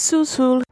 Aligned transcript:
Sul 0.00 0.24
sul. 0.24 0.62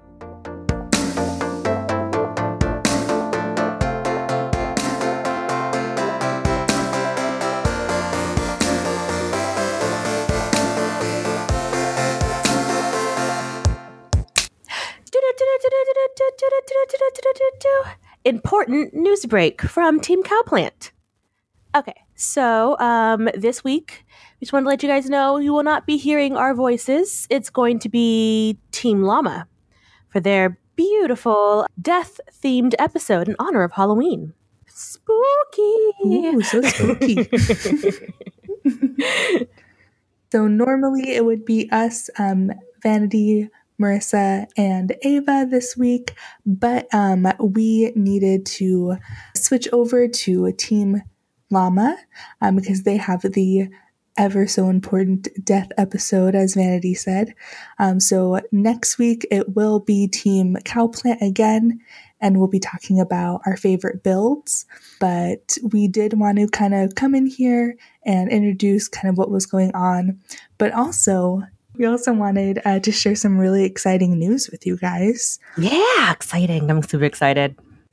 Important 18.25 18.95
news 18.95 19.27
break 19.27 19.61
from 19.61 20.01
Team 20.01 20.23
Cowplant. 20.23 20.93
Okay, 21.77 21.93
so 22.15 22.79
um, 22.79 23.29
this 23.35 23.63
week, 23.63 24.07
we 24.41 24.45
just 24.45 24.53
want 24.53 24.65
to 24.65 24.69
let 24.69 24.85
you 24.85 24.89
guys 24.89 25.11
know 25.11 25.39
you 25.39 25.53
will 25.53 25.65
not 25.65 25.85
be 25.85 25.97
hearing 25.97 26.37
our 26.37 26.55
voices. 26.55 27.27
It's 27.29 27.51
going 27.51 27.81
to 27.81 27.89
be 27.89 28.57
Team 28.71 29.03
Llama 29.03 29.49
for 30.11 30.21
their 30.21 30.61
beautiful 30.77 31.67
death 31.81 32.21
themed 32.41 32.75
episode 32.79 33.29
in 33.29 33.35
honor 33.41 33.65
of 33.65 33.73
Halloween. 33.73 34.33
Spooky! 34.69 35.91
Ooh, 36.07 36.41
so 36.43 36.63
spooky. 36.63 37.29
so 40.31 40.47
normally 40.47 41.17
it 41.17 41.25
would 41.25 41.45
be 41.45 41.69
us, 41.73 42.09
um, 42.17 42.53
Vanity, 42.81 43.51
Marissa, 43.83 44.47
and 44.57 44.95
Ava 45.03 45.49
this 45.51 45.77
week, 45.77 46.15
but 46.47 46.87
um, 46.95 47.27
we 47.41 47.91
needed 47.97 48.47
to 48.47 48.99
switch 49.35 49.67
over 49.73 50.07
to 50.07 50.53
Team 50.53 51.03
Llama 51.51 51.97
um, 52.41 52.55
because 52.55 52.85
they 52.85 52.99
have 52.99 53.23
the 53.23 53.69
ever 54.19 54.47
so 54.47 54.69
important 54.69 55.29
death 55.45 55.71
episode, 55.79 56.35
as 56.35 56.55
Vanity 56.55 56.93
said. 56.93 57.35
Um, 57.79 58.01
so 58.01 58.41
next 58.53 58.99
week 58.99 59.27
it 59.31 59.55
will 59.55 59.79
be 59.79 60.09
Team 60.09 60.57
Cowplant 60.65 61.23
again, 61.23 61.81
and 62.21 62.39
we'll 62.39 62.49
be 62.49 62.59
talking 62.59 63.01
about 63.01 63.41
our 63.47 63.57
favorite 63.57 64.03
builds. 64.03 64.67
But 65.01 65.57
we 65.73 65.89
did 65.89 66.19
want 66.19 66.39
to 66.39 66.49
kind 66.49 66.75
of 66.75 66.97
come 66.97 67.15
in 67.15 67.27
here 67.27 67.77
and 68.03 68.31
introduce 68.31 68.89
kind 68.89 69.09
of 69.09 69.17
what 69.17 69.31
was 69.31 69.47
going 69.47 69.75
on, 69.75 70.21
but 70.59 70.73
also. 70.75 71.45
We 71.77 71.87
also 71.87 72.13
wanted 72.13 72.61
uh, 72.65 72.81
to 72.81 72.91
share 72.91 73.15
some 73.15 73.39
really 73.39 73.65
exciting 73.65 74.19
news 74.19 74.51
with 74.51 74.67
you 74.67 74.77
guys. 74.79 75.39
Yeah, 75.57 76.11
exciting. 76.11 76.69
I'm 76.69 76.83
super 76.83 77.05
excited. 77.05 77.57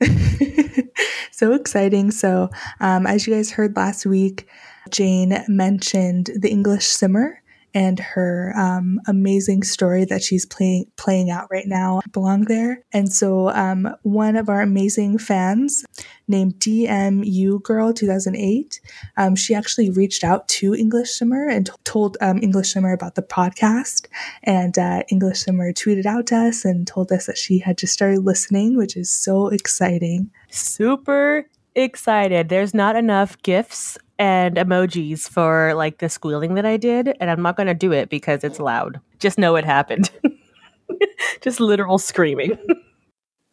so 1.30 1.52
exciting. 1.52 2.10
So, 2.10 2.50
um, 2.80 3.06
as 3.06 3.26
you 3.26 3.34
guys 3.34 3.50
heard 3.50 3.76
last 3.76 4.06
week, 4.06 4.48
Jane 4.90 5.44
mentioned 5.48 6.30
the 6.38 6.50
English 6.50 6.86
Simmer 6.86 7.42
and 7.76 7.98
her 7.98 8.54
um, 8.56 8.98
amazing 9.06 9.62
story 9.62 10.06
that 10.06 10.22
she's 10.22 10.46
playing 10.46 10.86
playing 10.96 11.28
out 11.28 11.46
right 11.50 11.66
now 11.66 12.00
belong 12.10 12.44
there. 12.44 12.82
And 12.90 13.12
so, 13.12 13.50
um, 13.50 13.94
one 14.02 14.34
of 14.36 14.48
our 14.48 14.62
amazing 14.62 15.18
fans 15.18 15.84
named 16.26 16.54
DMU 16.54 17.62
Girl 17.62 17.92
2008, 17.92 18.80
um, 19.18 19.36
she 19.36 19.54
actually 19.54 19.90
reached 19.90 20.24
out 20.24 20.48
to 20.48 20.74
English 20.74 21.10
Simmer 21.10 21.48
and 21.48 21.66
t- 21.66 21.72
told 21.84 22.16
um, 22.22 22.38
English 22.42 22.72
Simmer 22.72 22.94
about 22.94 23.14
the 23.14 23.22
podcast. 23.22 24.06
And 24.42 24.78
uh, 24.78 25.02
English 25.10 25.40
Simmer 25.40 25.72
tweeted 25.72 26.06
out 26.06 26.26
to 26.28 26.36
us 26.36 26.64
and 26.64 26.86
told 26.86 27.12
us 27.12 27.26
that 27.26 27.36
she 27.36 27.58
had 27.58 27.76
just 27.76 27.92
started 27.92 28.24
listening, 28.24 28.78
which 28.78 28.96
is 28.96 29.10
so 29.10 29.48
exciting. 29.48 30.30
Super 30.50 31.48
excited. 31.74 32.48
There's 32.48 32.74
not 32.74 32.96
enough 32.96 33.40
gifts 33.42 33.98
and 34.18 34.56
emojis 34.56 35.28
for 35.28 35.74
like 35.74 35.98
the 35.98 36.08
squealing 36.08 36.54
that 36.54 36.64
I 36.66 36.76
did, 36.76 37.16
and 37.20 37.30
I'm 37.30 37.42
not 37.42 37.56
going 37.56 37.66
to 37.66 37.74
do 37.74 37.92
it 37.92 38.08
because 38.08 38.44
it's 38.44 38.58
loud. 38.58 39.00
Just 39.18 39.38
know 39.38 39.56
it 39.56 39.64
happened. 39.64 40.10
just 41.40 41.60
literal 41.60 41.98
screaming. 41.98 42.58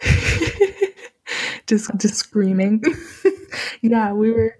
just 1.67 1.91
just 1.97 2.15
screaming. 2.15 2.83
yeah, 3.81 4.11
we 4.13 4.31
were 4.31 4.55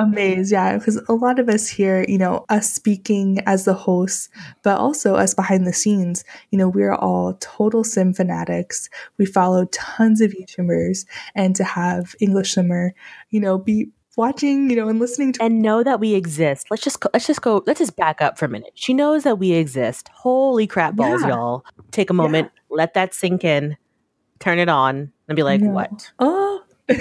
amazed. 0.00 0.52
Yeah, 0.52 0.78
because 0.78 0.96
a 1.08 1.12
lot 1.12 1.38
of 1.38 1.48
us 1.48 1.68
here, 1.68 2.04
you 2.08 2.18
know, 2.18 2.44
us 2.48 2.72
speaking 2.72 3.40
as 3.46 3.64
the 3.64 3.74
hosts, 3.74 4.28
but 4.62 4.78
also 4.78 5.14
us 5.14 5.34
behind 5.34 5.66
the 5.66 5.72
scenes, 5.72 6.24
you 6.50 6.58
know, 6.58 6.68
we're 6.68 6.94
all 6.94 7.34
total 7.40 7.84
sim 7.84 8.12
fanatics. 8.12 8.88
We 9.18 9.26
follow 9.26 9.66
tons 9.66 10.20
of 10.20 10.32
YouTubers, 10.32 11.06
and 11.34 11.54
to 11.56 11.64
have 11.64 12.14
English 12.20 12.54
Simmer, 12.54 12.94
you 13.30 13.40
know, 13.40 13.58
be 13.58 13.90
watching, 14.16 14.70
you 14.70 14.76
know, 14.76 14.88
and 14.88 14.98
listening 14.98 15.32
to 15.32 15.42
and 15.42 15.62
know 15.62 15.82
that 15.82 16.00
we 16.00 16.14
exist. 16.14 16.70
Let's 16.70 16.82
just 16.82 17.04
let's 17.12 17.26
just 17.26 17.42
go. 17.42 17.62
Let's 17.66 17.78
just 17.78 17.96
back 17.96 18.20
up 18.20 18.38
for 18.38 18.44
a 18.44 18.48
minute. 18.48 18.72
She 18.74 18.94
knows 18.94 19.24
that 19.24 19.38
we 19.38 19.52
exist. 19.52 20.08
Holy 20.12 20.66
crap 20.66 20.96
balls, 20.96 21.22
yeah. 21.22 21.28
y'all! 21.28 21.64
Take 21.90 22.10
a 22.10 22.14
moment, 22.14 22.50
yeah. 22.54 22.76
let 22.76 22.94
that 22.94 23.14
sink 23.14 23.44
in, 23.44 23.76
turn 24.38 24.58
it 24.58 24.68
on, 24.68 25.12
and 25.28 25.36
be 25.36 25.42
like, 25.42 25.60
"What? 25.60 26.12
Oh." 26.18 26.62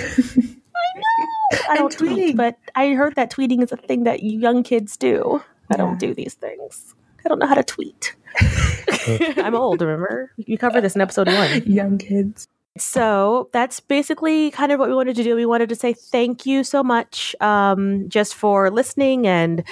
I 1.69 1.75
don't 1.75 1.91
tweet, 1.91 2.35
but 2.35 2.57
I 2.75 2.89
heard 2.89 3.15
that 3.15 3.31
tweeting 3.31 3.63
is 3.63 3.71
a 3.71 3.77
thing 3.77 4.03
that 4.03 4.23
young 4.23 4.63
kids 4.63 4.97
do. 4.97 5.41
I 5.71 5.77
don't 5.77 5.99
do 5.99 6.13
these 6.13 6.33
things. 6.33 6.95
I 7.23 7.29
don't 7.29 7.39
know 7.39 7.47
how 7.47 7.55
to 7.55 7.63
tweet. 7.63 8.15
I'm 9.37 9.55
old, 9.55 9.81
remember? 9.81 10.31
You 10.37 10.57
covered 10.57 10.81
this 10.81 10.95
in 10.95 11.01
episode 11.01 11.27
one. 11.27 11.63
Young 11.65 11.97
kids. 11.97 12.47
So 12.77 13.49
that's 13.51 13.79
basically 13.79 14.51
kind 14.51 14.71
of 14.71 14.79
what 14.79 14.89
we 14.89 14.95
wanted 14.95 15.15
to 15.17 15.23
do. 15.23 15.35
We 15.35 15.45
wanted 15.45 15.69
to 15.69 15.75
say 15.75 15.93
thank 15.93 16.45
you 16.45 16.63
so 16.63 16.83
much 16.83 17.35
um, 17.41 18.07
just 18.09 18.35
for 18.35 18.71
listening 18.71 19.27
and 19.27 19.63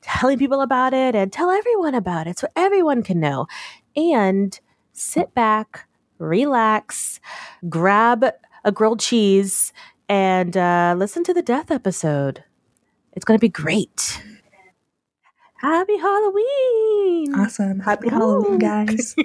telling 0.00 0.38
people 0.38 0.60
about 0.60 0.92
it 0.92 1.14
and 1.14 1.32
tell 1.32 1.50
everyone 1.50 1.94
about 1.94 2.26
it 2.26 2.38
so 2.38 2.46
everyone 2.56 3.02
can 3.02 3.20
know. 3.20 3.46
And 3.96 4.58
sit 4.92 5.34
back, 5.34 5.88
relax, 6.18 7.20
grab 7.68 8.26
a 8.64 8.72
grilled 8.72 9.00
cheese, 9.00 9.72
and 10.12 10.58
uh, 10.58 10.94
listen 10.94 11.24
to 11.24 11.32
the 11.32 11.40
death 11.40 11.70
episode. 11.70 12.44
It's 13.14 13.24
going 13.24 13.38
to 13.38 13.40
be 13.40 13.48
great. 13.48 14.22
Happy 15.56 15.96
Halloween! 15.96 17.34
Awesome. 17.34 17.80
Happy. 17.80 18.10
Halloween, 18.10 18.58
guys. 18.58 19.16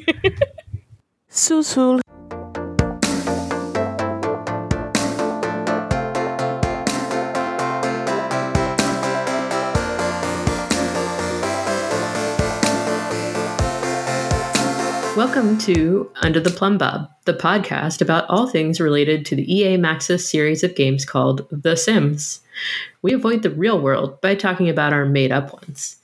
Sul 1.28 1.62
sul. 1.62 2.00
Welcome 15.18 15.58
to 15.62 16.12
Under 16.22 16.40
the 16.40 16.52
Plumbob, 16.52 17.10
the 17.26 17.34
podcast 17.34 18.04
about 18.04 18.30
all 18.30 18.46
things 18.46 18.80
related 18.80 19.26
to 19.26 19.36
the 19.36 19.52
EA 19.52 19.76
Maxis 19.76 20.20
series 20.20 20.64
of 20.64 20.76
games 20.76 21.06
called 21.06 21.48
The 21.50 21.76
Sims. 21.76 22.42
We 23.02 23.14
avoid 23.14 23.42
the 23.42 23.50
real 23.50 23.82
world 23.82 24.22
by 24.22 24.36
talking 24.36 24.70
about 24.70 24.94
our 24.94 25.06
made 25.06 25.32
up 25.32 25.54
ones. 25.54 25.98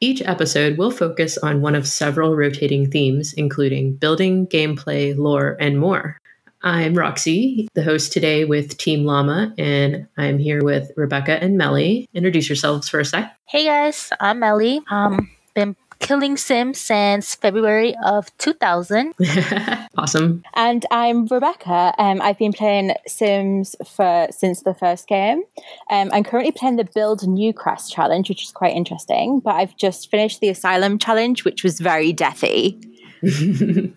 Each 0.00 0.20
episode 0.22 0.76
will 0.76 0.90
focus 0.90 1.38
on 1.38 1.60
one 1.62 1.76
of 1.76 1.86
several 1.86 2.34
rotating 2.34 2.90
themes, 2.90 3.32
including 3.32 3.94
building, 3.94 4.48
gameplay, 4.48 5.16
lore, 5.16 5.56
and 5.60 5.78
more. 5.78 6.18
I'm 6.60 6.94
Roxy, 6.94 7.68
the 7.74 7.84
host 7.84 8.12
today 8.12 8.44
with 8.44 8.76
Team 8.76 9.04
Llama, 9.04 9.54
and 9.56 10.08
I'm 10.16 10.38
here 10.38 10.64
with 10.64 10.90
Rebecca 10.96 11.40
and 11.40 11.56
Melly. 11.56 12.08
Introduce 12.12 12.48
yourselves 12.48 12.88
for 12.88 12.98
a 12.98 13.04
sec. 13.04 13.36
Hey 13.46 13.66
guys, 13.66 14.10
I'm 14.18 14.40
Melly. 14.40 14.80
Um, 14.90 15.30
been 15.54 15.76
killing 15.98 16.36
Sims 16.36 16.80
since 16.80 17.34
February 17.34 17.94
of 18.04 18.36
2000. 18.38 19.14
awesome. 19.98 20.42
And 20.54 20.86
I'm 20.90 21.26
Rebecca. 21.26 21.94
Um, 21.98 22.20
I've 22.22 22.38
been 22.38 22.52
playing 22.52 22.94
Sims 23.06 23.76
for 23.86 24.28
since 24.30 24.62
the 24.62 24.74
first 24.74 25.08
game. 25.08 25.42
Um, 25.90 26.10
I'm 26.12 26.24
currently 26.24 26.52
playing 26.52 26.76
the 26.76 26.88
Build 26.94 27.20
Newcrest 27.20 27.92
challenge, 27.92 28.28
which 28.28 28.44
is 28.44 28.52
quite 28.52 28.74
interesting. 28.74 29.40
But 29.40 29.56
I've 29.56 29.76
just 29.76 30.10
finished 30.10 30.40
the 30.40 30.48
Asylum 30.48 30.98
challenge, 30.98 31.44
which 31.44 31.62
was 31.62 31.80
very 31.80 32.12
deathy. 32.12 32.82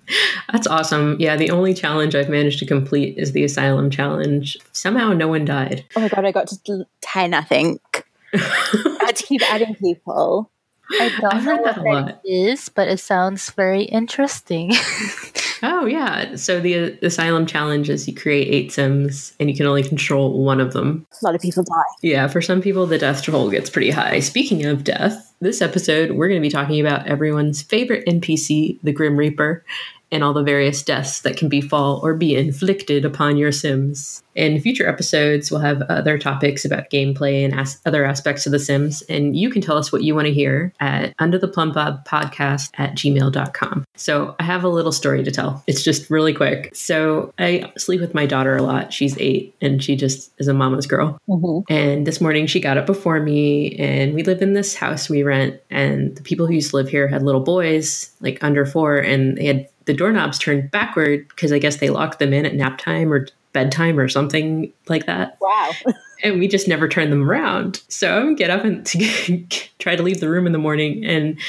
That's 0.52 0.68
awesome. 0.68 1.18
Yeah, 1.20 1.36
the 1.36 1.52
only 1.52 1.74
challenge 1.74 2.16
I've 2.16 2.30
managed 2.30 2.60
to 2.60 2.66
complete 2.66 3.18
is 3.18 3.34
the 3.34 3.44
Asylum 3.44 3.90
challenge. 3.90 4.58
Somehow 4.72 5.14
no 5.14 5.28
one 5.28 5.46
died. 5.46 5.86
Oh 5.96 6.02
my 6.02 6.10
god, 6.10 6.26
I 6.26 6.32
got 6.32 6.48
to 6.48 6.86
10, 7.02 7.34
I 7.34 7.42
think. 7.42 7.82
I 8.34 8.98
had 9.06 9.16
to 9.18 9.24
keep 9.24 9.42
adding 9.52 9.76
people. 9.76 10.50
I 11.00 11.18
don't 11.20 11.34
I've 11.34 11.46
know 11.46 11.58
what 11.58 11.76
that 11.76 12.22
is, 12.26 12.70
but 12.70 12.88
it 12.88 13.00
sounds 13.00 13.50
very 13.52 13.84
interesting. 13.84 14.72
oh 15.64 15.86
yeah. 15.86 16.36
So 16.36 16.58
uh, 16.58 16.62
the 16.62 16.98
asylum 17.02 17.46
challenge 17.46 17.90
is 17.90 18.08
you 18.08 18.16
create 18.16 18.48
eight 18.48 18.72
sims 18.72 19.34
and 19.40 19.50
you 19.50 19.56
can 19.56 19.66
only 19.66 19.84
control 19.84 20.44
one 20.44 20.60
of 20.60 20.74
them. 20.74 21.06
A 21.22 21.26
lot 21.26 21.36
of 21.36 21.42
people 21.42 21.64
die. 21.64 21.74
Yeah, 22.02 22.28
for 22.28 22.42
some 22.42 22.62
people 22.62 22.86
the 22.86 22.98
death 22.98 23.24
toll 23.24 23.50
gets 23.50 23.70
pretty 23.70 23.92
high. 23.92 24.20
Speaking 24.20 24.66
of 24.66 24.84
death, 24.84 25.31
this 25.42 25.62
episode 25.62 26.12
we're 26.12 26.28
going 26.28 26.42
to 26.42 26.48
be 26.48 26.52
talking 26.52 26.80
about 26.80 27.08
everyone's 27.08 27.62
favorite 27.62 28.06
NPC, 28.06 28.80
the 28.84 28.92
Grim 28.94 29.18
Reaper. 29.18 29.66
and 30.14 30.26
all 30.26 30.34
the 30.34 30.44
various 30.44 30.84
deaths 30.84 31.22
that 31.22 31.38
can 31.38 31.48
befall 31.48 32.02
or 32.04 32.14
be 32.14 32.36
inflicted 32.36 33.06
upon 33.06 33.38
your 33.38 33.52
Sims. 33.52 34.22
In 34.36 34.60
future 34.62 34.88
episodes, 34.88 35.52
we'll 35.52 35.62
have 35.62 35.82
other 35.84 36.18
topics 36.18 36.64
about 36.66 36.90
gameplay 36.90 37.46
and 37.46 37.58
as- 37.58 37.80
other 37.86 38.04
aspects 38.06 38.46
of 38.46 38.52
The 38.52 38.60
Sims, 38.60 39.02
and 39.04 39.38
you 39.38 39.50
can 39.50 39.62
tell 39.62 39.78
us 39.78 39.92
what 39.92 40.04
you 40.04 40.14
want 40.14 40.28
to 40.28 40.34
hear 40.34 40.74
at 40.82 41.14
under 41.20 41.38
the 41.38 41.48
plum 41.48 41.74
podcast 41.74 42.72
at 42.78 42.96
gmail.com. 42.96 43.86
So 43.96 44.36
I 44.40 44.44
have 44.44 44.64
a 44.66 44.70
little 44.70 44.92
story 44.92 45.24
to 45.24 45.32
tell. 45.32 45.64
It's 45.68 45.84
just 45.84 46.10
really 46.10 46.34
quick. 46.34 46.76
So 46.76 47.34
I 47.40 47.72
sleep 47.78 48.02
with 48.02 48.14
my 48.14 48.26
daughter 48.26 48.56
a 48.58 48.64
lot. 48.64 48.92
She's 48.92 49.18
eight 49.18 49.56
and 49.62 49.82
she 49.82 49.96
just 49.96 50.32
is 50.40 50.48
a 50.50 50.54
mama's 50.54 50.88
girl. 50.88 51.18
Mm-hmm. 51.30 51.72
And 51.72 52.06
this 52.06 52.20
morning 52.20 52.48
she 52.48 52.60
got 52.60 52.78
up 52.78 52.86
before 52.86 53.22
me, 53.22 53.78
and 53.78 54.14
we 54.14 54.24
live 54.24 54.42
in 54.42 54.54
this 54.54 54.76
house 54.76 55.10
we 55.10 55.24
rent. 55.24 55.31
And 55.32 56.16
the 56.16 56.22
people 56.22 56.48
who 56.48 56.54
used 56.54 56.72
to 56.72 56.76
live 56.76 56.90
here 56.90 57.08
had 57.08 57.24
little 57.24 57.42
boys, 57.42 58.12
like 58.22 58.44
under 58.44 58.66
four, 58.66 58.98
and 58.98 59.38
they 59.38 59.46
had 59.46 59.68
the 59.86 59.94
doorknobs 59.94 60.40
turned 60.40 60.72
backward 60.72 61.28
because 61.30 61.52
I 61.52 61.60
guess 61.60 61.78
they 61.78 61.90
locked 61.90 62.20
them 62.20 62.34
in 62.34 62.46
at 62.46 62.56
nap 62.56 62.78
time 62.78 63.12
or 63.12 63.28
bedtime 63.54 64.00
or 64.00 64.08
something 64.08 64.72
like 64.88 65.06
that. 65.06 65.38
Wow. 65.42 65.72
And 66.24 66.38
we 66.38 66.48
just 66.48 66.68
never 66.68 66.88
turned 66.88 67.12
them 67.12 67.28
around. 67.28 67.82
So 67.88 68.16
I 68.16 68.24
would 68.24 68.38
get 68.38 68.52
up 68.52 68.64
and 68.64 68.86
to 68.86 69.44
try 69.80 69.96
to 69.96 70.04
leave 70.04 70.20
the 70.20 70.30
room 70.30 70.46
in 70.46 70.52
the 70.52 70.60
morning, 70.60 71.04
and 71.04 71.40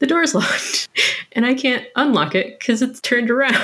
the 0.00 0.06
door's 0.08 0.34
locked, 0.34 0.88
and 1.32 1.46
I 1.46 1.54
can't 1.54 1.86
unlock 1.94 2.34
it 2.34 2.58
because 2.58 2.82
it's 2.82 3.00
turned 3.00 3.30
around. 3.30 3.54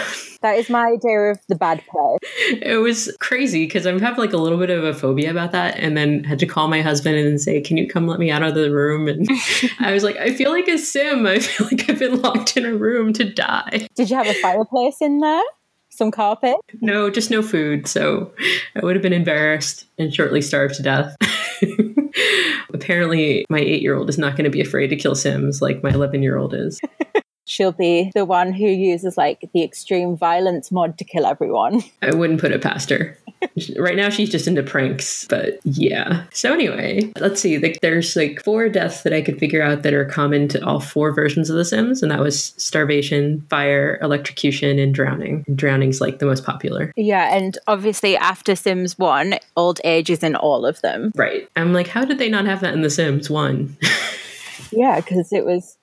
That 0.43 0.59
is 0.59 0.69
my 0.69 0.87
idea 0.89 1.31
of 1.31 1.39
the 1.49 1.55
bad 1.55 1.83
play. 1.89 2.19
it 2.61 2.81
was 2.83 3.17
crazy 3.21 3.65
because 3.65 3.87
I 3.87 3.99
have 3.99 4.19
like 4.19 4.33
a 4.33 4.37
little 4.37 4.59
bit 4.59 4.71
of 4.71 4.85
a 4.85 4.93
phobia 4.93 5.31
about 5.31 5.53
that, 5.53 5.77
and 5.79 5.97
then 5.97 6.25
had 6.25 6.39
to 6.41 6.47
call 6.47 6.69
my 6.69 6.83
husband 6.83 7.17
and 7.17 7.41
say, 7.41 7.61
"Can 7.61 7.77
you 7.77 7.89
come 7.89 8.07
let 8.07 8.19
me 8.19 8.31
out 8.31 8.43
of 8.43 8.55
the 8.55 8.73
room?" 8.73 9.09
And 9.09 9.29
I 9.81 9.93
was 9.93 10.03
like, 10.03 10.17
"I 10.17 10.35
feel 10.35 10.51
like 10.51 10.69
a 10.69 10.79
sim. 10.79 11.27
I 11.27 11.39
feel 11.39 11.67
like 11.67 11.89
I've 11.89 11.99
been 11.99 12.21
locked 12.21 12.57
in 12.57 12.67
a 12.67 12.75
room 12.75 13.13
to 13.15 13.25
die." 13.25 13.89
Did 13.95 14.11
you 14.11 14.17
have 14.17 14.27
a 14.27 14.35
fireplace 14.35 14.97
in 15.01 15.19
there? 15.21 15.43
Some 15.91 16.11
carpet? 16.11 16.57
No, 16.81 17.11
just 17.11 17.31
no 17.31 17.43
food. 17.43 17.87
So 17.87 18.33
I 18.75 18.81
would 18.85 18.97
have 18.97 19.03
been 19.03 19.13
embarrassed 19.13 19.85
and 19.99 20.13
shortly 20.13 20.41
starved 20.41 20.75
to 20.77 20.83
death. 20.83 21.15
Apparently, 22.75 23.45
my 23.51 23.59
eight-year-old 23.59 24.09
is 24.09 24.19
not 24.19 24.33
going 24.33 24.45
to 24.45 24.51
be 24.51 24.61
afraid 24.63 24.89
to 24.89 24.97
kill 24.97 25.15
Sims 25.15 25.61
like 25.61 25.83
my 25.83 25.91
eleven-year-old 25.91 26.55
is. 26.55 26.81
She'll 27.45 27.73
be 27.73 28.11
the 28.15 28.25
one 28.25 28.53
who 28.53 28.67
uses 28.67 29.17
like 29.17 29.51
the 29.53 29.63
extreme 29.63 30.17
violence 30.17 30.71
mod 30.71 30.99
to 30.99 31.05
kill 31.05 31.27
everyone. 31.27 31.83
I 32.03 32.15
wouldn't 32.15 32.41
put 32.41 32.53
it 32.53 32.63
past 32.63 32.91
her. 32.91 33.19
right 33.77 33.97
now, 33.97 34.09
she's 34.09 34.31
just 34.31 34.47
into 34.47 34.63
pranks, 34.63 35.27
but 35.27 35.59
yeah. 35.65 36.25
So, 36.33 36.53
anyway, 36.53 37.13
let's 37.19 37.41
see. 37.41 37.59
Like, 37.59 37.81
there's 37.81 38.15
like 38.15 38.43
four 38.45 38.69
deaths 38.69 39.03
that 39.03 39.13
I 39.13 39.21
could 39.21 39.39
figure 39.39 39.63
out 39.63 39.83
that 39.83 39.93
are 39.93 40.05
common 40.05 40.47
to 40.49 40.65
all 40.65 40.79
four 40.79 41.13
versions 41.13 41.51
of 41.51 41.57
The 41.57 41.65
Sims, 41.65 42.03
and 42.03 42.13
that 42.13 42.21
was 42.21 42.55
starvation, 42.57 43.45
fire, 43.51 43.99
electrocution, 44.01 44.79
and 44.79 44.95
drowning. 44.95 45.45
And 45.49 45.59
drowning's 45.59 46.01
like 46.01 46.21
the 46.21 46.27
most 46.27 46.45
popular. 46.45 46.93
Yeah, 46.97 47.37
and 47.37 47.59
obviously 47.67 48.17
after 48.17 48.55
Sims 48.55 48.97
1, 48.99 49.35
old 49.57 49.81
age 49.83 50.09
is 50.11 50.23
in 50.23 50.37
all 50.37 50.65
of 50.65 50.81
them. 50.83 51.11
Right. 51.17 51.49
I'm 51.57 51.73
like, 51.73 51.89
how 51.89 52.05
did 52.05 52.19
they 52.19 52.29
not 52.29 52.47
have 52.47 52.61
that 52.61 52.75
in 52.75 52.83
The 52.83 52.91
Sims 52.91 53.29
1? 53.29 53.77
Yeah, 54.73 55.01
because 55.01 55.33
it 55.33 55.45
was 55.45 55.77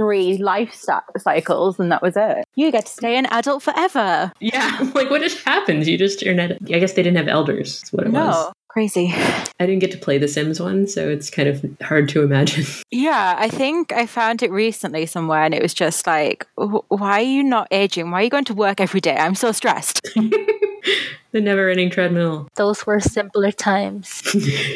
three 0.00 0.38
life 0.38 0.72
cy- 0.74 1.00
cycles 1.18 1.78
and 1.78 1.92
that 1.92 2.00
was 2.02 2.16
it. 2.16 2.44
You 2.54 2.70
get 2.72 2.86
to 2.86 2.92
stay 2.92 3.16
an 3.18 3.26
adult 3.26 3.62
forever. 3.62 4.32
yeah. 4.40 4.78
Like, 4.94 5.10
what 5.10 5.20
just 5.20 5.44
happened? 5.44 5.86
You 5.86 5.98
just 5.98 6.22
you're 6.22 6.34
not, 6.34 6.52
I 6.52 6.78
guess 6.78 6.92
they 6.94 7.02
didn't 7.02 7.18
have 7.18 7.28
elders. 7.28 7.80
That's 7.80 7.92
what 7.92 8.06
it 8.06 8.12
was. 8.12 8.34
No. 8.34 8.52
Crazy. 8.68 9.12
I 9.12 9.66
didn't 9.66 9.80
get 9.80 9.90
to 9.90 9.98
play 9.98 10.16
The 10.16 10.28
Sims 10.28 10.60
one, 10.60 10.86
so 10.86 11.08
it's 11.08 11.28
kind 11.28 11.48
of 11.48 11.64
hard 11.82 12.08
to 12.10 12.22
imagine. 12.22 12.64
Yeah, 12.92 13.34
I 13.38 13.48
think 13.48 13.92
I 13.92 14.06
found 14.06 14.42
it 14.42 14.50
recently 14.52 15.06
somewhere 15.06 15.42
and 15.42 15.54
it 15.54 15.62
was 15.62 15.74
just 15.74 16.06
like, 16.06 16.46
why 16.56 17.18
are 17.18 17.20
you 17.22 17.42
not 17.42 17.66
aging? 17.72 18.10
Why 18.10 18.20
are 18.20 18.24
you 18.24 18.30
going 18.30 18.44
to 18.44 18.54
work 18.54 18.80
every 18.80 19.00
day? 19.00 19.16
I'm 19.16 19.34
so 19.34 19.50
stressed. 19.52 20.02
the 20.14 21.40
never 21.40 21.68
ending 21.68 21.90
treadmill. 21.90 22.48
Those 22.56 22.86
were 22.86 23.00
simpler 23.00 23.50
times. 23.52 24.22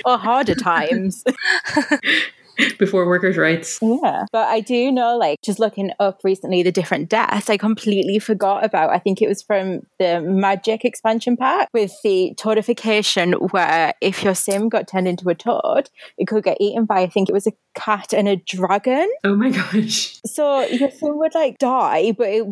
or 0.04 0.18
harder 0.18 0.54
times. 0.56 1.22
Before 2.78 3.06
workers' 3.06 3.36
rights. 3.36 3.78
Yeah. 3.82 4.26
But 4.32 4.48
I 4.48 4.60
do 4.60 4.92
know, 4.92 5.16
like, 5.16 5.40
just 5.42 5.58
looking 5.58 5.90
up 6.00 6.20
recently 6.24 6.62
the 6.62 6.72
different 6.72 7.08
deaths, 7.08 7.50
I 7.50 7.56
completely 7.56 8.18
forgot 8.18 8.64
about. 8.64 8.90
I 8.90 8.98
think 8.98 9.22
it 9.22 9.28
was 9.28 9.42
from 9.42 9.86
the 9.98 10.20
Magic 10.20 10.84
expansion 10.84 11.36
pack 11.36 11.68
with 11.72 11.94
the 12.02 12.34
toadification, 12.36 13.52
where 13.52 13.94
if 14.00 14.22
your 14.22 14.34
sim 14.34 14.68
got 14.68 14.88
turned 14.88 15.08
into 15.08 15.28
a 15.28 15.34
toad, 15.34 15.90
it 16.18 16.26
could 16.26 16.44
get 16.44 16.58
eaten 16.60 16.84
by, 16.84 17.00
I 17.00 17.08
think 17.08 17.28
it 17.28 17.32
was 17.32 17.46
a 17.46 17.52
cat 17.74 18.12
and 18.12 18.28
a 18.28 18.36
dragon. 18.36 19.10
Oh 19.24 19.36
my 19.36 19.50
gosh. 19.72 20.20
So 20.26 20.62
your 20.66 20.90
sim 20.90 21.18
would, 21.18 21.34
like, 21.34 21.58
die, 21.58 22.12
but 22.12 22.28
it, 22.28 22.46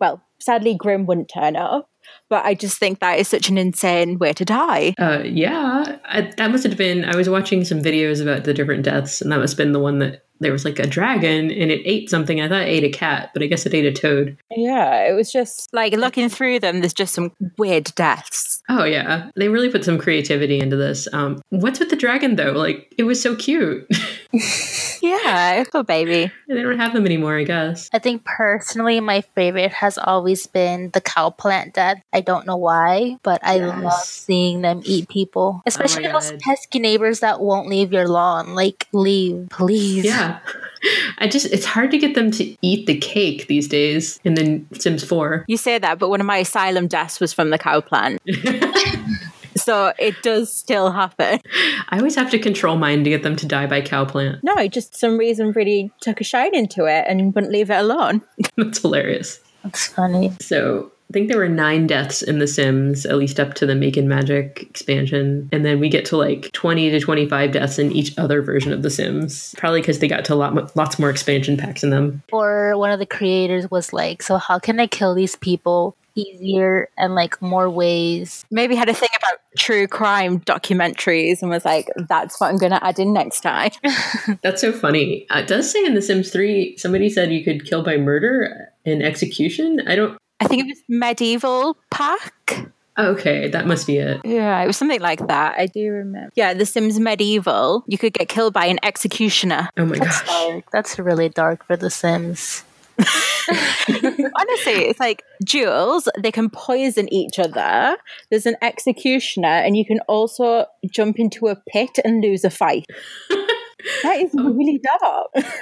well, 0.00 0.22
sadly, 0.38 0.74
Grim 0.74 1.06
wouldn't 1.06 1.28
turn 1.28 1.56
up. 1.56 1.88
But 2.28 2.44
I 2.44 2.54
just 2.54 2.78
think 2.78 3.00
that 3.00 3.18
is 3.18 3.26
such 3.26 3.48
an 3.48 3.58
insane 3.58 4.18
way 4.18 4.32
to 4.32 4.44
die. 4.44 4.94
Uh, 4.98 5.22
yeah, 5.24 5.98
I, 6.04 6.32
that 6.36 6.50
must 6.52 6.64
have 6.64 6.76
been. 6.76 7.04
I 7.04 7.16
was 7.16 7.28
watching 7.28 7.64
some 7.64 7.82
videos 7.82 8.22
about 8.22 8.44
the 8.44 8.54
different 8.54 8.84
deaths, 8.84 9.20
and 9.20 9.32
that 9.32 9.38
must 9.38 9.54
have 9.54 9.58
been 9.58 9.72
the 9.72 9.80
one 9.80 9.98
that 9.98 10.26
there 10.40 10.52
was 10.52 10.64
like 10.64 10.78
a 10.78 10.86
dragon 10.86 11.50
and 11.50 11.70
it 11.70 11.82
ate 11.84 12.10
something. 12.10 12.40
I 12.40 12.48
thought 12.48 12.62
it 12.62 12.68
ate 12.68 12.84
a 12.84 12.90
cat, 12.90 13.30
but 13.32 13.42
I 13.42 13.46
guess 13.46 13.66
it 13.66 13.74
ate 13.74 13.86
a 13.86 13.92
toad. 13.92 14.36
Yeah, 14.54 15.08
it 15.08 15.12
was 15.12 15.32
just 15.32 15.72
like 15.72 15.94
looking 15.94 16.28
through 16.28 16.60
them, 16.60 16.80
there's 16.80 16.92
just 16.92 17.14
some 17.14 17.32
weird 17.58 17.94
deaths. 17.94 18.62
Oh 18.68 18.84
yeah, 18.84 19.30
they 19.36 19.48
really 19.48 19.70
put 19.70 19.84
some 19.84 19.98
creativity 19.98 20.58
into 20.58 20.76
this. 20.76 21.08
Um, 21.12 21.40
what's 21.50 21.78
with 21.78 21.90
the 21.90 21.96
dragon 21.96 22.36
though? 22.36 22.52
Like 22.52 22.92
it 22.98 23.04
was 23.04 23.20
so 23.20 23.34
cute. 23.34 23.88
Yeah, 25.06 25.60
it's 25.60 25.74
a 25.74 25.84
baby. 25.84 26.32
they 26.48 26.62
don't 26.62 26.78
have 26.78 26.92
them 26.92 27.06
anymore, 27.06 27.38
I 27.38 27.44
guess. 27.44 27.88
I 27.92 27.98
think 27.98 28.24
personally, 28.24 29.00
my 29.00 29.20
favorite 29.34 29.72
has 29.72 29.98
always 29.98 30.46
been 30.46 30.90
the 30.90 31.00
cow 31.00 31.30
plant 31.30 31.74
death. 31.74 32.02
I 32.12 32.20
don't 32.20 32.46
know 32.46 32.56
why, 32.56 33.18
but 33.22 33.40
I 33.44 33.58
love 33.58 33.92
seeing 34.02 34.62
them 34.62 34.82
eat 34.84 35.08
people, 35.08 35.56
oh 35.58 35.62
especially 35.66 36.08
those 36.08 36.32
pesky 36.40 36.78
neighbors 36.78 37.20
that 37.20 37.40
won't 37.40 37.68
leave 37.68 37.92
your 37.92 38.08
lawn. 38.08 38.54
Like, 38.54 38.86
leave, 38.92 39.48
please. 39.50 40.04
Yeah. 40.04 40.40
I 41.18 41.26
just 41.26 41.46
it's 41.46 41.64
hard 41.64 41.90
to 41.90 41.98
get 41.98 42.14
them 42.14 42.30
to 42.32 42.56
eat 42.62 42.86
the 42.86 42.96
cake 42.98 43.46
these 43.48 43.66
days 43.68 44.20
in 44.24 44.34
the 44.34 44.62
Sims 44.78 45.02
4. 45.04 45.44
You 45.48 45.56
say 45.56 45.78
that, 45.78 45.98
but 45.98 46.10
one 46.10 46.20
of 46.20 46.26
my 46.26 46.38
asylum 46.38 46.86
deaths 46.86 47.18
was 47.18 47.32
from 47.32 47.50
the 47.50 47.58
cow 47.58 47.80
plant. 47.80 48.20
so 49.66 49.92
it 49.98 50.22
does 50.22 50.52
still 50.52 50.92
happen. 50.92 51.40
I 51.88 51.98
always 51.98 52.14
have 52.14 52.30
to 52.30 52.38
control 52.38 52.76
mine 52.76 53.02
to 53.02 53.10
get 53.10 53.24
them 53.24 53.34
to 53.34 53.46
die 53.46 53.66
by 53.66 53.80
cow 53.80 54.04
plant. 54.04 54.44
No, 54.44 54.68
just 54.68 54.94
some 54.94 55.18
reason 55.18 55.50
really 55.50 55.90
took 56.00 56.20
a 56.20 56.24
shine 56.24 56.54
into 56.54 56.84
it 56.84 57.04
and 57.08 57.34
wouldn't 57.34 57.52
leave 57.52 57.68
it 57.68 57.78
alone. 57.78 58.22
That's 58.56 58.80
hilarious. 58.80 59.40
That's 59.64 59.88
funny. 59.88 60.32
So 60.40 60.92
I 61.10 61.12
think 61.12 61.28
there 61.28 61.38
were 61.38 61.48
nine 61.48 61.88
deaths 61.88 62.22
in 62.22 62.38
The 62.38 62.46
Sims, 62.46 63.06
at 63.06 63.16
least 63.16 63.40
up 63.40 63.54
to 63.54 63.66
the 63.66 63.74
Makin' 63.74 64.06
Magic 64.06 64.62
expansion. 64.62 65.48
And 65.50 65.64
then 65.64 65.80
we 65.80 65.88
get 65.88 66.04
to 66.06 66.16
like 66.16 66.52
20 66.52 66.90
to 66.90 67.00
25 67.00 67.50
deaths 67.50 67.80
in 67.80 67.90
each 67.90 68.16
other 68.16 68.42
version 68.42 68.72
of 68.72 68.82
The 68.82 68.90
Sims. 68.90 69.52
Probably 69.58 69.80
because 69.80 69.98
they 69.98 70.06
got 70.06 70.24
to 70.26 70.34
a 70.34 70.36
lot, 70.36 70.76
lots 70.76 71.00
more 71.00 71.10
expansion 71.10 71.56
packs 71.56 71.82
in 71.82 71.90
them. 71.90 72.22
Or 72.32 72.78
one 72.78 72.92
of 72.92 73.00
the 73.00 73.06
creators 73.06 73.68
was 73.68 73.92
like, 73.92 74.22
so 74.22 74.36
how 74.36 74.60
can 74.60 74.78
I 74.78 74.86
kill 74.86 75.12
these 75.12 75.34
people 75.34 75.96
easier 76.16 76.88
and 76.98 77.14
like 77.14 77.40
more 77.40 77.70
ways? 77.70 78.44
Maybe 78.50 78.74
had 78.74 78.88
a 78.88 78.94
thing 78.94 79.08
about 79.18 79.38
true 79.58 79.86
crime 79.86 80.40
documentaries 80.40 81.42
and 81.42 81.50
was 81.50 81.64
like, 81.64 81.88
that's 82.08 82.40
what 82.40 82.48
I'm 82.48 82.56
going 82.56 82.72
to 82.72 82.84
add 82.84 82.98
in 82.98 83.12
next 83.12 83.40
time. 83.40 83.70
That's 84.42 84.60
so 84.60 84.72
funny. 84.72 85.26
Uh, 85.30 85.38
it 85.40 85.46
does 85.46 85.70
say 85.70 85.84
in 85.84 85.94
The 85.94 86.02
Sims 86.02 86.30
3, 86.30 86.76
somebody 86.76 87.08
said 87.08 87.32
you 87.32 87.44
could 87.44 87.64
kill 87.64 87.82
by 87.82 87.96
murder 87.96 88.70
and 88.84 89.02
execution. 89.02 89.80
I 89.86 89.96
don't. 89.96 90.18
I 90.40 90.46
think 90.46 90.64
it 90.64 90.68
was 90.68 90.82
medieval 90.88 91.76
pack. 91.90 92.70
Okay, 92.98 93.48
that 93.48 93.66
must 93.66 93.86
be 93.86 93.98
it. 93.98 94.20
Yeah, 94.24 94.62
it 94.62 94.66
was 94.66 94.76
something 94.76 95.00
like 95.00 95.26
that. 95.28 95.58
I 95.58 95.66
do 95.66 95.90
remember. 95.90 96.30
Yeah, 96.34 96.54
The 96.54 96.64
Sims 96.64 96.98
Medieval. 96.98 97.84
You 97.86 97.98
could 97.98 98.14
get 98.14 98.28
killed 98.28 98.54
by 98.54 98.66
an 98.66 98.78
executioner. 98.82 99.68
Oh 99.76 99.84
my 99.84 99.98
That's 99.98 100.22
gosh. 100.22 100.46
dark. 100.48 100.70
That's 100.72 100.98
really 100.98 101.28
dark 101.28 101.66
for 101.66 101.76
The 101.76 101.90
Sims. 101.90 102.64
Honestly, 103.88 104.86
it's 104.88 105.00
like 105.00 105.22
duels, 105.44 106.08
they 106.18 106.32
can 106.32 106.50
poison 106.50 107.12
each 107.12 107.38
other. 107.38 107.96
There's 108.30 108.46
an 108.46 108.56
executioner, 108.62 109.48
and 109.48 109.76
you 109.76 109.84
can 109.84 110.00
also 110.08 110.66
jump 110.90 111.18
into 111.18 111.48
a 111.48 111.56
pit 111.68 111.98
and 112.04 112.22
lose 112.22 112.44
a 112.44 112.50
fight. 112.50 112.86
that 114.02 114.16
is 114.18 114.30
really 114.34 114.80
dark. 115.00 115.46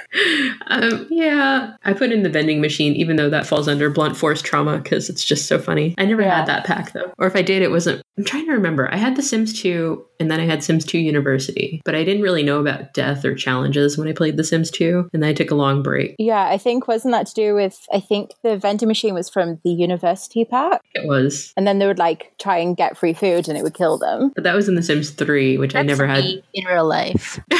Um, 0.67 1.07
yeah, 1.11 1.75
I 1.83 1.93
put 1.93 2.11
in 2.11 2.23
the 2.23 2.29
vending 2.29 2.59
machine, 2.61 2.93
even 2.95 3.17
though 3.17 3.29
that 3.29 3.45
falls 3.45 3.67
under 3.67 3.89
blunt 3.89 4.17
force 4.17 4.41
trauma 4.41 4.77
because 4.79 5.09
it's 5.09 5.23
just 5.23 5.47
so 5.47 5.59
funny. 5.59 5.93
I 5.97 6.05
never 6.05 6.21
Yeah. 6.21 6.37
had 6.37 6.47
that 6.47 6.65
pack 6.65 6.93
though, 6.93 7.13
or 7.17 7.27
if 7.27 7.35
I 7.35 7.41
did, 7.41 7.61
it 7.61 7.69
wasn't. 7.71 8.01
I'm 8.17 8.23
trying 8.23 8.45
to 8.45 8.53
remember. 8.53 8.91
I 8.91 8.97
had 8.97 9.15
The 9.17 9.21
Sims 9.21 9.61
2, 9.61 10.03
and 10.21 10.31
then 10.31 10.39
I 10.39 10.45
had 10.45 10.63
Sims 10.63 10.85
2 10.85 10.97
University, 10.97 11.81
but 11.83 11.95
I 11.95 12.03
didn't 12.05 12.23
really 12.23 12.43
know 12.43 12.59
about 12.61 12.93
death 12.93 13.25
or 13.25 13.35
challenges 13.35 13.97
when 13.97 14.07
I 14.07 14.13
played 14.13 14.37
The 14.37 14.43
Sims 14.43 14.71
2, 14.71 15.09
and 15.13 15.21
then 15.21 15.29
I 15.29 15.33
took 15.33 15.51
a 15.51 15.55
long 15.55 15.83
break. 15.83 16.15
Yeah, 16.17 16.47
I 16.47 16.57
think 16.57 16.87
wasn't 16.87 17.11
that 17.13 17.27
to 17.27 17.33
do 17.33 17.53
with 17.53 17.85
I 17.93 17.99
think 17.99 18.31
the 18.41 18.57
vending 18.57 18.87
machine 18.87 19.13
was 19.13 19.29
from 19.29 19.59
the 19.63 19.71
university 19.71 20.45
pack. 20.45 20.81
It 20.93 21.05
was, 21.07 21.53
And 21.57 21.67
then 21.67 21.79
they 21.79 21.87
would 21.87 21.99
like 21.99 22.33
try 22.39 22.57
and 22.57 22.75
get 22.77 22.97
free 22.97 23.13
food 23.13 23.47
and 23.49 23.57
it 23.57 23.63
would 23.63 23.73
kill 23.75 23.97
them. 23.97 24.31
but 24.33 24.43
that 24.45 24.55
was 24.55 24.67
in 24.69 24.75
The 24.75 24.83
Sims 24.83 25.11
3, 25.11 25.57
which 25.57 25.75
I 25.75 25.81
never 25.83 26.07
had. 26.07 26.23
in 26.53 26.65
real 26.65 26.87
life. 26.87 27.39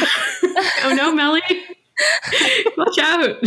oh 0.43 0.93
no, 0.95 1.13
Melly! 1.13 1.41
Watch 2.77 2.99
out! 2.99 3.37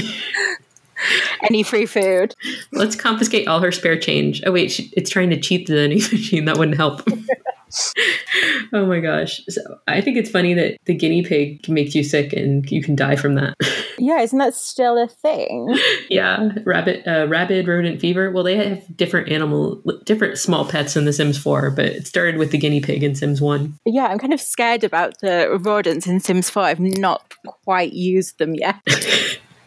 Any 1.42 1.62
free 1.62 1.86
food? 1.86 2.34
Let's 2.72 2.96
confiscate 2.96 3.48
all 3.48 3.60
her 3.60 3.72
spare 3.72 3.98
change. 3.98 4.42
Oh 4.46 4.52
wait, 4.52 4.70
she, 4.72 4.92
it's 4.96 5.10
trying 5.10 5.30
to 5.30 5.40
cheat 5.40 5.66
the 5.66 5.74
vending 5.74 5.98
machine. 6.12 6.44
That 6.44 6.58
wouldn't 6.58 6.76
help. 6.76 7.02
oh 8.72 8.86
my 8.86 9.00
gosh! 9.00 9.42
So 9.48 9.60
I 9.86 10.00
think 10.00 10.16
it's 10.16 10.30
funny 10.30 10.54
that 10.54 10.78
the 10.86 10.94
guinea 10.94 11.22
pig 11.22 11.68
makes 11.68 11.94
you 11.94 12.02
sick 12.02 12.32
and 12.32 12.68
you 12.70 12.82
can 12.82 12.96
die 12.96 13.16
from 13.16 13.34
that. 13.34 13.54
Yeah, 13.98 14.20
isn't 14.20 14.38
that 14.38 14.54
still 14.54 14.96
a 14.96 15.08
thing? 15.08 15.76
yeah, 16.08 16.50
rabbit, 16.64 17.06
uh, 17.06 17.26
rabid 17.28 17.66
rodent 17.66 18.00
fever. 18.00 18.30
Well, 18.30 18.44
they 18.44 18.56
have 18.56 18.96
different 18.96 19.30
animal, 19.30 19.82
different 20.04 20.38
small 20.38 20.64
pets 20.64 20.96
in 20.96 21.04
The 21.04 21.12
Sims 21.12 21.36
4, 21.36 21.72
but 21.72 21.84
it 21.86 22.06
started 22.06 22.36
with 22.36 22.52
the 22.52 22.58
guinea 22.58 22.80
pig 22.80 23.02
in 23.02 23.14
Sims 23.14 23.40
1. 23.40 23.78
Yeah, 23.84 24.06
I'm 24.06 24.18
kind 24.18 24.32
of 24.32 24.40
scared 24.40 24.84
about 24.84 25.18
the 25.20 25.58
rodents 25.60 26.06
in 26.06 26.20
Sims 26.20 26.48
4. 26.48 26.62
I've 26.62 26.80
not 26.80 27.34
quite 27.64 27.92
used 27.92 28.38
them 28.38 28.54
yet. 28.54 28.76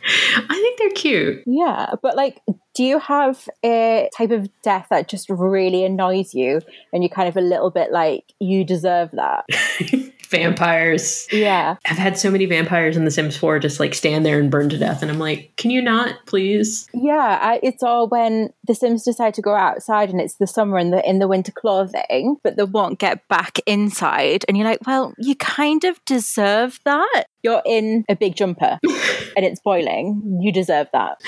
I 0.05 0.55
think 0.55 0.79
they're 0.79 0.89
cute. 0.91 1.43
Yeah, 1.45 1.93
but 2.01 2.15
like, 2.15 2.41
do 2.73 2.83
you 2.83 2.99
have 2.99 3.47
a 3.63 4.09
type 4.15 4.31
of 4.31 4.49
death 4.61 4.87
that 4.89 5.09
just 5.09 5.29
really 5.29 5.83
annoys 5.83 6.33
you 6.33 6.61
and 6.93 7.03
you're 7.03 7.09
kind 7.09 7.27
of 7.27 7.37
a 7.37 7.41
little 7.41 7.69
bit 7.69 7.91
like, 7.91 8.33
you 8.39 8.63
deserve 8.63 9.11
that? 9.11 9.45
vampires. 10.31 11.27
Yeah. 11.31 11.75
I've 11.85 11.97
had 11.97 12.17
so 12.17 12.31
many 12.31 12.45
vampires 12.45 12.97
in 12.97 13.05
The 13.05 13.11
Sims 13.11 13.37
4 13.37 13.59
just 13.59 13.79
like 13.79 13.93
stand 13.93 14.25
there 14.25 14.39
and 14.39 14.49
burn 14.49 14.69
to 14.69 14.77
death. 14.77 15.03
And 15.03 15.11
I'm 15.11 15.19
like, 15.19 15.51
can 15.57 15.69
you 15.69 15.81
not, 15.81 16.25
please? 16.25 16.87
Yeah, 16.93 17.37
I, 17.41 17.59
it's 17.61 17.83
all 17.83 18.07
when 18.07 18.51
the 18.65 18.73
Sims 18.73 19.03
decide 19.03 19.35
to 19.35 19.41
go 19.41 19.53
outside 19.53 20.09
and 20.09 20.19
it's 20.19 20.35
the 20.35 20.47
summer 20.47 20.77
and 20.77 20.91
the 20.91 21.07
in 21.07 21.19
the 21.19 21.27
winter 21.27 21.51
clothing, 21.51 22.37
but 22.43 22.55
they 22.55 22.63
won't 22.63 22.97
get 22.97 23.27
back 23.27 23.59
inside. 23.67 24.45
And 24.47 24.57
you're 24.57 24.67
like, 24.67 24.87
well, 24.87 25.13
you 25.19 25.35
kind 25.35 25.83
of 25.83 26.03
deserve 26.05 26.79
that. 26.85 27.25
You're 27.43 27.61
in 27.65 28.05
a 28.09 28.15
big 28.15 28.35
jumper 28.35 28.79
and 29.35 29.45
it's 29.45 29.59
boiling. 29.59 30.39
You 30.41 30.51
deserve 30.51 30.87
that. 30.93 31.21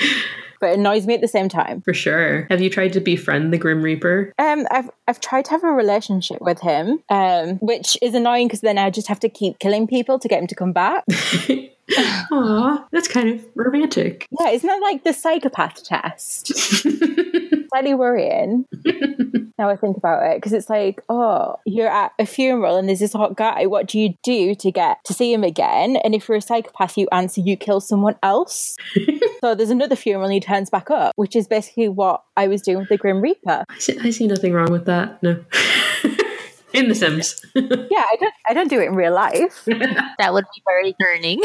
But 0.60 0.70
it 0.70 0.78
annoys 0.78 1.06
me 1.06 1.14
at 1.14 1.20
the 1.20 1.28
same 1.28 1.48
time. 1.48 1.82
For 1.82 1.92
sure. 1.92 2.46
Have 2.48 2.60
you 2.60 2.70
tried 2.70 2.92
to 2.94 3.00
befriend 3.00 3.52
the 3.52 3.58
Grim 3.58 3.82
Reaper? 3.82 4.32
Um, 4.38 4.66
I've 4.70 4.88
I've 5.06 5.20
tried 5.20 5.44
to 5.46 5.50
have 5.50 5.64
a 5.64 5.68
relationship 5.68 6.40
with 6.40 6.60
him, 6.60 7.02
um, 7.10 7.56
which 7.58 7.98
is 8.00 8.14
annoying 8.14 8.46
because 8.46 8.62
then 8.62 8.78
I 8.78 8.88
just 8.90 9.08
have 9.08 9.20
to 9.20 9.28
keep 9.28 9.58
killing 9.58 9.86
people 9.86 10.18
to 10.18 10.28
get 10.28 10.40
him 10.40 10.46
to 10.46 10.54
come 10.54 10.72
back. 10.72 11.04
Aw, 11.96 12.86
that's 12.92 13.08
kind 13.08 13.28
of 13.28 13.44
romantic. 13.54 14.26
Yeah, 14.40 14.50
isn't 14.50 14.66
that 14.66 14.80
like 14.80 15.04
the 15.04 15.12
psychopath 15.12 15.84
test? 15.84 16.56
Slightly 17.68 17.94
worrying. 17.94 18.66
now 19.58 19.68
I 19.68 19.76
think 19.76 19.96
about 19.96 20.22
it 20.30 20.36
because 20.36 20.52
it's 20.52 20.70
like, 20.70 21.00
oh, 21.08 21.56
you're 21.66 21.88
at 21.88 22.12
a 22.18 22.26
funeral 22.26 22.76
and 22.76 22.88
there's 22.88 23.00
this 23.00 23.12
hot 23.12 23.36
guy. 23.36 23.66
What 23.66 23.86
do 23.86 23.98
you 23.98 24.14
do 24.22 24.54
to 24.54 24.70
get 24.70 24.98
to 25.04 25.14
see 25.14 25.32
him 25.32 25.44
again? 25.44 25.96
And 25.96 26.14
if 26.14 26.28
you're 26.28 26.38
a 26.38 26.42
psychopath, 26.42 26.96
you 26.96 27.08
answer 27.12 27.40
you 27.40 27.56
kill 27.56 27.80
someone 27.80 28.16
else. 28.22 28.76
so 29.40 29.54
there's 29.54 29.70
another 29.70 29.96
funeral 29.96 30.24
and 30.24 30.34
he 30.34 30.40
turns 30.40 30.70
back 30.70 30.90
up, 30.90 31.12
which 31.16 31.36
is 31.36 31.46
basically 31.46 31.88
what 31.88 32.22
I 32.36 32.48
was 32.48 32.62
doing 32.62 32.78
with 32.78 32.88
the 32.88 32.96
Grim 32.96 33.20
Reaper. 33.20 33.64
I 33.68 33.78
see, 33.78 33.98
I 34.00 34.10
see 34.10 34.26
nothing 34.26 34.52
wrong 34.52 34.72
with 34.72 34.86
that. 34.86 35.22
No. 35.22 35.44
In 36.74 36.88
The 36.88 36.94
Sims. 36.94 37.44
yeah, 37.54 38.04
I 38.12 38.16
don't 38.20 38.34
I 38.48 38.54
don't 38.54 38.68
do 38.68 38.80
it 38.80 38.86
in 38.88 38.94
real 38.94 39.14
life. 39.14 39.64
that 40.18 40.32
would 40.32 40.44
be 40.54 40.62
very 40.66 40.94
turning. 41.00 41.40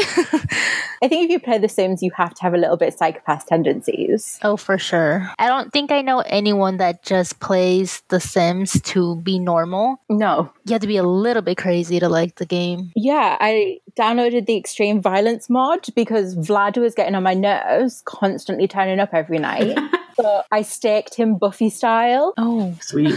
I 1.02 1.08
think 1.08 1.24
if 1.24 1.30
you 1.30 1.40
play 1.40 1.58
The 1.58 1.68
Sims, 1.68 2.02
you 2.02 2.10
have 2.16 2.34
to 2.34 2.42
have 2.42 2.52
a 2.54 2.58
little 2.58 2.76
bit 2.76 2.88
of 2.88 2.94
psychopath 2.94 3.46
tendencies. 3.46 4.38
oh, 4.42 4.56
for 4.56 4.76
sure. 4.78 5.30
I 5.38 5.46
don't 5.48 5.72
think 5.72 5.90
I 5.92 6.02
know 6.02 6.20
anyone 6.20 6.76
that 6.78 7.02
just 7.02 7.40
plays 7.40 8.02
The 8.08 8.20
Sims 8.20 8.80
to 8.82 9.16
be 9.16 9.38
normal. 9.38 10.00
No. 10.10 10.52
You 10.66 10.72
have 10.74 10.82
to 10.82 10.86
be 10.88 10.96
a 10.98 11.02
little 11.02 11.42
bit 11.42 11.56
crazy 11.56 11.98
to 12.00 12.08
like 12.08 12.36
the 12.36 12.46
game. 12.46 12.92
Yeah, 12.94 13.36
I 13.40 13.78
downloaded 13.98 14.46
the 14.46 14.56
extreme 14.56 15.00
violence 15.00 15.48
mod 15.48 15.86
because 15.94 16.36
Vlad 16.36 16.76
was 16.76 16.94
getting 16.94 17.14
on 17.14 17.22
my 17.22 17.34
nerves, 17.34 18.02
constantly 18.04 18.68
turning 18.68 19.00
up 19.00 19.14
every 19.14 19.38
night. 19.38 19.78
so 20.16 20.42
I 20.50 20.62
staked 20.62 21.14
him 21.14 21.36
Buffy 21.36 21.70
style 21.70 22.34
Oh, 22.36 22.74
Sweet. 22.80 23.14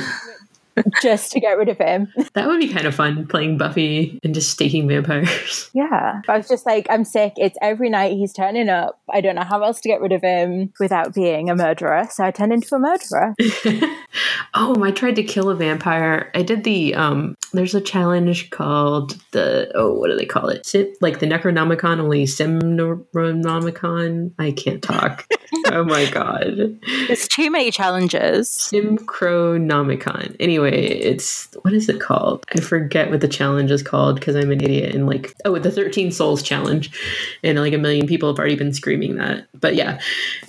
Just 1.02 1.32
to 1.32 1.40
get 1.40 1.58
rid 1.58 1.70
of 1.70 1.78
him. 1.78 2.12
That 2.34 2.48
would 2.48 2.60
be 2.60 2.74
kind 2.74 2.88
of 2.88 2.96
fun 2.96 3.28
playing 3.28 3.60
Buffy 3.60 4.20
and 4.24 4.34
just 4.34 4.50
staking 4.50 4.88
vampires. 4.88 5.70
Yeah. 5.74 6.22
But 6.26 6.34
I 6.34 6.38
was 6.38 6.48
just 6.48 6.66
like, 6.66 6.88
I'm 6.90 7.06
sick. 7.06 7.34
It's 7.38 7.58
every 7.62 7.90
night 7.90 8.14
he's 8.14 8.34
turning 8.34 8.70
up. 8.70 9.00
I 9.12 9.22
don't 9.22 9.36
know 9.36 9.44
how 9.44 9.62
else 9.62 9.80
to 9.82 9.90
get 9.90 10.02
rid 10.02 10.12
of 10.12 10.22
him 10.22 10.74
without 10.80 11.14
being 11.14 11.50
a 11.50 11.56
murderer. 11.56 12.08
So 12.10 12.24
I 12.24 12.32
turned 12.32 12.54
into 12.54 12.76
a 12.76 12.80
murderer. 12.80 13.36
oh, 14.54 14.84
I 14.84 14.92
tried 14.92 15.16
to 15.18 15.24
kill 15.24 15.50
a 15.50 15.56
vampire. 15.56 16.32
I 16.34 16.42
did 16.42 16.64
the 16.64 16.96
um 16.96 17.36
there's 17.54 17.76
a 17.76 17.82
challenge 17.82 18.50
called 18.50 19.22
the 19.32 19.72
oh, 19.76 19.94
what 19.94 20.10
do 20.10 20.18
they 20.18 20.26
call 20.26 20.50
it? 20.50 20.66
Sim, 20.66 20.92
like 21.02 21.20
the 21.20 21.28
Necronomicon, 21.28 22.00
only 22.00 22.26
Simnomicon. 22.26 24.32
I 24.40 24.52
can't 24.52 24.82
talk. 24.82 25.28
Oh 25.72 25.84
my 25.84 26.10
god. 26.10 26.80
There's 27.08 27.28
too 27.28 27.50
many 27.52 27.72
challenges. 27.72 28.50
Simchronomicon. 28.50 30.36
Anyway, 30.40 30.86
it's 30.86 31.48
what 31.62 31.74
is 31.74 31.90
it 31.90 32.00
called? 32.00 32.46
I 32.56 32.60
forget 32.60 33.10
what 33.10 33.22
the 33.22 33.28
challenge 33.28 33.72
is 33.72 33.84
called 33.84 34.20
because 34.20 34.36
I'm 34.36 34.52
an 34.52 34.62
idiot 34.62 34.96
and 34.96 35.08
like 35.08 35.34
oh 35.46 35.58
the 35.58 35.72
13 35.72 36.12
souls 36.12 36.44
challenge. 36.44 36.92
And 37.44 37.60
like 37.60 37.74
a 37.74 37.78
million 37.78 38.08
people 38.08 38.30
have 38.30 38.40
already 38.40 38.56
been 38.56 38.74
screaming 38.74 39.16
that. 39.16 39.48
But 39.60 39.76
yeah. 39.76 40.00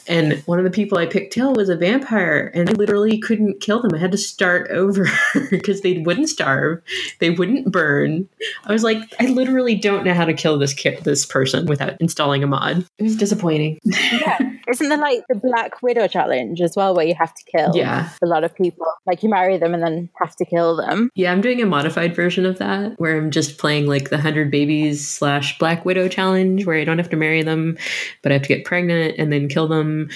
And 0.07 0.43
one 0.47 0.59
of 0.59 0.65
the 0.65 0.71
people 0.71 0.99
I 0.99 1.07
picked 1.07 1.33
till 1.33 1.55
was 1.55 1.69
a 1.69 1.77
vampire 1.77 2.51
and 2.55 2.69
I 2.69 2.73
literally 2.73 3.19
couldn't 3.19 3.61
kill 3.61 3.81
them. 3.81 3.93
I 3.95 3.99
had 3.99 4.13
to 4.13 4.19
start 4.19 4.71
over 4.75 5.07
because 5.51 5.81
they 5.81 5.99
wouldn't 5.99 6.29
starve. 6.29 6.83
They 7.21 7.31
wouldn't 7.31 7.71
burn. 7.71 8.29
I 8.65 8.73
was 8.73 8.85
like, 8.85 8.99
I 9.19 9.27
literally 9.27 9.75
don't 9.75 10.05
know 10.05 10.15
how 10.15 10.25
to 10.25 10.35
kill 10.35 10.59
this 10.59 10.75
this 11.03 11.27
person 11.27 11.67
without 11.67 12.01
installing 12.01 12.43
a 12.43 12.47
mod. 12.47 12.87
It 12.99 13.03
was 13.03 13.17
disappointing. 13.17 13.81
Yeah. 13.85 14.39
Isn't 14.69 14.89
there 14.89 14.99
like 15.05 15.25
the 15.29 15.35
Black 15.37 15.83
Widow 15.83 16.07
challenge 16.09 16.61
as 16.61 16.75
well, 16.77 16.95
where 16.95 17.07
you 17.07 17.15
have 17.15 17.35
to 17.35 17.45
kill 17.45 17.73
Yeah. 17.75 18.09
a 18.23 18.27
lot 18.27 18.45
of 18.45 18.55
people? 18.55 18.87
Like 19.07 19.23
you 19.23 19.29
marry 19.29 19.59
them 19.59 19.75
and 19.75 19.83
then 19.83 20.09
have 20.21 20.35
to 20.37 20.45
kill 20.45 20.77
them. 20.77 21.11
Yeah, 21.15 21.31
I'm 21.33 21.41
doing 21.41 21.63
a 21.63 21.67
modified 21.67 22.15
version 22.17 22.47
of 22.47 22.59
that 22.59 22.99
where 22.99 23.17
I'm 23.17 23.31
just 23.31 23.59
playing 23.59 23.87
like 23.87 24.11
the 24.11 24.17
100 24.17 24.51
babies 24.51 25.07
slash 25.07 25.59
Black 25.59 25.85
Widow 25.85 26.09
challenge 26.09 26.67
where 26.67 26.79
I 26.79 26.85
don't 26.85 26.99
have 26.99 27.11
to 27.11 27.17
marry 27.17 27.43
them, 27.43 27.77
but 28.23 28.33
I 28.33 28.35
have 28.35 28.43
to 28.43 28.49
get 28.49 28.65
pregnant 28.65 29.15
and 29.19 29.33
then 29.33 29.49
kill 29.49 29.69
them 29.69 30.09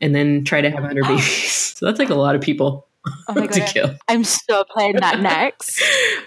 and 0.00 0.14
then 0.14 0.44
try 0.44 0.60
to 0.60 0.70
have 0.70 0.80
100 0.80 1.04
babies. 1.04 1.64
So 1.78 1.86
that's 1.86 2.00
like 2.00 2.10
a 2.10 2.16
lot 2.16 2.34
of 2.34 2.40
people 2.40 2.87
Oh 3.28 3.34
my 3.34 3.46
to 3.48 3.60
god. 3.60 3.68
kill. 3.68 3.94
I'm 4.08 4.24
so 4.24 4.64
playing 4.70 4.96
that 4.96 5.20
next. 5.22 5.80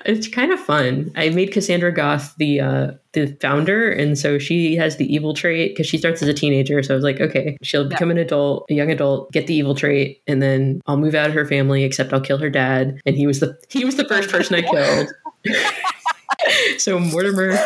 It's 0.06 0.28
kind 0.28 0.52
of 0.52 0.60
fun. 0.60 1.12
I 1.16 1.30
made 1.30 1.52
Cassandra 1.52 1.94
Goth 1.94 2.34
the 2.38 2.60
uh, 2.62 2.92
the 3.14 3.36
founder, 3.42 3.92
and 3.92 4.18
so 4.18 4.40
she 4.40 4.76
has 4.78 4.98
the 4.98 5.14
evil 5.14 5.34
trait 5.34 5.72
because 5.74 5.88
she 5.88 5.98
starts 5.98 6.22
as 6.22 6.28
a 6.30 6.34
teenager. 6.34 6.82
So 6.82 6.94
I 6.94 6.96
was 6.96 7.04
like, 7.04 7.20
okay, 7.20 7.58
she'll 7.62 7.88
become 7.88 8.10
an 8.12 8.18
adult, 8.18 8.66
a 8.70 8.74
young 8.74 8.90
adult, 8.90 9.32
get 9.32 9.48
the 9.48 9.54
evil 9.56 9.76
trait, 9.76 10.22
and 10.28 10.42
then 10.42 10.82
I'll 10.88 10.98
move 10.98 11.14
out 11.16 11.28
of 11.30 11.36
her 11.36 11.46
family. 11.46 11.84
Except 11.84 12.14
I'll 12.14 12.22
kill 12.22 12.38
her 12.40 12.50
dad, 12.50 13.00
and 13.06 13.16
he 13.16 13.28
was 13.28 13.40
the 13.42 13.58
he 13.70 13.86
was 13.86 13.96
the 13.98 14.08
first 14.08 14.30
person 14.30 14.56
I 14.56 14.62
killed. 14.72 15.10
so 16.80 17.00
Mortimer 17.00 17.58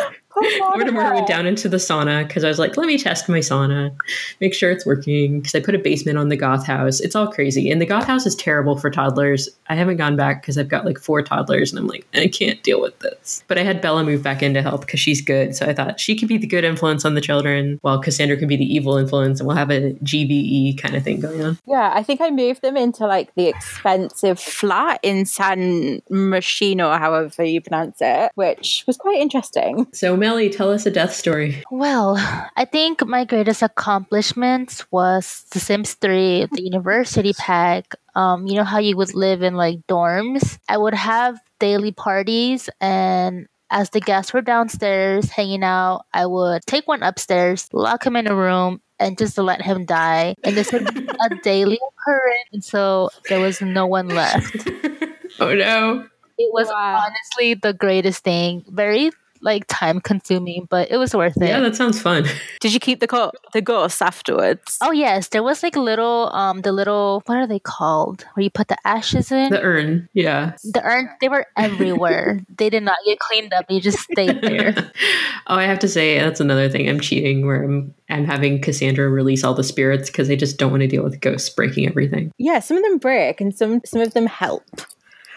Mortimer 0.59 1.13
went 1.13 1.27
down 1.27 1.45
into 1.45 1.69
the 1.69 1.77
sauna 1.77 2.27
because 2.27 2.43
I 2.43 2.47
was 2.47 2.59
like, 2.59 2.77
let 2.77 2.87
me 2.87 2.97
test 2.97 3.29
my 3.29 3.39
sauna, 3.39 3.95
make 4.41 4.53
sure 4.53 4.71
it's 4.71 4.85
working. 4.85 5.39
Because 5.39 5.55
I 5.55 5.59
put 5.59 5.75
a 5.75 5.79
basement 5.79 6.17
on 6.17 6.29
the 6.29 6.37
goth 6.37 6.65
house. 6.65 6.99
It's 6.99 7.15
all 7.15 7.27
crazy. 7.27 7.71
And 7.71 7.81
the 7.81 7.85
goth 7.85 8.05
house 8.05 8.25
is 8.25 8.35
terrible 8.35 8.77
for 8.77 8.89
toddlers. 8.89 9.49
I 9.67 9.75
haven't 9.75 9.97
gone 9.97 10.15
back 10.15 10.41
because 10.41 10.57
I've 10.57 10.67
got 10.67 10.85
like 10.85 10.99
four 10.99 11.21
toddlers 11.21 11.71
and 11.71 11.79
I'm 11.79 11.87
like, 11.87 12.05
I 12.13 12.27
can't 12.27 12.61
deal 12.63 12.81
with 12.81 12.97
this. 12.99 13.43
But 13.47 13.57
I 13.57 13.63
had 13.63 13.81
Bella 13.81 14.03
move 14.03 14.23
back 14.23 14.43
in 14.43 14.53
to 14.53 14.61
help 14.61 14.81
because 14.81 14.99
she's 14.99 15.21
good. 15.21 15.55
So 15.55 15.65
I 15.65 15.73
thought 15.73 15.99
she 15.99 16.15
could 16.15 16.27
be 16.27 16.37
the 16.37 16.47
good 16.47 16.63
influence 16.63 17.05
on 17.05 17.15
the 17.15 17.21
children 17.21 17.79
while 17.81 18.01
Cassandra 18.01 18.37
can 18.37 18.47
be 18.47 18.57
the 18.57 18.65
evil 18.65 18.97
influence 18.97 19.39
and 19.39 19.47
we'll 19.47 19.57
have 19.57 19.71
a 19.71 19.93
GBE 20.03 20.77
kind 20.81 20.95
of 20.95 21.03
thing 21.03 21.19
going 21.19 21.41
on. 21.41 21.57
Yeah, 21.65 21.91
I 21.93 22.03
think 22.03 22.21
I 22.21 22.29
moved 22.29 22.61
them 22.61 22.77
into 22.77 23.07
like 23.07 23.33
the 23.35 23.47
expensive 23.47 24.39
flat 24.39 24.99
in 25.03 25.25
San 25.25 26.01
Myshuno, 26.09 26.97
however 26.97 27.43
you 27.43 27.61
pronounce 27.61 27.97
it, 28.01 28.31
which 28.35 28.83
was 28.87 28.97
quite 28.97 29.19
interesting. 29.19 29.87
So, 29.93 30.15
Melly, 30.25 30.50
tell 30.50 30.72
us 30.72 30.88
a 30.88 30.91
death 30.91 31.13
story. 31.13 31.62
Well, 31.70 32.15
I 32.58 32.65
think 32.65 33.05
my 33.05 33.25
greatest 33.25 33.62
accomplishments 33.62 34.84
was 34.91 35.46
The 35.51 35.60
Sims 35.60 35.94
3, 35.94 36.48
the 36.51 36.63
university 36.63 37.34
pack. 37.34 37.94
Um, 38.15 38.48
you 38.48 38.55
know 38.55 38.63
how 38.63 38.79
you 38.79 38.98
would 38.98 39.13
live 39.13 39.44
in 39.44 39.53
like 39.53 39.86
dorms? 39.86 40.58
I 40.67 40.79
would 40.79 40.96
have 40.96 41.38
daily 41.60 41.91
parties 41.91 42.72
and 42.82 43.46
as 43.70 43.91
the 43.91 44.00
guests 44.01 44.34
were 44.34 44.41
downstairs 44.41 45.29
hanging 45.29 45.63
out, 45.63 46.05
I 46.12 46.25
would 46.25 46.65
take 46.65 46.88
one 46.88 47.03
upstairs, 47.03 47.70
lock 47.72 48.03
him 48.03 48.15
in 48.15 48.25
a 48.25 48.34
room, 48.34 48.82
and 48.98 49.20
just 49.20 49.38
let 49.38 49.62
him 49.62 49.86
die. 49.86 50.34
And 50.44 50.58
this 50.58 50.72
would 50.74 50.91
be 50.91 51.05
a 51.05 51.36
daily 51.44 51.77
occurrence 51.77 52.50
And 52.51 52.63
so 52.63 53.12
there 53.29 53.39
was 53.39 53.62
no 53.62 53.86
one 53.86 54.08
left. 54.08 54.58
oh 55.39 55.53
no. 55.53 56.08
It 56.39 56.51
was 56.51 56.67
Wow. 56.67 57.03
honestly 57.05 57.53
the 57.53 57.74
greatest 57.74 58.24
thing. 58.24 58.65
Very 58.67 59.12
like 59.45 59.65
time 59.67 60.01
consuming, 60.01 60.67
but 60.69 60.91
it 60.91 60.97
was 60.97 61.15
worth 61.15 61.37
it. 61.37 61.47
Yeah, 61.47 61.59
that 61.61 61.75
sounds 61.75 62.01
fun. 62.01 62.25
Did 62.59 62.73
you 62.73 62.79
keep 62.79 62.99
the 62.99 63.07
co- 63.07 63.31
the 63.53 63.61
ghosts 63.61 64.01
afterwards? 64.01 64.77
Oh 64.81 64.91
yes, 64.91 65.29
there 65.29 65.43
was 65.43 65.63
like 65.63 65.75
little 65.75 66.29
um 66.33 66.61
the 66.61 66.71
little 66.71 67.21
what 67.27 67.37
are 67.37 67.47
they 67.47 67.59
called? 67.59 68.25
Where 68.33 68.43
you 68.43 68.49
put 68.49 68.67
the 68.67 68.77
ashes 68.85 69.31
in? 69.31 69.51
The 69.51 69.61
urn. 69.61 70.09
Yeah. 70.13 70.55
The 70.63 70.83
urn 70.83 71.09
they 71.21 71.29
were 71.29 71.45
everywhere. 71.57 72.41
they 72.57 72.69
did 72.69 72.83
not 72.83 72.97
get 73.05 73.19
cleaned 73.19 73.53
up. 73.53 73.67
They 73.67 73.79
just 73.79 73.99
stayed 73.99 74.41
there. 74.41 74.73
oh, 75.47 75.55
I 75.55 75.63
have 75.63 75.79
to 75.79 75.87
say 75.87 76.19
that's 76.19 76.39
another 76.39 76.67
thing 76.69 76.89
I'm 76.89 76.99
cheating 76.99 77.45
where 77.45 77.63
I'm 77.63 77.93
I'm 78.09 78.25
having 78.25 78.61
Cassandra 78.61 79.07
release 79.09 79.43
all 79.43 79.53
the 79.53 79.63
spirits 79.63 80.09
because 80.09 80.29
I 80.29 80.35
just 80.35 80.57
don't 80.57 80.71
want 80.71 80.81
to 80.81 80.87
deal 80.87 81.03
with 81.03 81.21
ghosts 81.21 81.49
breaking 81.49 81.87
everything. 81.87 82.31
Yeah, 82.37 82.59
some 82.59 82.77
of 82.77 82.83
them 82.83 82.97
break 82.97 83.39
and 83.41 83.55
some 83.55 83.81
some 83.85 84.01
of 84.01 84.13
them 84.13 84.25
help. 84.25 84.63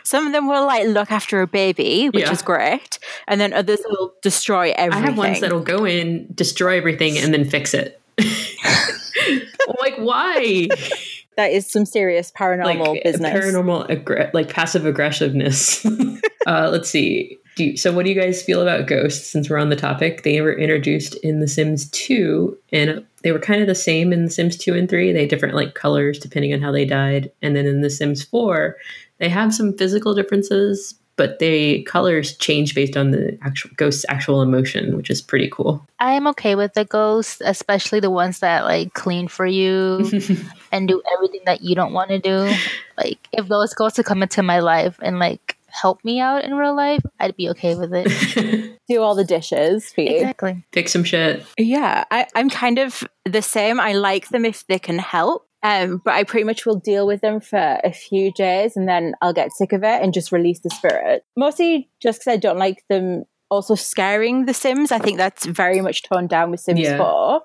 Some 0.09 0.27
of 0.27 0.33
them 0.33 0.49
will 0.49 0.65
like 0.65 0.87
look 0.87 1.11
after 1.11 1.43
a 1.43 1.47
baby, 1.47 2.09
which 2.09 2.25
Yeah. 2.25 2.33
is 2.33 2.41
great, 2.41 2.99
and 3.27 3.39
then 3.39 3.53
others 3.53 3.81
will 3.91 4.15
destroy 4.23 4.73
everything. 4.75 5.05
I 5.05 5.07
have 5.07 5.19
ones 5.19 5.41
that'll 5.41 5.61
go 5.61 5.85
in, 5.85 6.29
destroy 6.35 6.79
everything, 6.79 7.19
and 7.19 7.35
then 7.35 7.45
fix 7.45 7.75
it. 7.75 8.01
like 9.81 9.97
why? 9.99 10.69
that 11.37 11.53
is 11.53 11.71
some 11.71 11.85
serious 11.85 12.33
paranormal 12.33 12.87
like 12.89 13.05
business. 13.05 13.33
paranormal 13.33 13.89
aggr- 13.89 14.33
like 14.33 14.49
passive 14.49 14.87
aggressiveness. 14.87 15.85
uh, 16.47 16.69
let's 16.73 16.89
see. 16.89 17.39
Do 17.57 17.65
you, 17.65 17.77
so 17.77 17.93
what 17.93 18.05
do 18.05 18.11
you 18.11 18.19
guys 18.21 18.43
feel 18.43 18.63
about 18.63 18.87
ghosts? 18.87 19.29
Since 19.29 19.51
we're 19.51 19.59
on 19.59 19.69
the 19.69 19.77
topic, 19.77 20.23
they 20.23 20.41
were 20.41 20.55
introduced 20.57 21.17
in 21.17 21.41
The 21.41 21.49
Sims 21.49 21.91
2, 21.91 22.57
and 22.73 23.05
they 23.23 23.33
were 23.33 23.41
kind 23.41 23.61
of 23.61 23.67
the 23.67 23.75
same 23.75 24.13
in 24.13 24.25
The 24.25 24.31
Sims 24.31 24.57
2 24.57 24.75
and 24.75 24.89
3. 24.89 25.13
They 25.13 25.21
had 25.23 25.29
different 25.29 25.55
like 25.55 25.75
colors 25.75 26.19
depending 26.19 26.55
on 26.55 26.61
how 26.63 26.73
they 26.73 26.85
died, 26.85 27.31
and 27.43 27.55
then 27.55 27.67
in 27.67 27.83
The 27.83 27.91
Sims 27.91 28.23
4, 28.25 28.77
they 29.19 29.29
have 29.29 29.55
some 29.55 29.77
physical 29.77 30.15
differences, 30.15 30.95
but 31.17 31.39
they 31.41 31.83
colors 31.83 32.37
change 32.37 32.75
based 32.75 32.97
on 32.97 33.11
the 33.11 33.39
actual 33.43 33.71
ghost's 33.77 34.07
actual 34.09 34.41
emotion, 34.41 34.97
which 34.97 35.11
is 35.11 35.21
pretty 35.21 35.49
cool. 35.51 35.87
I 35.99 36.13
am 36.13 36.27
okay 36.29 36.55
with 36.55 36.75
the 36.75 36.85
ghosts, 36.85 37.43
especially 37.45 38.01
the 38.01 38.11
ones 38.11 38.39
that 38.39 38.65
like 38.65 38.95
clean 38.95 39.29
for 39.29 39.47
you 39.47 40.11
and 40.73 40.89
do 40.89 41.03
everything 41.13 41.43
that 41.47 41.63
you 41.63 41.75
don't 41.75 41.93
want 41.93 42.11
to 42.11 42.19
do. 42.19 42.53
Like 42.97 43.19
if 43.33 43.49
those 43.49 43.75
ghosts 43.75 43.99
would 43.99 44.07
come 44.07 44.23
into 44.23 44.43
my 44.43 44.61
life 44.61 44.97
and 45.03 45.19
like 45.19 45.59
help 45.71 46.05
me 46.05 46.21
out 46.21 46.45
in 46.45 46.55
real 46.55 46.75
life, 46.75 47.03
I'd 47.21 47.37
be 47.37 47.49
okay 47.51 47.75
with 47.75 47.91
it. 47.93 48.79
Do 48.89 49.03
all 49.03 49.15
the 49.15 49.25
dishes 49.25 49.93
for 49.93 50.01
you. 50.01 50.17
exactly. 50.17 50.65
Fix 50.73 50.93
some 50.93 51.05
shit. 51.05 51.45
Yeah, 51.59 52.05
I, 52.11 52.27
I'm 52.35 52.49
kind 52.51 52.79
of 52.79 53.05
the 53.25 53.43
same. 53.43 53.79
I 53.79 53.93
like 53.93 54.29
them 54.29 54.45
if 54.45 54.67
they 54.67 54.79
can 54.79 54.99
help. 54.99 55.48
Um, 55.63 56.01
but 56.05 56.15
I 56.15 56.25
pretty 56.25 56.45
much 56.45 56.67
will 56.67 56.79
deal 56.79 57.07
with 57.07 57.21
them 57.21 57.41
for 57.41 57.81
a 57.83 57.93
few 57.93 58.33
days 58.33 58.77
and 58.77 58.89
then 58.89 59.15
I'll 59.21 59.33
get 59.33 59.53
sick 59.53 59.73
of 59.73 59.83
it 59.83 60.03
and 60.03 60.15
just 60.15 60.31
release 60.31 60.61
the 60.61 60.71
spirit. 60.71 61.25
Mostly 61.37 61.91
just 62.01 62.21
because 62.21 62.33
I 62.33 62.37
don't 62.37 62.59
like 62.59 62.85
them 62.89 63.25
also 63.51 63.75
scaring 63.75 64.45
the 64.45 64.55
Sims. 64.55 64.93
I 64.93 64.99
think 64.99 65.17
that's 65.17 65.47
very 65.47 65.81
much 65.81 66.03
toned 66.03 66.29
down 66.29 66.51
with 66.51 66.61
Sims 66.61 66.81
Yeah. 66.81 66.99
4. 66.99 67.43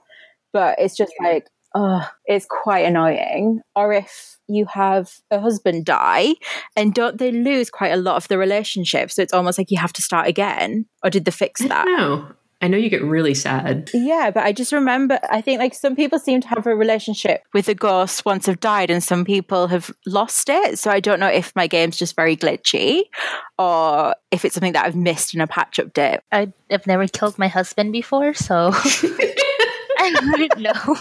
But 0.51 0.75
it's 0.77 0.96
just 0.96 1.13
like, 1.24 1.48
oh, 1.74 2.08
it's 2.25 2.46
quite 2.48 2.86
annoying. 2.86 3.62
Or 3.75 3.91
if 3.93 4.38
you 4.48 4.65
have 4.74 5.10
a 5.32 5.39
husband 5.39 5.86
die 5.86 6.34
and 6.75 6.93
don't 6.93 7.17
they 7.17 7.32
lose 7.32 7.70
quite 7.72 7.93
a 7.93 7.98
lot 7.98 8.17
of 8.17 8.27
the 8.27 8.38
relationship? 8.38 9.10
So 9.10 9.22
it's 9.24 9.34
almost 9.34 9.58
like 9.58 9.72
you 9.72 9.79
have 9.79 9.93
to 9.93 10.01
start 10.03 10.27
again. 10.27 10.86
Or 11.03 11.10
did 11.10 11.25
they 11.25 11.32
fix 11.32 11.62
that? 11.62 11.88
I 12.63 12.70
know 12.70 12.77
you 12.77 12.89
get 12.89 13.03
really 13.03 13.34
sad. 13.34 13.91
Yeah, 13.93 14.32
but 14.34 14.46
I 14.46 14.53
just 14.53 14.72
remember, 14.72 15.20
I 15.29 15.41
think 15.41 15.60
like 15.60 15.74
some 15.74 15.98
people 15.98 16.17
seem 16.17 16.39
to 16.39 16.48
have 16.48 16.65
a 16.65 16.74
relationship 16.74 17.43
with 17.53 17.65
the 17.65 17.75
ghosts 17.75 18.24
once 18.24 18.46
they've 18.46 18.58
died, 18.58 18.89
and 18.89 19.03
some 19.03 19.25
people 19.25 19.67
have 19.67 19.91
lost 20.05 20.48
it. 20.48 20.79
So 20.79 20.89
I 20.89 21.01
don't 21.01 21.20
know 21.20 21.27
if 21.27 21.53
my 21.58 21.67
game's 21.67 21.98
just 21.98 22.15
very 22.15 22.38
glitchy 22.38 23.01
or 23.60 24.15
if 24.32 24.46
it's 24.46 24.55
something 24.55 24.72
that 24.72 24.86
I've 24.86 24.96
missed 24.96 25.36
in 25.36 25.41
a 25.41 25.48
patch 25.48 25.77
update. 25.77 26.22
I, 26.32 26.53
I've 26.72 26.88
never 26.88 27.05
killed 27.05 27.38
my 27.38 27.50
husband 27.50 27.91
before, 27.91 28.34
so 28.34 28.72
I 28.74 30.32
wouldn't 30.32 30.60
know. 30.60 30.96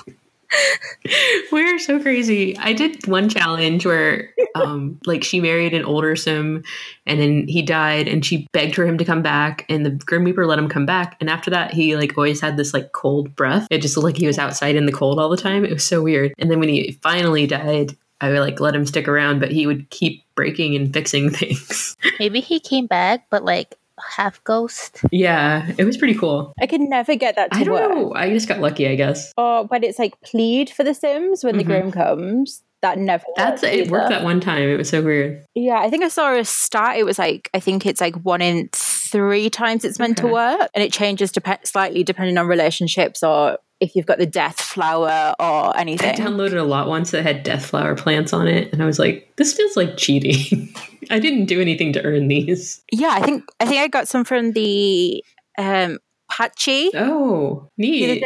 We're 1.53 1.79
so 1.79 2.01
crazy. 2.01 2.57
I 2.59 2.73
did 2.73 3.07
one 3.07 3.29
challenge 3.29 3.87
where, 3.87 4.31
um, 4.55 5.01
like, 5.07 5.25
she 5.25 5.41
married 5.41 5.75
an 5.75 5.85
older 5.85 6.17
sim, 6.17 6.65
and 7.07 7.21
then 7.21 7.47
he 7.49 7.63
died, 7.63 8.09
and 8.09 8.25
she 8.25 8.47
begged 8.53 8.75
for 8.75 8.87
him 8.87 8.99
to 8.99 9.05
come 9.05 9.23
back, 9.23 9.65
and 9.69 9.85
the 9.85 9.91
Grim 9.91 10.25
Reaper 10.25 10.47
let 10.47 10.59
him 10.59 10.69
come 10.69 10.87
back. 10.87 11.17
And 11.21 11.31
after 11.31 11.51
that, 11.51 11.73
he 11.73 11.97
like 11.97 12.17
always 12.17 12.41
had 12.41 12.57
this 12.57 12.75
like 12.75 12.93
cold 12.93 13.35
breath. 13.35 13.67
It 13.71 13.79
just 13.79 13.97
looked 13.97 14.05
like 14.05 14.17
he 14.17 14.27
was 14.27 14.39
outside 14.39 14.77
in 14.77 14.87
the 14.87 14.93
cold 14.93 15.19
all 15.19 15.29
the 15.29 15.37
time. 15.37 15.65
It 15.65 15.73
was 15.73 15.85
so 15.85 16.03
weird. 16.03 16.33
And 16.39 16.51
then 16.51 16.61
when 16.61 16.69
he 16.69 16.99
finally 17.03 17.47
died, 17.47 17.97
I 18.21 18.31
would 18.31 18.39
like 18.39 18.61
let 18.61 18.75
him 18.75 18.87
stick 18.87 19.09
around, 19.09 19.41
but 19.41 19.51
he 19.51 19.67
would 19.67 19.91
keep 19.91 20.23
breaking 20.37 20.77
and 20.77 20.93
fixing 20.93 21.31
things. 21.35 21.97
Maybe 22.19 22.41
he 22.41 22.61
came 22.61 22.87
back, 22.87 23.27
but 23.31 23.45
like 23.45 23.77
half 24.17 24.43
ghost. 24.45 25.03
yeah, 25.11 25.71
it 25.79 25.85
was 25.85 25.97
pretty 25.97 26.15
cool. 26.15 26.53
I 26.61 26.67
could 26.67 26.81
never 26.81 27.15
get 27.17 27.37
that 27.37 27.53
to 27.53 27.59
I 27.59 27.65
don't 27.65 27.75
work. 27.75 27.95
know. 27.97 28.13
I 28.15 28.31
just 28.31 28.49
got 28.49 28.61
lucky, 28.61 28.87
I 28.89 28.95
guess. 28.95 29.33
Or 29.37 29.65
when 29.65 29.85
it's 29.85 29.99
like 29.99 30.21
plead 30.23 30.71
for 30.71 30.85
the 30.85 30.95
Sims 30.95 31.45
when 31.45 31.57
the 31.59 31.65
Mhm. 31.65 31.67
Grim 31.67 31.91
comes. 31.93 32.63
That 32.83 32.99
never 32.99 33.25
That's 33.37 33.63
it. 33.63 33.91
Worked 33.91 34.11
that 34.11 34.25
one 34.25 34.41
time. 34.41 34.69
It 34.69 34.77
was 34.77 34.89
so 34.89 35.03
weird. 35.03 35.45
Yeah, 35.55 35.79
I 35.79 35.89
think 35.89 36.03
I 36.03 36.09
saw 36.09 36.35
a 36.35 36.45
stat. 36.45 36.97
It 36.97 37.05
was 37.05 37.17
like 37.17 37.49
I 37.55 37.61
think 37.61 37.87
it's 37.87 38.01
like 38.01 38.17
one 38.17 38.43
in 38.43 38.69
three 38.73 39.49
times 39.51 39.85
it's 39.85 40.01
meant 40.01 40.19
to 40.19 40.27
work, 40.27 40.69
and 40.75 40.83
it 40.83 40.93
changes 40.93 41.31
dep- 41.31 41.67
slightly 41.67 42.03
depending 42.03 42.37
on 42.39 42.49
relationships 42.49 43.23
or 43.23 43.59
if 43.79 43.97
you've 43.97 44.07
got 44.07 44.19
the 44.19 44.27
death 44.27 44.61
flower 44.61 45.35
or 45.39 45.77
anything. 45.77 46.11
I 46.11 46.15
downloaded 46.15 46.59
a 46.59 46.63
lot 46.63 46.89
once 46.89 47.11
that 47.11 47.23
had 47.23 47.43
death 47.43 47.67
flower 47.67 47.95
plants 47.95 48.33
on 48.33 48.49
it, 48.49 48.73
and 48.73 48.83
I 48.83 48.87
was 48.87 48.99
like, 48.99 49.33
"This 49.37 49.53
feels 49.53 49.77
like 49.77 49.97
cheating." 49.97 50.75
I 51.11 51.19
didn't 51.19 51.47
do 51.47 51.61
anything 51.61 51.93
to 51.95 52.03
earn 52.05 52.29
these. 52.29 52.83
Yeah, 52.91 53.11
I 53.11 53.21
think 53.21 53.45
I 53.61 53.67
think 53.67 53.81
I 53.81 53.89
got 53.89 54.09
some 54.09 54.25
from 54.25 54.53
the 54.53 55.23
um 55.57 55.99
Patchy 56.33 56.91
Oh, 56.95 57.69
neat. 57.77 58.25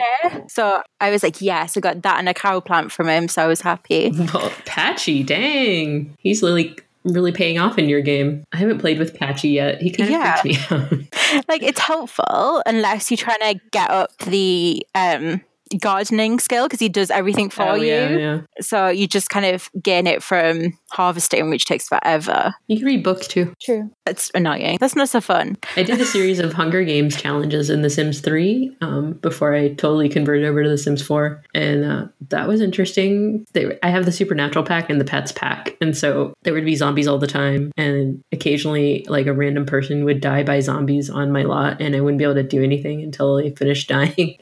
So 0.49 0.81
I 1.01 1.11
was 1.11 1.23
like, 1.25 1.41
yes, 1.41 1.77
I 1.77 1.81
got 1.81 2.03
that 2.03 2.19
and 2.21 2.29
a 2.29 2.35
cow 2.35 2.61
plant 2.61 2.93
from 2.93 3.09
him, 3.09 3.27
so 3.27 3.43
I 3.43 3.47
was 3.49 3.61
happy. 3.63 4.13
Well, 4.33 4.53
Patchy, 4.65 5.23
dang, 5.25 6.15
he's 6.19 6.43
really 6.43 6.77
really 7.05 7.31
paying 7.33 7.57
off 7.59 7.79
in 7.79 7.89
your 7.89 8.01
game. 8.01 8.43
I 8.53 8.57
haven't 8.57 8.79
played 8.79 8.99
with 8.99 9.15
Patchy 9.17 9.51
yet. 9.51 9.81
He 9.81 9.91
kind 9.91 10.09
of 10.09 10.13
Yeah. 10.13 10.41
me 10.45 10.57
out. 10.71 11.45
like 11.49 11.63
it's 11.63 11.79
helpful 11.81 12.63
unless 12.67 13.11
you're 13.11 13.17
trying 13.19 13.39
to 13.55 13.61
get 13.71 13.91
up 13.91 14.17
the 14.19 14.85
um 14.95 15.41
gardening 15.81 16.39
skill 16.39 16.67
because 16.67 16.81
he 16.81 16.89
does 16.89 17.11
everything 17.11 17.51
for 17.51 17.63
Oh, 17.63 17.75
you. 17.75 17.87
yeah, 17.87 18.09
yeah. 18.11 18.41
So 18.61 18.89
you 18.89 19.07
just 19.07 19.31
kind 19.31 19.47
of 19.47 19.69
gain 19.83 20.07
it 20.07 20.23
from 20.23 20.79
harvesting, 20.91 21.51
which 21.51 21.65
takes 21.67 21.89
forever. 21.89 22.55
You 22.69 22.77
can 22.79 22.87
read 22.87 23.03
books 23.03 23.27
too. 23.27 23.53
True. 23.61 23.91
That's 24.05 24.31
annoying. 24.35 24.79
That's 24.81 24.95
not 24.95 25.09
so 25.09 25.21
fun. 25.21 25.57
I 25.77 25.83
did 25.83 26.01
a 26.01 26.05
series 26.17 26.39
of 26.39 26.53
Hunger 26.53 26.85
Games 26.85 27.17
challenges 27.21 27.69
in 27.71 27.83
The 27.83 27.91
Sims 27.91 28.21
3 28.21 28.77
um, 28.81 29.15
before 29.15 29.55
I 29.55 29.71
totally 29.75 30.09
converted 30.09 30.45
over 30.47 30.63
to 30.63 30.69
The 30.69 30.79
Sims 30.79 31.03
4. 31.03 31.43
And 31.55 31.85
uh, 31.85 32.07
that 32.29 32.47
was 32.47 32.61
interesting. 32.61 33.45
They, 33.53 33.77
I 33.83 33.89
have 33.91 34.05
the 34.05 34.13
Supernatural 34.13 34.65
pack 34.65 34.89
and 34.89 35.01
the 35.01 35.05
Pets 35.05 35.33
pack. 35.33 35.77
And 35.81 35.97
so 35.97 36.33
there 36.43 36.53
would 36.55 36.65
be 36.65 36.77
zombies 36.77 37.09
all 37.09 37.19
the 37.19 37.27
time. 37.27 37.73
And 37.77 38.23
occasionally, 38.31 39.05
like 39.09 39.27
a 39.27 39.33
random 39.33 39.67
person 39.67 40.05
would 40.05 40.21
die 40.21 40.45
by 40.45 40.61
zombies 40.61 41.11
on 41.11 41.33
my 41.33 41.43
lot. 41.43 41.81
And 41.83 41.97
I 41.97 42.01
wouldn't 42.01 42.19
be 42.19 42.25
able 42.25 42.35
to 42.35 42.43
do 42.45 42.63
anything 42.63 43.03
until 43.03 43.37
they 43.37 43.51
finished 43.51 43.89
dying. 43.97 44.39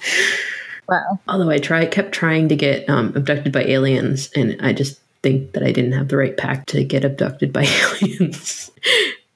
Wow. 0.89 1.21
Although 1.29 1.51
I 1.51 1.59
try, 1.59 1.87
kept 1.87 2.13
trying 2.13 2.49
to 2.49 2.57
get 2.57 2.89
um, 2.89 3.13
abducted 3.17 3.53
by 3.53 3.65
aliens. 3.65 4.31
And 4.35 4.57
I 4.61 4.73
just 4.73 5.01
think 5.23 5.53
that 5.53 5.63
I 5.63 5.73
didn't 5.73 5.93
have 5.93 6.09
the 6.09 6.17
right 6.17 6.37
pack 6.37 6.67
to 6.67 6.85
get 6.85 7.05
abducted 7.05 7.53
by 7.53 7.65
aliens. 8.03 8.71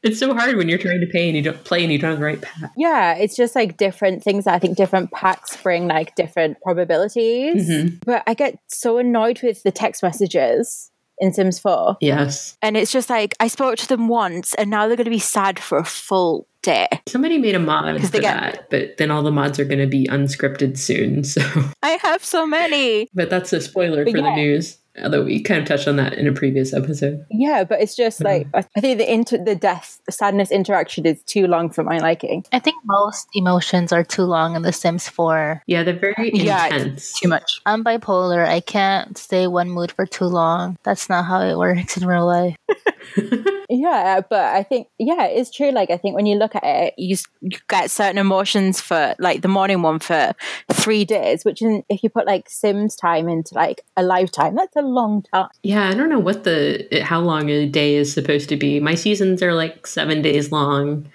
It's 0.03 0.21
so 0.21 0.33
hard 0.33 0.57
when 0.57 0.69
you're 0.69 0.79
trying 0.79 1.01
to 1.01 1.07
pay 1.07 1.27
and 1.27 1.37
you 1.37 1.43
don't 1.43 1.65
play 1.65 1.83
and 1.83 1.93
you 1.93 1.99
don't 1.99 2.11
have 2.11 2.19
the 2.21 2.25
right 2.25 2.41
pack. 2.41 2.71
Yeah, 2.77 3.15
it's 3.15 3.35
just 3.35 3.57
like 3.57 3.77
different 3.77 4.23
things. 4.23 4.47
I 4.47 4.59
think 4.59 4.77
different 4.77 5.11
packs 5.11 5.57
bring 5.57 5.89
like 5.89 6.15
different 6.15 6.61
probabilities. 6.63 7.69
Mhm. 7.69 7.99
But 8.05 8.23
I 8.27 8.35
get 8.35 8.59
so 8.69 8.99
annoyed 8.99 9.41
with 9.43 9.63
the 9.65 9.73
text 9.73 10.03
messages 10.03 10.91
in 11.19 11.33
Sims 11.33 11.59
4. 11.59 11.97
Yes. 12.01 12.57
And 12.63 12.77
it's 12.77 12.93
just 12.93 13.11
like, 13.11 13.35
I 13.41 13.49
spoke 13.49 13.77
to 13.79 13.89
them 13.89 14.07
once 14.07 14.55
and 14.55 14.71
now 14.71 14.87
they're 14.87 14.97
going 14.97 15.05
to 15.07 15.11
be 15.11 15.19
sad 15.19 15.59
for 15.59 15.79
a 15.79 15.85
full 15.85 16.47
day. 16.69 16.89
Somebody 17.09 17.39
made 17.39 17.55
a 17.55 17.59
mod 17.59 18.01
for 18.01 18.07
they 18.09 18.21
get- 18.21 18.41
that, 18.41 18.71
but 18.71 18.97
then 18.99 19.11
all 19.11 19.23
the 19.23 19.31
mods 19.33 19.59
are 19.59 19.65
going 19.65 19.81
to 19.81 19.87
be 19.87 20.07
unscripted 20.07 20.77
soon. 20.79 21.25
So, 21.39 21.43
I 21.83 21.99
have 22.03 22.23
so 22.25 22.47
many. 22.47 23.09
but 23.15 23.31
that's 23.31 23.53
a 23.53 23.61
spoiler 23.61 24.05
But 24.05 24.13
for 24.13 24.19
yeah. 24.19 24.25
the 24.31 24.37
news. 24.37 24.79
Although 25.03 25.23
we 25.23 25.41
kind 25.41 25.61
of 25.63 25.69
touched 25.69 25.87
on 25.87 25.95
that 25.97 26.15
in 26.15 26.27
a 26.27 26.33
previous 26.33 26.75
episode. 26.75 27.25
Yeah, 27.31 27.63
but 27.63 27.81
it's 27.81 27.95
just 27.95 28.21
like, 28.25 28.49
I 28.53 28.65
I 28.77 28.81
think 28.81 28.99
the 28.99 29.07
inter- 29.13 29.39
the 29.45 29.55
death, 29.55 30.01
the 30.07 30.13
sadness 30.13 30.51
interaction 30.51 31.07
is 31.07 31.23
too 31.23 31.47
long 31.47 31.71
for 31.71 31.85
my 31.85 31.99
liking. 31.99 32.45
I 32.51 32.59
think 32.59 32.77
most 32.85 33.29
emotions 33.35 33.93
are 33.93 34.03
too 34.03 34.25
long 34.25 34.57
in 34.57 34.63
The 34.63 34.73
Sims 34.73 35.09
4. 35.09 35.63
Yeah, 35.69 35.85
they're 35.85 35.99
very 36.01 36.33
Yeah, 36.35 36.67
it's 36.67 36.75
intense. 36.75 37.21
Too 37.21 37.29
much. 37.29 37.61
I'm 37.65 37.85
bipolar. 37.85 38.45
I 38.45 38.59
can't 38.59 39.17
stay 39.17 39.47
one 39.47 39.71
mood 39.71 39.93
for 39.93 40.05
too 40.05 40.25
long. 40.27 40.77
That's 40.83 41.09
not 41.09 41.25
how 41.27 41.43
it 41.43 41.57
works 41.57 41.97
in 41.97 42.05
real 42.07 42.27
life. 42.27 42.57
Yeah, 43.71 44.23
but 44.29 44.41
I 44.41 44.63
think 44.63 44.89
yeah, 44.99 45.25
it's 45.25 45.51
true. 45.51 45.71
Like 45.71 45.91
I 45.91 45.99
think 45.99 46.17
when 46.17 46.25
you 46.25 46.37
look 46.39 46.55
at 46.55 46.65
it, 46.65 46.95
you, 46.97 47.17
you 47.43 47.59
get 47.69 47.91
certain 47.91 48.17
emotions 48.17 48.81
for 48.81 49.15
like 49.19 49.43
the 49.43 49.49
morning 49.49 49.83
one 49.83 49.99
for 49.99 50.33
three 50.73 51.05
days, 51.05 51.45
which 51.45 51.61
in, 51.61 51.85
if 51.91 52.03
you 52.03 52.09
put 52.09 52.27
like 52.27 52.49
Sims 52.49 52.97
time 52.97 53.29
into 53.29 53.55
like 53.55 53.83
a 53.95 54.03
lifetime, 54.03 54.55
that's 54.55 54.75
a 54.75 54.81
long 54.81 55.23
time. 55.35 55.51
yeah, 55.63 55.91
I 55.91 55.95
don't 55.95 56.09
know 56.09 56.19
what 56.19 56.45
the 56.45 56.89
how 57.05 57.21
long 57.21 57.51
a 57.51 57.67
day 57.67 57.97
is 57.97 58.11
supposed 58.11 58.49
to 58.49 58.57
be. 58.57 58.81
My 58.81 58.95
seasons 58.95 59.43
are 59.43 59.53
like 59.53 59.87
seven 59.87 60.23
days 60.23 60.51
long. 60.51 61.07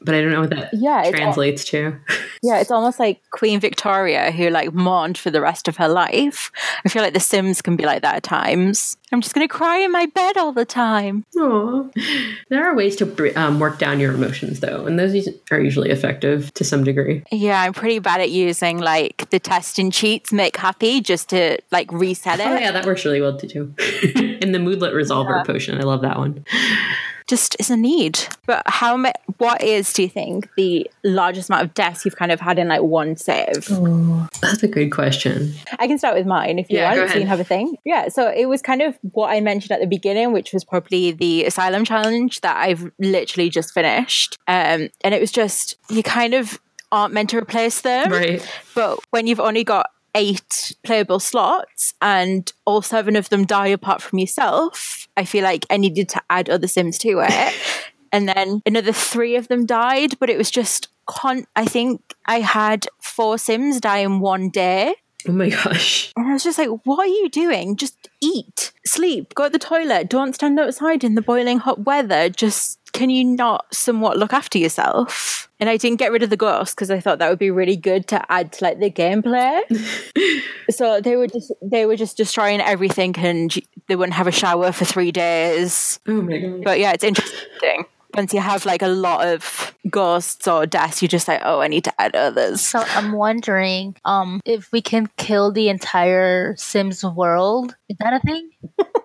But 0.00 0.14
I 0.14 0.20
don't 0.20 0.32
know 0.32 0.40
what 0.40 0.50
that 0.50 0.70
Yeah, 0.72 1.10
translates 1.10 1.64
to. 1.66 1.98
Yeah, 2.42 2.58
it's 2.60 2.70
almost 2.70 2.98
like 2.98 3.20
Queen 3.30 3.60
Victoria 3.60 4.30
who 4.30 4.48
like 4.50 4.72
mourned 4.72 5.18
for 5.18 5.30
the 5.30 5.40
rest 5.40 5.68
of 5.68 5.76
her 5.76 5.88
life. 5.88 6.50
I 6.84 6.88
feel 6.88 7.02
like 7.02 7.14
The 7.14 7.20
Sims 7.20 7.60
can 7.62 7.76
be 7.76 7.84
like 7.84 8.02
that 8.02 8.16
at 8.16 8.22
times. 8.22 8.96
I'm 9.12 9.20
just 9.20 9.34
gonna 9.34 9.48
cry 9.48 9.78
in 9.78 9.92
my 9.92 10.06
bed 10.06 10.36
all 10.36 10.52
the 10.52 10.64
time. 10.64 11.24
Aw. 11.38 11.88
There 12.48 12.64
are 12.64 12.74
ways 12.74 12.96
to 12.96 13.32
um, 13.40 13.60
work 13.60 13.78
down 13.78 14.00
your 14.00 14.12
emotions, 14.12 14.60
though, 14.60 14.86
and 14.86 14.98
those 14.98 15.28
are 15.50 15.60
usually 15.60 15.90
effective 15.90 16.52
to 16.54 16.64
some 16.64 16.82
degree. 16.82 17.22
Yeah, 17.30 17.60
I'm 17.62 17.72
pretty 17.72 18.00
bad 18.00 18.20
at 18.20 18.30
using 18.30 18.78
like 18.78 19.30
the 19.30 19.38
test 19.38 19.66
testing 19.66 19.90
cheats 19.90 20.32
make 20.32 20.56
happy 20.56 21.00
just 21.00 21.28
to 21.30 21.58
like 21.72 21.90
reset 21.90 22.38
it. 22.40 22.46
Oh 22.46 22.56
yeah, 22.56 22.70
that 22.72 22.86
works 22.86 23.04
really 23.04 23.20
well 23.20 23.36
too. 23.36 23.74
In 24.14 24.52
the 24.52 24.58
Moodlet 24.58 24.92
Resolver 24.92 25.44
potion, 25.44 25.78
I 25.78 25.82
love 25.82 26.02
that 26.02 26.18
one. 26.18 26.44
Just 27.26 27.56
is 27.58 27.70
a 27.70 27.76
need. 27.76 28.20
But 28.46 28.62
how 28.66 28.96
ma- 28.96 29.10
what 29.38 29.60
is 29.62 29.92
do 29.92 30.02
you 30.02 30.08
think 30.08 30.48
the 30.56 30.88
largest 31.02 31.50
amount 31.50 31.64
of 31.64 31.74
deaths 31.74 32.04
you've 32.04 32.16
kind 32.16 32.30
of 32.30 32.38
had 32.40 32.58
in 32.58 32.68
like 32.68 32.82
one 32.82 33.16
save? 33.16 33.66
That's 34.40 34.62
a 34.62 34.68
good 34.68 34.90
question. 34.90 35.52
I 35.78 35.88
can 35.88 35.98
start 35.98 36.16
with 36.16 36.26
mine 36.26 36.58
if 36.60 36.70
you 36.70 36.78
Yeah, 36.78 36.94
go 36.94 37.00
want, 37.00 37.10
so 37.10 37.16
you 37.16 37.22
can 37.22 37.28
have 37.28 37.40
a 37.40 37.44
thing. 37.44 37.76
Yeah, 37.84 38.08
so 38.08 38.30
it 38.30 38.46
was 38.46 38.62
kind 38.62 38.80
of 38.80 38.96
what 39.12 39.30
I 39.30 39.40
mentioned 39.40 39.72
at 39.72 39.80
the 39.80 39.86
beginning, 39.88 40.32
which 40.32 40.52
was 40.52 40.64
probably 40.64 41.10
the 41.10 41.44
asylum 41.44 41.84
challenge 41.84 42.40
that 42.42 42.56
I've 42.56 42.90
literally 43.00 43.50
just 43.50 43.74
finished. 43.74 44.38
Um, 44.46 44.88
and 45.02 45.12
it 45.14 45.20
was 45.20 45.32
just 45.32 45.76
you 45.90 46.02
kind 46.04 46.32
of 46.34 46.60
aren't 46.92 47.12
meant 47.12 47.30
to 47.30 47.36
replace 47.38 47.80
them, 47.80 48.12
Right. 48.12 48.48
but 48.76 49.00
when 49.10 49.26
you've 49.26 49.40
only 49.40 49.64
got 49.64 49.90
eight 50.16 50.74
playable 50.82 51.20
slots 51.20 51.94
and 52.00 52.52
all 52.64 52.82
seven 52.82 53.14
of 53.14 53.28
them 53.28 53.44
die 53.44 53.68
apart 53.68 54.02
from 54.02 54.18
yourself, 54.18 55.06
I 55.16 55.24
feel 55.24 55.44
like 55.44 55.66
I 55.70 55.76
needed 55.76 56.08
to 56.10 56.22
add 56.30 56.48
other 56.48 56.66
Sims 56.66 56.98
to 56.98 57.20
it. 57.20 57.54
and 58.12 58.28
then 58.28 58.62
another 58.66 58.92
three 58.92 59.36
of 59.36 59.48
them 59.48 59.66
died, 59.66 60.18
but 60.18 60.30
it 60.30 60.38
was 60.38 60.50
just 60.50 60.88
con. 61.06 61.46
I 61.54 61.66
think 61.66 62.00
I 62.24 62.40
had 62.40 62.86
four 63.00 63.38
Sims 63.38 63.78
die 63.80 63.98
in 63.98 64.20
one 64.20 64.48
day. 64.48 64.96
Oh 65.28 65.32
my 65.32 65.50
gosh. 65.50 66.12
And 66.16 66.28
I 66.28 66.32
was 66.32 66.44
just 66.44 66.58
like, 66.58 66.70
what 66.84 67.00
are 67.00 67.06
you 67.06 67.28
doing? 67.28 67.76
Just 67.76 68.08
eat, 68.22 68.72
sleep, 68.84 69.34
go 69.34 69.44
to 69.44 69.50
the 69.50 69.58
toilet. 69.58 70.08
Don't 70.08 70.34
stand 70.34 70.58
outside 70.58 71.04
in 71.04 71.14
the 71.14 71.22
boiling 71.22 71.58
hot 71.58 71.84
weather. 71.84 72.28
Just 72.28 72.78
can 72.96 73.10
you 73.10 73.24
not 73.24 73.66
somewhat 73.74 74.16
look 74.16 74.32
after 74.32 74.56
yourself? 74.56 75.50
And 75.60 75.68
I 75.68 75.76
didn't 75.76 75.98
get 75.98 76.12
rid 76.12 76.22
of 76.22 76.30
the 76.30 76.36
ghost 76.36 76.74
because 76.74 76.90
I 76.90 76.98
thought 76.98 77.18
that 77.18 77.28
would 77.28 77.38
be 77.38 77.50
really 77.50 77.76
good 77.76 78.06
to 78.08 78.32
add 78.32 78.52
to 78.54 78.64
like 78.64 78.78
the 78.80 78.90
gameplay. 78.90 79.60
so 80.70 81.00
they 81.02 81.16
were 81.16 81.26
just 81.26 81.52
they 81.60 81.84
were 81.84 81.96
just 81.96 82.16
destroying 82.16 82.60
everything 82.60 83.14
and 83.18 83.54
they 83.86 83.96
wouldn't 83.96 84.14
have 84.14 84.26
a 84.26 84.32
shower 84.32 84.72
for 84.72 84.86
three 84.86 85.12
days. 85.12 86.00
Oh 86.08 86.22
my 86.22 86.38
god. 86.38 86.64
But 86.64 86.80
yeah, 86.80 86.92
it's 86.92 87.04
interesting. 87.04 87.84
Once 88.14 88.32
you 88.32 88.40
have 88.40 88.64
like 88.64 88.80
a 88.80 88.88
lot 88.88 89.26
of 89.26 89.74
ghosts 89.90 90.48
or 90.48 90.64
deaths, 90.64 91.02
you're 91.02 91.08
just 91.08 91.28
like, 91.28 91.42
oh, 91.44 91.60
I 91.60 91.68
need 91.68 91.84
to 91.84 92.00
add 92.00 92.16
others. 92.16 92.62
So 92.62 92.78
I'm 92.78 93.12
wondering, 93.12 93.94
um, 94.06 94.40
if 94.46 94.72
we 94.72 94.80
can 94.80 95.06
kill 95.18 95.52
the 95.52 95.68
entire 95.68 96.56
Sims 96.56 97.04
world. 97.04 97.76
Is 97.90 97.96
that 98.00 98.14
a 98.14 98.20
thing? 98.20 98.50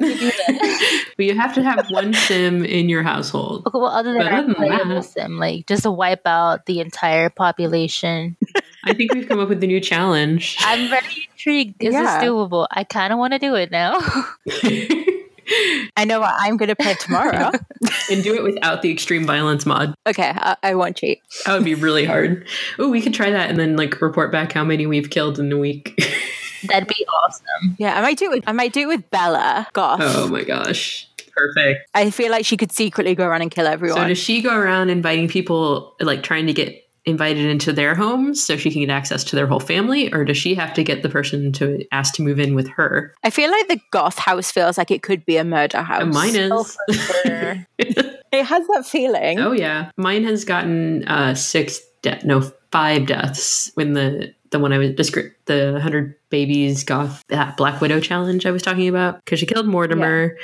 But 1.16 1.24
you 1.24 1.34
have 1.38 1.54
to 1.54 1.62
have 1.62 1.86
one 1.90 2.12
sim 2.12 2.62
in 2.64 2.88
your 2.90 3.02
household. 3.02 3.62
Okay, 3.66 3.78
well, 3.78 3.86
other 3.90 4.12
than 4.12 4.22
But 4.22 4.32
other 4.32 4.72
our 4.72 4.78
than 4.84 4.88
that- 4.96 5.02
sim, 5.04 5.38
like 5.38 5.66
just 5.66 5.84
to 5.84 5.90
wipe 5.90 6.26
out 6.26 6.66
the 6.66 6.80
entire 6.80 7.30
population. 7.30 8.36
I 8.84 8.92
think 8.92 9.14
we've 9.14 9.26
come 9.26 9.40
up 9.40 9.48
with 9.48 9.62
a 9.64 9.66
new 9.66 9.80
challenge. 9.80 10.56
I'm 10.60 10.88
very 10.90 11.28
intrigued. 11.32 11.78
This 11.80 11.88
is 11.88 11.94
Yeah. 11.94 12.20
this 12.20 12.28
doable? 12.28 12.66
I 12.70 12.84
kind 12.84 13.12
of 13.12 13.18
want 13.18 13.32
to 13.32 13.38
do 13.38 13.54
it 13.54 13.70
now. 13.70 13.98
I 15.96 16.04
know 16.04 16.18
what 16.20 16.34
I'm 16.38 16.56
going 16.56 16.68
to 16.70 16.76
play 16.76 16.94
tomorrow. 16.94 17.52
and 18.10 18.22
do 18.22 18.34
it 18.34 18.42
without 18.42 18.82
the 18.82 18.90
extreme 18.90 19.24
violence 19.26 19.64
mod. 19.64 19.94
okay, 20.06 20.32
I, 20.34 20.56
I 20.62 20.74
won't 20.74 20.96
cheat. 20.96 21.22
That 21.46 21.54
would 21.54 21.64
be 21.64 21.74
really 21.74 22.04
hard. 22.04 22.46
Oh, 22.78 22.90
we 22.90 23.00
could 23.00 23.14
try 23.14 23.30
that 23.30 23.48
and 23.48 23.58
then 23.58 23.76
like 23.76 24.00
report 24.00 24.32
back 24.32 24.52
how 24.52 24.64
many 24.64 24.86
we've 24.86 25.08
killed 25.08 25.38
in 25.38 25.50
a 25.52 25.56
week. 25.58 25.98
That'd 26.68 26.88
be 26.88 27.06
awesome. 27.06 27.76
Yeah, 27.78 27.98
I 27.98 28.02
might 28.02 28.18
do 28.18 28.26
it. 28.26 28.30
With, 28.30 28.44
I 28.46 28.52
might 28.52 28.72
do 28.72 28.80
it 28.82 28.88
with 28.88 29.10
Bella 29.10 29.66
Goth. 29.72 30.00
oh 30.02 30.28
my 30.28 30.42
gosh. 30.44 31.08
Perfect. 31.36 31.88
I 31.94 32.10
feel 32.10 32.30
like 32.30 32.46
she 32.46 32.56
could 32.56 32.72
secretly 32.72 33.14
go 33.14 33.26
around 33.26 33.42
and 33.42 33.50
kill 33.50 33.66
everyone. 33.66 33.98
So 34.00 34.08
does 34.08 34.18
she 34.18 34.40
go 34.40 34.56
around 34.56 34.88
inviting 34.88 35.28
people 35.28 35.94
like 36.00 36.22
trying 36.22 36.46
to 36.46 36.54
get 36.54 36.82
invited 37.04 37.46
into 37.46 37.72
their 37.72 37.94
homes 37.94 38.44
so 38.44 38.56
she 38.56 38.70
can 38.70 38.80
get 38.80 38.90
access 38.90 39.22
to 39.22 39.36
their 39.36 39.46
whole 39.46 39.60
family 39.60 40.12
or 40.12 40.24
does 40.24 40.36
she 40.36 40.54
have 40.56 40.74
to 40.74 40.82
get 40.82 41.02
the 41.02 41.08
person 41.08 41.52
to 41.52 41.84
ask 41.92 42.14
to 42.14 42.22
move 42.22 42.40
in 42.40 42.54
with 42.54 42.66
her? 42.68 43.14
I 43.22 43.30
feel 43.30 43.50
like 43.50 43.68
the 43.68 43.80
Goth 43.92 44.18
house 44.18 44.50
feels 44.50 44.76
like 44.78 44.90
it 44.90 45.02
could 45.02 45.24
be 45.26 45.36
a 45.36 45.44
murder 45.44 45.82
house. 45.82 46.02
And 46.02 46.12
mine 46.12 46.34
is. 46.34 46.50
Oh, 46.52 46.92
sure. 46.92 47.66
It 48.32 48.44
has 48.44 48.66
that 48.66 48.84
feeling. 48.84 49.38
Oh 49.38 49.52
yeah, 49.52 49.90
mine 49.96 50.24
has 50.24 50.44
gotten 50.44 51.06
uh 51.08 51.34
six 51.34 51.80
de- 52.02 52.20
no 52.26 52.42
five 52.70 53.06
deaths 53.06 53.70
when 53.74 53.92
the 53.94 54.34
the 54.56 54.60
one 54.60 54.72
I 54.72 54.78
was 54.78 54.90
descri- 54.90 55.32
the 55.44 55.78
hundred 55.80 56.14
babies 56.30 56.82
goth 56.82 57.22
that 57.28 57.56
Black 57.56 57.80
Widow 57.80 58.00
challenge 58.00 58.46
I 58.46 58.50
was 58.50 58.62
talking 58.62 58.88
about 58.88 59.24
because 59.24 59.38
she 59.38 59.46
killed 59.46 59.66
Mortimer 59.66 60.36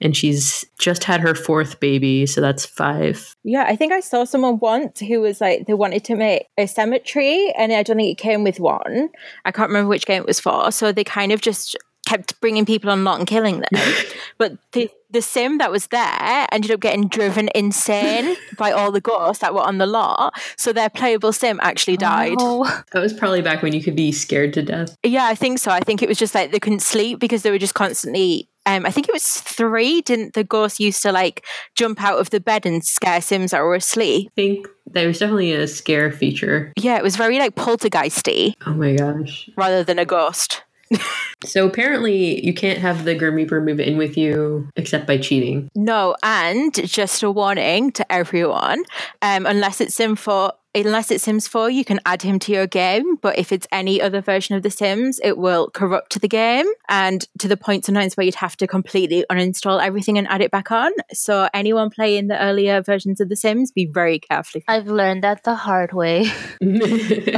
and 0.00 0.16
she's 0.16 0.64
just 0.78 1.04
had 1.04 1.20
her 1.20 1.34
fourth 1.34 1.80
baby, 1.80 2.24
so 2.26 2.40
that's 2.40 2.64
five. 2.64 3.34
Yeah, 3.44 3.64
I 3.66 3.76
think 3.76 3.92
I 3.92 4.00
saw 4.00 4.24
someone 4.24 4.58
once 4.58 5.00
who 5.00 5.20
was 5.20 5.40
like 5.40 5.66
they 5.66 5.74
wanted 5.74 6.04
to 6.04 6.16
make 6.16 6.46
a 6.56 6.66
cemetery, 6.66 7.52
and 7.56 7.72
I 7.72 7.82
don't 7.82 7.96
think 7.96 8.18
it 8.18 8.22
came 8.22 8.44
with 8.44 8.60
one. 8.60 9.10
I 9.44 9.52
can't 9.52 9.68
remember 9.68 9.88
which 9.88 10.06
game 10.06 10.22
it 10.22 10.26
was 10.26 10.40
for. 10.40 10.70
So 10.72 10.92
they 10.92 11.04
kind 11.04 11.32
of 11.32 11.40
just 11.40 11.76
kept 12.06 12.40
bringing 12.40 12.64
people 12.64 12.90
on 12.90 13.04
lot 13.04 13.18
and 13.18 13.28
killing 13.28 13.60
them. 13.60 13.82
but 14.38 14.52
the 14.72 14.90
the 15.10 15.22
sim 15.22 15.58
that 15.58 15.70
was 15.70 15.86
there 15.88 16.46
ended 16.52 16.70
up 16.70 16.80
getting 16.80 17.08
driven 17.08 17.48
insane 17.54 18.36
by 18.58 18.72
all 18.72 18.92
the 18.92 19.00
ghosts 19.00 19.40
that 19.40 19.54
were 19.54 19.62
on 19.62 19.78
the 19.78 19.86
lot. 19.86 20.34
So 20.56 20.72
their 20.72 20.90
playable 20.90 21.32
sim 21.32 21.58
actually 21.62 21.96
died. 21.96 22.36
Oh, 22.38 22.64
That 22.92 23.00
was 23.00 23.12
probably 23.12 23.42
back 23.42 23.62
when 23.62 23.72
you 23.72 23.82
could 23.82 23.96
be 23.96 24.12
scared 24.12 24.52
to 24.54 24.62
death. 24.62 24.96
Yeah, 25.02 25.24
I 25.26 25.34
think 25.34 25.58
so. 25.58 25.70
I 25.70 25.80
think 25.80 26.02
it 26.02 26.08
was 26.08 26.18
just 26.18 26.34
like 26.34 26.52
they 26.52 26.60
couldn't 26.60 26.80
sleep 26.82 27.18
because 27.20 27.42
they 27.42 27.50
were 27.50 27.58
just 27.58 27.74
constantly. 27.74 28.48
Um, 28.66 28.84
I 28.84 28.90
think 28.90 29.08
it 29.08 29.14
was 29.14 29.24
three. 29.40 30.02
Didn't 30.02 30.34
the 30.34 30.44
ghost 30.44 30.78
used 30.78 31.00
to 31.02 31.10
like 31.12 31.46
jump 31.74 32.02
out 32.02 32.18
of 32.18 32.28
the 32.28 32.38
bed 32.40 32.66
and 32.66 32.84
scare 32.84 33.22
Sims 33.22 33.52
that 33.52 33.62
were 33.62 33.74
asleep? 33.76 34.28
I 34.32 34.34
think 34.36 34.68
there 34.84 35.06
was 35.06 35.18
definitely 35.20 35.52
a 35.54 35.66
scare 35.66 36.12
feature. 36.12 36.72
Yeah, 36.76 36.98
it 36.98 37.02
was 37.02 37.16
very 37.16 37.38
like 37.38 37.54
poltergeisty 37.54 38.52
Oh 38.66 38.74
my 38.74 38.94
gosh. 38.94 39.48
rather 39.56 39.82
than 39.84 39.98
a 39.98 40.04
ghost. 40.04 40.64
So 41.44 41.66
apparently 41.66 42.44
you 42.44 42.52
can't 42.52 42.80
have 42.80 43.04
the 43.04 43.14
Grim 43.14 43.36
Reaper 43.36 43.60
move 43.60 43.78
in 43.78 43.96
with 43.96 44.16
you 44.16 44.68
except 44.74 45.06
by 45.06 45.18
cheating. 45.18 45.70
No, 45.76 46.16
and 46.24 46.74
just 46.74 47.22
a 47.22 47.30
warning 47.30 47.92
to 47.92 48.12
everyone: 48.12 48.82
um, 49.22 49.46
unless 49.46 49.80
it's 49.80 50.00
in 50.00 50.16
four, 50.16 50.52
unless 50.74 51.10
it's 51.10 51.24
Sims 51.24 51.48
four, 51.48 51.70
you 51.70 51.84
can 51.84 52.00
add 52.06 52.22
him 52.22 52.38
to 52.40 52.52
your 52.52 52.66
game. 52.66 53.16
But 53.16 53.38
if 53.38 53.52
it's 53.52 53.66
any 53.72 54.00
other 54.00 54.20
version 54.20 54.56
of 54.56 54.62
The 54.62 54.70
Sims, 54.70 55.20
it 55.22 55.38
will 55.38 55.70
corrupt 55.70 56.20
the 56.20 56.28
game, 56.28 56.66
and 56.88 57.26
to 57.38 57.48
the 57.48 57.56
point 57.56 57.84
sometimes 57.84 58.16
where 58.16 58.24
you'd 58.24 58.34
have 58.36 58.56
to 58.58 58.66
completely 58.66 59.24
uninstall 59.30 59.82
everything 59.82 60.18
and 60.18 60.28
add 60.28 60.40
it 60.40 60.50
back 60.50 60.70
on. 60.70 60.92
So 61.12 61.48
anyone 61.54 61.90
playing 61.90 62.28
the 62.28 62.40
earlier 62.40 62.82
versions 62.82 63.20
of 63.20 63.28
The 63.28 63.36
Sims, 63.36 63.72
be 63.72 63.86
very 63.86 64.18
careful. 64.18 64.60
I've 64.68 64.88
learned 64.88 65.24
that 65.24 65.44
the 65.44 65.54
hard 65.54 65.92
way. 65.92 66.30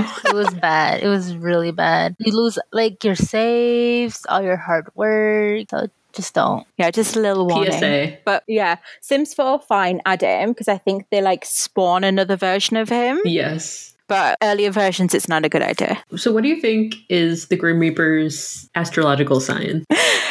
Oh, 0.03 0.21
it 0.25 0.35
was 0.35 0.53
bad. 0.55 1.03
It 1.03 1.09
was 1.09 1.37
really 1.37 1.73
bad. 1.73 2.17
You 2.19 2.33
lose 2.33 2.59
like 2.73 3.05
your 3.05 3.15
saves, 3.15 4.25
all 4.29 4.43
your 4.43 4.57
hard 4.57 4.89
work. 4.95 5.67
So 5.71 5.89
just 6.13 6.35
don't. 6.35 6.67
Yeah, 6.79 6.91
just 6.91 7.17
a 7.17 7.21
little 7.21 7.47
warning. 7.47 7.73
PSA. 7.73 8.19
But 8.25 8.45
yeah, 8.47 8.77
Sims 9.01 9.35
4, 9.35 9.61
fine, 9.61 10.01
add 10.07 10.23
him 10.23 10.51
because 10.51 10.69
I 10.69 10.79
think 10.79 11.07
they 11.11 11.23
like 11.23 11.45
spawn 11.45 12.05
another 12.05 12.37
version 12.37 12.77
of 12.77 12.89
him. 12.89 13.21
Yes. 13.25 13.95
But 14.09 14.39
earlier 14.43 14.73
versions, 14.73 15.15
it's 15.15 15.29
not 15.29 15.45
a 15.45 15.49
good 15.49 15.63
idea. 15.63 16.03
So 16.17 16.33
what 16.33 16.43
do 16.43 16.49
you 16.49 16.61
think 16.61 16.97
is 17.09 17.47
the 17.47 17.55
Grim 17.55 17.79
Reaper's 17.79 18.69
astrological 18.75 19.39
sign? 19.39 19.85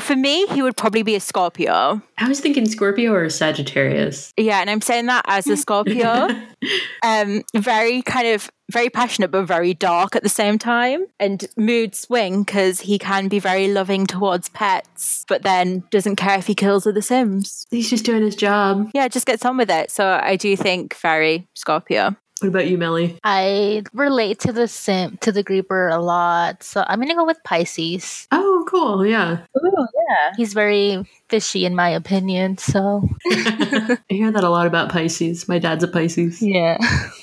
For 0.00 0.16
me, 0.16 0.46
he 0.46 0.62
would 0.62 0.76
probably 0.76 1.02
be 1.02 1.14
a 1.14 1.20
Scorpio. 1.20 2.00
I 2.16 2.28
was 2.28 2.40
thinking 2.40 2.66
Scorpio 2.66 3.12
or 3.12 3.28
Sagittarius. 3.28 4.32
Yeah, 4.38 4.60
and 4.60 4.70
I'm 4.70 4.80
saying 4.80 5.06
that 5.06 5.24
as 5.28 5.46
a 5.46 5.56
Scorpio. 5.56 6.28
um, 7.02 7.42
very 7.54 8.00
kind 8.02 8.28
of 8.28 8.50
very 8.70 8.88
passionate, 8.88 9.30
but 9.30 9.44
very 9.44 9.74
dark 9.74 10.16
at 10.16 10.22
the 10.22 10.30
same 10.30 10.58
time, 10.58 11.06
and 11.20 11.46
mood 11.58 11.94
swing 11.94 12.42
because 12.42 12.80
he 12.80 12.98
can 12.98 13.28
be 13.28 13.38
very 13.38 13.68
loving 13.68 14.06
towards 14.06 14.48
pets, 14.48 15.26
but 15.28 15.42
then 15.42 15.84
doesn't 15.90 16.16
care 16.16 16.38
if 16.38 16.46
he 16.46 16.54
kills 16.54 16.86
other 16.86 17.02
Sims. 17.02 17.66
He's 17.70 17.90
just 17.90 18.06
doing 18.06 18.22
his 18.22 18.34
job. 18.34 18.90
Yeah, 18.94 19.08
just 19.08 19.26
gets 19.26 19.44
on 19.44 19.58
with 19.58 19.70
it. 19.70 19.90
So 19.90 20.18
I 20.22 20.36
do 20.36 20.56
think 20.56 20.96
very 20.96 21.48
Scorpio. 21.54 22.16
What 22.40 22.48
about 22.48 22.66
you, 22.66 22.76
Melly? 22.76 23.18
I 23.22 23.84
relate 23.92 24.40
to 24.40 24.52
the 24.52 24.66
simp 24.66 25.20
to 25.20 25.30
the 25.30 25.44
Creeper 25.44 25.88
a 25.88 25.98
lot, 26.00 26.64
so 26.64 26.84
I'm 26.88 26.98
gonna 27.00 27.14
go 27.14 27.24
with 27.24 27.38
Pisces. 27.44 28.26
Oh, 28.32 28.64
cool. 28.68 29.06
Yeah. 29.06 29.38
Oh 29.56 29.86
yeah. 30.08 30.32
He's 30.36 30.52
very 30.52 31.04
fishy 31.28 31.64
in 31.64 31.76
my 31.76 31.88
opinion, 31.88 32.58
so 32.58 33.08
I 33.30 33.98
hear 34.08 34.32
that 34.32 34.42
a 34.42 34.48
lot 34.50 34.66
about 34.66 34.90
Pisces. 34.90 35.46
My 35.48 35.60
dad's 35.60 35.84
a 35.84 35.88
Pisces. 35.88 36.42
yeah. 36.42 36.78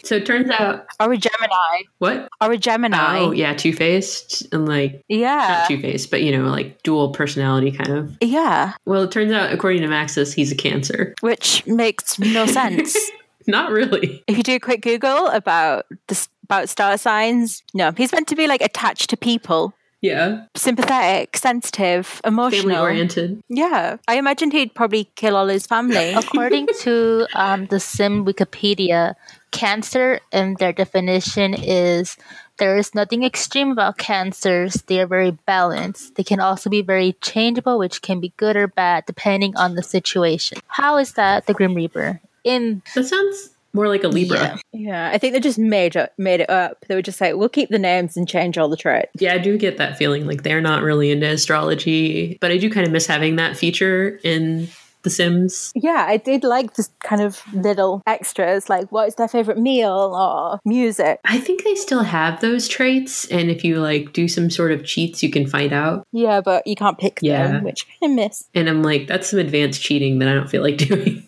So 0.05 0.15
it 0.15 0.25
turns 0.25 0.49
out, 0.51 0.85
Or 1.01 1.11
a 1.11 1.17
Gemini. 1.17 1.81
what? 1.97 2.29
Or 2.41 2.53
a 2.53 2.57
Gemini. 2.57 3.19
Oh, 3.19 3.31
yeah, 3.31 3.53
two 3.53 3.73
faced 3.73 4.47
and 4.53 4.67
like, 4.69 5.03
yeah. 5.09 5.59
not 5.59 5.67
two 5.67 5.81
faced, 5.81 6.11
but 6.11 6.21
you 6.23 6.31
know, 6.37 6.47
like 6.49 6.81
dual 6.83 7.11
personality 7.11 7.71
kind 7.71 7.89
of. 7.91 8.17
Yeah. 8.21 8.73
Well, 8.85 9.03
it 9.03 9.11
turns 9.11 9.33
out, 9.33 9.51
according 9.51 9.81
to 9.81 9.87
Maxis, 9.89 10.33
he's 10.33 10.51
a 10.51 10.55
Cancer. 10.55 11.13
Which 11.19 11.65
makes 11.67 12.17
no 12.19 12.45
sense. 12.45 12.97
Not 13.49 13.71
really. 13.71 14.23
If 14.27 14.37
you 14.37 14.43
do 14.43 14.55
a 14.55 14.59
quick 14.59 14.81
Google 14.81 15.27
about 15.27 15.85
the 16.07 16.27
about 16.43 16.69
star 16.69 16.97
signs, 16.97 17.63
no, 17.73 17.91
he's 17.91 18.11
meant 18.11 18.27
to 18.29 18.35
be 18.35 18.47
like 18.47 18.61
attached 18.61 19.09
to 19.09 19.17
people, 19.17 19.73
Yeah. 20.01 20.45
sympathetic, 20.55 21.35
sensitive, 21.37 22.07
Family 22.23 22.75
oriented. 22.77 23.41
Yeah, 23.49 23.97
I 24.07 24.17
imagined 24.17 24.53
he'd 24.53 24.73
probably 24.73 25.09
kill 25.15 25.35
all 25.35 25.47
his 25.47 25.67
family. 25.67 26.13
According 26.17 26.67
to 26.81 27.27
um, 27.33 27.65
the 27.67 27.79
Sim 27.79 28.25
Wikipedia, 28.25 29.15
cancer 29.51 30.19
and 30.31 30.57
their 30.57 30.73
definition 30.73 31.53
is 31.53 32.17
there 32.57 32.77
is 32.77 32.93
nothing 32.93 33.23
extreme 33.23 33.71
about 33.71 33.97
cancers. 33.97 34.73
They 34.87 34.99
are 35.01 35.07
very 35.07 35.31
balanced. 35.31 36.15
They 36.15 36.23
can 36.23 36.39
also 36.39 36.69
be 36.69 36.81
very 36.81 37.13
changeable, 37.21 37.79
which 37.79 38.01
can 38.01 38.19
be 38.19 38.33
good 38.37 38.55
or 38.55 38.67
bad 38.67 39.05
depending 39.05 39.55
on 39.55 39.75
the 39.75 39.83
situation. 39.83 40.59
How 40.67 40.97
is 40.97 41.13
that 41.13 41.45
the 41.47 41.53
Grim 41.53 41.73
Reaper? 41.73 42.21
In 42.43 42.81
That 42.95 43.05
sounds 43.05 43.49
more 43.73 43.87
like 43.87 44.03
a 44.03 44.07
Libra. 44.07 44.39
Yeah. 44.39 44.57
yeah, 44.73 45.11
I 45.13 45.17
think 45.19 45.33
they 45.33 45.39
just 45.39 45.59
made 45.59 45.95
it 45.95 46.11
made 46.17 46.39
it 46.41 46.49
up. 46.49 46.83
They 46.87 46.95
were 46.95 47.01
just 47.03 47.21
like, 47.21 47.35
we'll 47.35 47.49
keep 47.49 47.69
the 47.69 47.77
names 47.79 48.17
and 48.17 48.27
change 48.27 48.57
all 48.57 48.67
the 48.69 48.77
traits. 48.77 49.11
Yeah, 49.19 49.33
I 49.33 49.37
do 49.37 49.57
get 49.57 49.77
that 49.77 49.97
feeling 49.97 50.25
like 50.25 50.41
they're 50.43 50.61
not 50.61 50.81
really 50.81 51.11
into 51.11 51.27
astrology, 51.27 52.37
but 52.41 52.51
I 52.51 52.57
do 52.57 52.69
kind 52.69 52.85
of 52.87 52.91
miss 52.91 53.05
having 53.05 53.35
that 53.35 53.55
feature 53.57 54.19
in 54.23 54.69
The 55.03 55.11
Sims. 55.11 55.71
Yeah, 55.75 56.03
I 56.09 56.17
did 56.17 56.43
like 56.43 56.73
this 56.73 56.89
kind 57.03 57.21
of 57.21 57.41
little 57.53 58.01
extras, 58.07 58.69
like 58.69 58.91
what 58.91 59.07
is 59.07 59.15
their 59.15 59.27
favorite 59.27 59.59
meal 59.59 60.15
or 60.15 60.59
music. 60.65 61.19
I 61.25 61.39
think 61.39 61.63
they 61.63 61.75
still 61.75 62.01
have 62.03 62.41
those 62.41 62.67
traits, 62.67 63.27
and 63.29 63.51
if 63.51 63.63
you 63.63 63.79
like 63.79 64.13
do 64.13 64.27
some 64.27 64.49
sort 64.49 64.71
of 64.71 64.83
cheats, 64.83 65.21
you 65.21 65.29
can 65.29 65.45
find 65.45 65.71
out. 65.73 66.07
Yeah, 66.11 66.41
but 66.41 66.65
you 66.65 66.75
can't 66.75 66.97
pick 66.97 67.19
Yeah. 67.21 67.47
them, 67.51 67.63
which 67.63 67.85
I 68.03 68.07
miss. 68.07 68.49
And 68.55 68.67
I'm 68.67 68.81
like, 68.81 69.05
that's 69.07 69.29
some 69.29 69.39
advanced 69.39 69.79
cheating 69.83 70.17
that 70.19 70.27
I 70.27 70.33
don't 70.33 70.49
feel 70.49 70.63
like 70.63 70.77
doing. 70.89 71.23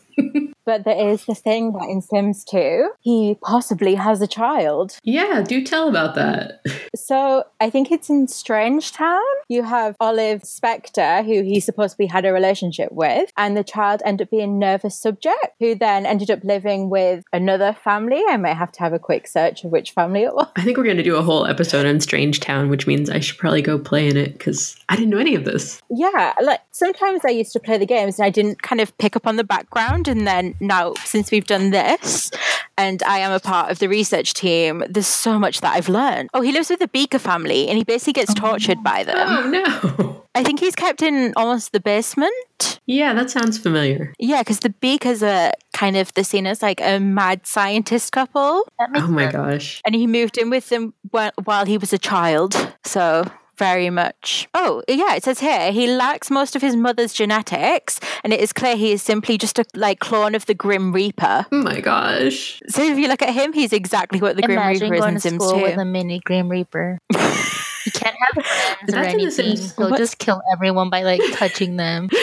But 0.66 0.84
there 0.86 1.10
is 1.10 1.26
the 1.26 1.36
thing 1.36 1.74
that 1.74 1.90
in 1.90 2.02
Sims 2.02 2.44
2, 2.46 2.92
he 3.02 3.38
possibly 3.42 3.96
has 3.96 4.22
a 4.22 4.28
child. 4.28 4.98
yeah, 5.04 5.42
do 5.42 5.64
tell 5.64 5.90
about 5.90 6.16
that. 6.16 6.64
So 6.96 7.46
I 7.60 7.70
think 7.70 7.92
it's 7.92 8.10
in 8.10 8.28
Strangetown. 8.28 9.22
You 9.48 9.64
have 9.64 9.96
Olive 10.00 10.44
Spectre, 10.44 11.24
who 11.24 11.42
he 11.42 11.60
supposedly 11.60 12.06
had 12.06 12.26
a 12.26 12.34
relationship 12.34 12.92
with, 12.92 13.32
and 13.38 13.56
the 13.58 13.64
child 13.64 14.02
ended 14.06 14.28
up 14.28 14.32
being 14.32 14.60
Nervous 14.60 15.00
Subject, 15.00 15.36
who 15.60 15.74
then 15.76 16.06
ended 16.06 16.30
up 16.30 16.44
living 16.44 16.90
with 16.90 17.24
another 17.34 17.76
family. 17.84 18.22
I 18.30 18.38
might 18.38 18.56
have 18.58 18.72
to 18.74 18.80
have 18.82 18.94
a 18.94 19.00
quick 19.00 19.28
search 19.28 19.64
of 19.64 19.72
which 19.72 19.92
family 19.92 20.24
it 20.24 20.34
was. 20.34 20.48
I 20.56 20.64
think 20.64 20.78
we're 20.78 20.84
going 20.84 20.98
to 20.98 21.04
do 21.04 21.16
a 21.16 21.22
whole 21.24 21.46
episode 21.46 21.86
on 21.86 21.96
Strangetown, 21.98 22.70
which 22.70 22.88
means 22.88 23.10
I 23.10 23.20
should 23.20 23.38
probably 23.38 23.62
go 23.62 23.80
play 23.80 24.08
in 24.08 24.18
it 24.18 24.34
because 24.34 24.78
I 24.90 24.96
didn't 24.96 25.10
know 25.10 25.18
any 25.18 25.36
of 25.36 25.46
this. 25.46 25.82
Yeah, 25.90 26.34
like 26.42 26.62
sometimes 26.72 27.22
I 27.26 27.30
used 27.30 27.54
to 27.54 27.60
play 27.60 27.78
the 27.78 27.86
games 27.86 28.20
and 28.20 28.26
I 28.26 28.30
didn't 28.30 28.62
kind 28.62 28.82
of 28.82 28.96
pick 28.98 29.16
up 29.16 29.26
on 29.28 29.38
the 29.38 29.44
background. 29.44 30.08
And 30.08 30.28
then 30.28 30.51
now, 30.60 30.94
since 31.06 31.32
we've 31.32 31.46
done 31.46 31.72
this 31.72 32.32
and 32.78 33.02
I 33.04 33.20
am 33.20 33.32
a 33.32 33.40
part 33.40 33.72
of 33.72 33.80
the 33.80 33.88
research 33.88 34.34
team, 34.34 34.84
there's 34.90 35.08
so 35.08 35.40
much 35.40 35.62
that 35.62 35.76
I've 35.76 35.90
learned. 35.90 36.30
Oh, 36.34 36.42
he 36.42 36.52
lives 36.52 36.70
with 36.70 36.80
the 36.80 36.88
Beaker 36.88 37.20
family 37.20 37.68
and 37.68 37.78
he 37.78 37.84
basically 37.84 38.14
gets 38.14 38.34
tortured 38.34 38.84
by 38.84 39.02
oh, 39.02 39.06
them. 39.06 39.28
Oh, 39.30 39.50
no. 39.50 40.26
I 40.36 40.44
think 40.44 40.60
he's 40.60 40.76
kept 40.76 41.02
in 41.02 41.34
almost 41.36 41.74
the 41.74 41.80
basement. 41.82 42.80
Yeah, 42.86 43.14
that 43.14 43.30
sounds 43.30 43.58
familiar. 43.58 44.14
Yeah, 44.18 44.42
because 44.42 44.60
the 44.60 44.70
Beakers 44.70 45.22
are 45.22 45.52
kind 45.74 45.98
of 45.98 46.14
the 46.14 46.24
seen 46.24 46.48
as 46.48 46.62
like 46.62 46.80
a 46.82 47.00
mad 47.00 47.46
scientist 47.46 48.12
couple. 48.12 48.66
Oh 48.80 49.08
my 49.08 49.24
sense. 49.24 49.34
gosh. 49.34 49.82
And 49.86 49.94
he 49.94 50.08
moved 50.08 50.38
in 50.38 50.50
with 50.50 50.70
them 50.70 50.94
while 51.12 51.66
he 51.66 51.78
was 51.78 51.92
a 51.92 51.98
child. 51.98 52.56
So 52.86 53.26
very 53.62 53.92
much. 53.92 54.48
Oh, 54.56 54.82
yeah, 54.88 55.14
it 55.14 55.24
says 55.24 55.40
here 55.40 55.72
he 55.72 55.86
lacks 55.86 56.32
most 56.32 56.56
of 56.56 56.64
his 56.64 56.76
mother's 56.76 57.14
genetics, 57.14 58.00
and 58.24 58.34
it 58.34 58.40
is 58.40 58.52
clear 58.52 58.76
he 58.76 58.92
is 58.92 59.04
simply 59.04 59.38
just 59.38 59.60
a 59.60 59.66
like 59.76 60.00
clone 60.00 60.34
of 60.34 60.48
the 60.48 60.56
Grim 60.56 60.92
Reaper. 60.92 61.46
Oh 61.52 61.62
my 61.62 61.80
gosh. 61.80 62.60
So 62.68 62.82
if 62.82 62.98
you 62.98 63.08
look 63.08 63.22
at 63.22 63.36
him, 63.36 63.54
he's 63.54 63.72
exactly 63.72 64.20
what 64.20 64.36
the 64.36 64.42
Grim 64.42 64.58
Imagine 64.58 64.90
Reaper 64.90 64.96
is 64.96 65.02
going 65.02 65.10
in 65.10 65.16
to 65.16 65.22
Sims 65.22 65.44
school 65.44 65.60
2. 65.60 65.62
with 65.62 65.78
a 65.78 65.86
mini 65.86 66.20
Grim 66.26 66.50
Reaper. 66.50 66.98
he 67.84 67.92
can't 67.92 68.16
have 68.20 68.46
friends 68.46 68.90
or 68.90 68.92
That's 68.92 69.14
in 69.14 69.18
The 69.20 69.24
anything. 69.26 69.58
He'll 69.78 69.90
What? 69.90 69.98
just 69.98 70.18
kill 70.18 70.42
everyone 70.54 70.90
by 70.90 71.04
like 71.04 71.22
touching 71.34 71.78
them. 71.78 72.10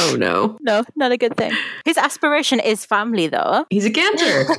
Oh 0.00 0.16
no. 0.18 0.56
No, 0.62 0.84
not 0.96 1.12
a 1.12 1.16
good 1.16 1.36
thing. 1.36 1.52
His 1.84 1.96
aspiration 1.96 2.58
is 2.60 2.84
family, 2.84 3.28
though. 3.28 3.66
He's 3.70 3.84
a 3.84 3.90
cancer. 3.90 4.44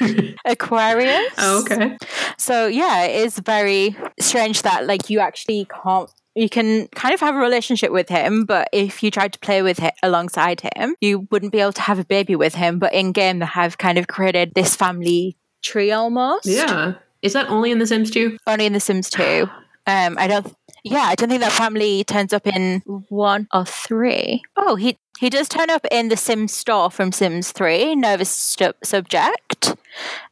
No. 0.00 0.32
Aquarius. 0.44 1.32
oh, 1.38 1.62
okay. 1.62 1.96
So 2.38 2.66
yeah, 2.66 3.04
it 3.04 3.24
is 3.24 3.38
very 3.38 3.96
strange 4.18 4.62
that 4.62 4.86
like 4.86 5.10
you 5.10 5.20
actually 5.20 5.66
can't. 5.82 6.10
You 6.34 6.48
can 6.48 6.86
kind 6.94 7.12
of 7.12 7.20
have 7.20 7.34
a 7.34 7.38
relationship 7.38 7.90
with 7.92 8.08
him, 8.08 8.44
but 8.44 8.68
if 8.72 9.02
you 9.02 9.10
tried 9.10 9.32
to 9.32 9.38
play 9.40 9.62
with 9.62 9.82
it 9.82 9.94
alongside 10.02 10.62
him, 10.76 10.94
you 11.00 11.26
wouldn't 11.30 11.52
be 11.52 11.58
able 11.60 11.72
to 11.74 11.80
have 11.82 11.98
a 11.98 12.04
baby 12.04 12.36
with 12.36 12.54
him. 12.54 12.78
But 12.78 12.94
in 12.94 13.12
game, 13.12 13.40
they 13.40 13.46
have 13.46 13.78
kind 13.78 13.98
of 13.98 14.06
created 14.06 14.52
this 14.54 14.76
family 14.76 15.36
tree 15.62 15.90
almost. 15.92 16.46
Yeah. 16.46 16.94
Is 17.22 17.32
that 17.34 17.48
only 17.50 17.70
in 17.70 17.78
The 17.78 17.86
Sims 17.86 18.10
2? 18.10 18.38
Only 18.46 18.66
in 18.66 18.72
The 18.72 18.80
Sims 18.80 19.10
2. 19.10 19.48
Um, 19.86 20.16
I 20.18 20.26
don't. 20.26 20.54
Yeah, 20.82 21.02
I 21.02 21.14
don't 21.14 21.28
think 21.28 21.42
that 21.42 21.52
family 21.52 22.04
turns 22.04 22.32
up 22.32 22.46
in 22.46 22.80
one 23.08 23.48
or 23.52 23.66
three. 23.66 24.40
Oh, 24.56 24.76
he 24.76 24.98
he 25.18 25.28
does 25.28 25.48
turn 25.48 25.68
up 25.68 25.84
in 25.90 26.08
the 26.08 26.16
Sims 26.16 26.52
store 26.54 26.90
from 26.90 27.12
Sims 27.12 27.52
3, 27.52 27.94
Nervous 27.94 28.30
stu- 28.30 28.72
Subject. 28.82 29.74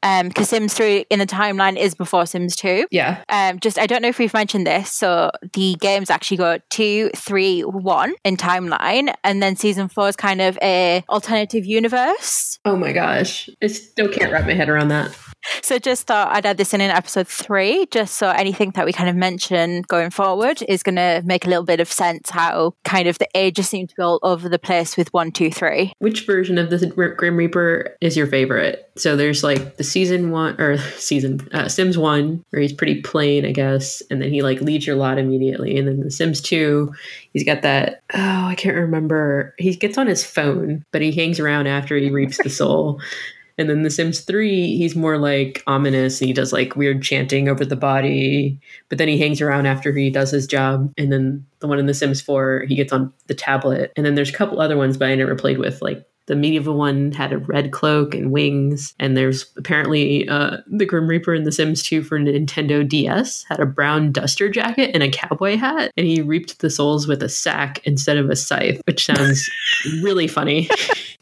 Um, 0.03 0.29
because 0.29 0.49
Sims 0.49 0.73
3 0.73 1.05
in 1.11 1.19
the 1.19 1.27
timeline 1.27 1.77
is 1.77 1.95
before 1.95 2.25
Sims 2.25 2.57
2. 2.57 2.87
Yeah. 2.91 3.23
Um, 3.29 3.59
just 3.61 3.79
I 3.79 3.87
don't 3.87 4.01
know 4.01 4.09
if 4.09 4.19
we've 4.19 4.33
mentioned 4.33 4.67
this. 4.67 4.91
So 4.91 5.31
the 5.53 5.77
games 5.81 6.09
actually 6.09 6.39
go 6.39 6.59
two, 6.71 7.11
three, 7.15 7.61
one 7.63 8.15
in 8.25 8.37
timeline, 8.39 9.13
and 9.25 9.43
then 9.43 9.57
season 9.57 9.89
four 9.89 10.09
is 10.09 10.17
kind 10.17 10.41
of 10.41 10.57
a 10.63 11.05
alternative 11.11 11.67
universe. 11.67 12.59
Oh 12.65 12.77
my 12.77 12.93
gosh. 12.93 13.51
I 13.63 13.67
still 13.67 14.09
can't 14.09 14.33
wrap 14.33 14.47
my 14.47 14.55
head 14.55 14.71
around 14.71 14.89
that. 14.89 15.15
So 15.63 15.79
just 15.79 16.07
thought 16.07 16.35
I'd 16.35 16.47
add 16.47 16.57
this 16.57 16.75
in 16.75 16.81
in 16.81 16.91
episode 16.91 17.29
three, 17.29 17.87
just 17.91 18.15
so 18.15 18.31
anything 18.31 18.71
that 18.73 18.87
we 18.87 18.93
kind 18.93 19.09
of 19.09 19.17
mention 19.17 19.83
going 19.83 20.11
forward 20.11 20.63
is 20.69 20.83
going 20.83 20.97
to 20.97 21.23
make 21.25 21.47
a 21.47 21.49
little 21.49 21.65
bit 21.65 21.81
of 21.81 21.91
sense. 21.91 22.31
How 22.31 22.75
kind 22.85 23.09
of 23.09 23.19
the 23.19 23.29
ages 23.35 23.69
seem 23.69 23.87
to 23.87 23.95
be 23.95 24.03
all 24.03 24.19
over 24.23 24.49
the 24.49 24.59
place 24.59 24.97
with 24.97 25.13
one, 25.13 25.33
two, 25.33 25.51
three. 25.51 25.93
Which 25.99 26.27
version 26.27 26.59
of 26.59 26.71
the 26.71 26.87
Grim 26.87 27.37
Reaper 27.37 27.97
is 28.01 28.17
your 28.17 28.27
favorite? 28.27 28.91
So 28.97 29.17
there's 29.17 29.43
like 29.43 29.77
the 29.77 29.85
season 29.85 30.31
one 30.31 30.61
or 30.61 30.79
season 30.97 31.47
uh, 31.53 31.69
Sims 31.69 31.99
one 31.99 32.45
where 32.51 32.63
he's 32.63 32.73
pretty 32.73 33.01
plain, 33.03 33.45
I 33.45 33.53
guess, 33.53 34.03
and 34.11 34.23
then 34.23 34.33
he 34.33 34.43
like 34.43 34.61
leads 34.61 34.87
your 34.87 34.97
lot 34.97 35.19
immediately. 35.19 35.79
And 35.79 35.89
then 35.89 36.01
the 36.01 36.11
Sims 36.11 36.41
two, 36.41 36.93
he's 37.33 37.45
got 37.45 37.63
that. 37.63 38.03
Oh, 38.15 38.47
I 38.47 38.55
can't 38.55 38.77
remember. 38.77 39.55
He 39.59 39.75
gets 39.75 39.99
on 39.99 40.07
his 40.07 40.25
phone, 40.25 40.85
but 40.93 41.03
he 41.03 41.13
hangs 41.13 41.41
around 41.41 41.67
after 41.67 41.97
he 41.97 42.11
reaps 42.11 42.39
the 42.43 42.51
soul. 42.51 43.01
And 43.59 43.69
then 43.69 43.83
The 43.83 43.91
Sims 43.91 44.21
3, 44.21 44.77
he's 44.77 44.95
more 44.95 45.19
like 45.19 45.65
ominous 45.67 46.21
and 46.21 46.29
he 46.29 46.33
does 46.33 46.53
like 46.53 46.77
weird 46.77 47.03
chanting 47.03 47.49
over 47.49 47.65
the 47.65 47.77
body. 47.77 48.61
But 48.89 48.99
then 48.99 49.09
he 49.09 49.19
hangs 49.19 49.41
around 49.41 49.67
after 49.67 49.93
he 49.93 50.11
does 50.11 50.31
his 50.31 50.47
job. 50.47 50.93
And 50.97 51.13
then 51.13 51.45
the 51.59 51.67
one 51.67 51.81
in 51.81 51.87
The 51.87 51.95
Sims 51.95 52.21
4, 52.21 52.67
he 52.69 52.77
gets 52.77 52.93
on 52.93 53.13
the 53.27 53.35
tablet. 53.35 53.93
And 53.97 54.07
then 54.07 54.15
there's 54.15 54.31
a 54.31 54.35
couple 54.35 54.61
other 54.61 54.77
ones, 54.77 54.97
but 54.97 55.09
I 55.09 55.15
never 55.17 55.35
played 55.35 55.59
with. 55.59 55.83
Like 55.83 56.07
the 56.29 56.37
medieval 56.37 56.77
one 56.77 57.11
had 57.13 57.33
a 57.33 57.39
red 57.39 57.73
cloak 57.73 58.15
and 58.15 58.31
wings. 58.31 58.95
And 59.01 59.17
there's 59.17 59.47
apparently 59.57 60.29
uh, 60.29 60.59
the 60.67 60.85
Grim 60.85 61.09
Reaper 61.09 61.35
in 61.35 61.45
The 61.45 61.53
Sims 61.53 61.83
2 61.83 62.03
for 62.03 62.19
Nintendo 62.21 62.87
DS 62.87 63.45
had 63.49 63.61
a 63.61 63.67
brown 63.67 64.13
duster 64.13 64.49
jacket 64.49 64.91
and 64.95 65.03
a 65.03 65.11
cowboy 65.11 65.57
hat. 65.57 65.91
And 65.97 66.07
he 66.07 66.21
reaped 66.21 66.61
the 66.61 66.71
souls 66.71 67.09
with 67.09 67.23
a 67.23 67.29
sack 67.29 67.81
instead 67.85 68.19
of 68.19 68.29
a 68.29 68.37
scythe, 68.37 68.81
which 68.87 69.07
sounds 69.07 69.49
really 70.03 70.29
funny. 70.29 70.69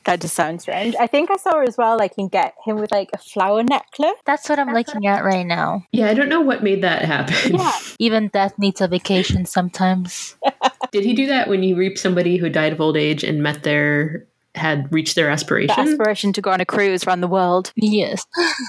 That 0.04 0.20
just 0.20 0.34
sounds 0.34 0.62
strange. 0.62 0.94
I 1.00 1.06
think 1.06 1.30
I 1.30 1.36
saw 1.36 1.60
as 1.62 1.76
well, 1.76 1.96
like 1.96 2.12
you 2.12 2.22
can 2.22 2.28
get 2.28 2.54
him 2.64 2.76
with 2.76 2.90
like 2.90 3.10
a 3.12 3.18
flower 3.18 3.62
necklace. 3.62 4.18
That's 4.24 4.48
what 4.48 4.58
I'm 4.58 4.72
looking 4.72 5.06
at 5.06 5.24
right 5.24 5.46
now. 5.46 5.84
Yeah, 5.92 6.08
I 6.08 6.14
don't 6.14 6.28
know 6.28 6.40
what 6.40 6.62
made 6.62 6.82
that 6.82 7.04
happen. 7.04 7.56
Yeah. 7.56 7.78
Even 7.98 8.28
death 8.28 8.58
needs 8.58 8.80
a 8.80 8.88
vacation 8.88 9.46
sometimes. 9.46 10.36
Did 10.92 11.04
he 11.04 11.14
do 11.14 11.26
that 11.26 11.48
when 11.48 11.62
you 11.62 11.76
reaped 11.76 11.98
somebody 11.98 12.36
who 12.36 12.48
died 12.48 12.72
of 12.72 12.80
old 12.80 12.96
age 12.96 13.24
and 13.24 13.42
met 13.42 13.62
their 13.64 14.26
had 14.56 14.92
reached 14.92 15.14
their 15.14 15.26
The 15.26 15.32
aspiration? 15.32 15.78
aspiration 15.78 16.32
to 16.32 16.40
go 16.42 16.50
on 16.50 16.60
a 16.60 16.66
cruise 16.66 17.04
around 17.06 17.20
the 17.20 17.28
world. 17.28 17.72
Yes. 17.76 18.24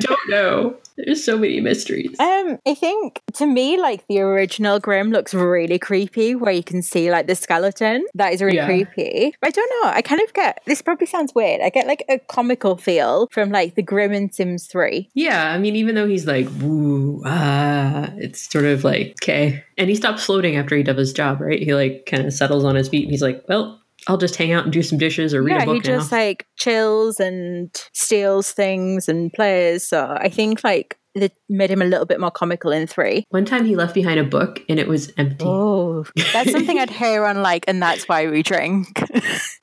don't 0.00 0.28
know. 0.28 0.76
There's 0.96 1.24
so 1.24 1.36
many 1.36 1.60
mysteries. 1.60 2.14
Um, 2.20 2.58
I 2.66 2.74
think 2.74 3.20
to 3.34 3.46
me, 3.46 3.80
like 3.80 4.06
the 4.08 4.20
original 4.20 4.78
Grim 4.78 5.10
looks 5.10 5.34
really 5.34 5.76
creepy, 5.78 6.36
where 6.36 6.52
you 6.52 6.62
can 6.62 6.82
see 6.82 7.10
like 7.10 7.26
the 7.26 7.34
skeleton. 7.34 8.06
That 8.14 8.32
is 8.32 8.40
really 8.40 8.56
Yeah. 8.56 8.66
creepy. 8.66 9.34
But 9.40 9.48
I 9.48 9.50
don't 9.50 9.70
know. 9.82 9.90
I 9.90 10.02
kind 10.02 10.20
of 10.20 10.32
get 10.34 10.60
this. 10.66 10.82
Probably 10.82 11.06
sounds 11.08 11.34
weird. 11.34 11.60
I 11.62 11.70
get 11.70 11.86
like 11.88 12.04
a 12.08 12.18
comical 12.20 12.76
feel 12.76 13.28
from 13.32 13.50
like 13.50 13.74
the 13.74 13.82
Grim 13.82 14.12
in 14.12 14.30
Sims 14.30 14.66
Three. 14.68 15.10
Yeah, 15.14 15.52
I 15.52 15.58
mean, 15.58 15.74
even 15.74 15.96
though 15.96 16.06
he's 16.06 16.26
like, 16.26 16.48
woo, 16.60 17.20
ah, 17.26 18.10
it's 18.16 18.48
sort 18.50 18.64
of 18.64 18.84
like, 18.84 19.16
okay. 19.22 19.64
And 19.76 19.90
he 19.90 19.96
stops 19.96 20.24
floating 20.24 20.56
after 20.56 20.76
he 20.76 20.84
does 20.84 20.96
his 20.96 21.12
job, 21.12 21.40
right? 21.40 21.60
He 21.60 21.74
like 21.74 22.06
kind 22.06 22.24
of 22.24 22.32
settles 22.32 22.64
on 22.64 22.76
his 22.76 22.88
feet 22.88 23.02
and 23.02 23.10
he's 23.10 23.22
like, 23.22 23.44
well, 23.48 23.80
I'll 24.06 24.18
just 24.18 24.36
hang 24.36 24.52
out 24.52 24.64
and 24.64 24.72
do 24.72 24.82
some 24.82 24.98
dishes 24.98 25.32
or 25.34 25.42
read 25.42 25.52
yeah, 25.52 25.62
a 25.62 25.66
book 25.66 25.76
Yeah, 25.84 25.92
he 25.92 25.96
just 25.98 26.12
now. 26.12 26.18
like 26.18 26.46
chills 26.56 27.20
and 27.20 27.70
steals 27.92 28.52
things 28.52 29.08
and 29.08 29.32
plays. 29.32 29.86
So 29.88 30.16
I 30.20 30.28
think 30.28 30.62
like 30.64 30.98
they 31.14 31.30
made 31.48 31.70
him 31.70 31.80
a 31.80 31.84
little 31.84 32.06
bit 32.06 32.18
more 32.20 32.30
comical 32.30 32.70
in 32.72 32.86
three. 32.86 33.24
One 33.30 33.44
time 33.44 33.64
he 33.64 33.76
left 33.76 33.94
behind 33.94 34.18
a 34.20 34.24
book 34.24 34.62
and 34.68 34.78
it 34.80 34.88
was 34.88 35.12
empty. 35.16 35.44
Oh, 35.46 36.04
that's 36.32 36.50
something 36.50 36.78
I'd 36.78 36.90
hear 37.02 37.24
on 37.24 37.40
like, 37.42 37.64
and 37.68 37.80
that's 37.80 38.08
why 38.08 38.26
we 38.26 38.42
drink. 38.42 38.88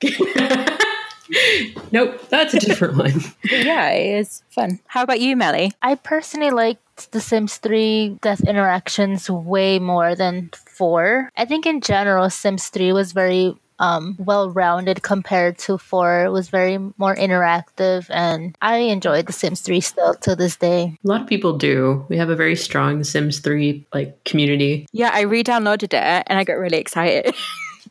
nope, 1.92 2.28
that's 2.28 2.54
a 2.54 2.60
different 2.60 2.96
one. 2.96 3.20
Yeah, 3.50 3.90
it 3.90 4.18
is 4.20 4.42
fun. 4.50 4.80
How 4.86 5.02
about 5.02 5.20
you, 5.20 5.36
Melly? 5.36 5.72
I 5.82 5.94
personally 5.96 6.50
liked 6.50 7.12
The 7.12 7.20
Sims 7.20 7.58
3 7.58 8.18
death 8.22 8.40
interactions 8.40 9.28
way 9.30 9.78
more 9.78 10.14
than 10.14 10.50
4. 10.74 11.30
I 11.36 11.44
think 11.44 11.66
in 11.66 11.80
general, 11.80 12.28
Sims 12.30 12.68
3 12.68 12.92
was 12.92 13.12
very 13.12 13.54
um, 13.82 14.16
well 14.18 14.48
rounded 14.48 15.02
compared 15.02 15.58
to 15.58 15.76
4. 15.76 16.24
It 16.26 16.30
was 16.30 16.48
very 16.48 16.78
more 16.78 17.16
interactive, 17.16 18.06
and 18.08 18.56
I 18.62 18.76
enjoyed 18.76 19.26
The 19.26 19.32
Sims 19.32 19.60
3 19.60 19.80
still 19.80 20.14
to 20.14 20.36
this 20.36 20.56
day. 20.56 20.96
A 21.04 21.08
lot 21.08 21.20
of 21.20 21.26
people 21.26 21.58
do. 21.58 22.06
We 22.08 22.16
have 22.16 22.30
a 22.30 22.36
very 22.36 22.54
strong 22.54 23.02
Sims 23.02 23.40
3 23.40 23.84
like 23.92 24.22
community. 24.24 24.86
Yeah, 24.92 25.10
I 25.12 25.22
re-downloaded 25.22 25.92
it 25.92 26.24
and 26.26 26.38
I 26.38 26.44
got 26.44 26.54
really 26.54 26.78
excited. 26.78 27.34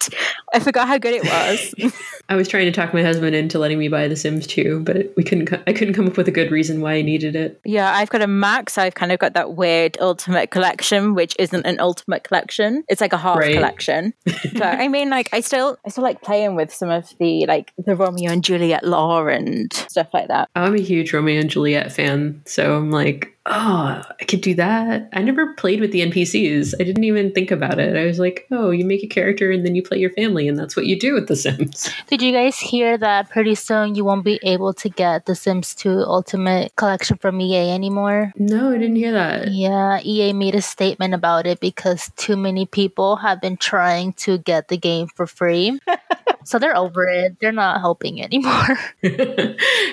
I 0.54 0.60
forgot 0.60 0.88
how 0.88 0.98
good 0.98 1.14
it 1.14 1.24
was. 1.24 1.94
I 2.30 2.36
was 2.36 2.48
trying 2.48 2.66
to 2.66 2.72
talk 2.72 2.94
my 2.94 3.04
husband 3.04 3.36
into 3.36 3.60
letting 3.60 3.78
me 3.80 3.88
buy 3.88 4.08
The 4.08 4.16
Sims 4.16 4.48
2, 4.48 4.82
but 4.82 5.12
we 5.18 5.24
couldn't. 5.24 5.52
I 5.68 5.74
couldn't 5.74 5.94
come 5.94 6.08
up 6.08 6.18
with 6.18 6.28
a 6.28 6.32
good 6.32 6.52
reason 6.52 6.82
why 6.82 6.94
I 6.94 7.02
needed 7.02 7.36
it. 7.36 7.60
yeah, 7.66 7.94
I've 7.96 8.10
got 8.10 8.22
a 8.22 8.28
Mac, 8.28 8.70
so 8.70 8.82
I've 8.82 8.96
kind 8.96 9.12
of 9.12 9.20
got 9.20 9.34
that 9.34 9.54
weird 9.56 9.98
ultimate 10.00 10.52
collection, 10.52 11.14
which 11.14 11.36
isn't 11.40 11.66
an 11.66 11.80
ultimate 11.80 12.24
collection. 12.24 12.84
It's 12.88 13.02
like 13.02 13.14
a 13.14 13.18
half 13.18 13.38
Right. 13.38 13.54
collection. 13.54 14.14
but 14.54 14.64
I 14.80 14.88
mean, 14.88 15.10
like, 15.10 15.30
I 15.34 15.42
still, 15.42 15.78
I 15.86 15.90
still 15.90 16.04
like 16.04 16.22
playing 16.22 16.56
with 16.56 16.74
some 16.74 16.90
of 16.90 17.14
the 17.20 17.46
like 17.48 17.74
the 17.78 17.96
Romeo 17.96 18.32
and 18.32 18.44
Juliet 18.44 18.84
lore 18.86 19.30
and 19.30 19.72
stuff 19.74 20.14
like 20.14 20.28
that. 20.30 20.50
I'm 20.56 20.76
a 20.76 20.82
huge 20.82 21.14
Romeo 21.14 21.40
and 21.40 21.50
Juliet 21.50 21.92
fan, 21.92 22.42
so 22.46 22.78
I'm 22.78 22.92
like, 22.92 23.36
oh, 23.46 24.02
I 24.20 24.24
could 24.26 24.42
do 24.42 24.54
that. 24.56 25.10
I 25.14 25.22
never 25.22 25.54
played 25.56 25.80
with 25.80 25.92
the 25.92 26.02
NPCs. 26.02 26.76
I 26.80 26.84
didn't 26.84 27.04
even 27.04 27.32
think 27.32 27.52
about 27.52 27.80
it. 27.80 27.96
I 27.96 28.06
was 28.06 28.20
like, 28.20 28.48
oh, 28.52 28.70
you 28.70 28.86
make 28.86 29.04
a 29.04 29.08
character 29.08 29.52
and 29.52 29.66
then 29.66 29.76
you 29.76 29.82
play 29.82 29.98
your 29.98 30.12
family, 30.12 30.48
and 30.48 30.58
that's 30.58 30.76
what 30.76 30.86
you 30.86 31.00
do 31.00 31.14
with 31.14 31.28
The 31.28 31.36
Sims. 31.36 31.90
Did 32.08 32.22
you 32.22 32.32
guys 32.32 32.60
hear 32.60 32.98
that 32.98 33.30
pretty 33.30 33.56
soon 33.56 33.96
you 33.96 34.06
won't 34.06 34.24
be 34.24 34.40
able 34.44 34.74
to 34.74 34.90
get 34.90 35.26
The 35.26 35.36
Sims 35.36 35.74
2 35.76 35.90
Ultimate 35.90 36.76
Collection 36.76 37.18
from 37.18 37.42
EA 37.42 37.72
anymore? 37.72 38.32
No, 38.38 38.70
I 38.70 38.78
didn't 38.78 38.96
hear 38.96 39.12
that. 39.12 39.52
Yeah, 39.52 40.00
EA 40.04 40.34
made 40.34 40.56
a 40.56 40.62
statement 40.62 41.14
about 41.14 41.48
it 41.48 41.60
because 41.60 42.12
too 42.18 42.38
many 42.38 42.66
people 42.66 43.16
have 43.18 43.42
been 43.42 43.58
trying 43.58 44.14
to 44.14 44.38
get 44.38 44.68
the 44.68 44.78
game 44.78 45.08
for 45.08 45.26
free. 45.26 45.80
so 46.44 46.60
they're 46.60 46.76
over 46.76 47.06
it. 47.06 47.38
They're 47.40 47.52
not 47.52 47.80
helping 47.80 48.22
anymore. 48.22 48.78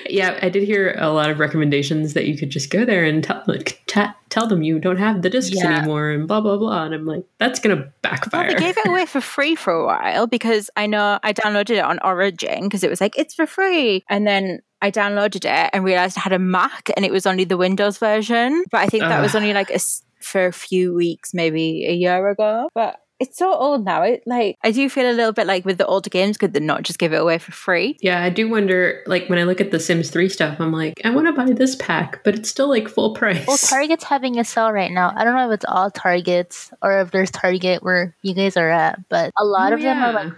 yeah, 0.09 0.39
I 0.41 0.49
did 0.49 0.63
hear 0.63 0.95
a 0.97 1.09
lot 1.09 1.29
of 1.29 1.39
recommendations 1.39 2.13
that 2.13 2.25
you 2.25 2.37
could 2.37 2.49
just 2.49 2.69
go 2.69 2.85
there 2.85 3.03
and 3.03 3.23
tell 3.23 3.38
like, 3.47 3.81
ta- 3.87 4.15
tell 4.29 4.47
them 4.47 4.61
you 4.63 4.79
don't 4.79 4.97
have 4.97 5.21
the 5.21 5.29
discs 5.29 5.55
Yeah. 5.55 5.77
anymore 5.79 6.09
and 6.09 6.27
blah 6.27 6.41
blah 6.41 6.57
blah. 6.57 6.83
And 6.85 6.93
I'm 6.93 7.05
like, 7.05 7.23
that's 7.37 7.59
gonna 7.59 7.75
Well, 7.75 7.85
backfire. 8.01 8.49
they 8.49 8.55
gave 8.59 8.77
it 8.77 8.87
away 8.87 9.05
for 9.05 9.21
free 9.35 9.55
for 9.55 9.73
a 9.73 9.85
while 9.85 10.27
because 10.27 10.69
I 10.75 10.87
know 10.87 11.19
I 11.23 11.33
downloaded 11.33 11.77
it 11.77 11.83
on 11.83 11.99
Origin 12.03 12.63
because 12.63 12.83
it 12.83 12.89
was 12.89 13.01
like 13.01 13.17
it's 13.17 13.33
for 13.33 13.45
free, 13.45 14.03
and 14.09 14.25
then 14.27 14.59
I 14.81 14.91
downloaded 14.91 15.45
it 15.45 15.69
and 15.73 15.83
realized 15.83 16.17
I 16.17 16.21
had 16.21 16.33
a 16.33 16.39
Mac 16.39 16.89
and 16.95 17.05
it 17.05 17.11
was 17.11 17.25
only 17.25 17.43
the 17.43 17.57
Windows 17.57 17.97
version. 17.97 18.63
But 18.71 18.79
I 18.79 18.87
think 18.87 19.03
that 19.03 19.21
was 19.21 19.35
ah. 19.35 19.39
only 19.39 19.53
like 19.53 19.69
a 19.71 19.79
for 20.21 20.45
a 20.47 20.53
few 20.53 20.93
weeks, 20.93 21.33
maybe 21.33 21.85
a 21.87 21.93
year 21.93 22.29
ago. 22.29 22.69
But 22.73 22.99
it's 23.19 23.37
so 23.37 23.53
old 23.53 23.85
now. 23.85 24.01
It 24.03 24.23
like 24.25 24.57
I 24.63 24.71
do 24.71 24.87
feel 24.89 25.09
a 25.09 25.13
little 25.13 25.31
bit 25.33 25.45
like 25.47 25.65
with 25.65 25.77
the 25.77 25.85
older 25.85 26.09
games, 26.09 26.37
could 26.37 26.53
they 26.53 26.59
not 26.59 26.83
just 26.83 26.99
give 26.99 27.13
it 27.13 27.21
away 27.21 27.37
for 27.37 27.51
free? 27.51 27.97
yeah, 28.01 28.23
I 28.23 28.29
do 28.29 28.49
wonder. 28.49 29.03
Like 29.07 29.27
when 29.29 29.37
I 29.39 29.43
look 29.43 29.59
at 29.61 29.71
the 29.71 29.79
Sims 29.79 30.09
3 30.09 30.29
stuff, 30.29 30.59
I'm 30.59 30.71
like, 30.71 31.01
I 31.03 31.09
want 31.11 31.27
to 31.27 31.33
buy 31.33 31.51
this 31.51 31.75
pack, 31.75 32.23
but 32.23 32.35
it's 32.35 32.49
still 32.49 32.69
like 32.69 32.87
full 32.87 33.13
price. 33.13 33.45
well, 33.47 33.57
Target's 33.57 34.03
having 34.03 34.39
a 34.39 34.43
sale 34.45 34.71
right 34.71 34.91
now. 34.91 35.13
I 35.15 35.23
don't 35.23 35.35
know 35.35 35.49
if 35.49 35.55
it's 35.55 35.65
all 35.67 35.91
Targets 35.91 36.71
or 36.81 37.01
if 37.01 37.11
there's 37.11 37.31
Target 37.31 37.83
where 37.83 38.15
you 38.21 38.33
guys 38.33 38.55
are 38.57 38.69
at, 38.69 39.07
but 39.09 39.31
a 39.37 39.43
lot 39.45 39.71
Oh, 39.71 39.75
of 39.75 39.81
them 39.81 39.97
are 39.97 40.13
like 40.13 40.33
five 40.33 40.37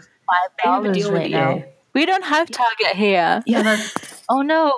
I 0.66 0.68
have 0.76 0.82
a 0.84 0.88
dollars 0.88 0.98
deal 0.98 1.12
with 1.12 1.22
right 1.22 1.32
EA. 1.32 1.66
We 1.94 2.06
don't 2.06 2.24
have 2.24 2.50
Target 2.50 2.96
here. 2.96 3.44
Yeah, 3.46 3.64
that's, 3.64 4.22
Oh 4.30 4.42
no! 4.54 4.72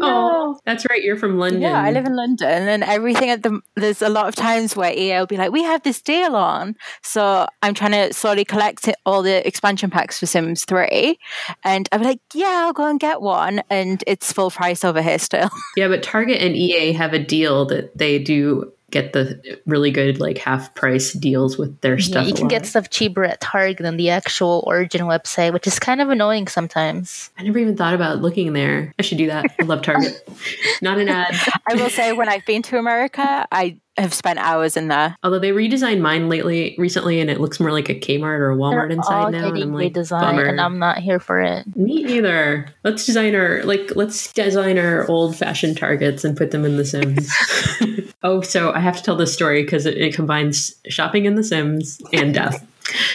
oh, 0.00 0.60
that's 0.64 0.86
right. 0.88 1.02
You're 1.02 1.16
from 1.16 1.36
London. 1.36 1.60
Yeah, 1.62 1.82
I 1.82 1.90
live 1.90 2.04
in 2.04 2.14
London, 2.14 2.68
and 2.68 2.84
everything 2.84 3.28
at 3.28 3.42
the 3.42 3.60
there's 3.74 4.02
a 4.02 4.08
lot 4.08 4.28
of 4.28 4.36
times 4.36 4.76
where 4.76 4.92
EA 4.92 5.18
will 5.18 5.26
be 5.26 5.36
like, 5.36 5.50
"We 5.50 5.64
have 5.64 5.82
this 5.82 6.00
deal 6.00 6.36
on," 6.36 6.76
so 7.02 7.48
I'm 7.62 7.74
trying 7.74 7.90
to 7.92 8.14
slowly 8.14 8.44
collect 8.44 8.86
it- 8.86 8.94
all 9.04 9.22
the 9.22 9.44
expansion 9.44 9.90
packs 9.90 10.20
for 10.20 10.26
Sims 10.26 10.64
Three, 10.64 11.18
and 11.64 11.88
I'm 11.90 12.02
like, 12.02 12.20
"Yeah, 12.32 12.66
I'll 12.66 12.72
go 12.72 12.86
and 12.86 13.00
get 13.00 13.20
one," 13.20 13.62
and 13.68 14.04
it's 14.06 14.32
full 14.32 14.50
price 14.52 14.84
over 14.84 15.02
here 15.02 15.18
still. 15.18 15.50
Yeah, 15.76 15.88
but 15.88 16.02
Target 16.04 16.40
and 16.40 16.54
EA 16.56 16.92
have 16.92 17.12
a 17.14 17.18
deal 17.18 17.64
that 17.66 17.96
they 17.98 18.18
do 18.20 18.72
get 18.90 19.12
the 19.12 19.60
really 19.66 19.90
good 19.90 20.18
like 20.18 20.38
half 20.38 20.74
price 20.74 21.12
deals 21.12 21.58
with 21.58 21.78
their 21.82 21.98
Yeah, 21.98 22.04
stuff. 22.06 22.26
you 22.26 22.32
can 22.34 22.48
get 22.48 22.64
stuff 22.66 22.88
cheaper 22.90 23.24
at 23.24 23.40
Target 23.40 23.78
than 23.78 23.96
the 23.96 24.10
actual 24.10 24.64
Origin 24.66 25.02
website, 25.02 25.52
which 25.52 25.66
is 25.66 25.78
kind 25.78 26.00
of 26.00 26.08
annoying 26.08 26.48
sometimes. 26.48 27.30
I 27.38 27.42
never 27.42 27.58
even 27.58 27.76
thought 27.76 27.94
about 27.94 28.22
looking 28.22 28.52
there. 28.54 28.94
I 28.98 29.02
should 29.02 29.18
do 29.18 29.26
that. 29.26 29.44
I 29.60 29.64
love 29.64 29.82
Target. 29.82 30.26
Not 30.82 30.98
an 30.98 31.08
ad. 31.08 31.34
I 31.70 31.74
will 31.74 31.90
say, 31.90 32.12
when 32.12 32.28
I've 32.28 32.46
been 32.46 32.62
to 32.62 32.78
America, 32.78 33.46
I 33.52 33.78
have 33.98 34.14
spent 34.14 34.38
hours 34.38 34.76
in 34.76 34.88
there. 34.88 35.16
Although 35.22 35.38
they 35.38 35.50
redesigned 35.50 36.00
mine 36.00 36.28
lately, 36.28 36.74
recently, 36.78 37.20
and 37.20 37.30
it 37.30 37.40
looks 37.40 37.60
more 37.60 37.72
like 37.72 37.88
a 37.88 37.94
Kmart 37.94 38.38
or 38.38 38.52
a 38.52 38.56
Walmart 38.56 38.88
They're 38.88 38.90
inside 38.90 39.24
all 39.24 39.30
now. 39.30 39.44
And 39.46 39.54
getting 39.54 39.70
I'm 39.70 39.74
like, 39.74 39.92
redesigned, 39.92 40.20
bummer. 40.20 40.44
and 40.44 40.60
I'm 40.60 40.78
not 40.78 40.98
here 40.98 41.20
for 41.20 41.40
it. 41.40 41.64
Me 41.76 42.04
either. 42.16 42.68
Let's 42.84 43.04
design 43.06 43.34
our 43.34 43.62
like 43.64 43.94
let's 43.96 44.32
design 44.32 44.78
our 44.78 45.08
old 45.08 45.36
fashioned 45.36 45.76
targets 45.76 46.24
and 46.24 46.36
put 46.36 46.50
them 46.50 46.64
in 46.64 46.76
The 46.76 46.84
Sims. 46.84 47.32
oh, 48.22 48.40
so 48.40 48.72
I 48.72 48.80
have 48.80 48.96
to 48.96 49.02
tell 49.02 49.16
this 49.16 49.32
story 49.32 49.62
because 49.62 49.86
it, 49.86 49.96
it 49.98 50.14
combines 50.14 50.74
shopping 50.88 51.24
in 51.24 51.34
The 51.34 51.44
Sims 51.44 52.00
and 52.12 52.34
death. 52.34 52.66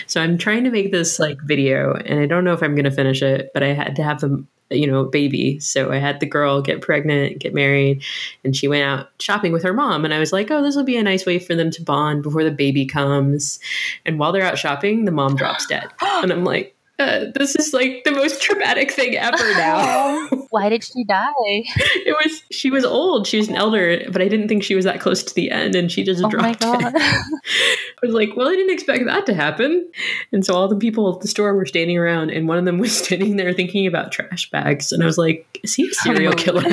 So 0.08 0.22
I'm 0.22 0.38
trying 0.38 0.64
to 0.64 0.72
make 0.72 0.92
this 0.92 1.20
like 1.20 1.38
video, 1.44 1.94
and 1.94 2.20
I 2.20 2.26
don't 2.26 2.44
know 2.44 2.54
if 2.54 2.62
I'm 2.62 2.76
going 2.76 2.86
to 2.86 2.92
finish 2.92 3.22
it, 3.22 3.52
but 3.54 3.64
I 3.64 3.74
had 3.74 3.96
to 3.96 4.04
have 4.04 4.22
them, 4.22 4.48
you 4.70 4.88
know, 4.88 5.06
baby. 5.06 5.60
So 5.60 5.92
I 5.92 5.98
had 5.98 6.20
the 6.20 6.26
girl 6.26 6.62
get 6.62 6.82
pregnant, 6.82 7.40
get 7.40 7.54
married, 7.54 8.04
and 8.44 8.56
she 8.56 8.68
went 8.68 8.84
out 8.84 9.10
shopping 9.20 9.52
with 9.52 9.64
her 9.64 9.74
mom. 9.74 10.06
And 10.06 10.14
I 10.14 10.20
was 10.20 10.34
like, 10.34 10.52
oh, 10.52 10.62
this 10.62 10.76
will 10.76 10.84
be 10.84 10.98
a 10.98 11.04
nice 11.04 11.26
way 11.26 11.40
for 11.40 11.56
them 11.56 11.72
to 11.72 11.82
bond 11.82 12.24
before 12.24 12.44
the 12.44 12.52
baby 12.52 12.86
comes. 12.86 13.60
And 14.06 14.20
while 14.20 14.32
they're 14.32 14.46
out 14.46 14.58
shopping, 14.58 15.06
the 15.06 15.12
mom 15.12 15.36
drops 15.36 15.66
dead, 15.68 15.90
and 16.02 16.32
I'm 16.32 16.44
like. 16.44 16.76
Uh, 17.00 17.26
this 17.34 17.56
is 17.56 17.74
like 17.74 18.04
the 18.06 18.12
most 18.12 18.40
traumatic 18.42 18.92
thing 18.92 19.16
ever 19.18 19.36
now. 19.56 20.28
Why 20.52 20.70
did 20.70 20.84
she 20.84 21.04
die? 21.04 21.26
it 21.48 22.16
was 22.24 22.44
she 22.52 22.70
was 22.70 22.86
old, 22.86 23.26
she 23.26 23.38
was 23.38 23.50
an 23.50 23.56
elder, 23.56 24.04
but 24.12 24.22
I 24.22 24.28
didn't 24.28 24.48
think 24.48 24.64
she 24.64 24.76
was 24.76 24.86
that 24.86 25.00
close 25.00 25.24
to 25.24 25.34
the 25.34 25.50
end, 25.50 25.74
and 25.74 25.92
she 25.92 26.04
just 26.04 26.24
Oh 26.24 26.30
my 26.30 26.54
dropped 26.54 26.60
god! 26.62 26.94
it. 26.96 27.02
I 27.02 28.06
was 28.06 28.14
like, 28.14 28.30
well, 28.36 28.48
I 28.48 28.52
didn't 28.52 28.74
expect 28.74 29.06
that 29.06 29.26
to 29.26 29.34
happen. 29.34 29.90
And 30.32 30.46
so 30.46 30.54
all 30.54 30.68
the 30.68 30.76
people 30.76 31.12
at 31.14 31.22
the 31.22 31.28
store 31.28 31.56
were 31.56 31.66
standing 31.66 31.98
around, 31.98 32.30
and 32.30 32.48
one 32.48 32.60
of 32.60 32.66
them 32.66 32.78
was 32.78 32.96
standing 32.96 33.38
there 33.38 33.54
thinking 33.54 33.88
about 33.88 34.12
trash 34.12 34.50
bags, 34.52 34.92
and 34.92 35.02
I 35.02 35.08
was 35.08 35.18
like, 35.18 35.60
is 35.64 35.74
he 35.74 35.88
a 35.90 35.94
serial 35.94 36.34
killer? 36.34 36.64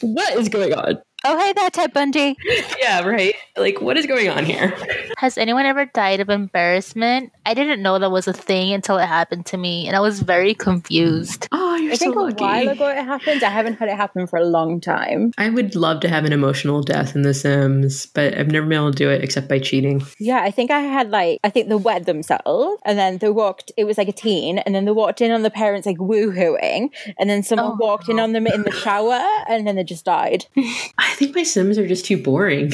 what 0.00 0.34
is 0.38 0.48
going 0.48 0.72
on? 0.72 1.02
Oh, 1.26 1.38
hey 1.38 1.52
there, 1.54 1.70
Ted 1.70 1.92
Bundy. 1.92 2.36
Yeah, 2.80 3.00
right. 3.02 3.34
Like, 3.56 3.80
what 3.80 3.96
is 3.96 4.04
going 4.04 4.28
on 4.28 4.44
here? 4.44 4.76
Has 5.16 5.38
anyone 5.38 5.64
ever 5.64 5.86
died 5.86 6.20
of 6.20 6.28
embarrassment? 6.28 7.32
I 7.46 7.54
didn't 7.54 7.80
know 7.80 7.98
that 7.98 8.10
was 8.10 8.28
a 8.28 8.32
thing 8.34 8.74
until 8.74 8.98
it 8.98 9.06
happened 9.06 9.46
to 9.46 9.56
me, 9.56 9.86
and 9.86 9.96
I 9.96 10.00
was 10.00 10.20
very 10.20 10.54
confused. 10.54 11.48
Oh, 11.66 11.76
you're 11.76 11.96
so 11.96 12.12
confused. 12.12 12.40
I 12.42 12.66
think 12.66 12.78
so 12.78 12.84
a 12.84 12.86
while 12.86 12.92
ago 12.94 13.00
it 13.00 13.04
happened. 13.04 13.42
I 13.42 13.48
haven't 13.50 13.78
had 13.80 13.88
it 13.88 13.96
happen 13.96 14.26
for 14.28 14.38
a 14.38 14.44
long 14.44 14.80
time. 14.80 15.32
I 15.38 15.50
would 15.50 15.74
love 15.74 16.00
to 16.00 16.08
have 16.08 16.24
an 16.24 16.32
emotional 16.32 16.82
death 16.82 17.16
in 17.16 17.22
The 17.22 17.34
Sims, 17.34 18.06
but 18.06 18.36
I've 18.38 18.46
never 18.48 18.66
been 18.66 18.78
able 18.78 18.92
to 18.92 18.96
do 18.96 19.10
it 19.10 19.24
except 19.24 19.48
by 19.48 19.58
cheating. 19.58 20.04
Yeah, 20.20 20.40
I 20.40 20.52
think 20.52 20.70
I 20.70 20.78
had 20.80 21.10
like 21.10 21.40
I 21.42 21.50
think 21.50 21.68
they 21.68 21.74
wet 21.74 22.06
themselves 22.06 22.80
and 22.84 22.96
then 22.96 23.18
they 23.18 23.28
walked 23.28 23.72
it 23.76 23.84
was 23.84 23.98
like 23.98 24.08
a 24.08 24.12
teen 24.12 24.58
and 24.58 24.72
then 24.74 24.84
they 24.84 24.92
walked 24.92 25.20
in 25.20 25.32
on 25.32 25.42
the 25.42 25.50
parents 25.50 25.84
like 25.86 25.96
woohooing 25.98 26.90
and 27.18 27.28
then 27.28 27.42
someone 27.42 27.72
Oh. 27.72 27.76
walked 27.80 28.08
in 28.08 28.20
on 28.20 28.32
them 28.32 28.46
in 28.46 28.62
the 28.62 28.70
shower 28.70 29.20
and 29.48 29.66
then 29.66 29.74
they 29.74 29.82
just 29.84 30.04
died. 30.04 30.46
I 31.14 31.16
think 31.16 31.36
my 31.36 31.44
Sims 31.44 31.78
are 31.78 31.86
just 31.86 32.04
too 32.04 32.20
boring. 32.20 32.72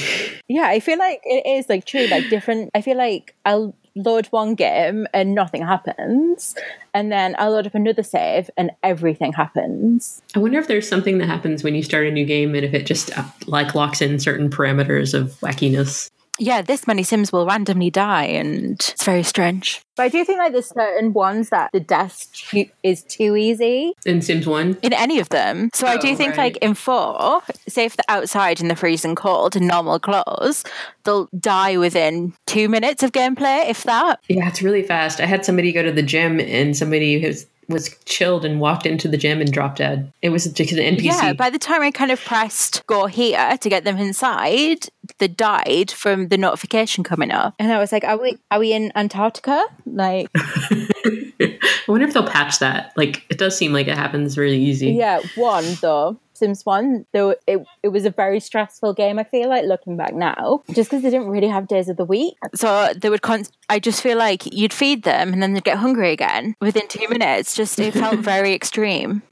Yeah, 0.48 0.64
I 0.64 0.80
feel 0.80 0.98
like 0.98 1.20
it 1.24 1.46
is 1.46 1.68
like 1.68 1.84
true, 1.84 2.06
like 2.06 2.30
different 2.30 2.70
I 2.74 2.80
feel 2.80 2.96
like 2.96 3.34
I'll 3.44 3.74
load 3.94 4.28
one 4.28 4.54
game 4.54 5.06
and 5.12 5.34
nothing 5.34 5.60
happens. 5.60 6.54
And 6.94 7.12
then 7.12 7.36
I'll 7.38 7.50
load 7.50 7.66
up 7.66 7.74
another 7.74 8.02
save 8.02 8.48
and 8.56 8.70
everything 8.82 9.34
happens. 9.34 10.22
I 10.34 10.38
wonder 10.38 10.58
if 10.58 10.68
there's 10.68 10.88
something 10.88 11.18
that 11.18 11.26
happens 11.26 11.62
when 11.62 11.74
you 11.74 11.82
start 11.82 12.06
a 12.06 12.10
new 12.10 12.24
game 12.24 12.54
and 12.54 12.64
if 12.64 12.72
it 12.72 12.86
just 12.86 13.16
uh, 13.18 13.24
like 13.46 13.74
locks 13.74 14.00
in 14.00 14.18
certain 14.18 14.48
parameters 14.48 15.12
of 15.12 15.32
wackiness. 15.40 16.08
Yeah, 16.42 16.62
this 16.62 16.86
many 16.86 17.02
Sims 17.02 17.32
will 17.32 17.44
randomly 17.46 17.90
die 17.90 18.24
and 18.24 18.72
it's 18.80 19.04
very 19.04 19.22
strange. 19.22 19.82
But 19.96 20.04
I 20.04 20.08
do 20.08 20.24
think 20.24 20.38
like 20.38 20.52
there's 20.52 20.68
certain 20.70 21.12
ones 21.12 21.50
that 21.50 21.70
the 21.72 21.80
death 21.80 22.26
too, 22.32 22.64
is 22.82 23.02
too 23.02 23.36
easy. 23.36 23.92
In 24.06 24.22
Sims 24.22 24.46
1, 24.46 24.78
in 24.82 24.94
any 24.94 25.20
of 25.20 25.28
them. 25.28 25.68
So 25.74 25.86
I 25.86 25.98
do 25.98 26.08
Oh, 26.08 26.14
think, 26.14 26.30
right. 26.30 26.54
like 26.54 26.56
in 26.58 26.72
four, 26.72 27.42
say 27.68 27.84
if 27.84 27.96
they're 27.96 28.04
outside 28.16 28.60
in 28.60 28.68
the 28.68 28.74
freezing 28.76 29.14
cold 29.14 29.54
in 29.54 29.66
normal 29.66 29.98
clothes, 30.00 30.64
they'll 31.04 31.28
die 31.38 31.76
within 31.76 32.32
two 32.46 32.68
minutes 32.70 33.02
of 33.02 33.12
gameplay, 33.12 33.68
if 33.68 33.82
that. 33.84 34.20
yeah, 34.28 34.48
it's 34.48 34.62
really 34.62 34.82
fast. 34.82 35.20
I 35.20 35.26
had 35.26 35.44
somebody 35.44 35.72
go 35.72 35.82
to 35.82 35.92
the 35.92 36.02
gym 36.02 36.40
and 36.40 36.74
somebody 36.76 37.22
was 37.24 37.46
was 37.70 37.96
chilled 38.04 38.44
and 38.44 38.60
walked 38.60 38.86
into 38.86 39.08
the 39.08 39.16
gym 39.16 39.40
and 39.40 39.52
dropped 39.52 39.78
dead. 39.78 40.12
It 40.22 40.30
was 40.30 40.44
just 40.44 40.72
an 40.72 40.96
NPC. 40.96 41.02
Yeah, 41.04 41.32
by 41.32 41.50
the 41.50 41.58
time 41.58 41.82
I 41.82 41.90
kind 41.90 42.10
of 42.10 42.20
pressed 42.20 42.86
go 42.86 43.06
here 43.06 43.56
to 43.56 43.68
get 43.68 43.84
them 43.84 43.96
inside, 43.98 44.88
they 45.18 45.28
died 45.28 45.90
from 45.90 46.28
the 46.28 46.36
notification 46.36 47.04
coming 47.04 47.30
up, 47.30 47.54
and 47.58 47.72
I 47.72 47.78
was 47.78 47.92
like, 47.92 48.04
"Are 48.04 48.20
we? 48.20 48.38
Are 48.50 48.58
we 48.58 48.72
in 48.72 48.92
Antarctica?" 48.94 49.64
Like, 49.86 50.28
I 50.34 51.58
wonder 51.88 52.06
if 52.06 52.14
they'll 52.14 52.26
patch 52.26 52.58
that. 52.58 52.92
Like, 52.96 53.24
it 53.30 53.38
does 53.38 53.56
seem 53.56 53.72
like 53.72 53.88
it 53.88 53.96
happens 53.96 54.36
really 54.36 54.58
easy. 54.58 54.92
Yeah, 54.92 55.20
one 55.36 55.64
though. 55.80 56.18
Sims 56.40 56.66
1, 56.66 57.06
though 57.12 57.36
it, 57.46 57.64
it 57.82 57.88
was 57.88 58.04
a 58.04 58.10
very 58.10 58.40
stressful 58.40 58.94
game, 58.94 59.18
I 59.18 59.24
feel 59.24 59.48
like, 59.48 59.64
looking 59.64 59.96
back 59.96 60.14
now, 60.14 60.62
just 60.72 60.90
because 60.90 61.02
they 61.02 61.10
didn't 61.10 61.28
really 61.28 61.48
have 61.48 61.68
days 61.68 61.88
of 61.88 61.96
the 61.96 62.04
week. 62.04 62.34
So 62.54 62.92
they 63.00 63.08
would, 63.10 63.22
con- 63.22 63.44
I 63.68 63.78
just 63.78 64.02
feel 64.02 64.18
like 64.18 64.52
you'd 64.52 64.72
feed 64.72 65.04
them 65.04 65.32
and 65.32 65.42
then 65.42 65.52
they'd 65.54 65.62
get 65.64 65.78
hungry 65.78 66.10
again 66.12 66.56
within 66.60 66.88
two 66.88 67.06
minutes. 67.08 67.54
Just, 67.54 67.78
it 67.78 67.94
felt 67.94 68.18
very 68.34 68.52
extreme. 68.54 69.22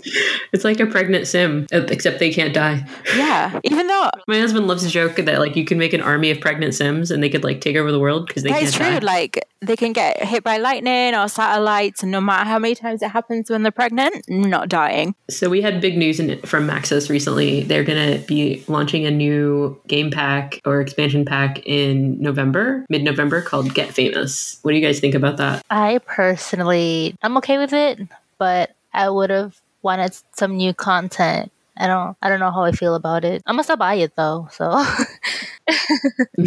It's 0.52 0.64
like 0.64 0.78
a 0.80 0.86
pregnant 0.86 1.26
sim, 1.26 1.66
uh, 1.72 1.82
except 1.88 2.20
they 2.20 2.32
can't 2.32 2.54
die. 2.54 2.86
Yeah. 3.16 3.58
Even 3.64 3.86
though 3.88 4.10
My 4.28 4.38
husband 4.38 4.66
loves 4.68 4.84
to 4.84 4.88
joke 4.88 5.16
that, 5.16 5.38
like, 5.40 5.56
you 5.56 5.64
can 5.64 5.78
make 5.78 5.92
an 5.92 6.00
army 6.00 6.30
of 6.30 6.40
pregnant 6.40 6.74
sims 6.74 7.10
and 7.10 7.22
they 7.22 7.28
could, 7.28 7.42
like, 7.42 7.60
take 7.60 7.76
over 7.76 7.90
the 7.90 7.98
world 7.98 8.26
because 8.26 8.42
they 8.42 8.50
that 8.50 8.60
can't 8.60 8.68
is 8.68 8.74
true, 8.74 8.86
die. 8.86 8.98
like 8.98 9.44
they 9.60 9.76
can 9.76 9.92
get 9.92 10.22
hit 10.22 10.44
by 10.44 10.58
lightning 10.58 11.14
or 11.14 11.28
satellites, 11.28 12.02
and 12.02 12.12
no 12.12 12.20
matter 12.20 12.48
how 12.48 12.58
many 12.58 12.74
times 12.74 13.02
it 13.02 13.10
happens 13.10 13.50
when 13.50 13.62
they're 13.62 13.72
pregnant, 13.72 14.24
not 14.28 14.68
dying. 14.68 15.14
So 15.30 15.48
we 15.48 15.62
had 15.62 15.80
big 15.80 15.96
news 15.98 16.20
in, 16.20 16.40
from 16.42 16.66
Maxis 16.98 17.10
recently. 17.10 17.62
They're 17.62 17.84
going 17.84 18.18
to 18.18 18.26
be 18.26 18.64
launching 18.68 19.06
a 19.06 19.10
new 19.10 19.80
game 19.86 20.10
pack 20.10 20.60
or 20.64 20.80
expansion 20.80 21.24
pack 21.24 21.64
in 21.66 22.20
November, 22.20 22.84
mid-November, 22.88 23.42
called 23.42 23.74
Get 23.74 23.92
Famous. 23.92 24.58
What 24.62 24.72
do 24.72 24.78
you 24.78 24.86
guys 24.86 25.00
think 25.00 25.14
about 25.14 25.36
that? 25.38 25.64
I 25.70 25.98
personally, 26.06 27.16
I'm 27.22 27.36
okay 27.38 27.58
with 27.58 27.72
it, 27.72 28.00
but 28.38 28.74
I 28.92 29.08
would 29.08 29.30
have 29.30 29.60
wanted 29.82 30.16
some 30.34 30.56
new 30.56 30.74
content. 30.74 31.52
I 31.76 31.86
don't, 31.86 32.16
I 32.20 32.28
don't 32.28 32.40
know 32.40 32.50
how 32.50 32.64
I 32.64 32.72
feel 32.72 32.96
about 32.96 33.24
it. 33.24 33.42
I'm 33.46 33.54
gonna 33.54 33.62
still 33.62 33.76
buy 33.76 33.94
it 33.94 34.16
though. 34.16 34.48
So 34.50 34.84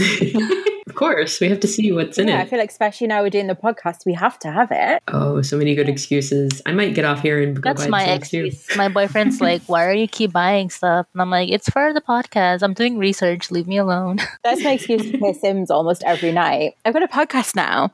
of 0.88 0.96
course, 0.96 1.40
we 1.40 1.48
have 1.50 1.60
to 1.62 1.68
see 1.68 1.92
what's 1.92 2.18
in 2.18 2.28
yeah, 2.28 2.40
I 2.42 2.46
feel 2.46 2.60
like 2.60 2.70
especially 2.72 3.08
now 3.08 3.22
we're 3.22 3.30
doing 3.30 3.48
the 3.48 3.56
podcast, 3.56 4.06
we 4.06 4.14
have 4.14 4.38
to 4.40 4.52
have 4.52 4.70
it. 4.72 5.02
Oh, 5.08 5.42
so 5.42 5.58
many 5.58 5.76
good 5.76 5.90
excuses. 5.90 6.62
I 6.66 6.72
might 6.74 6.94
get 6.94 7.06
off 7.06 7.22
here 7.22 7.42
and 7.42 7.56
go 7.56 7.62
that's 7.70 7.84
buy 7.86 7.90
my 7.90 8.06
the 8.06 8.12
Sims 8.26 8.30
too. 8.30 8.46
excuse. 8.46 8.78
My 8.78 8.88
boyfriend's 8.90 9.40
like, 9.42 9.62
"Why 9.68 9.86
are 9.86 9.94
you 9.94 10.08
keep 10.08 10.32
buying 10.32 10.70
stuff?" 10.70 11.08
And 11.14 11.22
I'm 11.22 11.30
like, 11.30 11.50
"It's 11.50 11.70
for 11.70 11.94
the 11.94 12.02
podcast. 12.02 12.64
I'm 12.64 12.74
doing 12.74 12.98
research. 12.98 13.52
Leave 13.52 13.68
me 13.68 13.78
alone." 13.78 14.18
That's 14.44 14.64
my 14.64 14.72
excuse 14.74 15.10
to 15.12 15.18
play 15.18 15.34
Sims 15.34 15.70
almost 15.72 16.04
every 16.06 16.32
night. 16.32 16.76
I've 16.86 16.94
got 16.94 17.04
a 17.04 17.08
podcast 17.08 17.56
now. 17.56 17.92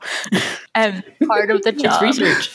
um, 0.74 1.02
Part 1.26 1.50
of 1.50 1.62
the 1.62 1.70
It's 1.70 1.82
job. 1.82 2.02
research. 2.02 2.50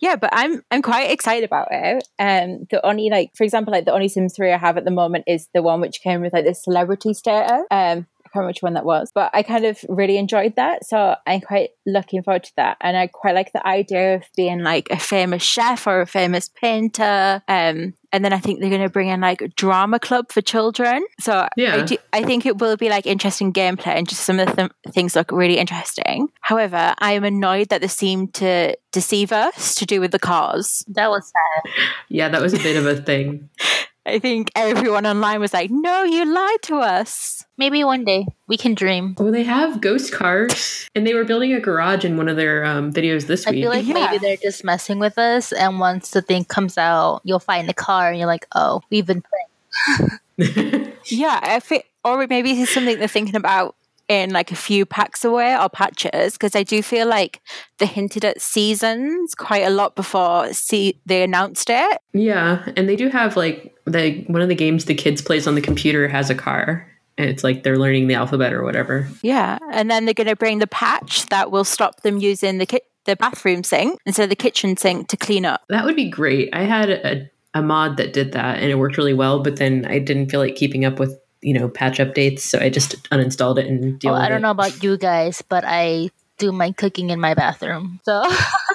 Yeah, 0.00 0.16
but 0.16 0.30
I'm 0.32 0.62
I'm 0.70 0.82
quite 0.82 1.10
excited 1.10 1.44
about 1.44 1.68
it. 1.70 2.06
Um, 2.18 2.66
the 2.70 2.84
only 2.84 3.08
like, 3.10 3.30
for 3.36 3.44
example, 3.44 3.72
like 3.72 3.84
the 3.84 3.92
only 3.92 4.08
Sims 4.08 4.34
three 4.34 4.52
I 4.52 4.58
have 4.58 4.76
at 4.76 4.84
the 4.84 4.90
moment 4.90 5.24
is 5.26 5.48
the 5.54 5.62
one 5.62 5.80
which 5.80 6.00
came 6.00 6.20
with 6.20 6.32
like 6.32 6.44
the 6.44 6.54
celebrity 6.54 7.14
status. 7.14 7.66
Um, 7.70 8.06
remember 8.34 8.48
which 8.50 8.62
one 8.62 8.74
that 8.74 8.84
was, 8.84 9.10
but 9.14 9.30
I 9.34 9.42
kind 9.42 9.64
of 9.64 9.78
really 9.88 10.16
enjoyed 10.18 10.56
that. 10.56 10.84
So 10.84 11.16
I'm 11.26 11.40
quite 11.40 11.70
looking 11.86 12.22
forward 12.22 12.44
to 12.44 12.52
that, 12.56 12.76
and 12.80 12.96
I 12.96 13.06
quite 13.06 13.34
like 13.34 13.52
the 13.52 13.66
idea 13.66 14.16
of 14.16 14.24
being 14.36 14.60
like 14.60 14.88
a 14.90 14.98
famous 14.98 15.42
chef 15.42 15.86
or 15.86 16.00
a 16.00 16.06
famous 16.06 16.48
painter. 16.48 17.42
Um, 17.48 17.94
and 18.12 18.24
then 18.24 18.32
I 18.32 18.38
think 18.38 18.60
they're 18.60 18.70
going 18.70 18.80
to 18.82 18.88
bring 18.88 19.08
in 19.08 19.20
like 19.20 19.40
a 19.42 19.48
drama 19.48 19.98
club 19.98 20.30
for 20.30 20.40
children. 20.40 21.04
So 21.18 21.48
Yeah. 21.56 21.76
I, 21.76 21.82
do, 21.82 21.96
I 22.12 22.22
think 22.22 22.46
it 22.46 22.58
will 22.58 22.76
be 22.76 22.88
like 22.88 23.06
interesting 23.06 23.52
gameplay 23.52 23.88
and 23.96 24.08
just 24.08 24.22
some 24.22 24.38
of 24.38 24.46
the 24.46 24.54
th- 24.54 24.94
things 24.94 25.16
look 25.16 25.32
really 25.32 25.58
interesting. 25.58 26.28
However, 26.40 26.94
I 26.98 27.12
am 27.12 27.24
annoyed 27.24 27.70
that 27.70 27.80
they 27.80 27.88
seem 27.88 28.28
to 28.28 28.76
deceive 28.92 29.32
us 29.32 29.74
to 29.74 29.84
do 29.84 30.00
with 30.00 30.12
the 30.12 30.20
cars. 30.20 30.84
That 30.88 31.10
was 31.10 31.24
sad. 31.26 31.72
Yeah, 32.08 32.28
that 32.28 32.40
was 32.40 32.54
a 32.54 32.58
bit 32.58 32.76
of 32.76 32.86
a 32.86 33.02
thing. 33.02 33.48
I 34.06 34.18
think 34.18 34.50
everyone 34.54 35.06
online 35.06 35.40
was 35.40 35.54
like, 35.54 35.70
no, 35.70 36.04
you 36.04 36.24
lied 36.26 36.62
to 36.62 36.76
us. 36.76 37.44
Maybe 37.56 37.82
one 37.84 38.04
day 38.04 38.26
we 38.46 38.56
can 38.58 38.74
dream. 38.74 39.14
Well, 39.18 39.32
they 39.32 39.44
have 39.44 39.80
ghost 39.80 40.12
cars, 40.12 40.88
and 40.94 41.06
they 41.06 41.14
were 41.14 41.24
building 41.24 41.52
a 41.54 41.60
garage 41.60 42.04
in 42.04 42.16
one 42.16 42.28
of 42.28 42.36
their 42.36 42.64
um, 42.66 42.92
videos 42.92 43.26
this 43.26 43.46
I 43.46 43.50
week. 43.52 43.60
I 43.60 43.62
feel 43.62 43.70
like 43.70 43.86
Yeah. 43.86 43.94
maybe 44.10 44.18
they're 44.18 44.36
just 44.36 44.62
messing 44.64 44.98
with 44.98 45.16
us, 45.18 45.52
and 45.52 45.80
once 45.80 46.10
the 46.10 46.20
thing 46.20 46.44
comes 46.44 46.76
out, 46.76 47.22
you'll 47.24 47.38
find 47.38 47.68
the 47.68 47.74
car, 47.74 48.10
and 48.10 48.18
you're 48.18 48.26
like, 48.26 48.46
"Oh, 48.54 48.82
we've 48.90 49.06
been 49.06 49.22
playing." 49.22 50.10
Yeah, 51.06 51.38
I 51.42 51.60
feel, 51.60 51.82
or 52.02 52.26
maybe 52.26 52.52
it's 52.52 52.72
something 52.72 52.98
they're 52.98 53.08
thinking 53.08 53.36
about 53.36 53.76
in 54.08 54.30
like 54.30 54.50
a 54.52 54.56
few 54.56 54.84
packs 54.84 55.24
away 55.24 55.56
or 55.56 55.68
patches 55.68 56.34
because 56.34 56.54
I 56.54 56.62
do 56.62 56.82
feel 56.82 57.06
like 57.06 57.40
they 57.78 57.86
hinted 57.86 58.24
at 58.24 58.40
seasons 58.40 59.34
quite 59.34 59.64
a 59.64 59.70
lot 59.70 59.96
before 59.96 60.52
see 60.52 61.00
they 61.06 61.22
announced 61.22 61.70
it. 61.70 61.98
yeah, 62.12 62.64
and 62.76 62.88
they 62.88 62.96
do 62.96 63.08
have 63.08 63.36
like 63.36 63.74
the 63.86 64.24
one 64.26 64.42
of 64.42 64.48
the 64.48 64.54
games 64.54 64.84
the 64.86 64.94
kids 64.94 65.22
plays 65.22 65.46
on 65.46 65.54
the 65.54 65.60
computer 65.60 66.08
has 66.08 66.30
a 66.30 66.34
car, 66.34 66.86
and 67.18 67.28
it's 67.28 67.44
like 67.44 67.62
they're 67.62 67.78
learning 67.78 68.08
the 68.08 68.14
alphabet 68.14 68.52
or 68.52 68.62
whatever. 68.62 69.08
Yeah, 69.22 69.58
and 69.72 69.90
then 69.90 70.04
they're 70.04 70.14
going 70.14 70.26
to 70.26 70.36
bring 70.36 70.58
the 70.58 70.66
patch 70.66 71.26
that 71.26 71.50
will 71.50 71.64
stop 71.64 72.02
them 72.02 72.18
using 72.18 72.58
the 72.58 72.66
ki- 72.66 72.80
the 73.04 73.16
bathroom 73.16 73.64
sink 73.64 73.98
instead 74.06 74.24
of 74.24 74.30
the 74.30 74.36
kitchen 74.36 74.76
sink 74.76 75.08
to 75.08 75.16
clean 75.16 75.44
up. 75.44 75.62
That 75.68 75.84
would 75.84 75.96
be 75.96 76.08
great. 76.08 76.48
I 76.54 76.62
had 76.62 76.88
a, 76.90 77.30
a 77.52 77.62
mod 77.62 77.98
that 77.98 78.12
did 78.12 78.32
that, 78.32 78.58
and 78.58 78.70
it 78.70 78.76
worked 78.76 78.96
really 78.96 79.14
well. 79.14 79.42
But 79.42 79.56
then 79.56 79.84
I 79.86 79.98
didn't 79.98 80.30
feel 80.30 80.40
like 80.40 80.56
keeping 80.56 80.84
up 80.84 80.98
with 80.98 81.18
you 81.44 81.52
know 81.54 81.68
patch 81.68 81.98
updates, 81.98 82.40
so 82.40 82.58
I 82.58 82.70
just 82.70 83.02
uninstalled 83.10 83.58
it 83.58 83.66
and 83.66 83.98
deal 83.98 84.12
Well, 84.12 84.20
with 84.20 84.26
I 84.26 84.28
don't 84.30 84.38
it. 84.38 84.42
know 84.42 84.50
about 84.50 84.82
you 84.82 84.96
guys, 84.96 85.42
but 85.42 85.62
I 85.66 86.10
do 86.38 86.50
my 86.50 86.72
cooking 86.72 87.10
in 87.10 87.20
my 87.20 87.34
bathroom, 87.34 88.00
so 88.04 88.22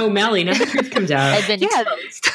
oh, 0.00 0.08
Mally, 0.10 0.44
now 0.44 0.54
the 0.54 0.66
truth 0.66 0.90
comes 0.90 1.10
out. 1.10 1.34
I've 1.36 1.46
been 1.46 1.60
Yeah. 1.60 1.82
exposed. 1.82 2.30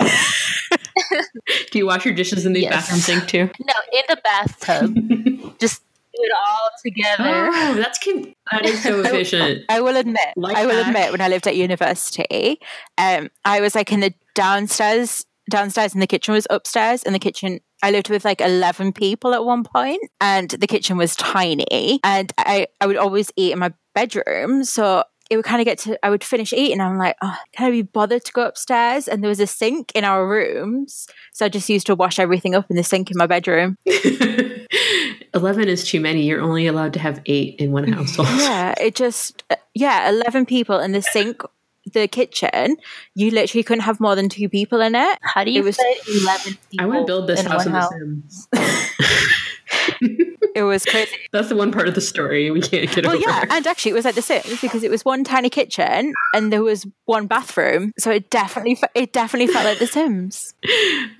Do 1.70 1.78
you 1.78 1.86
wash 1.86 2.04
your 2.04 2.14
dishes 2.14 2.44
in 2.46 2.52
the 2.52 2.60
Yes. 2.60 2.72
bathroom 2.72 3.00
sink 3.00 3.28
too? 3.28 3.50
No, 3.64 3.74
in 3.92 4.02
the 4.08 4.20
bathtub, 4.24 5.58
just 5.58 5.82
do 6.14 6.22
it 6.22 6.32
all 6.46 6.70
together. 6.84 7.48
Oh, 7.52 7.74
that's 7.74 7.98
con- 8.02 8.32
that 8.52 8.64
is 8.66 8.82
so 8.82 9.00
efficient. 9.00 9.64
I 9.68 9.80
will 9.80 9.96
admit, 9.96 10.28
Life 10.36 10.56
I 10.56 10.66
will 10.66 10.76
hack. 10.76 10.88
admit, 10.88 11.12
when 11.12 11.20
I 11.20 11.28
lived 11.28 11.46
at 11.46 11.56
university, 11.56 12.58
um, 12.98 13.28
I 13.44 13.60
was 13.60 13.74
like 13.74 13.92
in 13.92 14.00
the 14.00 14.12
downstairs, 14.34 15.24
downstairs, 15.50 15.92
and 15.92 16.02
the 16.02 16.06
kitchen 16.06 16.34
was 16.34 16.46
upstairs. 16.50 17.02
And 17.04 17.14
the 17.14 17.18
kitchen, 17.20 17.60
I 17.82 17.90
lived 17.90 18.10
with 18.10 18.24
like 18.24 18.40
eleven 18.40 18.92
people 18.92 19.34
at 19.34 19.44
one 19.44 19.64
point, 19.64 20.02
and 20.20 20.50
the 20.50 20.66
kitchen 20.66 20.96
was 20.96 21.16
tiny. 21.16 22.00
And 22.04 22.32
I, 22.38 22.66
I 22.80 22.86
would 22.86 22.96
always 22.96 23.30
eat 23.36 23.52
in 23.52 23.58
my 23.58 23.72
bedroom, 23.94 24.64
so. 24.64 25.04
It 25.30 25.36
would 25.36 25.44
kind 25.44 25.60
of 25.60 25.66
get 25.66 25.76
to, 25.80 26.02
I 26.02 26.08
would 26.08 26.24
finish 26.24 26.54
eating. 26.54 26.80
I'm 26.80 26.96
like, 26.96 27.14
oh, 27.20 27.36
can 27.52 27.66
I 27.66 27.70
be 27.70 27.82
bothered 27.82 28.24
to 28.24 28.32
go 28.32 28.46
upstairs? 28.46 29.06
And 29.06 29.22
there 29.22 29.28
was 29.28 29.40
a 29.40 29.46
sink 29.46 29.92
in 29.94 30.02
our 30.02 30.26
rooms. 30.26 31.06
So 31.34 31.44
I 31.44 31.50
just 31.50 31.68
used 31.68 31.86
to 31.88 31.94
wash 31.94 32.18
everything 32.18 32.54
up 32.54 32.70
in 32.70 32.76
the 32.76 32.82
sink 32.82 33.10
in 33.10 33.18
my 33.18 33.26
bedroom. 33.26 33.76
11 35.34 35.68
is 35.68 35.84
too 35.84 36.00
many. 36.00 36.22
You're 36.22 36.40
only 36.40 36.66
allowed 36.66 36.92
to 36.94 36.98
have 36.98 37.20
eight 37.26 37.56
in 37.60 37.72
one 37.72 37.92
household. 37.92 38.28
Yeah, 38.38 38.74
it 38.80 38.94
just 38.94 39.44
uh, 39.50 39.56
yeah, 39.74 40.08
eleven 40.08 40.46
people 40.46 40.78
in 40.78 40.92
the 40.92 41.02
sink, 41.02 41.42
the 41.92 42.08
kitchen. 42.08 42.76
You 43.14 43.30
literally 43.30 43.62
couldn't 43.62 43.82
have 43.84 44.00
more 44.00 44.14
than 44.14 44.28
two 44.28 44.48
people 44.48 44.80
in 44.80 44.94
it. 44.94 45.18
How 45.22 45.44
do 45.44 45.50
you 45.50 45.60
It 45.60 45.64
was- 45.64 45.76
fit 45.76 45.98
eleven 46.22 46.56
people 46.70 46.84
I 46.84 46.86
want 46.86 47.00
to 47.00 47.06
build 47.06 47.26
this 47.28 47.40
in 47.40 47.46
house 47.46 47.66
in 47.66 47.72
house? 47.72 47.90
The 47.90 48.48
Sims. 48.58 50.27
It 50.58 50.62
was 50.64 50.84
crazy. 50.84 51.16
That's 51.32 51.48
the 51.48 51.56
one 51.56 51.70
part 51.70 51.86
of 51.86 51.94
the 51.94 52.00
story 52.00 52.50
we 52.50 52.60
can't 52.60 52.90
get 52.90 53.04
Well, 53.06 53.14
over. 53.14 53.22
yeah, 53.24 53.44
and 53.48 53.64
actually, 53.66 53.92
it 53.92 53.94
was 53.94 54.04
like 54.04 54.16
The 54.16 54.22
Sims 54.22 54.60
because 54.60 54.82
it 54.82 54.90
was 54.90 55.04
one 55.04 55.22
tiny 55.22 55.48
kitchen 55.50 56.12
and 56.34 56.52
there 56.52 56.62
was 56.62 56.84
one 57.04 57.26
bathroom, 57.28 57.92
so 57.98 58.10
it 58.10 58.28
definitely 58.30 58.76
it 58.94 59.12
definitely 59.12 59.52
felt 59.52 59.64
like 59.64 59.78
The 59.78 59.86
Sims. 59.86 60.54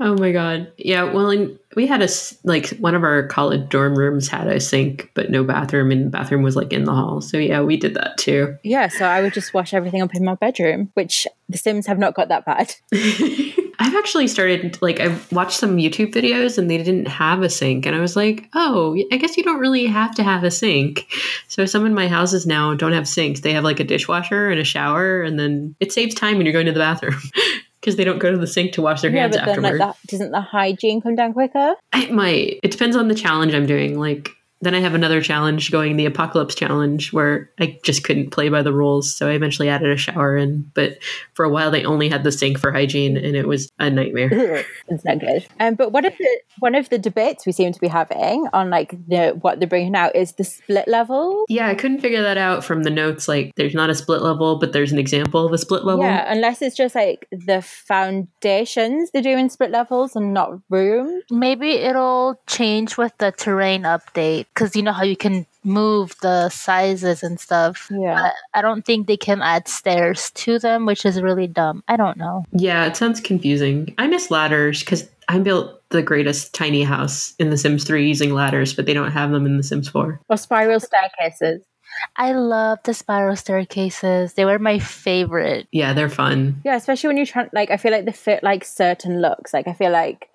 Oh 0.00 0.16
my 0.16 0.30
god. 0.32 0.70
Yeah. 0.76 1.02
Well, 1.12 1.48
we 1.74 1.86
had 1.86 2.02
a 2.02 2.08
like 2.44 2.68
one 2.78 2.94
of 2.94 3.02
our 3.02 3.26
college 3.26 3.68
dorm 3.68 3.96
rooms 3.96 4.28
had 4.28 4.46
a 4.46 4.60
sink, 4.60 5.10
but 5.14 5.30
no 5.30 5.42
bathroom, 5.44 5.90
and 5.90 6.06
the 6.06 6.10
bathroom 6.10 6.42
was 6.42 6.56
like 6.56 6.72
in 6.72 6.84
the 6.84 6.92
hall. 6.92 7.20
So 7.20 7.36
yeah, 7.36 7.60
we 7.62 7.76
did 7.76 7.94
that 7.94 8.16
too. 8.18 8.56
Yeah, 8.62 8.88
so 8.88 9.04
I 9.04 9.20
would 9.22 9.32
just 9.34 9.54
wash 9.54 9.74
everything 9.74 10.02
up 10.02 10.14
in 10.14 10.24
my 10.24 10.34
bedroom, 10.34 10.90
which 10.94 11.26
The 11.48 11.58
Sims 11.58 11.86
have 11.86 11.98
not 11.98 12.14
got 12.14 12.28
that 12.28 12.44
bad. 12.44 12.74
I've 13.80 13.94
actually 13.94 14.26
started 14.26 14.80
like 14.82 14.98
I've 15.00 15.30
watched 15.32 15.58
some 15.58 15.76
YouTube 15.76 16.12
videos 16.12 16.58
and 16.58 16.70
they 16.70 16.78
didn't 16.78 17.06
have 17.06 17.42
a 17.42 17.48
sink, 17.50 17.86
and 17.86 17.94
I 17.94 18.00
was 18.00 18.16
like, 18.16 18.48
oh, 18.54 18.96
I 19.12 19.16
guess 19.16 19.36
you 19.36 19.44
don't 19.44 19.60
really 19.60 19.86
have 19.86 20.14
to 20.16 20.22
have 20.22 20.44
a 20.44 20.50
sink. 20.50 21.06
So 21.46 21.64
some 21.64 21.86
of 21.86 21.92
my 21.92 22.08
houses 22.08 22.46
now 22.46 22.74
don't 22.74 22.92
have 22.92 23.06
sinks; 23.06 23.40
they 23.40 23.52
have 23.52 23.64
like 23.64 23.80
a 23.80 23.84
dishwasher 23.84 24.50
and 24.50 24.60
a 24.60 24.64
shower, 24.64 25.22
and 25.22 25.38
then 25.38 25.76
it 25.80 25.92
saves 25.92 26.14
time 26.14 26.36
when 26.36 26.46
you're 26.46 26.52
going 26.52 26.66
to 26.66 26.72
the 26.72 26.80
bathroom 26.80 27.20
because 27.80 27.96
they 27.96 28.04
don't 28.04 28.18
go 28.18 28.30
to 28.30 28.38
the 28.38 28.46
sink 28.46 28.72
to 28.72 28.82
wash 28.82 29.00
their 29.02 29.10
yeah, 29.10 29.22
hands 29.22 29.36
but 29.36 29.46
then 29.46 29.62
like 29.62 29.78
that 29.78 29.96
doesn't 30.06 30.32
the 30.32 30.40
hygiene 30.40 31.00
come 31.00 31.14
down 31.14 31.32
quicker? 31.32 31.74
It 31.94 32.10
might. 32.10 32.58
It 32.62 32.70
depends 32.70 32.96
on 32.96 33.08
the 33.08 33.14
challenge 33.14 33.54
I'm 33.54 33.66
doing. 33.66 33.98
Like 33.98 34.30
then 34.60 34.74
I 34.74 34.80
have 34.80 34.94
another 34.94 35.20
challenge 35.20 35.70
going, 35.70 35.96
the 35.96 36.06
apocalypse 36.06 36.54
challenge, 36.54 37.12
where 37.12 37.50
I 37.60 37.78
just 37.84 38.04
couldn't 38.04 38.30
play 38.30 38.48
by 38.48 38.62
the 38.62 38.72
rules. 38.72 39.14
So 39.14 39.28
I 39.28 39.32
eventually 39.32 39.68
added 39.68 39.90
a 39.90 39.96
shower 39.96 40.36
in. 40.36 40.70
But 40.74 40.98
for 41.34 41.44
a 41.44 41.48
while 41.48 41.70
they 41.70 41.84
only 41.84 42.08
had 42.08 42.24
the 42.24 42.32
sink 42.32 42.58
for 42.58 42.72
hygiene 42.72 43.16
and 43.16 43.36
it 43.36 43.46
was 43.46 43.70
a 43.78 43.90
nightmare. 43.90 44.64
it's 44.88 45.04
not 45.04 45.20
good. 45.20 45.46
Um, 45.60 45.74
but 45.74 45.92
one 45.92 46.04
of 46.04 46.16
the 46.18 46.40
one 46.58 46.74
of 46.74 46.88
the 46.88 46.98
debates 46.98 47.46
we 47.46 47.52
seem 47.52 47.72
to 47.72 47.80
be 47.80 47.88
having 47.88 48.46
on 48.52 48.70
like 48.70 48.90
the 49.06 49.38
what 49.40 49.60
they're 49.60 49.68
bringing 49.68 49.94
out 49.94 50.16
is 50.16 50.32
the 50.32 50.44
split 50.44 50.88
level. 50.88 51.44
yeah, 51.48 51.68
I 51.68 51.74
couldn't 51.74 52.00
figure 52.00 52.22
that 52.22 52.38
out 52.38 52.64
from 52.64 52.82
the 52.82 52.90
notes. 52.90 53.28
Like 53.28 53.52
there's 53.56 53.74
not 53.74 53.90
a 53.90 53.94
split 53.94 54.22
level, 54.22 54.58
but 54.58 54.72
there's 54.72 54.92
an 54.92 54.98
example 54.98 55.46
of 55.46 55.52
a 55.52 55.58
split 55.58 55.84
level. 55.84 56.02
Yeah, 56.04 56.24
unless 56.30 56.62
it's 56.62 56.76
just 56.76 56.94
like 56.94 57.28
the 57.30 57.62
foundations 57.62 59.10
they're 59.12 59.22
doing 59.22 59.48
split 59.48 59.70
levels 59.70 60.16
and 60.16 60.34
not 60.34 60.58
rooms. 60.68 61.22
Maybe 61.30 61.72
it'll 61.72 62.40
change 62.46 62.96
with 62.96 63.12
the 63.18 63.32
terrain 63.32 63.82
update. 63.82 64.46
Because 64.54 64.74
you 64.74 64.82
know 64.82 64.92
how 64.92 65.04
you 65.04 65.16
can 65.16 65.46
move 65.64 66.14
the 66.22 66.48
sizes 66.48 67.22
and 67.22 67.38
stuff. 67.38 67.88
Yeah. 67.90 68.14
But 68.14 68.34
I 68.58 68.62
don't 68.62 68.84
think 68.84 69.06
they 69.06 69.16
can 69.16 69.42
add 69.42 69.68
stairs 69.68 70.30
to 70.32 70.58
them, 70.58 70.86
which 70.86 71.04
is 71.04 71.20
really 71.22 71.46
dumb. 71.46 71.84
I 71.88 71.96
don't 71.96 72.16
know. 72.16 72.44
Yeah, 72.52 72.86
it 72.86 72.96
sounds 72.96 73.20
confusing. 73.20 73.94
I 73.98 74.06
miss 74.06 74.30
ladders 74.30 74.80
because 74.80 75.08
I 75.28 75.38
built 75.38 75.82
the 75.90 76.02
greatest 76.02 76.54
tiny 76.54 76.82
house 76.82 77.34
in 77.38 77.50
The 77.50 77.58
Sims 77.58 77.84
3 77.84 78.06
using 78.06 78.32
ladders, 78.32 78.74
but 78.74 78.86
they 78.86 78.94
don't 78.94 79.12
have 79.12 79.30
them 79.30 79.46
in 79.46 79.56
The 79.56 79.62
Sims 79.62 79.88
4. 79.88 80.20
Or 80.28 80.36
spiral 80.36 80.80
staircases. 80.80 81.62
I 82.16 82.32
love 82.32 82.78
the 82.84 82.94
spiral 82.94 83.36
staircases. 83.36 84.34
They 84.34 84.44
were 84.44 84.58
my 84.58 84.78
favorite. 84.78 85.66
Yeah, 85.72 85.94
they're 85.94 86.08
fun. 86.08 86.60
Yeah, 86.64 86.76
especially 86.76 87.08
when 87.08 87.16
you're 87.16 87.26
trying, 87.26 87.50
like, 87.52 87.70
I 87.70 87.76
feel 87.76 87.92
like 87.92 88.04
they 88.04 88.12
fit 88.12 88.42
like 88.42 88.64
certain 88.64 89.20
looks. 89.20 89.52
Like, 89.52 89.66
I 89.66 89.72
feel 89.72 89.90
like, 89.90 90.28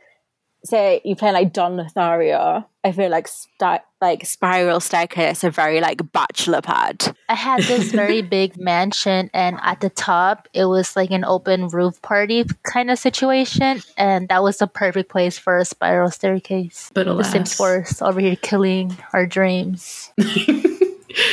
say, 0.66 1.02
you 1.04 1.16
play 1.16 1.32
like 1.32 1.54
Don 1.54 1.78
Lothario, 1.78 2.68
I 2.84 2.92
feel 2.92 3.10
like 3.10 3.28
sti- 3.28 3.82
like 4.02 4.26
spiral 4.26 4.80
staircase 4.80 5.44
are 5.44 5.52
very 5.52 5.80
like 5.80 6.12
bachelor 6.12 6.62
pad. 6.62 7.16
I 7.30 7.36
had 7.36 7.64
this 7.64 7.92
very 7.92 8.22
big 8.38 8.58
mansion, 8.58 9.30
and 9.34 9.58
at 9.62 9.82
the 9.82 9.90
top, 9.90 10.48
it 10.54 10.66
was 10.66 10.96
like 10.96 11.12
an 11.12 11.24
open 11.24 11.68
roof 11.70 12.02
party 12.02 12.46
kind 12.64 12.92
of 12.92 13.00
situation, 13.00 13.82
and 13.98 14.28
that 14.30 14.44
was 14.44 14.58
the 14.58 14.68
perfect 14.68 15.10
place 15.10 15.38
for 15.38 15.58
a 15.58 15.66
spiral 15.66 16.12
staircase. 16.12 16.92
But 16.94 17.06
The 17.06 17.14
alas, 17.14 17.32
Sims 17.32 17.54
4 17.56 17.86
over 18.02 18.20
here 18.20 18.36
killing 18.36 18.98
our 19.14 19.26
dreams. 19.26 20.12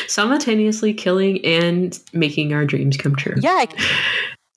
simultaneously 0.06 0.92
killing 0.92 1.44
and 1.44 1.98
making 2.12 2.52
our 2.52 2.64
dreams 2.64 2.96
come 2.96 3.16
true. 3.16 3.34
Yeah, 3.40 3.50
I 3.68 3.68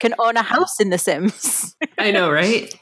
can 0.03 0.13
own 0.19 0.35
a 0.35 0.43
house 0.43 0.81
in 0.81 0.89
The 0.89 0.97
Sims. 0.97 1.77
I 1.97 2.11
know, 2.11 2.29
right? 2.29 2.77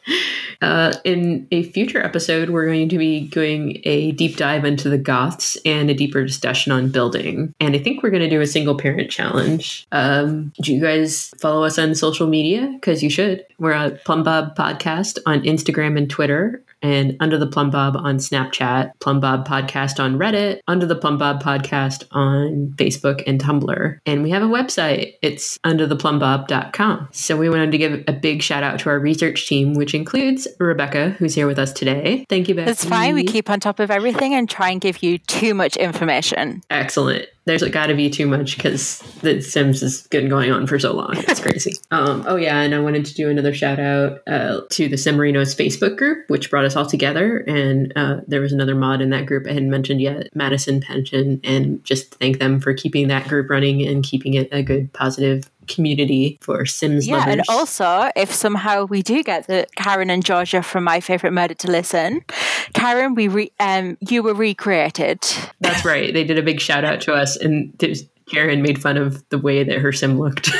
Uh, 0.59 0.93
in 1.03 1.47
a 1.51 1.63
future 1.63 2.03
episode, 2.03 2.49
we're 2.49 2.65
going 2.65 2.89
to 2.89 2.97
be 2.97 3.27
doing 3.27 3.79
a 3.83 4.11
deep 4.13 4.37
dive 4.37 4.65
into 4.65 4.89
the 4.89 4.97
Goths 4.97 5.55
and 5.63 5.91
a 5.91 5.93
deeper 5.93 6.25
discussion 6.25 6.71
on 6.71 6.89
building. 6.89 7.53
And 7.59 7.75
I 7.75 7.79
think 7.79 8.01
we're 8.01 8.09
going 8.09 8.23
to 8.23 8.29
do 8.29 8.41
a 8.41 8.47
single 8.47 8.75
parent 8.75 9.11
challenge. 9.11 9.85
Um, 9.91 10.51
do 10.61 10.73
you 10.73 10.81
guys 10.81 11.31
follow 11.39 11.63
us 11.63 11.77
on 11.77 11.93
social 11.93 12.25
media? 12.25 12.67
Because 12.73 13.03
you 13.03 13.11
should. 13.11 13.45
We're 13.59 13.73
at 13.73 14.03
Plumbob 14.03 14.55
Podcast 14.55 15.19
on 15.27 15.41
Instagram 15.41 15.99
and 15.99 16.09
Twitter. 16.09 16.63
And 16.81 17.17
Under 17.19 17.37
the 17.37 17.47
Plumbob 17.47 17.95
on 17.95 18.17
Snapchat, 18.17 18.91
Plumbob 18.99 19.47
Podcast 19.47 19.99
on 19.99 20.17
Reddit, 20.17 20.59
Under 20.67 20.85
the 20.85 20.95
Plumbob 20.95 21.41
Podcast 21.41 22.05
on 22.11 22.73
Facebook 22.75 23.23
and 23.27 23.39
Tumblr. 23.39 23.99
And 24.05 24.23
we 24.23 24.31
have 24.31 24.43
a 24.43 24.47
website. 24.47 25.13
It's 25.21 25.57
undertheplumbob.com. 25.59 27.09
So 27.11 27.37
we 27.37 27.49
wanted 27.49 27.71
to 27.71 27.77
give 27.77 28.03
a 28.07 28.13
big 28.13 28.41
shout 28.41 28.63
out 28.63 28.79
to 28.79 28.89
our 28.89 28.99
research 28.99 29.47
team, 29.47 29.73
which 29.73 29.93
includes 29.93 30.47
Rebecca, 30.59 31.11
who's 31.11 31.35
here 31.35 31.47
with 31.47 31.59
us 31.59 31.71
today. 31.71 32.25
Thank 32.29 32.49
you, 32.49 32.55
Becky. 32.55 32.71
It's 32.71 32.85
fine. 32.85 33.15
We 33.15 33.23
keep 33.23 33.49
on 33.49 33.59
top 33.59 33.79
of 33.79 33.91
everything 33.91 34.33
and 34.33 34.49
try 34.49 34.69
and 34.69 34.81
give 34.81 35.03
you 35.03 35.17
too 35.19 35.53
much 35.53 35.77
information. 35.77 36.61
Excellent. 36.69 37.27
There's 37.45 37.63
got 37.63 37.87
to 37.87 37.95
be 37.95 38.09
too 38.09 38.27
much 38.27 38.55
because 38.55 38.99
The 39.21 39.41
Sims 39.41 39.81
has 39.81 40.07
been 40.07 40.29
going 40.29 40.51
on 40.51 40.67
for 40.67 40.77
so 40.77 40.93
long. 40.93 41.13
It's 41.15 41.39
crazy. 41.41 41.73
um, 41.89 42.23
oh, 42.27 42.35
yeah. 42.35 42.61
And 42.61 42.75
I 42.75 42.79
wanted 42.79 43.05
to 43.05 43.13
do 43.15 43.29
another 43.29 43.53
shout 43.53 43.79
out 43.79 44.19
uh, 44.27 44.61
to 44.69 44.87
the 44.87 44.95
Simarinos 44.95 45.55
Facebook 45.55 45.97
group, 45.97 46.29
which 46.29 46.49
brought 46.51 46.65
us 46.65 46.75
all 46.75 46.85
together. 46.85 47.37
And 47.39 47.93
uh, 47.95 48.17
there 48.27 48.41
was 48.41 48.53
another 48.53 48.75
mod 48.75 49.01
in 49.01 49.09
that 49.09 49.25
group 49.25 49.47
I 49.47 49.53
hadn't 49.53 49.71
mentioned 49.71 50.01
yet, 50.01 50.29
Madison 50.35 50.81
Pension. 50.81 51.41
And 51.43 51.83
just 51.83 52.13
thank 52.15 52.39
them 52.39 52.59
for 52.59 52.73
keeping 52.73 53.07
that 53.07 53.27
group 53.27 53.49
running 53.49 53.87
and 53.87 54.03
keeping 54.03 54.35
it 54.35 54.47
a 54.51 54.61
good, 54.61 54.93
positive 54.93 55.49
community 55.73 56.37
for 56.41 56.65
Sims 56.65 57.07
Yeah, 57.07 57.17
lovers. 57.17 57.31
and 57.33 57.41
also 57.49 58.09
if 58.15 58.31
somehow 58.33 58.85
we 58.85 59.01
do 59.01 59.23
get 59.23 59.47
the 59.47 59.67
Karen 59.75 60.09
and 60.09 60.23
Georgia 60.23 60.61
from 60.61 60.83
My 60.83 60.99
Favorite 60.99 61.31
Murder 61.33 61.53
to 61.55 61.71
Listen, 61.71 62.21
Karen, 62.73 63.15
we 63.15 63.27
re- 63.27 63.51
um 63.59 63.97
you 64.01 64.23
were 64.23 64.33
recreated. 64.33 65.19
That's 65.59 65.85
right. 65.85 66.13
They 66.13 66.23
did 66.23 66.37
a 66.37 66.43
big 66.43 66.59
shout 66.59 66.83
out 66.85 67.01
to 67.01 67.13
us, 67.13 67.37
and 67.37 67.77
Karen 68.31 68.61
made 68.61 68.81
fun 68.81 68.97
of 68.97 69.27
the 69.29 69.37
way 69.37 69.63
that 69.63 69.79
her 69.79 69.91
sim 69.91 70.19
looked. 70.19 70.49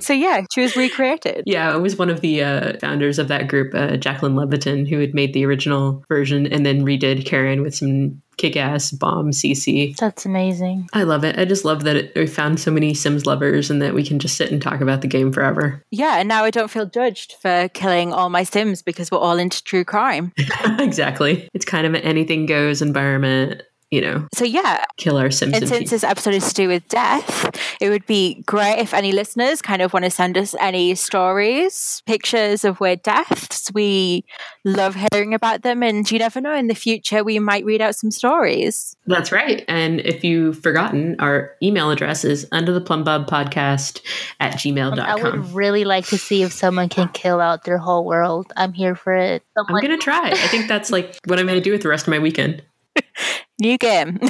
So 0.00 0.12
yeah, 0.12 0.42
she 0.54 0.60
was 0.60 0.76
recreated. 0.76 1.42
yeah, 1.44 1.74
it 1.74 1.80
was 1.80 1.96
one 1.98 2.08
of 2.08 2.20
the 2.20 2.42
uh, 2.42 2.78
founders 2.78 3.18
of 3.18 3.26
that 3.28 3.48
group, 3.48 3.74
uh, 3.74 3.96
Jacqueline 3.96 4.34
Leviton, 4.36 4.88
who 4.88 5.00
had 5.00 5.12
made 5.12 5.34
the 5.34 5.44
original 5.44 6.04
version 6.08 6.46
and 6.46 6.64
then 6.64 6.84
redid 6.84 7.26
Karen 7.26 7.62
with 7.62 7.74
some 7.74 8.22
kick 8.38 8.56
ass 8.56 8.90
bomb 8.90 9.30
CC. 9.30 9.96
That's 9.96 10.24
amazing. 10.24 10.88
I 10.92 11.02
love 11.02 11.24
it. 11.24 11.38
I 11.38 11.44
just 11.44 11.64
love 11.64 11.84
that 11.84 11.96
it, 11.96 12.12
we 12.16 12.26
found 12.26 12.58
so 12.60 12.70
many 12.70 12.94
Sims 12.94 13.26
lovers 13.26 13.70
and 13.70 13.82
that 13.82 13.94
we 13.94 14.04
can 14.04 14.18
just 14.18 14.36
sit 14.36 14.50
and 14.50 14.62
talk 14.62 14.80
about 14.80 15.02
the 15.02 15.08
game 15.08 15.32
forever. 15.32 15.84
Yeah, 15.90 16.18
and 16.18 16.28
now 16.28 16.44
I 16.44 16.50
don't 16.50 16.70
feel 16.70 16.86
judged 16.86 17.34
for 17.42 17.68
killing 17.74 18.12
all 18.12 18.30
my 18.30 18.44
Sims 18.44 18.82
because 18.82 19.10
we're 19.10 19.18
all 19.18 19.38
into 19.38 19.62
true 19.62 19.84
crime. 19.84 20.32
exactly. 20.78 21.48
It's 21.52 21.64
kind 21.64 21.86
of 21.86 21.94
an 21.94 22.02
anything 22.02 22.46
goes 22.46 22.80
environment, 22.80 23.62
you 23.90 24.00
know, 24.00 24.26
So 24.34 24.44
yeah, 24.44 24.84
kill 24.98 25.16
our 25.16 25.30
Sims 25.30 25.54
and 25.54 25.62
and 25.62 25.68
since 25.68 25.80
peace. 25.80 25.90
this 25.90 26.04
episode 26.04 26.34
is 26.34 26.48
to 26.48 26.54
do 26.54 26.68
with 26.68 26.86
death, 26.88 27.56
it 27.80 27.88
would 27.88 28.04
be 28.06 28.42
great 28.46 28.78
if 28.78 28.92
any 28.92 29.12
listeners 29.12 29.62
kind 29.62 29.80
of 29.80 29.92
want 29.92 30.04
to 30.04 30.10
send 30.10 30.36
us 30.36 30.54
any 30.60 30.94
stories, 30.94 32.02
pictures 32.06 32.64
of 32.64 32.80
weird 32.80 33.02
deaths. 33.02 33.70
We 33.72 34.24
love 34.64 34.94
hearing 34.94 35.32
about 35.34 35.62
them, 35.62 35.82
and 35.82 36.10
you 36.10 36.18
never 36.18 36.40
know, 36.40 36.54
in 36.54 36.66
the 36.66 36.74
future, 36.74 37.24
we 37.24 37.38
might 37.38 37.64
read 37.64 37.80
out 37.80 37.94
some 37.94 38.10
stories. 38.10 38.94
That's 39.06 39.32
right. 39.32 39.64
And 39.68 40.00
if 40.00 40.22
you've 40.24 40.60
forgotten, 40.62 41.16
our 41.18 41.52
email 41.62 41.90
address 41.90 42.24
is 42.24 42.46
under 42.52 42.72
the 42.72 42.80
plumbob 42.80 43.26
podcast 43.28 44.00
at 44.40 44.54
gmail.com. 44.54 44.98
Um, 44.98 45.06
I 45.06 45.14
would 45.22 45.52
really 45.54 45.84
like 45.84 46.06
to 46.08 46.18
see 46.18 46.42
if 46.42 46.52
someone 46.52 46.88
can 46.88 47.08
kill 47.08 47.40
out 47.40 47.64
their 47.64 47.78
whole 47.78 48.04
world. 48.04 48.52
I'm 48.56 48.72
here 48.72 48.94
for 48.94 49.14
it. 49.14 49.42
I'm 49.56 49.66
going 49.66 49.88
to 49.88 49.96
try. 49.98 50.30
I 50.30 50.46
think 50.48 50.68
that's 50.68 50.90
like 50.90 51.16
what 51.26 51.38
I'm 51.38 51.46
going 51.46 51.58
to 51.58 51.64
do 51.64 51.72
with 51.72 51.82
the 51.82 51.88
rest 51.88 52.06
of 52.06 52.10
my 52.10 52.18
weekend. 52.18 52.62
New 53.60 53.76
game. 53.78 54.18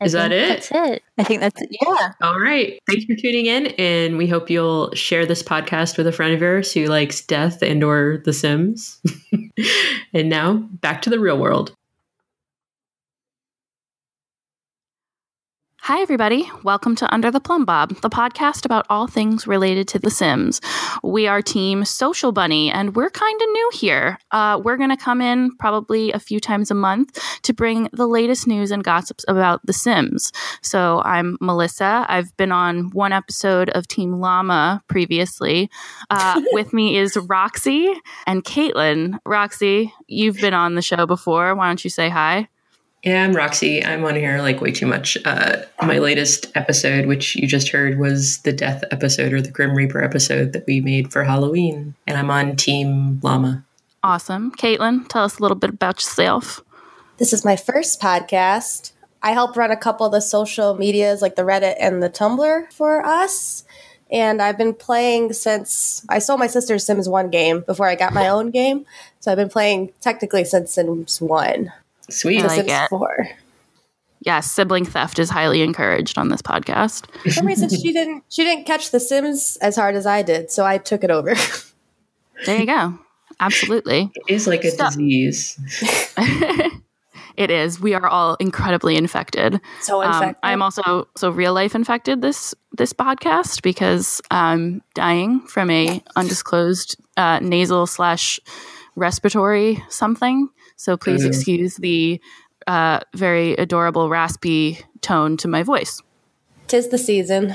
I 0.00 0.04
Is 0.04 0.12
that 0.12 0.32
it? 0.32 0.48
That's 0.48 0.70
it. 0.70 1.02
I 1.18 1.24
think 1.24 1.40
that's 1.40 1.60
it. 1.60 1.70
yeah. 1.80 2.12
All 2.20 2.38
right. 2.38 2.78
Thanks 2.88 3.04
for 3.06 3.14
tuning 3.16 3.46
in 3.46 3.68
and 3.78 4.16
we 4.18 4.26
hope 4.26 4.50
you'll 4.50 4.92
share 4.94 5.26
this 5.26 5.42
podcast 5.42 5.96
with 5.96 6.06
a 6.06 6.12
friend 6.12 6.34
of 6.34 6.40
yours 6.40 6.72
who 6.72 6.86
likes 6.86 7.20
death 7.22 7.62
and 7.62 7.82
or 7.82 8.22
the 8.24 8.32
Sims. 8.32 9.00
and 10.12 10.28
now 10.28 10.54
back 10.80 11.02
to 11.02 11.10
the 11.10 11.18
real 11.18 11.38
world. 11.38 11.74
Hi, 15.86 16.00
everybody. 16.00 16.48
Welcome 16.62 16.94
to 16.94 17.12
Under 17.12 17.32
the 17.32 17.40
Plumbob, 17.40 18.02
the 18.02 18.08
podcast 18.08 18.64
about 18.64 18.86
all 18.88 19.08
things 19.08 19.48
related 19.48 19.88
to 19.88 19.98
The 19.98 20.10
Sims. 20.10 20.60
We 21.02 21.26
are 21.26 21.42
Team 21.42 21.84
Social 21.84 22.30
Bunny, 22.30 22.70
and 22.70 22.94
we're 22.94 23.10
kind 23.10 23.42
of 23.42 23.48
new 23.48 23.70
here. 23.74 24.16
Uh, 24.30 24.60
we're 24.62 24.76
going 24.76 24.90
to 24.90 24.96
come 24.96 25.20
in 25.20 25.56
probably 25.56 26.12
a 26.12 26.20
few 26.20 26.38
times 26.38 26.70
a 26.70 26.74
month 26.74 27.18
to 27.42 27.52
bring 27.52 27.88
the 27.92 28.06
latest 28.06 28.46
news 28.46 28.70
and 28.70 28.84
gossips 28.84 29.24
about 29.26 29.58
The 29.66 29.72
Sims. 29.72 30.30
So 30.62 31.02
I'm 31.04 31.36
Melissa. 31.40 32.06
I've 32.08 32.36
been 32.36 32.52
on 32.52 32.90
one 32.90 33.10
episode 33.10 33.68
of 33.70 33.88
Team 33.88 34.20
Llama 34.20 34.84
previously. 34.86 35.68
Uh, 36.10 36.40
with 36.52 36.72
me 36.72 36.96
is 36.96 37.16
Roxy 37.16 37.92
and 38.28 38.44
Caitlin. 38.44 39.18
Roxy, 39.26 39.92
you've 40.06 40.36
been 40.36 40.54
on 40.54 40.76
the 40.76 40.82
show 40.82 41.06
before. 41.06 41.56
Why 41.56 41.66
don't 41.66 41.82
you 41.82 41.90
say 41.90 42.08
hi? 42.08 42.46
Yeah, 43.02 43.24
I'm 43.24 43.32
Roxy. 43.32 43.84
I'm 43.84 44.04
on 44.04 44.14
here 44.14 44.38
like 44.38 44.60
way 44.60 44.70
too 44.70 44.86
much. 44.86 45.18
Uh, 45.24 45.62
my 45.82 45.98
latest 45.98 46.46
episode, 46.54 47.06
which 47.06 47.34
you 47.34 47.48
just 47.48 47.70
heard, 47.70 47.98
was 47.98 48.38
the 48.42 48.52
death 48.52 48.84
episode 48.92 49.32
or 49.32 49.42
the 49.42 49.50
Grim 49.50 49.74
Reaper 49.74 50.00
episode 50.00 50.52
that 50.52 50.64
we 50.68 50.80
made 50.80 51.10
for 51.12 51.24
Halloween. 51.24 51.96
And 52.06 52.16
I'm 52.16 52.30
on 52.30 52.54
Team 52.54 53.18
Llama. 53.20 53.64
Awesome. 54.04 54.52
Caitlin, 54.52 55.08
tell 55.08 55.24
us 55.24 55.40
a 55.40 55.42
little 55.42 55.56
bit 55.56 55.70
about 55.70 55.96
yourself. 55.96 56.60
This 57.16 57.32
is 57.32 57.44
my 57.44 57.56
first 57.56 58.00
podcast. 58.00 58.92
I 59.20 59.32
help 59.32 59.56
run 59.56 59.72
a 59.72 59.76
couple 59.76 60.06
of 60.06 60.12
the 60.12 60.20
social 60.20 60.76
medias 60.76 61.20
like 61.20 61.34
the 61.34 61.42
Reddit 61.42 61.74
and 61.80 62.00
the 62.00 62.10
Tumblr 62.10 62.72
for 62.72 63.04
us. 63.04 63.64
And 64.12 64.40
I've 64.40 64.58
been 64.58 64.74
playing 64.74 65.32
since 65.32 66.06
I 66.08 66.20
sold 66.20 66.38
my 66.38 66.46
sister's 66.46 66.86
Sims 66.86 67.08
1 67.08 67.30
game 67.30 67.62
before 67.66 67.88
I 67.88 67.96
got 67.96 68.14
my 68.14 68.28
own 68.28 68.52
game. 68.52 68.86
So 69.18 69.32
I've 69.32 69.38
been 69.38 69.48
playing 69.48 69.92
technically 70.00 70.44
since 70.44 70.72
Sims 70.72 71.20
1 71.20 71.72
Sweet. 72.12 72.40
to 72.42 72.46
like 72.46 72.56
Sims 72.66 72.70
it. 72.72 72.88
4. 72.90 73.28
Yes, 74.24 74.50
sibling 74.50 74.84
theft 74.84 75.18
is 75.18 75.30
highly 75.30 75.62
encouraged 75.62 76.16
on 76.16 76.28
this 76.28 76.42
podcast. 76.42 77.06
For 77.22 77.30
some 77.30 77.46
reason 77.46 77.68
she 77.68 77.92
didn't 77.92 78.22
she 78.28 78.44
didn't 78.44 78.64
catch 78.66 78.90
the 78.92 79.00
Sims 79.00 79.56
as 79.60 79.74
hard 79.76 79.96
as 79.96 80.06
I 80.06 80.22
did, 80.22 80.50
so 80.50 80.64
I 80.64 80.78
took 80.78 81.02
it 81.02 81.10
over. 81.10 81.34
There 82.46 82.58
you 82.60 82.66
go. 82.66 82.98
Absolutely. 83.40 84.10
It 84.28 84.34
is 84.34 84.46
like 84.46 84.64
a 84.64 84.70
Stop. 84.70 84.92
disease. 84.92 85.58
it 87.36 87.50
is. 87.50 87.80
We 87.80 87.94
are 87.94 88.06
all 88.06 88.36
incredibly 88.38 88.96
infected. 88.96 89.60
so 89.80 90.02
Um, 90.02 90.12
infected. 90.12 90.36
I'm 90.42 90.62
also 90.62 91.08
so 91.16 91.30
real 91.30 91.54
life 91.54 91.74
infected 91.74 92.20
this 92.22 92.54
this 92.76 92.92
podcast 92.92 93.62
because 93.62 94.20
I'm 94.30 94.82
dying 94.94 95.40
from 95.40 95.70
a 95.70 96.02
undisclosed 96.16 96.96
uh, 97.16 97.40
nasal 97.42 97.86
slash 97.86 98.38
respiratory 98.96 99.82
something. 99.88 100.48
So 100.82 100.96
please 100.96 101.22
Mhm. 101.22 101.28
excuse 101.28 101.76
the 101.76 102.20
uh, 102.66 102.98
very 103.14 103.52
adorable 103.52 104.08
raspy 104.08 104.80
tone 105.00 105.36
to 105.36 105.46
my 105.46 105.62
voice. 105.62 106.02
Tis 106.66 106.88
the 106.88 106.98
season. 106.98 107.54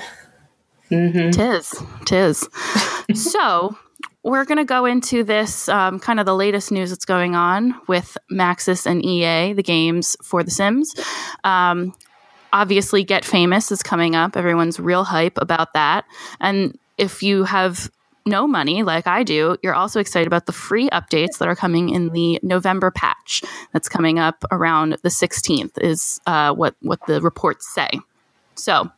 hmm 0.89 1.31
Tis, 1.31 1.73
tis. 2.05 2.47
so, 3.13 3.77
we're 4.23 4.45
going 4.45 4.57
to 4.59 4.63
go 4.65 4.85
into 4.85 5.25
this 5.25 5.67
um, 5.67 5.99
kind 5.99 6.21
of 6.21 6.25
the 6.25 6.35
latest 6.35 6.71
news 6.71 6.89
that's 6.89 7.03
going 7.03 7.35
on 7.35 7.75
with 7.87 8.17
Maxis 8.31 8.85
and 8.85 9.03
EA, 9.03 9.51
the 9.51 9.63
games 9.63 10.15
for 10.23 10.41
The 10.41 10.51
Sims. 10.51 10.95
Um, 11.43 11.93
obviously, 12.53 13.03
Get 13.03 13.25
Famous 13.25 13.73
is 13.73 13.83
coming 13.83 14.15
up. 14.15 14.37
Everyone's 14.37 14.79
real 14.79 15.03
hype 15.03 15.37
about 15.41 15.73
that. 15.73 16.05
And 16.39 16.77
if 16.97 17.21
you 17.23 17.43
have 17.43 17.89
no 18.27 18.47
money 18.47 18.83
like 18.83 19.07
I 19.07 19.23
do, 19.23 19.57
you're 19.63 19.73
also 19.73 19.99
excited 19.99 20.27
about 20.27 20.45
the 20.45 20.51
free 20.51 20.89
updates 20.89 21.37
that 21.39 21.47
are 21.47 21.55
coming 21.55 21.89
in 21.89 22.09
the 22.09 22.39
November 22.43 22.91
patch 22.91 23.43
that's 23.73 23.89
coming 23.89 24.19
up 24.19 24.43
around 24.51 24.97
the 25.01 25.09
16th, 25.09 25.77
is 25.81 26.19
uh, 26.27 26.53
what, 26.53 26.75
what 26.81 26.99
the 27.07 27.21
reports 27.21 27.73
say. 27.73 27.89
So, 28.55 28.91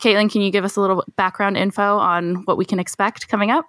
Caitlin, 0.00 0.30
can 0.30 0.42
you 0.42 0.50
give 0.50 0.64
us 0.64 0.76
a 0.76 0.80
little 0.80 1.04
background 1.16 1.56
info 1.56 1.98
on 1.98 2.36
what 2.44 2.56
we 2.56 2.64
can 2.64 2.78
expect 2.78 3.28
coming 3.28 3.50
up? 3.50 3.66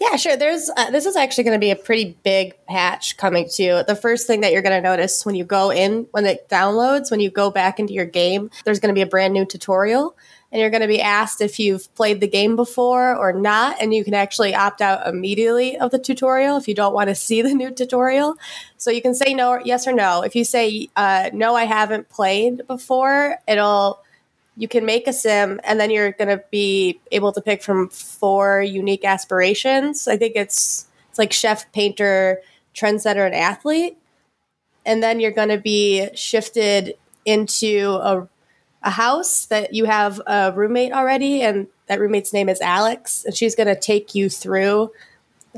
Yeah, 0.00 0.14
sure. 0.16 0.36
There's 0.36 0.70
uh, 0.76 0.90
this 0.90 1.06
is 1.06 1.16
actually 1.16 1.44
going 1.44 1.56
to 1.56 1.60
be 1.60 1.72
a 1.72 1.76
pretty 1.76 2.16
big 2.22 2.54
patch 2.66 3.16
coming 3.16 3.48
to. 3.54 3.62
You. 3.62 3.82
The 3.82 3.96
first 3.96 4.28
thing 4.28 4.42
that 4.42 4.52
you're 4.52 4.62
going 4.62 4.80
to 4.80 4.88
notice 4.88 5.26
when 5.26 5.34
you 5.34 5.44
go 5.44 5.72
in 5.72 6.06
when 6.12 6.24
it 6.24 6.48
downloads, 6.48 7.10
when 7.10 7.18
you 7.18 7.30
go 7.30 7.50
back 7.50 7.80
into 7.80 7.92
your 7.92 8.04
game, 8.04 8.50
there's 8.64 8.78
going 8.78 8.94
to 8.94 8.94
be 8.94 9.02
a 9.02 9.06
brand 9.06 9.34
new 9.34 9.44
tutorial 9.44 10.16
and 10.50 10.60
you're 10.60 10.70
going 10.70 10.82
to 10.82 10.88
be 10.88 11.00
asked 11.00 11.40
if 11.40 11.58
you've 11.58 11.94
played 11.94 12.20
the 12.20 12.28
game 12.28 12.56
before 12.56 13.14
or 13.14 13.32
not 13.32 13.76
and 13.80 13.92
you 13.92 14.02
can 14.02 14.14
actually 14.14 14.54
opt 14.54 14.80
out 14.80 15.06
immediately 15.06 15.76
of 15.76 15.90
the 15.90 15.98
tutorial 15.98 16.56
if 16.56 16.66
you 16.66 16.74
don't 16.74 16.94
want 16.94 17.08
to 17.08 17.14
see 17.28 17.42
the 17.42 17.54
new 17.54 17.70
tutorial. 17.70 18.36
So 18.76 18.90
you 18.90 19.02
can 19.02 19.14
say 19.14 19.34
no 19.34 19.60
yes 19.64 19.86
or 19.86 19.92
no. 19.92 20.22
If 20.22 20.34
you 20.34 20.44
say 20.44 20.88
uh, 20.96 21.30
no 21.32 21.54
I 21.54 21.64
haven't 21.64 22.08
played 22.08 22.66
before, 22.66 23.38
it'll 23.46 24.02
you 24.56 24.66
can 24.66 24.84
make 24.84 25.06
a 25.06 25.12
sim 25.12 25.60
and 25.62 25.78
then 25.78 25.90
you're 25.90 26.12
going 26.12 26.28
to 26.36 26.42
be 26.50 27.00
able 27.12 27.30
to 27.32 27.40
pick 27.40 27.62
from 27.62 27.88
four 27.90 28.60
unique 28.60 29.04
aspirations. 29.04 30.08
I 30.08 30.16
think 30.16 30.34
it's 30.34 30.86
it's 31.10 31.18
like 31.18 31.32
chef, 31.32 31.70
painter, 31.72 32.40
trendsetter 32.74 33.24
and 33.24 33.34
athlete. 33.34 33.96
And 34.84 35.02
then 35.02 35.20
you're 35.20 35.32
going 35.32 35.50
to 35.50 35.58
be 35.58 36.08
shifted 36.14 36.94
into 37.24 37.98
a 38.00 38.28
a 38.82 38.90
house 38.90 39.46
that 39.46 39.74
you 39.74 39.84
have 39.84 40.20
a 40.26 40.52
roommate 40.54 40.92
already 40.92 41.42
and 41.42 41.66
that 41.86 42.00
roommate's 42.00 42.32
name 42.32 42.48
is 42.48 42.60
Alex 42.60 43.24
and 43.24 43.34
she's 43.34 43.54
going 43.54 43.66
to 43.66 43.78
take 43.78 44.14
you 44.14 44.28
through 44.28 44.92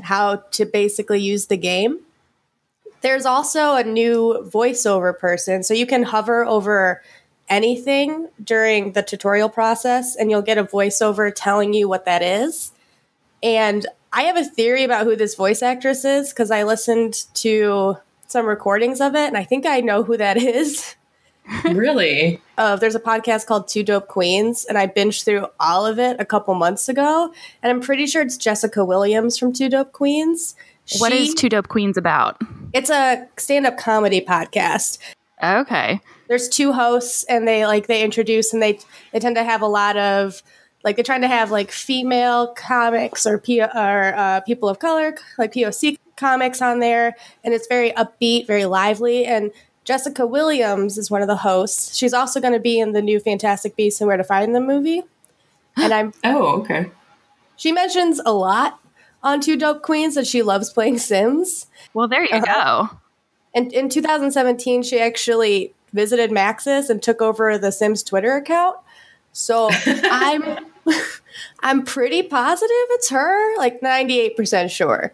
how 0.01 0.37
to 0.51 0.65
basically 0.65 1.19
use 1.19 1.47
the 1.47 1.57
game. 1.57 1.99
There's 3.01 3.25
also 3.25 3.75
a 3.75 3.83
new 3.83 4.47
voiceover 4.51 5.17
person 5.17 5.63
so 5.63 5.73
you 5.73 5.85
can 5.85 6.03
hover 6.03 6.45
over 6.45 7.01
anything 7.49 8.29
during 8.43 8.93
the 8.93 9.03
tutorial 9.03 9.49
process 9.49 10.15
and 10.15 10.31
you'll 10.31 10.41
get 10.41 10.57
a 10.57 10.63
voiceover 10.63 11.31
telling 11.35 11.73
you 11.73 11.87
what 11.87 12.05
that 12.05 12.21
is. 12.21 12.71
And 13.43 13.85
I 14.13 14.23
have 14.23 14.37
a 14.37 14.43
theory 14.43 14.83
about 14.83 15.05
who 15.05 15.15
this 15.15 15.35
voice 15.35 15.61
actress 15.61 16.05
is 16.05 16.29
because 16.29 16.51
I 16.51 16.63
listened 16.63 17.25
to 17.35 17.97
some 18.27 18.45
recordings 18.45 19.01
of 19.01 19.15
it 19.15 19.27
and 19.27 19.37
I 19.37 19.43
think 19.43 19.65
I 19.65 19.81
know 19.81 20.03
who 20.03 20.17
that 20.17 20.37
is. 20.41 20.95
Really? 21.65 22.41
Uh, 22.61 22.75
there's 22.75 22.93
a 22.93 22.99
podcast 22.99 23.47
called 23.47 23.67
Two 23.67 23.81
Dope 23.81 24.07
Queens, 24.07 24.65
and 24.65 24.77
I 24.77 24.85
binged 24.85 25.25
through 25.25 25.47
all 25.59 25.83
of 25.83 25.97
it 25.97 26.17
a 26.19 26.25
couple 26.25 26.53
months 26.53 26.87
ago. 26.87 27.33
And 27.63 27.71
I'm 27.71 27.81
pretty 27.81 28.05
sure 28.05 28.21
it's 28.21 28.37
Jessica 28.37 28.85
Williams 28.85 29.35
from 29.35 29.51
Two 29.51 29.67
Dope 29.67 29.93
Queens. 29.93 30.55
What 30.99 31.11
is 31.11 31.33
Two 31.33 31.49
Dope 31.49 31.69
Queens 31.69 31.97
about? 31.97 32.39
It's 32.71 32.91
a 32.91 33.27
stand 33.37 33.65
up 33.65 33.77
comedy 33.77 34.21
podcast. 34.21 34.99
Okay 35.43 36.01
there's 36.31 36.47
two 36.47 36.71
hosts 36.71 37.25
and 37.25 37.45
they 37.45 37.65
like 37.65 37.87
they 37.87 38.01
introduce 38.05 38.53
and 38.53 38.63
they 38.63 38.79
they 39.11 39.19
tend 39.19 39.35
to 39.35 39.43
have 39.43 39.61
a 39.61 39.67
lot 39.67 39.97
of 39.97 40.41
like 40.81 40.95
they're 40.95 41.03
trying 41.03 41.19
to 41.19 41.27
have 41.27 41.51
like 41.51 41.71
female 41.71 42.53
comics 42.53 43.25
or 43.25 43.37
P- 43.37 43.61
or 43.61 44.13
uh, 44.15 44.39
people 44.39 44.69
of 44.69 44.79
color 44.79 45.13
like 45.37 45.51
POC 45.51 45.97
comics 46.15 46.61
on 46.61 46.79
there 46.79 47.17
and 47.43 47.53
it's 47.53 47.67
very 47.67 47.91
upbeat, 47.91 48.47
very 48.47 48.63
lively 48.63 49.25
and 49.25 49.51
Jessica 49.83 50.25
Williams 50.27 50.97
is 50.97 51.09
one 51.09 51.21
of 51.21 51.27
the 51.27 51.37
hosts. 51.37 51.95
She's 51.95 52.13
also 52.13 52.39
going 52.39 52.53
to 52.53 52.59
be 52.59 52.79
in 52.79 52.91
the 52.91 53.01
new 53.01 53.19
Fantastic 53.19 53.75
Beasts 53.75 53.99
and 54.01 54.07
Where 54.07 54.17
to 54.17 54.23
Find 54.23 54.53
Them 54.53 54.67
movie. 54.67 55.03
And 55.75 55.93
I'm 55.93 56.13
Oh, 56.23 56.59
okay. 56.61 56.91
She 57.55 57.71
mentions 57.71 58.19
a 58.25 58.31
lot 58.31 58.79
on 59.23 59.39
Two 59.39 59.57
Dope 59.57 59.81
Queens 59.81 60.15
that 60.15 60.27
she 60.27 60.41
loves 60.41 60.71
playing 60.71 60.97
Sims. 60.97 61.67
Well, 61.93 62.07
there 62.07 62.23
you 62.23 62.29
uh-huh. 62.31 62.87
go. 62.89 62.97
And 63.53 63.73
in 63.73 63.89
2017, 63.89 64.83
she 64.83 64.99
actually 64.99 65.73
visited 65.93 66.31
Maxis 66.31 66.89
and 66.89 67.03
took 67.03 67.21
over 67.21 67.57
the 67.57 67.71
Sims 67.71 68.01
Twitter 68.03 68.35
account. 68.35 68.77
So 69.33 69.69
I'm 69.85 70.65
I'm 71.59 71.83
pretty 71.83 72.23
positive 72.23 72.69
it's 72.91 73.09
her, 73.09 73.57
like 73.57 73.81
98% 73.81 74.69
sure. 74.69 75.13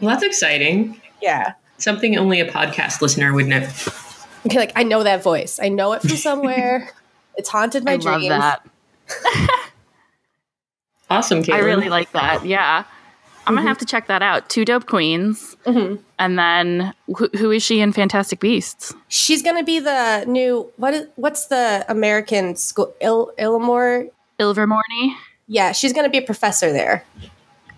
Well, 0.00 0.10
that's 0.10 0.24
exciting. 0.24 1.00
Yeah. 1.22 1.54
Something 1.78 2.18
only 2.18 2.40
a 2.40 2.50
podcast 2.50 3.00
listener 3.00 3.32
would 3.32 3.46
know. 3.46 3.66
Okay, 4.46 4.58
like 4.58 4.72
I 4.76 4.82
know 4.82 5.02
that 5.02 5.22
voice. 5.22 5.58
I 5.60 5.68
know 5.68 5.92
it 5.92 6.02
from 6.02 6.10
somewhere. 6.16 6.90
it's 7.36 7.48
haunted 7.48 7.84
my 7.84 7.96
dreams. 7.96 8.06
I 8.06 8.18
dreams. 8.18 8.30
Love 8.30 8.40
that. 9.08 9.70
awesome, 11.10 11.42
Caitlin. 11.42 11.54
I 11.54 11.58
really 11.58 11.88
like 11.88 12.12
that. 12.12 12.44
Yeah. 12.44 12.84
I'm 13.48 13.54
gonna 13.54 13.62
mm-hmm. 13.62 13.68
have 13.68 13.78
to 13.78 13.86
check 13.86 14.08
that 14.08 14.20
out. 14.20 14.50
Two 14.50 14.66
dope 14.66 14.84
queens, 14.84 15.56
mm-hmm. 15.64 16.02
and 16.18 16.38
then 16.38 16.92
wh- 17.10 17.34
who 17.38 17.50
is 17.50 17.62
she 17.62 17.80
in 17.80 17.92
Fantastic 17.92 18.40
Beasts? 18.40 18.94
She's 19.08 19.42
gonna 19.42 19.64
be 19.64 19.78
the 19.78 20.26
new 20.26 20.70
what? 20.76 20.92
Is, 20.92 21.06
what's 21.16 21.46
the 21.46 21.82
American 21.88 22.56
school? 22.56 22.92
Il 23.00 23.32
Ilmore 23.38 24.10
Ilvermorny. 24.38 25.14
Yeah, 25.46 25.72
she's 25.72 25.94
gonna 25.94 26.10
be 26.10 26.18
a 26.18 26.22
professor 26.22 26.70
there. 26.72 27.06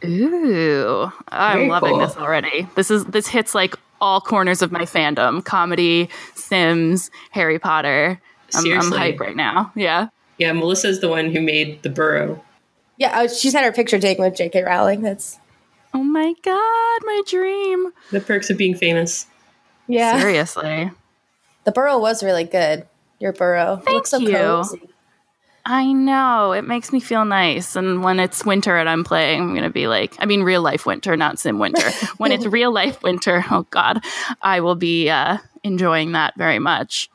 Ooh, 0.05 1.13
I'm 1.29 1.59
Very 1.59 1.69
loving 1.69 1.91
cool. 1.91 1.99
this 2.01 2.17
already. 2.17 2.67
This 2.75 2.91
is 2.91 3.05
this 3.05 3.29
hits 3.29 3.55
like 3.55 3.77
all 4.01 4.21
corners 4.21 4.63
of 4.63 4.73
my 4.73 4.83
fandom: 4.83 5.45
comedy, 5.45 6.09
Sims, 6.35 7.11
Harry 7.31 7.59
Potter. 7.59 8.21
I'm, 8.55 8.73
I'm 8.73 8.91
hype 8.91 9.21
right 9.21 9.37
now. 9.37 9.73
Yeah. 9.77 10.09
Yeah, 10.39 10.53
Melissa's 10.53 11.01
the 11.01 11.09
one 11.09 11.31
who 11.31 11.41
made 11.41 11.83
the 11.83 11.91
burrow. 11.91 12.43
Yeah, 12.97 13.21
uh, 13.21 13.29
she's 13.29 13.53
had 13.53 13.65
her 13.65 13.73
picture 13.73 13.99
taken 13.99 14.25
with 14.25 14.35
J.K. 14.37 14.63
Rowling. 14.63 15.03
That's 15.03 15.39
Oh 15.93 16.03
my 16.03 16.35
god, 16.43 17.01
my 17.03 17.23
dream. 17.27 17.93
The 18.11 18.21
perks 18.21 18.51
of 18.51 18.57
being 18.57 18.75
famous. 18.75 19.27
Yeah. 19.89 20.21
Seriously. 20.21 20.91
The 21.65 21.73
burrow 21.73 21.99
was 21.99 22.23
really 22.23 22.45
good. 22.45 22.87
Your 23.19 23.33
burrow. 23.33 23.77
Thank 23.77 23.97
looks 23.97 24.11
so 24.11 24.19
you. 24.19 24.33
Cozy. 24.33 24.83
I 25.65 25.93
know. 25.93 26.53
It 26.53 26.63
makes 26.63 26.93
me 26.93 27.01
feel 27.01 27.25
nice. 27.25 27.77
And 27.77 28.03
when 28.03 28.19
it's 28.19 28.45
winter 28.45 28.77
and 28.77 28.89
I'm 28.89 29.05
playing, 29.05 29.43
I'm 29.43 29.51
going 29.51 29.63
to 29.63 29.71
be 29.71 29.89
like, 29.89 30.15
I 30.19 30.27
mean, 30.27 30.43
real 30.43 30.63
life 30.63 30.87
winter, 30.87 31.17
not 31.17 31.39
sim 31.39 31.59
winter. 31.59 31.91
when 32.17 32.33
it's 32.33 32.47
real 32.47 32.73
life 32.73 33.03
winter, 33.03 33.45
oh 33.51 33.67
God, 33.71 34.03
I 34.43 34.61
will 34.61 34.75
be 34.75 35.11
uh, 35.11 35.39
enjoying 35.63 36.13
that 36.13 36.35
very 36.37 36.59
much. 36.59 37.11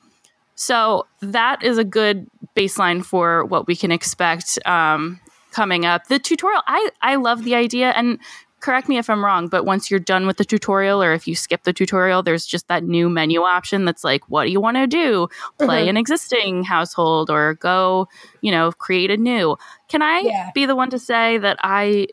So 0.55 1.05
that 1.21 1.63
is 1.63 1.77
a 1.77 1.83
good 1.83 2.27
baseline 2.55 3.03
for 3.03 3.43
what 3.45 3.67
we 3.67 3.75
can 3.75 3.91
expect 3.91 4.57
um, 4.65 5.19
coming 5.51 5.85
up. 5.85 6.07
The 6.07 6.19
tutorial, 6.19 6.61
I, 6.67 6.89
I 7.01 7.15
love 7.15 7.43
the 7.43 7.55
idea. 7.55 7.91
And 7.91 8.19
correct 8.65 8.89
me 8.89 8.97
if 8.97 9.11
I'm 9.11 9.23
wrong, 9.23 9.47
but 9.47 9.63
once 9.63 9.91
you're 9.91 9.99
done 9.99 10.25
with 10.25 10.37
the 10.37 10.43
tutorial 10.43 11.03
or 11.03 11.13
if 11.13 11.27
you 11.27 11.35
skip 11.35 11.65
the 11.65 11.71
tutorial, 11.71 12.23
there's 12.23 12.47
just 12.47 12.67
that 12.67 12.83
new 12.83 13.11
menu 13.11 13.41
option 13.41 13.85
that's 13.85 14.03
like, 14.03 14.27
what 14.27 14.45
do 14.45 14.51
you 14.51 14.59
want 14.59 14.75
to 14.77 14.87
do? 14.87 15.27
Play 15.59 15.81
mm-hmm. 15.81 15.89
an 15.89 15.97
existing 15.97 16.63
household 16.63 17.29
or 17.29 17.53
go, 17.53 18.07
you 18.41 18.51
know, 18.51 18.71
create 18.71 19.11
a 19.11 19.17
new. 19.17 19.55
Can 19.87 20.01
I 20.01 20.21
yeah. 20.21 20.49
be 20.55 20.65
the 20.65 20.75
one 20.75 20.89
to 20.89 20.97
say 20.97 21.37
that 21.37 21.57
I 21.61 22.07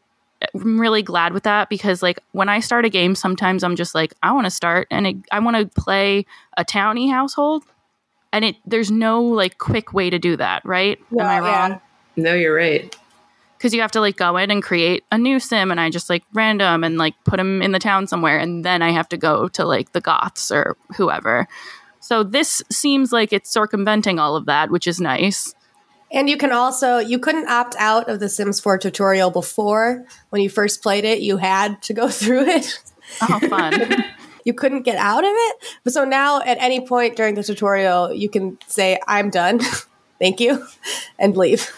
am 0.55 0.79
really 0.79 1.03
glad 1.03 1.33
with 1.33 1.45
that 1.45 1.71
because 1.71 2.03
like 2.03 2.19
when 2.33 2.51
I 2.51 2.61
start 2.61 2.85
a 2.85 2.91
game, 2.91 3.15
sometimes 3.15 3.65
I'm 3.65 3.75
just 3.75 3.95
like, 3.95 4.13
I 4.23 4.33
want 4.33 4.45
to 4.45 4.51
start 4.51 4.89
and 4.91 5.07
it, 5.07 5.17
I 5.33 5.39
want 5.39 5.57
to 5.57 5.81
play 5.81 6.27
a 6.59 6.67
towny 6.67 7.09
household. 7.09 7.65
And 8.31 8.45
it 8.45 8.57
there's 8.67 8.91
no 8.91 9.23
like 9.23 9.57
quick 9.57 9.95
way 9.95 10.11
to 10.11 10.19
do 10.19 10.37
that, 10.37 10.67
right? 10.67 10.99
No, 11.11 11.25
Am 11.25 11.31
I 11.31 11.41
wrong? 11.41 11.71
Yeah. 11.71 11.79
No, 12.17 12.35
you're 12.35 12.55
right 12.55 12.95
because 13.63 13.73
you 13.73 13.81
have 13.81 13.93
to 13.93 14.01
like 14.01 14.17
go 14.17 14.37
in 14.39 14.51
and 14.51 14.61
create 14.61 15.05
a 15.13 15.17
new 15.17 15.39
sim 15.39 15.71
and 15.71 15.81
i 15.81 15.89
just 15.89 16.11
like 16.11 16.25
random 16.33 16.83
and 16.83 16.99
like 16.99 17.15
put 17.23 17.37
them 17.37 17.63
in 17.63 17.71
the 17.71 17.79
town 17.79 18.09
somewhere 18.09 18.37
and 18.37 18.65
then 18.65 18.83
i 18.83 18.91
have 18.91 19.09
to 19.09 19.17
go 19.17 19.47
to 19.47 19.65
like 19.65 19.93
the 19.93 20.01
goths 20.01 20.51
or 20.51 20.77
whoever. 20.97 21.47
So 22.01 22.25
this 22.25 22.65
seems 22.69 23.13
like 23.13 23.33
it's 23.33 23.49
circumventing 23.49 24.19
all 24.19 24.35
of 24.35 24.47
that 24.47 24.71
which 24.71 24.89
is 24.89 25.01
nice. 25.01 25.55
And 26.11 26.29
you 26.29 26.37
can 26.37 26.51
also 26.51 26.99
you 26.99 27.21
couldn't 27.21 27.49
opt 27.49 27.77
out 27.79 28.11
of 28.11 28.19
the 28.19 28.29
sims 28.29 28.59
4 28.59 28.79
tutorial 28.79 29.31
before 29.31 30.05
when 30.31 30.43
you 30.43 30.51
first 30.51 30.83
played 30.83 31.05
it. 31.05 31.21
You 31.21 31.37
had 31.37 31.81
to 31.83 31.95
go 31.95 32.09
through 32.21 32.49
it. 32.49 32.81
Oh 33.23 33.39
fun. 33.49 34.05
You 34.45 34.55
couldn't 34.55 34.83
get 34.83 34.97
out 34.97 35.23
of 35.23 35.31
it? 35.33 35.57
But 35.85 35.93
so 35.93 36.05
now 36.05 36.41
at 36.41 36.61
any 36.61 36.85
point 36.85 37.15
during 37.15 37.37
the 37.37 37.45
tutorial 37.45 38.13
you 38.13 38.29
can 38.29 38.59
say 38.67 38.99
i'm 39.07 39.31
done. 39.31 39.61
Thank 40.19 40.41
you 40.41 40.67
and 41.17 41.37
leave 41.37 41.71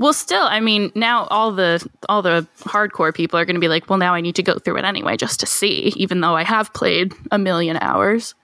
well, 0.00 0.14
still, 0.14 0.42
I 0.42 0.60
mean, 0.60 0.90
now 0.94 1.24
all 1.26 1.52
the 1.52 1.86
all 2.08 2.22
the 2.22 2.46
hardcore 2.60 3.14
people 3.14 3.38
are 3.38 3.44
going 3.44 3.54
to 3.54 3.60
be 3.60 3.68
like, 3.68 3.90
well, 3.90 3.98
now 3.98 4.14
I 4.14 4.22
need 4.22 4.34
to 4.36 4.42
go 4.42 4.58
through 4.58 4.78
it 4.78 4.84
anyway 4.84 5.18
just 5.18 5.38
to 5.40 5.46
see, 5.46 5.92
even 5.94 6.22
though 6.22 6.34
I 6.34 6.42
have 6.42 6.72
played 6.72 7.12
a 7.30 7.38
million 7.38 7.76
hours. 7.82 8.34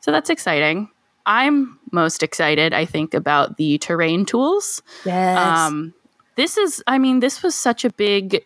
So 0.00 0.10
that's 0.10 0.30
exciting. 0.30 0.88
I'm 1.26 1.78
most 1.92 2.22
excited, 2.22 2.72
I 2.72 2.86
think, 2.86 3.12
about 3.12 3.58
the 3.58 3.76
terrain 3.76 4.24
tools. 4.24 4.80
Yes. 5.04 5.36
Um, 5.36 5.92
this 6.36 6.56
is, 6.56 6.82
I 6.86 6.98
mean, 6.98 7.20
this 7.20 7.42
was 7.42 7.54
such 7.54 7.84
a 7.84 7.90
big 7.90 8.42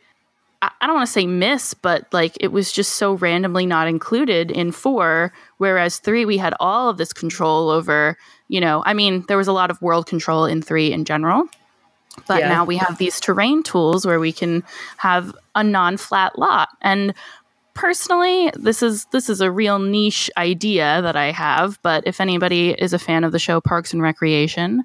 I, 0.61 0.71
I 0.81 0.87
don't 0.87 0.97
want 0.97 1.07
to 1.07 1.13
say 1.13 1.27
miss, 1.27 1.75
but 1.75 2.13
like 2.13 2.37
it 2.41 2.49
was 2.49 2.73
just 2.73 2.97
so 2.97 3.15
randomly 3.15 3.65
not 3.65 3.87
included 3.87 4.51
in 4.51 4.73
four. 4.73 5.33
Whereas 5.59 5.99
three, 5.99 6.25
we 6.25 6.37
had 6.37 6.55
all 6.59 6.89
of 6.89 6.97
this 6.97 7.13
control 7.13 7.71
over, 7.71 8.17
you 8.49 8.61
know, 8.61 8.83
I 8.85 8.95
mean, 8.95 9.25
there 9.29 9.37
was 9.37 9.49
a 9.49 9.53
lot 9.53 9.71
of 9.71 9.81
world 9.81 10.07
control 10.07 10.47
in 10.47 10.63
three 10.63 10.93
in 10.93 11.05
general. 11.05 11.45
But 12.27 12.41
Yeah. 12.41 12.49
now 12.49 12.65
we 12.65 12.77
have 12.77 12.99
these 12.99 13.21
terrain 13.21 13.63
tools 13.63 14.05
where 14.07 14.21
we 14.21 14.33
can 14.33 14.63
have 14.99 15.33
a 15.55 15.63
non-flat 15.65 16.39
lot. 16.39 16.69
And 16.83 17.15
personally, 17.75 18.51
this 18.55 18.83
is 18.83 19.07
this 19.07 19.29
is 19.31 19.41
a 19.41 19.51
real 19.51 19.79
niche 19.79 20.31
idea 20.37 21.01
that 21.03 21.17
I 21.17 21.31
have. 21.33 21.79
But 21.83 22.05
if 22.07 22.21
anybody 22.21 22.71
is 22.73 22.93
a 22.93 22.99
fan 22.99 23.25
of 23.25 23.33
the 23.33 23.39
show 23.39 23.61
Parks 23.61 23.93
and 23.93 24.03
Recreation, 24.03 24.85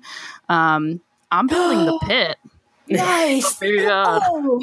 um, 0.49 1.01
I'm 1.31 1.47
building 1.47 1.85
the 1.85 1.99
pit. 2.05 2.37
Nice. 2.87 3.59
Yeah. 3.61 4.19
Oh. 4.23 4.59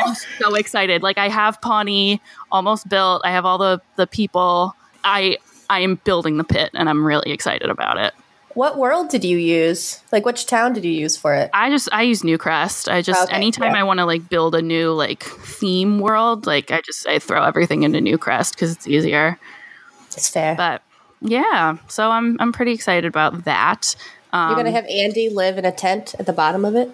I'm 0.00 0.14
so 0.38 0.54
excited. 0.54 1.02
Like 1.02 1.18
I 1.18 1.28
have 1.28 1.60
Pawnee 1.60 2.20
almost 2.50 2.88
built. 2.88 3.22
I 3.24 3.30
have 3.32 3.44
all 3.44 3.58
the 3.58 3.80
the 3.96 4.06
people. 4.06 4.74
I 5.04 5.38
I 5.70 5.80
am 5.80 5.96
building 6.04 6.36
the 6.36 6.44
pit, 6.44 6.70
and 6.74 6.88
I'm 6.88 7.04
really 7.04 7.32
excited 7.32 7.68
about 7.68 7.98
it. 7.98 8.14
What 8.54 8.76
world 8.78 9.08
did 9.08 9.24
you 9.24 9.38
use? 9.38 10.00
Like, 10.12 10.24
which 10.26 10.46
town 10.46 10.72
did 10.72 10.84
you 10.84 10.90
use 10.92 11.16
for 11.16 11.34
it? 11.34 11.50
I 11.52 11.70
just 11.70 11.88
I 11.92 12.02
use 12.02 12.22
Newcrest. 12.22 12.90
I 12.90 13.02
just 13.02 13.24
Okay, 13.28 13.34
anytime 13.36 13.72
yeah. 13.74 13.80
I 13.80 13.84
want 13.84 13.98
to 13.98 14.04
like 14.04 14.28
build 14.28 14.54
a 14.54 14.62
new 14.62 14.92
like 14.92 15.22
theme 15.22 15.98
world, 16.00 16.46
like 16.46 16.70
I 16.70 16.80
just 16.82 17.06
I 17.06 17.18
throw 17.18 17.42
everything 17.44 17.82
into 17.82 17.98
Newcrest 18.00 18.52
because 18.54 18.72
it's 18.72 18.86
easier. 18.86 19.38
It's 20.08 20.28
fair. 20.28 20.54
But 20.54 20.82
yeah, 21.20 21.76
so 21.88 22.10
I'm 22.10 22.36
I'm 22.40 22.52
pretty 22.52 22.72
excited 22.72 23.06
about 23.06 23.44
that. 23.44 23.94
Um, 24.32 24.50
You're 24.50 24.56
gonna 24.56 24.70
have 24.72 24.86
Andy 24.86 25.28
live 25.28 25.58
in 25.58 25.64
a 25.64 25.72
tent 25.72 26.14
at 26.18 26.26
the 26.26 26.32
bottom 26.32 26.64
of 26.64 26.74
it. 26.76 26.90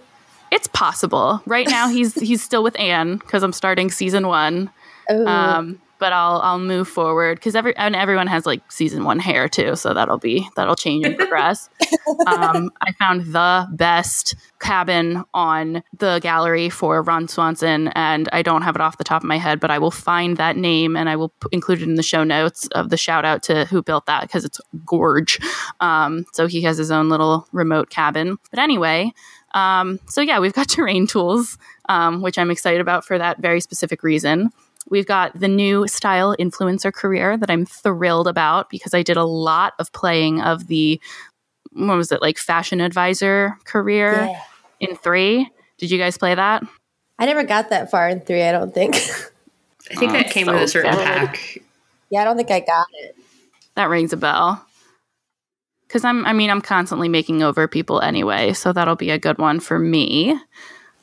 it's 0.50 0.66
possible. 0.68 1.42
Right 1.46 1.68
now 1.68 1.88
he's 1.88 2.14
he's 2.20 2.42
still 2.42 2.62
with 2.62 2.78
Anne 2.78 3.16
because 3.16 3.42
I'm 3.42 3.52
starting 3.52 3.90
season 3.90 4.26
one. 4.28 4.70
Oh, 5.10 5.26
Um, 5.26 5.80
but 5.98 6.12
I'll 6.12 6.40
I'll 6.40 6.58
move 6.58 6.88
forward 6.88 7.38
because 7.38 7.54
every 7.54 7.76
and 7.76 7.94
everyone 7.94 8.26
has 8.26 8.46
like 8.46 8.70
season 8.70 9.04
one 9.04 9.18
hair 9.18 9.48
too, 9.48 9.76
so 9.76 9.94
that'll 9.94 10.18
be 10.18 10.48
that'll 10.56 10.76
change 10.76 11.06
and 11.06 11.16
progress. 11.16 11.68
um, 12.26 12.70
I 12.80 12.92
found 12.98 13.32
the 13.32 13.66
best 13.72 14.34
cabin 14.60 15.24
on 15.34 15.82
the 15.96 16.18
gallery 16.20 16.68
for 16.68 17.02
Ron 17.02 17.28
Swanson, 17.28 17.88
and 17.88 18.28
I 18.32 18.42
don't 18.42 18.62
have 18.62 18.74
it 18.74 18.80
off 18.80 18.98
the 18.98 19.04
top 19.04 19.22
of 19.22 19.28
my 19.28 19.38
head, 19.38 19.60
but 19.60 19.70
I 19.70 19.78
will 19.78 19.90
find 19.90 20.36
that 20.36 20.56
name 20.56 20.96
and 20.96 21.08
I 21.08 21.16
will 21.16 21.30
p- 21.30 21.48
include 21.52 21.82
it 21.82 21.88
in 21.88 21.94
the 21.94 22.02
show 22.02 22.24
notes 22.24 22.68
of 22.72 22.90
the 22.90 22.96
shout 22.96 23.24
out 23.24 23.42
to 23.44 23.64
who 23.66 23.82
built 23.82 24.06
that 24.06 24.22
because 24.22 24.44
it's 24.44 24.60
gorge. 24.84 25.38
Um, 25.80 26.24
so 26.32 26.46
he 26.46 26.62
has 26.62 26.78
his 26.78 26.90
own 26.90 27.08
little 27.08 27.46
remote 27.52 27.90
cabin. 27.90 28.38
But 28.50 28.58
anyway, 28.58 29.12
um, 29.52 29.98
so 30.06 30.20
yeah, 30.20 30.38
we've 30.40 30.52
got 30.52 30.68
terrain 30.68 31.06
tools, 31.06 31.58
um, 31.88 32.22
which 32.22 32.38
I'm 32.38 32.50
excited 32.50 32.80
about 32.80 33.04
for 33.04 33.18
that 33.18 33.38
very 33.38 33.60
specific 33.60 34.02
reason. 34.02 34.50
We've 34.90 35.06
got 35.06 35.38
the 35.38 35.48
new 35.48 35.86
style 35.86 36.34
influencer 36.38 36.92
career 36.92 37.36
that 37.36 37.50
I'm 37.50 37.66
thrilled 37.66 38.26
about 38.28 38.70
because 38.70 38.94
I 38.94 39.02
did 39.02 39.16
a 39.16 39.24
lot 39.24 39.74
of 39.78 39.92
playing 39.92 40.40
of 40.40 40.66
the 40.66 41.00
what 41.72 41.96
was 41.96 42.10
it 42.10 42.22
like 42.22 42.38
fashion 42.38 42.80
advisor 42.80 43.58
career 43.64 44.12
yeah. 44.30 44.42
in 44.80 44.96
three. 44.96 45.50
Did 45.76 45.90
you 45.90 45.98
guys 45.98 46.16
play 46.16 46.34
that? 46.34 46.62
I 47.18 47.26
never 47.26 47.44
got 47.44 47.70
that 47.70 47.90
far 47.90 48.08
in 48.08 48.20
three. 48.20 48.42
I 48.42 48.52
don't 48.52 48.72
think. 48.72 48.94
I 49.90 49.94
think 49.94 50.10
Oh, 50.12 50.14
that 50.14 50.30
came 50.30 50.46
so 50.46 50.54
with 50.54 50.62
a 50.62 50.68
certain 50.68 50.92
good. 50.94 51.04
pack. 51.04 51.58
yeah, 52.10 52.20
I 52.20 52.24
don't 52.24 52.36
think 52.36 52.50
I 52.50 52.60
got 52.60 52.86
it. 52.94 53.16
That 53.74 53.88
rings 53.88 54.12
a 54.12 54.16
bell. 54.16 54.64
Cause 55.88 56.04
I'm 56.04 56.26
I 56.26 56.32
mean 56.34 56.50
I'm 56.50 56.60
constantly 56.60 57.08
making 57.08 57.42
over 57.42 57.66
people 57.66 58.00
anyway, 58.00 58.52
so 58.52 58.72
that'll 58.72 58.96
be 58.96 59.10
a 59.10 59.18
good 59.18 59.38
one 59.38 59.58
for 59.60 59.78
me. 59.78 60.38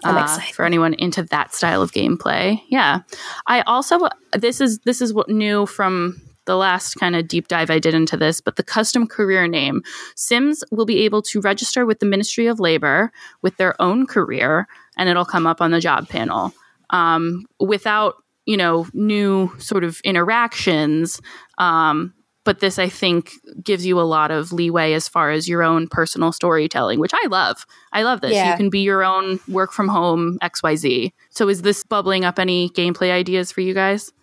I'm 0.05 0.17
uh, 0.17 0.23
excited. 0.23 0.55
for 0.55 0.65
anyone 0.65 0.93
into 0.93 1.23
that 1.23 1.53
style 1.53 1.81
of 1.81 1.91
gameplay. 1.91 2.61
Yeah, 2.69 3.01
I 3.47 3.61
also 3.61 4.07
this 4.33 4.61
is 4.61 4.79
this 4.79 5.01
is 5.01 5.13
what 5.13 5.29
new 5.29 5.65
from 5.65 6.21
the 6.45 6.55
last 6.55 6.95
kind 6.95 7.15
of 7.15 7.27
deep 7.27 7.47
dive 7.47 7.69
I 7.69 7.79
did 7.79 7.93
into 7.93 8.15
this, 8.15 8.39
but 8.39 8.55
the 8.55 8.63
custom 8.63 9.07
career 9.07 9.47
name 9.47 9.81
Sims 10.15 10.63
will 10.71 10.85
be 10.85 11.03
able 11.03 11.21
to 11.23 11.41
register 11.41 11.85
with 11.85 11.99
the 11.99 12.05
Ministry 12.05 12.45
of 12.47 12.59
Labor 12.59 13.11
with 13.41 13.57
their 13.57 13.79
own 13.81 14.05
career, 14.05 14.67
and 14.97 15.09
it'll 15.09 15.25
come 15.25 15.47
up 15.47 15.61
on 15.61 15.71
the 15.71 15.79
job 15.79 16.07
panel 16.07 16.53
um, 16.91 17.45
without 17.59 18.15
you 18.45 18.57
know 18.57 18.87
new 18.93 19.51
sort 19.57 19.83
of 19.83 19.99
interactions. 20.03 21.19
Um, 21.57 22.13
but 22.45 22.59
this, 22.59 22.79
I 22.79 22.87
think, 22.87 23.31
gives 23.61 23.85
you 23.85 23.99
a 23.99 24.03
lot 24.03 24.31
of 24.31 24.53
leeway 24.53 24.93
as 24.93 25.07
far 25.07 25.31
as 25.31 25.49
your 25.49 25.63
own 25.63 25.87
personal 25.87 26.31
storytelling, 26.31 26.99
which 26.99 27.13
I 27.13 27.27
love. 27.27 27.65
I 27.91 28.03
love 28.03 28.21
this. 28.21 28.33
Yeah. 28.33 28.51
You 28.51 28.57
can 28.57 28.69
be 28.69 28.79
your 28.79 29.03
own 29.03 29.39
work 29.49 29.73
from 29.73 29.87
home 29.87 30.37
XYZ. 30.41 31.11
So, 31.31 31.49
is 31.49 31.63
this 31.63 31.83
bubbling 31.83 32.23
up 32.23 32.39
any 32.39 32.69
gameplay 32.69 33.11
ideas 33.11 33.51
for 33.51 33.61
you 33.61 33.73
guys? 33.73 34.13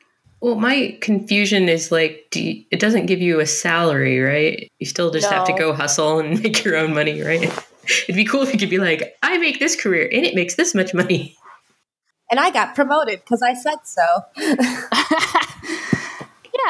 Well, 0.40 0.54
my 0.56 0.96
confusion 1.00 1.68
is 1.68 1.92
like, 1.92 2.26
do 2.30 2.42
you, 2.42 2.64
it 2.70 2.80
doesn't 2.80 3.06
give 3.06 3.20
you 3.20 3.38
a 3.38 3.46
salary, 3.46 4.18
right? 4.20 4.68
You 4.78 4.86
still 4.86 5.10
just 5.10 5.30
have 5.30 5.46
to 5.46 5.52
go 5.52 5.72
hustle 5.72 6.18
and 6.18 6.42
make 6.42 6.64
your 6.64 6.76
own 6.76 6.94
money, 6.94 7.22
right? 7.22 7.42
It'd 8.04 8.16
be 8.16 8.24
cool 8.24 8.42
if 8.42 8.52
you 8.52 8.58
could 8.58 8.70
be 8.70 8.78
like, 8.78 9.16
I 9.22 9.38
make 9.38 9.60
this 9.60 9.80
career 9.80 10.08
and 10.12 10.24
it 10.24 10.34
makes 10.34 10.56
this 10.56 10.74
much 10.74 10.94
money. 10.94 11.36
And 12.30 12.40
I 12.40 12.50
got 12.50 12.74
promoted 12.74 13.20
because 13.20 13.42
I 13.42 13.54
said 13.54 13.76
so. 13.84 14.02
yeah, 14.36 14.56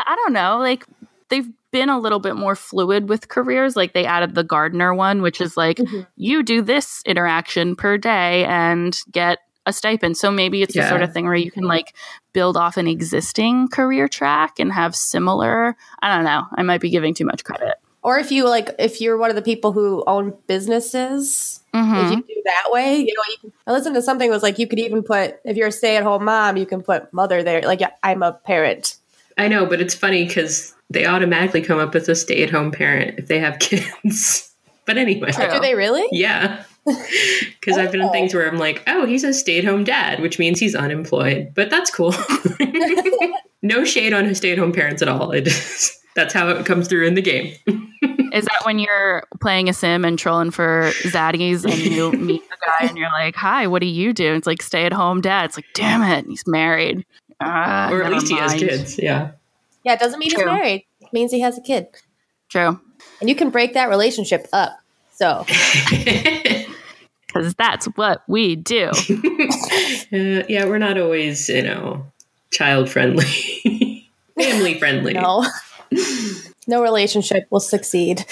I 0.06 0.16
don't 0.16 0.32
know. 0.32 0.58
Like 0.58 0.84
they've 1.32 1.48
been 1.72 1.88
a 1.88 1.98
little 1.98 2.20
bit 2.20 2.36
more 2.36 2.54
fluid 2.54 3.08
with 3.08 3.28
careers. 3.28 3.74
Like 3.74 3.94
they 3.94 4.04
added 4.04 4.34
the 4.34 4.44
gardener 4.44 4.94
one, 4.94 5.22
which 5.22 5.40
is 5.40 5.56
like 5.56 5.78
Mhm. 5.78 6.06
you 6.16 6.42
do 6.42 6.60
this 6.62 7.02
interaction 7.06 7.74
per 7.74 7.96
day 7.98 8.44
and 8.44 8.96
get 9.10 9.38
a 9.64 9.72
stipend. 9.72 10.16
So 10.16 10.30
maybe 10.30 10.60
it's 10.62 10.74
the 10.74 10.86
sort 10.88 11.02
of 11.02 11.12
thing 11.12 11.24
where 11.24 11.34
you 11.36 11.50
can 11.50 11.64
like 11.64 11.94
build 12.32 12.56
off 12.56 12.76
an 12.76 12.86
existing 12.88 13.68
career 13.68 14.06
track 14.08 14.58
and 14.58 14.72
have 14.72 14.94
similar. 14.94 15.76
I 16.02 16.14
don't 16.14 16.24
know. 16.24 16.42
I 16.56 16.62
might 16.62 16.80
be 16.80 16.90
giving 16.90 17.14
too 17.14 17.24
much 17.24 17.42
credit. 17.44 17.74
Or 18.02 18.18
if 18.18 18.32
you 18.32 18.48
like, 18.48 18.74
if 18.80 19.00
you're 19.00 19.16
one 19.16 19.30
of 19.30 19.36
the 19.36 19.42
people 19.42 19.70
who 19.72 20.02
own 20.08 20.34
businesses, 20.48 21.60
Mhm. 21.72 22.04
if 22.04 22.10
you 22.10 22.16
do 22.34 22.42
that 22.44 22.72
way, 22.72 22.96
you 22.98 23.14
know, 23.14 23.22
you 23.30 23.36
can, 23.40 23.52
I 23.66 23.72
listened 23.72 23.94
to 23.94 24.02
something 24.02 24.28
that 24.28 24.34
was 24.34 24.42
like 24.42 24.58
you 24.58 24.66
could 24.66 24.80
even 24.80 25.02
put 25.04 25.36
if 25.44 25.56
you're 25.56 25.68
a 25.68 25.72
stay 25.72 25.96
at 25.96 26.02
home 26.02 26.24
mom, 26.24 26.56
you 26.56 26.66
can 26.66 26.82
put 26.82 27.12
mother 27.12 27.42
there. 27.42 27.62
Like 27.62 27.80
yeah, 27.80 27.90
I'm 28.02 28.22
a 28.22 28.32
parent. 28.32 28.96
I 29.38 29.48
know, 29.48 29.66
but 29.66 29.80
it's 29.80 29.94
funny 29.94 30.26
because 30.26 30.74
they 30.90 31.06
automatically 31.06 31.62
come 31.62 31.78
up 31.78 31.94
as 31.94 32.08
a 32.08 32.14
stay 32.14 32.42
at 32.42 32.50
home 32.50 32.70
parent 32.70 33.18
if 33.18 33.26
they 33.28 33.38
have 33.38 33.58
kids. 33.60 34.50
but 34.86 34.98
anyway, 34.98 35.30
True. 35.32 35.50
Do 35.50 35.60
they 35.60 35.74
really? 35.74 36.06
yeah. 36.12 36.64
Because 37.60 37.78
I've 37.78 37.92
been 37.92 38.02
Oh. 38.02 38.10
things 38.10 38.34
where 38.34 38.48
I'm 38.48 38.58
like, 38.58 38.82
oh, 38.88 39.06
he's 39.06 39.22
a 39.22 39.32
stay 39.32 39.58
at 39.58 39.64
home 39.64 39.84
dad, 39.84 40.20
which 40.20 40.40
means 40.40 40.58
he's 40.58 40.74
unemployed. 40.74 41.52
But 41.54 41.70
that's 41.70 41.92
cool. 41.92 42.12
no 43.62 43.84
shade 43.84 44.12
on 44.12 44.34
stay 44.34 44.50
at 44.52 44.58
home 44.58 44.72
parents 44.72 45.00
at 45.02 45.08
all. 45.08 45.30
It 45.30 45.42
just, 45.44 45.98
that's 46.16 46.34
how 46.34 46.48
it 46.48 46.66
comes 46.66 46.88
through 46.88 47.06
in 47.06 47.14
the 47.14 47.22
game. 47.22 47.54
Is 48.32 48.44
that 48.46 48.62
when 48.64 48.78
you're 48.80 49.22
playing 49.40 49.68
a 49.68 49.72
sim 49.72 50.04
and 50.04 50.18
trolling 50.18 50.50
for 50.50 50.90
zaddies 51.04 51.64
and 51.64 51.74
you 51.78 52.10
meet 52.12 52.42
the 52.48 52.56
guy 52.66 52.88
and 52.88 52.96
you're 52.96 53.10
like, 53.10 53.36
"Hi, 53.36 53.66
what 53.66 53.80
do 53.80 53.86
you 53.86 54.12
do?" 54.12 54.34
It's 54.34 54.46
like 54.46 54.62
stay 54.62 54.84
at 54.86 54.92
home 54.92 55.20
dad. 55.20 55.44
It's 55.46 55.56
like, 55.58 55.66
damn 55.74 56.02
it, 56.02 56.24
he's 56.26 56.42
married. 56.46 57.04
Ah, 57.44 57.90
or 57.90 58.02
at 58.02 58.10
never 58.10 58.14
least 58.14 58.28
he 58.28 58.38
has 58.38 58.54
kids. 58.54 58.98
Yeah. 58.98 59.32
Yeah, 59.84 59.94
it 59.94 60.00
doesn't 60.00 60.18
mean 60.18 60.30
True. 60.30 60.38
he's 60.40 60.46
married. 60.46 60.86
It 61.00 61.12
means 61.12 61.32
he 61.32 61.40
has 61.40 61.58
a 61.58 61.60
kid. 61.60 61.88
True, 62.48 62.78
And 63.20 63.28
you 63.28 63.34
can 63.34 63.50
break 63.50 63.74
that 63.74 63.88
relationship 63.88 64.46
up. 64.52 64.78
So 65.14 65.44
because 67.26 67.54
that's 67.54 67.86
what 67.96 68.22
we 68.28 68.56
do. 68.56 68.90
Uh, 70.14 70.44
yeah, 70.46 70.66
we're 70.66 70.76
not 70.76 70.98
always, 70.98 71.48
you 71.48 71.62
know, 71.62 72.04
child 72.50 72.90
friendly, 72.90 73.24
family 74.38 74.78
friendly. 74.78 75.14
no. 75.14 75.42
no 76.66 76.82
relationship 76.82 77.44
will 77.48 77.60
succeed. 77.60 78.22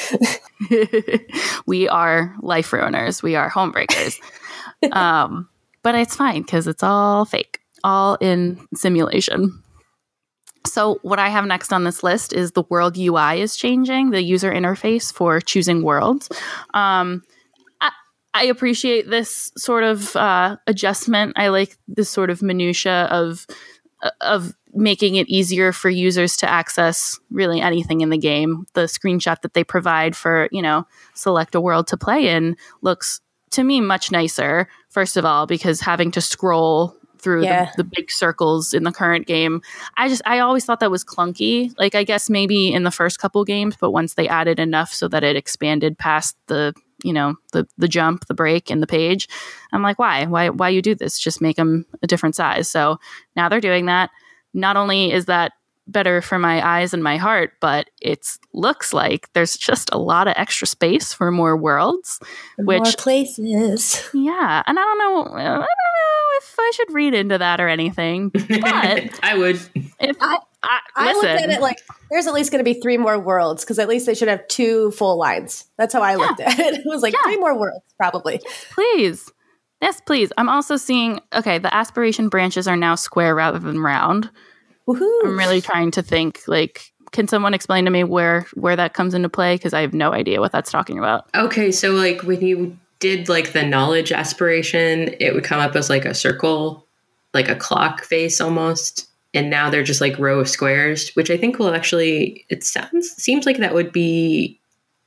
we 1.65 1.89
are 1.89 2.37
life 2.43 2.71
ruiners. 2.73 3.23
We 3.23 3.35
are 3.35 3.51
homebreakers. 3.51 4.19
um, 4.93 5.49
but 5.83 5.95
it's 5.95 6.15
fine 6.15 6.43
because 6.43 6.67
it's 6.67 6.83
all 6.83 7.25
fake, 7.25 7.60
all 7.85 8.17
in 8.17 8.67
simulation. 8.75 9.63
So, 10.67 10.99
what 11.03 11.19
I 11.19 11.31
have 11.31 11.47
next 11.47 11.73
on 11.73 11.85
this 11.85 12.03
list 12.03 12.33
is 12.33 12.53
the 12.53 12.65
world 12.69 12.99
UI 12.99 13.41
is 13.41 13.57
changing, 13.57 14.11
the 14.11 14.23
user 14.23 14.53
interface 14.53 15.13
for 15.13 15.41
choosing 15.41 15.83
worlds. 15.83 16.29
Um, 16.75 17.23
I, 18.33 18.45
appreciate 18.45 19.09
this 19.09 19.51
sort 19.57 19.85
of 19.85 20.15
uh, 20.15 20.57
adjustment. 20.67 21.33
I 21.37 21.49
like 21.49 21.77
this 21.89 22.11
sort 22.11 22.31
of 22.31 22.43
minutia 22.43 23.09
of 23.11 23.47
of 24.21 24.55
making 24.73 25.17
it 25.17 25.29
easier 25.29 25.73
for 25.73 25.91
users 25.91 26.37
to 26.39 26.49
access 26.49 27.19
really 27.31 27.61
anything 27.61 28.01
in 28.01 28.11
the 28.11 28.19
game. 28.19 28.67
The 28.75 28.83
screenshot 28.83 29.43
that 29.43 29.55
they 29.55 29.65
provide 29.65 30.17
for, 30.17 30.49
you 30.53 30.63
know, 30.63 30.87
select 31.15 31.55
a 31.55 31.61
world 31.61 31.87
to 31.89 31.97
play 31.97 32.29
in 32.29 32.57
looks 32.81 33.21
to 33.51 33.65
me 33.65 33.81
much 33.81 34.11
nicer. 34.11 34.69
First 34.89 35.17
of 35.17 35.25
all, 35.25 35.47
because 35.47 35.81
having 35.81 36.11
to 36.13 36.21
scroll 36.21 36.97
through 37.21 37.45
Yeah. 37.45 37.67
the, 37.77 37.83
the 37.83 37.91
big 37.97 38.11
circles 38.11 38.75
in 38.75 38.85
the 38.85 38.93
current 38.93 39.27
game, 39.27 39.63
I 39.97 40.09
just 40.09 40.23
I 40.27 40.41
always 40.41 40.65
thought 40.65 40.81
that 40.81 40.91
was 40.91 41.05
clunky. 41.05 41.73
Like 41.79 41.95
I 41.95 42.05
guess 42.05 42.29
maybe 42.31 42.73
in 42.73 42.83
the 42.83 42.91
first 42.91 43.19
couple 43.19 43.45
games, 43.45 43.77
but 43.81 43.91
once 43.93 44.15
they 44.15 44.29
added 44.29 44.59
enough 44.59 44.93
so 44.93 45.09
that 45.09 45.23
it 45.25 45.37
expanded 45.37 45.99
past 45.99 46.37
the 46.47 46.75
you 47.03 47.15
know, 47.15 47.35
the 47.53 47.67
the 47.79 47.89
jump, 47.89 48.27
the 48.27 48.35
break, 48.35 48.71
and 48.71 48.83
the 48.83 48.87
page. 48.87 49.27
I'm 49.73 49.83
like, 49.83 49.99
why? 49.99 50.27
Why? 50.27 50.51
Why 50.51 50.69
you 50.69 50.83
do 50.83 50.95
this? 50.95 51.19
Just 51.19 51.41
make 51.41 51.57
them 51.57 51.87
a 52.03 52.07
different 52.07 52.35
size. 52.35 52.71
So 52.71 52.99
now 53.37 53.49
they're 53.49 53.59
doing 53.61 53.87
that. 53.87 54.11
Not 54.53 54.77
only 54.77 55.11
is 55.11 55.25
that 55.25 55.53
better 55.87 56.21
for 56.21 56.39
my 56.39 56.65
eyes 56.65 56.93
and 56.93 57.03
my 57.03 57.17
heart, 57.17 57.53
but 57.61 57.89
it 58.03 58.27
looks 58.53 58.93
like 58.93 59.33
there's 59.33 59.57
just 59.57 59.89
a 59.93 59.99
lot 59.99 60.29
of 60.29 60.35
extra 60.37 60.67
space 60.67 61.11
for 61.13 61.31
more 61.33 61.57
worlds, 61.57 62.21
which 62.59 62.83
More 62.83 62.93
places. 62.99 64.09
yeah, 64.13 64.63
and 64.67 64.79
I 64.79 64.83
don't 64.83 64.99
know, 64.99 65.23
I 65.37 65.45
don't 65.45 65.59
know 65.61 65.67
if 66.41 66.55
I 66.59 66.73
should 66.75 66.93
read 66.93 67.15
into 67.15 67.39
that 67.39 67.61
or 67.61 67.69
anything, 67.69 68.29
but 68.49 69.21
I 69.23 69.37
would. 69.37 69.57
if 70.01 70.17
I- 70.21 70.39
I, 70.63 70.81
I 70.95 71.07
listen, 71.15 71.31
looked 71.31 71.43
at 71.43 71.49
it 71.49 71.61
like 71.63 71.79
there's 72.11 72.27
at 72.27 72.35
least 72.35 72.53
going 72.53 72.63
to 72.63 72.71
be 72.75 72.79
three 72.83 72.99
more 72.99 73.19
worlds 73.19 73.65
because 73.65 73.79
at 73.79 73.89
least 73.89 74.05
they 74.05 74.13
should 74.15 74.29
have 74.29 74.47
two 74.49 74.91
full 74.91 75.19
lines. 75.19 75.65
That's 75.79 75.95
how 75.95 76.03
I 76.03 76.17
looked 76.17 76.39
at 76.39 76.59
it. 76.59 76.75
It 76.81 76.83
was 76.85 77.01
like 77.01 77.15
Yeah. 77.15 77.23
three 77.25 77.39
more 77.39 77.59
worlds, 77.59 77.83
probably. 77.97 78.43
please, 78.75 79.33
yes, 79.81 80.03
please. 80.05 80.31
I'm 80.37 80.51
also 80.51 80.77
seeing 80.77 81.21
okay, 81.33 81.57
the 81.59 81.75
aspiration 81.75 82.29
branches 82.29 82.69
are 82.69 82.77
now 82.77 82.95
square 82.95 83.35
rather 83.35 83.59
than 83.59 83.81
round. 83.81 84.29
Woohoo! 84.87 85.21
I'm 85.25 85.39
really 85.39 85.63
trying 85.63 85.93
to 85.93 86.03
think 86.03 86.43
like. 86.47 86.93
Can 87.13 87.27
someone 87.27 87.55
explain 87.55 87.87
to 87.87 87.91
me 87.91 88.05
where 88.05 88.47
where 88.55 88.77
that 88.77 88.93
comes 88.95 89.15
into 89.15 89.29
play? 89.31 89.55
Because 89.57 89.73
I 89.75 89.81
have 89.81 89.95
no 89.95 90.13
idea 90.13 90.39
what 90.41 90.53
that's 90.53 90.71
talking 90.71 90.97
about. 90.99 91.25
Okay, 91.35 91.73
so 91.73 91.93
like 91.93 92.23
when 92.23 92.41
you 92.43 92.79
did 93.01 93.29
like 93.29 93.53
the 93.53 93.65
knowledge 93.65 94.13
aspiration, 94.13 95.15
it 95.19 95.35
would 95.35 95.45
come 95.45 95.61
up 95.61 95.75
as 95.75 95.91
like 95.91 96.05
a 96.05 96.15
circle, 96.15 96.87
like 97.35 97.49
a 97.49 97.57
clock 97.57 98.05
face 98.05 98.41
almost. 98.41 99.09
And 99.35 99.49
now 99.51 99.71
they're 99.71 99.83
just 99.83 100.01
like 100.01 100.19
row 100.19 100.41
of 100.41 100.49
squares, 100.49 101.11
which 101.11 101.31
I 101.31 101.37
think 101.37 101.59
will 101.59 101.75
actually 101.75 102.45
it 102.49 102.63
sounds 102.65 103.11
seems 103.11 103.47
like 103.47 103.59
that 103.59 103.75
would 103.75 103.93
be 103.93 104.61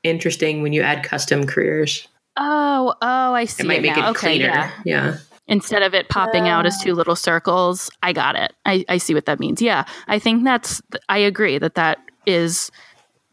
interesting 0.03 0.61
when 0.61 0.73
you 0.73 0.81
add 0.81 1.03
custom 1.03 1.45
careers. 1.45 2.07
Oh, 2.35 2.93
oh, 3.01 3.33
I 3.33 3.45
see 3.45 3.63
It 3.63 3.67
might 3.67 3.81
make 3.81 3.95
now. 3.95 4.07
it 4.07 4.11
okay, 4.11 4.37
cleaner. 4.37 4.45
yeah. 4.45 4.71
yeah. 4.85 5.17
instead 5.47 5.83
of 5.83 5.93
it 5.93 6.09
popping 6.09 6.47
out 6.47 6.65
as 6.65 6.75
uh. 6.79 6.83
two 6.83 6.93
little 6.95 7.15
circles 7.15 7.89
i 8.01 8.13
got 8.13 8.35
it 8.35 8.53
I, 8.65 8.85
I 8.87 8.97
see 8.97 9.13
what 9.13 9.25
that 9.25 9.39
means 9.39 9.61
yeah 9.61 9.83
i 10.07 10.17
think 10.17 10.43
that's 10.45 10.81
i 11.09 11.17
agree 11.17 11.57
that 11.57 11.75
that 11.75 11.99
is 12.25 12.71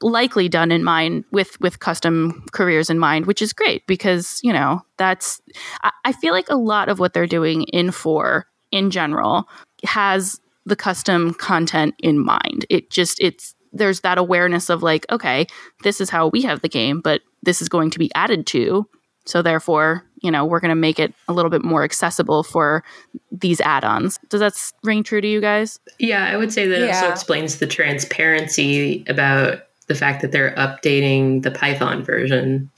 likely 0.02 0.48
done 0.48 0.72
in 0.72 0.82
mind 0.82 1.24
with 1.30 1.60
with 1.60 1.80
custom 1.80 2.44
careers 2.52 2.88
in 2.88 2.98
mind 2.98 3.26
which 3.26 3.42
is 3.42 3.52
great 3.52 3.86
because 3.86 4.40
you 4.42 4.52
know 4.52 4.80
that's 4.96 5.40
I, 5.82 5.90
I 6.06 6.12
feel 6.12 6.32
like 6.32 6.48
a 6.48 6.56
lot 6.56 6.88
of 6.88 6.98
what 6.98 7.12
they're 7.12 7.26
doing 7.26 7.64
in 7.64 7.90
four 7.90 8.46
in 8.70 8.90
general 8.90 9.48
has 9.84 10.40
the 10.66 10.76
custom 10.76 11.34
content 11.34 11.94
in 11.98 12.18
mind 12.18 12.66
it 12.70 12.90
just 12.90 13.20
it's 13.20 13.54
there's 13.72 14.00
that 14.00 14.18
awareness 14.18 14.70
of 14.70 14.82
like 14.82 15.04
okay 15.10 15.46
this 15.82 16.00
is 16.00 16.10
how 16.10 16.28
we 16.28 16.42
have 16.42 16.62
the 16.62 16.68
game 16.68 17.00
but 17.00 17.20
this 17.42 17.60
is 17.60 17.68
going 17.68 17.90
to 17.90 17.98
be 17.98 18.10
added 18.14 18.46
to 18.46 18.86
so 19.26 19.42
therefore, 19.42 20.04
you 20.22 20.30
know, 20.30 20.44
we're 20.44 20.60
going 20.60 20.70
to 20.70 20.74
make 20.74 20.98
it 20.98 21.14
a 21.28 21.32
little 21.32 21.50
bit 21.50 21.62
more 21.62 21.84
accessible 21.84 22.42
for 22.42 22.82
these 23.30 23.60
add-ons. 23.60 24.18
Does 24.28 24.40
that 24.40 24.54
ring 24.82 25.02
true 25.02 25.20
to 25.20 25.28
you 25.28 25.40
guys? 25.40 25.78
Yeah, 25.98 26.26
I 26.26 26.36
would 26.36 26.52
say 26.52 26.66
that 26.66 26.88
also 26.88 27.10
explains 27.10 27.58
the 27.58 27.66
transparency 27.66 29.04
about 29.08 29.62
the 29.90 29.94
fact 29.96 30.22
that 30.22 30.30
they're 30.30 30.54
updating 30.54 31.42
the 31.42 31.50
Python 31.50 32.02
version. 32.04 32.70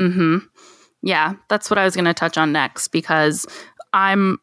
Mhm. 0.00 0.42
Yeah, 1.02 1.34
that's 1.48 1.70
what 1.70 1.78
I 1.78 1.84
was 1.84 1.94
going 1.94 2.04
to 2.06 2.12
touch 2.14 2.36
on 2.36 2.50
next 2.52 2.88
because 2.88 3.46
I'm 3.92 4.38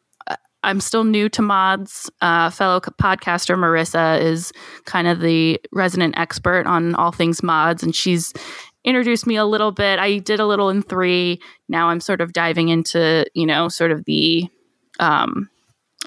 I'm 0.62 0.80
still 0.80 1.04
new 1.04 1.28
to 1.28 1.42
mods. 1.42 2.10
Uh, 2.20 2.50
fellow 2.50 2.80
podcaster 2.80 3.54
Marissa 3.56 4.20
is 4.20 4.52
kind 4.84 5.06
of 5.06 5.20
the 5.20 5.60
resident 5.70 6.18
expert 6.18 6.66
on 6.66 6.94
all 6.96 7.12
things 7.12 7.40
mods, 7.42 7.82
and 7.84 7.94
she's 7.94 8.32
introduced 8.84 9.26
me 9.26 9.36
a 9.36 9.44
little 9.44 9.70
bit. 9.70 9.98
I 10.00 10.18
did 10.18 10.40
a 10.40 10.46
little 10.46 10.70
in 10.70 10.82
three. 10.82 11.40
Now 11.68 11.88
I'm 11.90 12.00
sort 12.00 12.20
of 12.20 12.32
diving 12.32 12.68
into 12.70 13.24
you 13.34 13.46
know 13.46 13.68
sort 13.68 13.92
of 13.92 14.04
the 14.06 14.48
um, 14.98 15.48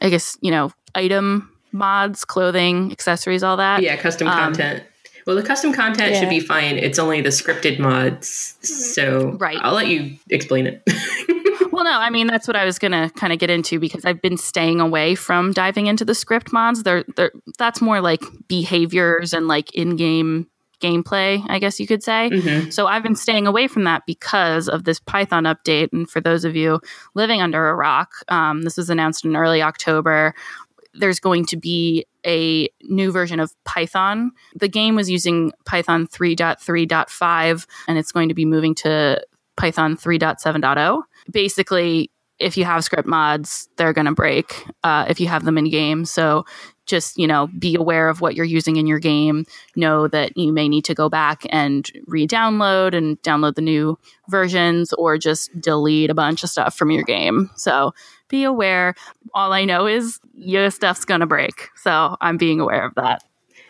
I 0.01 0.09
guess 0.09 0.35
you 0.41 0.51
know 0.51 0.71
item 0.95 1.51
mods, 1.71 2.25
clothing, 2.25 2.91
accessories, 2.91 3.43
all 3.43 3.55
that. 3.57 3.83
Yeah, 3.83 3.95
custom 3.95 4.27
Um, 4.27 4.33
content. 4.37 4.83
Well, 5.25 5.35
the 5.35 5.43
custom 5.43 5.73
content 5.73 6.15
should 6.15 6.29
be 6.29 6.39
fine. 6.39 6.77
It's 6.77 6.97
only 6.99 7.21
the 7.21 7.29
scripted 7.29 7.79
mods. 7.79 8.55
So 8.61 9.31
Right. 9.39 9.57
I'll 9.61 9.73
let 9.73 9.87
you 9.87 10.17
explain 10.29 10.67
it. 10.67 10.83
Well, 11.71 11.83
no, 11.83 11.91
I 11.91 12.09
mean 12.09 12.27
that's 12.27 12.47
what 12.47 12.57
I 12.57 12.65
was 12.65 12.79
gonna 12.79 13.09
kind 13.11 13.31
of 13.31 13.37
get 13.39 13.49
into 13.49 13.79
because 13.79 14.03
I've 14.03 14.21
been 14.21 14.37
staying 14.37 14.81
away 14.81 15.13
from 15.15 15.53
diving 15.53 15.85
into 15.87 16.03
the 16.03 16.15
script 16.15 16.51
mods. 16.51 16.83
They're, 16.83 17.05
they're 17.15 17.31
that's 17.57 17.79
more 17.79 18.01
like 18.01 18.21
behaviors 18.47 19.33
and 19.33 19.47
like 19.47 19.73
in-game 19.75 20.47
gameplay, 20.81 21.45
I 21.47 21.59
guess 21.59 21.79
you 21.79 21.85
could 21.87 22.01
say. 22.03 22.29
Mhm. 22.31 22.73
So 22.73 22.87
I've 22.87 23.03
been 23.03 23.15
staying 23.15 23.47
away 23.47 23.67
from 23.67 23.83
that 23.83 24.03
because 24.07 24.67
of 24.67 24.83
this 24.85 24.99
Python 24.99 25.43
update. 25.43 25.89
And 25.93 26.09
for 26.09 26.21
those 26.21 26.43
of 26.43 26.55
you 26.55 26.79
living 27.15 27.41
under 27.41 27.69
a 27.69 27.75
rock, 27.75 28.11
um, 28.29 28.61
this 28.63 28.77
was 28.77 28.89
announced 28.89 29.23
in 29.25 29.35
early 29.35 29.61
October. 29.61 30.33
There's 30.93 31.19
going 31.19 31.45
to 31.47 31.57
be 31.57 32.05
a 32.25 32.69
new 32.83 33.11
version 33.11 33.39
of 33.39 33.53
Python. 33.63 34.31
The 34.55 34.67
game 34.67 34.95
was 34.95 35.09
using 35.09 35.51
Python 35.65 36.07
3.3.5, 36.07 37.67
and 37.87 37.97
it's 37.97 38.11
going 38.11 38.29
to 38.29 38.35
be 38.35 38.45
moving 38.45 38.75
to 38.75 39.23
Python 39.55 39.97
3.7.0. 39.97 41.03
Basically, 41.31 42.11
if 42.39 42.57
you 42.57 42.65
have 42.65 42.83
script 42.83 43.07
mods, 43.07 43.69
they're 43.75 43.93
going 43.93 44.05
to 44.05 44.13
break 44.13 44.65
uh, 44.83 45.05
if 45.09 45.19
you 45.19 45.27
have 45.27 45.43
them 45.43 45.57
in 45.57 45.69
game. 45.69 46.05
So 46.05 46.45
just 46.89 47.17
you 47.17 47.27
know 47.27 47.47
be 47.59 47.75
aware 47.75 48.09
of 48.09 48.19
what 48.19 48.35
you're 48.35 48.43
using 48.43 48.75
in 48.75 48.87
your 48.87 48.99
game 48.99 49.45
know 49.75 50.07
that 50.07 50.35
you 50.35 50.51
may 50.51 50.67
need 50.67 50.83
to 50.83 50.95
go 50.95 51.07
back 51.07 51.45
and 51.51 51.89
re-download 52.07 52.93
and 52.93 53.21
download 53.21 53.55
the 53.55 53.61
new 53.61 53.97
versions 54.27 54.91
or 54.93 55.17
just 55.17 55.51
delete 55.61 56.09
a 56.09 56.15
bunch 56.15 56.43
of 56.43 56.49
stuff 56.49 56.75
from 56.75 56.89
your 56.89 57.03
game 57.03 57.49
so 57.55 57.93
be 58.29 58.43
aware 58.43 58.93
all 59.33 59.51
i 59.53 59.65
know 59.65 59.85
is 59.87 60.19
your 60.35 60.69
stuff's 60.69 61.05
gonna 61.05 61.27
break 61.27 61.69
so 61.75 62.15
i'm 62.21 62.37
being 62.37 62.59
aware 62.59 62.85
of 62.85 62.93
that 62.95 63.23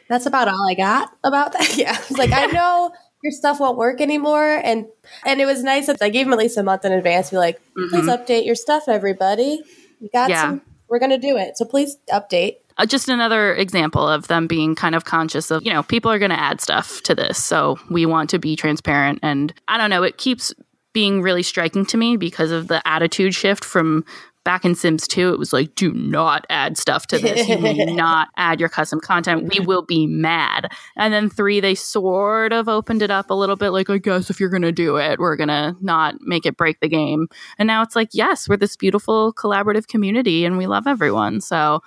That's 0.10 0.26
about 0.26 0.48
all 0.48 0.68
I 0.70 0.74
got 0.74 1.12
about 1.24 1.54
that. 1.54 1.70
Yeah, 1.78 1.96
it's 1.98 2.18
like 2.18 2.32
I 2.32 2.48
know 2.48 2.92
your 3.24 3.32
stuff 3.32 3.60
won't 3.60 3.78
work 3.78 4.02
anymore, 4.02 4.60
and 4.64 4.88
and 5.24 5.40
it 5.40 5.46
was 5.46 5.62
nice 5.64 5.86
that 5.86 6.02
I 6.02 6.10
gave 6.10 6.26
him 6.26 6.34
at 6.34 6.40
least 6.40 6.58
a 6.58 6.64
month 6.64 6.84
in 6.84 6.92
advance. 6.92 7.30
to 7.30 7.36
Be 7.36 7.38
like, 7.38 7.62
please 7.92 8.08
update 8.08 8.44
your 8.46 8.56
stuff, 8.56 8.84
everybody. 8.88 9.62
You 10.00 10.10
got 10.12 10.30
Yeah. 10.32 10.42
some. 10.42 10.62
We're 10.90 10.98
gonna 11.00 11.20
do 11.20 11.38
it, 11.38 11.58
so 11.58 11.66
please 11.66 11.98
update. 12.12 12.56
uh, 12.80 12.88
just 12.88 13.08
another 13.08 13.54
example 13.54 14.08
of 14.08 14.28
them 14.30 14.48
being 14.48 14.74
kind 14.74 14.96
of 14.96 15.06
conscious 15.06 15.52
of 15.52 15.64
you 15.64 15.72
know 15.72 15.84
people 15.84 16.10
are 16.12 16.18
going 16.18 16.32
to 16.32 16.40
add 16.40 16.60
stuff 16.62 17.04
to 17.04 17.14
this 17.14 17.38
so 17.44 17.78
we 17.92 18.06
want 18.08 18.30
to 18.32 18.40
be 18.40 18.56
transparent 18.56 19.20
and 19.22 19.54
i 19.68 19.78
don't 19.78 19.90
know 19.92 20.02
it 20.02 20.18
keeps 20.18 20.54
being 20.94 21.22
really 21.22 21.44
striking 21.44 21.86
to 21.86 21.98
me 21.98 22.18
because 22.18 22.52
of 22.52 22.68
the 22.68 22.82
attitude 22.88 23.36
shift 23.36 23.64
from 23.66 24.04
back 24.50 24.66
in 24.66 24.74
sims 24.74 25.08
2 25.08 25.32
it 25.32 25.38
was 25.38 25.54
like 25.54 25.76
do 25.76 25.94
not 25.94 26.44
add 26.50 26.76
stuff 26.76 27.06
to 27.06 27.20
this. 27.20 27.48
You 27.48 27.60
may 27.60 27.86
not 27.86 28.30
add 28.36 28.60
your 28.60 28.68
custom 28.68 29.00
content. 29.00 29.54
We 29.54 29.64
will 29.64 29.84
be 29.84 30.08
mad. 30.08 30.72
And 30.98 31.14
then 31.14 31.30
3 31.30 31.60
they 31.60 31.76
sort 31.76 32.52
of 32.52 32.68
opened 32.68 33.04
it 33.04 33.12
up 33.12 33.30
a 33.30 33.36
little 33.36 33.56
bit 33.56 33.70
like 33.70 33.92
i 33.92 34.00
guess 34.00 34.32
if 34.32 34.40
you're 34.40 34.50
going 34.50 34.64
to 34.64 34.72
do 34.72 34.98
it 34.98 35.20
we're 35.20 35.36
going 35.36 35.50
to 35.50 35.76
not 35.82 36.16
make 36.22 36.48
it 36.48 36.58
break 36.58 36.80
the 36.80 36.88
game. 36.88 37.28
And 37.60 37.68
now 37.68 37.84
it's 37.84 37.96
like 37.96 38.10
yes 38.14 38.50
we're 38.50 38.58
this 38.58 38.76
beautiful 38.76 39.36
collaborative 39.36 39.88
community 39.88 40.46
and 40.46 40.58
we 40.58 40.66
love 40.66 40.88
everyone. 40.88 41.42
So 41.42 41.84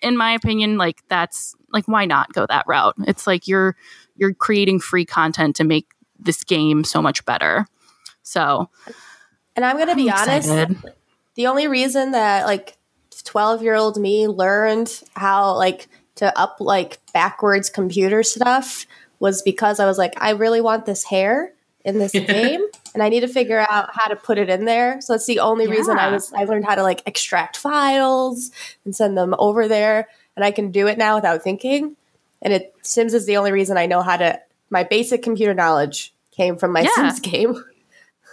in 0.00 0.16
my 0.16 0.32
opinion 0.32 0.78
like 0.78 1.02
that's 1.08 1.54
like 1.70 1.86
why 1.86 2.06
not 2.06 2.32
go 2.32 2.46
that 2.46 2.64
route? 2.66 2.94
It's 3.06 3.26
like 3.26 3.46
you're 3.46 3.76
you're 4.14 4.32
creating 4.32 4.80
free 4.80 5.04
content 5.04 5.54
to 5.56 5.64
make 5.64 5.92
this 6.18 6.44
game 6.44 6.82
so 6.82 7.02
much 7.02 7.26
better. 7.26 7.66
So 8.22 8.70
And 9.54 9.66
I'm 9.66 9.76
gonna 9.76 9.94
be 9.94 10.10
I'm 10.10 10.30
honest. 10.30 10.86
The 11.36 11.46
only 11.46 11.68
reason 11.68 12.12
that 12.12 12.46
like 12.46 12.76
12 13.24 13.62
year 13.62 13.74
old 13.74 13.96
me 13.98 14.26
learned 14.28 15.02
how 15.14 15.54
like 15.56 15.88
to 16.16 16.36
up 16.38 16.56
like 16.60 16.98
backwards 17.12 17.70
computer 17.70 18.22
stuff 18.22 18.86
was 19.18 19.42
because 19.42 19.80
I 19.80 19.86
was 19.86 19.98
like, 19.98 20.14
I 20.16 20.30
really 20.30 20.60
want 20.60 20.86
this 20.86 21.04
hair 21.04 21.52
in 21.84 21.98
this 21.98 22.12
game 22.12 22.60
and 22.94 23.02
I 23.02 23.08
need 23.08 23.20
to 23.20 23.28
figure 23.28 23.58
out 23.68 23.90
how 23.94 24.06
to 24.08 24.16
put 24.16 24.38
it 24.38 24.48
in 24.50 24.64
there. 24.64 25.00
So 25.00 25.12
that's 25.14 25.26
the 25.26 25.40
only 25.40 25.66
reason 25.66 25.98
I 25.98 26.10
was 26.10 26.32
I 26.32 26.44
learned 26.44 26.64
how 26.66 26.74
to 26.74 26.82
like 26.82 27.02
extract 27.06 27.56
files 27.56 28.50
and 28.84 28.94
send 28.94 29.16
them 29.16 29.34
over 29.38 29.68
there 29.68 30.08
and 30.36 30.44
I 30.44 30.50
can 30.50 30.70
do 30.70 30.86
it 30.86 30.98
now 30.98 31.14
without 31.16 31.42
thinking. 31.42 31.96
And 32.42 32.52
it 32.52 32.74
Sims 32.82 33.14
is 33.14 33.26
the 33.26 33.36
only 33.38 33.52
reason 33.52 33.76
I 33.78 33.86
know 33.86 34.02
how 34.02 34.16
to 34.16 34.40
my 34.70 34.84
basic 34.84 35.22
computer 35.22 35.54
knowledge 35.54 36.12
came 36.32 36.56
from 36.56 36.72
my 36.72 36.82
Yeah. 36.82 36.90
Sims 36.94 37.20
game. 37.32 37.64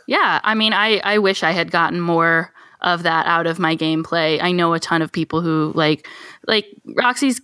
yeah 0.07 0.41
i 0.43 0.53
mean 0.55 0.73
i 0.73 0.97
i 1.03 1.17
wish 1.19 1.43
i 1.43 1.51
had 1.51 1.71
gotten 1.71 2.01
more 2.01 2.51
of 2.83 3.03
that 3.03 3.25
out 3.25 3.47
of 3.47 3.59
my 3.59 3.75
gameplay 3.75 4.41
i 4.41 4.51
know 4.51 4.73
a 4.73 4.79
ton 4.79 5.01
of 5.01 5.11
people 5.11 5.41
who 5.41 5.71
like 5.75 6.07
like 6.47 6.65
roxy's 6.95 7.41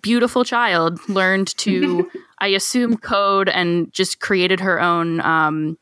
beautiful 0.00 0.44
child 0.44 0.98
learned 1.08 1.48
to 1.56 2.10
i 2.38 2.48
assume 2.48 2.96
code 2.96 3.48
and 3.48 3.92
just 3.92 4.20
created 4.20 4.60
her 4.60 4.80
own 4.80 5.20
um 5.20 5.76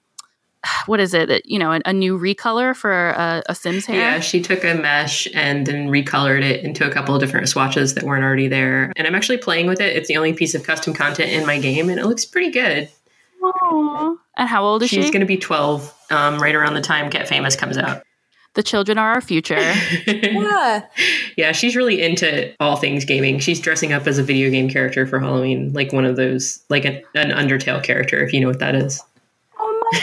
what 0.86 1.00
is 1.00 1.14
it 1.14 1.44
you 1.44 1.58
know 1.58 1.72
a, 1.72 1.80
a 1.86 1.92
new 1.92 2.18
recolor 2.18 2.74
for 2.74 3.10
a, 3.10 3.42
a 3.48 3.54
sims 3.54 3.86
hair 3.86 3.96
Yeah, 3.96 4.20
she 4.20 4.40
took 4.40 4.64
a 4.64 4.74
mesh 4.74 5.28
and 5.34 5.66
then 5.66 5.88
recolored 5.88 6.42
it 6.42 6.64
into 6.64 6.86
a 6.86 6.90
couple 6.90 7.14
of 7.14 7.20
different 7.20 7.48
swatches 7.48 7.94
that 7.94 8.04
weren't 8.04 8.24
already 8.24 8.48
there. 8.48 8.92
And 8.96 9.06
I'm 9.06 9.14
actually 9.14 9.38
playing 9.38 9.66
with 9.66 9.80
it. 9.80 9.96
It's 9.96 10.08
the 10.08 10.16
only 10.16 10.32
piece 10.32 10.54
of 10.54 10.62
custom 10.62 10.94
content 10.94 11.30
in 11.30 11.46
my 11.46 11.58
game, 11.58 11.88
and 11.88 11.98
it 11.98 12.06
looks 12.06 12.24
pretty 12.24 12.50
good. 12.50 12.88
Aw. 13.42 14.14
And 14.36 14.48
how 14.48 14.64
old 14.64 14.82
is 14.82 14.90
She's 14.90 14.96
she? 14.96 15.02
She's 15.02 15.10
going 15.10 15.20
to 15.20 15.26
be 15.26 15.36
12 15.36 15.94
um, 16.10 16.38
right 16.38 16.54
around 16.54 16.74
the 16.74 16.80
time 16.80 17.10
Get 17.10 17.28
Famous 17.28 17.56
comes 17.56 17.76
out. 17.76 18.02
The 18.54 18.62
children 18.62 18.98
are 18.98 19.12
our 19.14 19.20
future. 19.20 19.58
Yeah. 20.06 20.84
yeah, 21.36 21.52
she's 21.52 21.74
really 21.76 22.02
into 22.02 22.52
all 22.60 22.76
things 22.76 23.04
gaming. 23.04 23.38
She's 23.38 23.60
dressing 23.60 23.92
up 23.92 24.06
as 24.06 24.18
a 24.18 24.22
video 24.22 24.50
game 24.50 24.68
character 24.68 25.06
for 25.06 25.18
Halloween, 25.20 25.72
like 25.72 25.92
one 25.92 26.04
of 26.04 26.16
those, 26.16 26.62
like 26.68 26.84
an, 26.84 27.02
an 27.14 27.30
Undertale 27.30 27.82
character, 27.82 28.22
if 28.24 28.32
you 28.32 28.40
know 28.40 28.48
what 28.48 28.58
that 28.58 28.74
is. 28.74 29.00
oh 29.58 29.90
my 29.92 30.00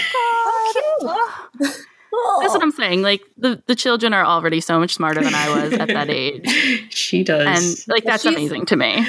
god. 1.62 1.74
Oh. 2.12 2.40
That's 2.42 2.54
what 2.54 2.64
I'm 2.64 2.72
saying. 2.72 3.02
Like 3.02 3.22
the, 3.38 3.62
the 3.68 3.76
children 3.76 4.14
are 4.14 4.26
already 4.26 4.62
so 4.62 4.80
much 4.80 4.94
smarter 4.96 5.22
than 5.24 5.36
I 5.36 5.62
was 5.64 5.74
at 5.74 5.88
that 5.90 6.10
age. 6.10 6.88
She 6.94 7.24
does. 7.24 7.46
And 7.88 7.88
like 7.94 8.04
that's 8.04 8.24
she's- 8.24 8.36
amazing 8.36 8.66
to 8.68 8.76
me. 8.76 9.06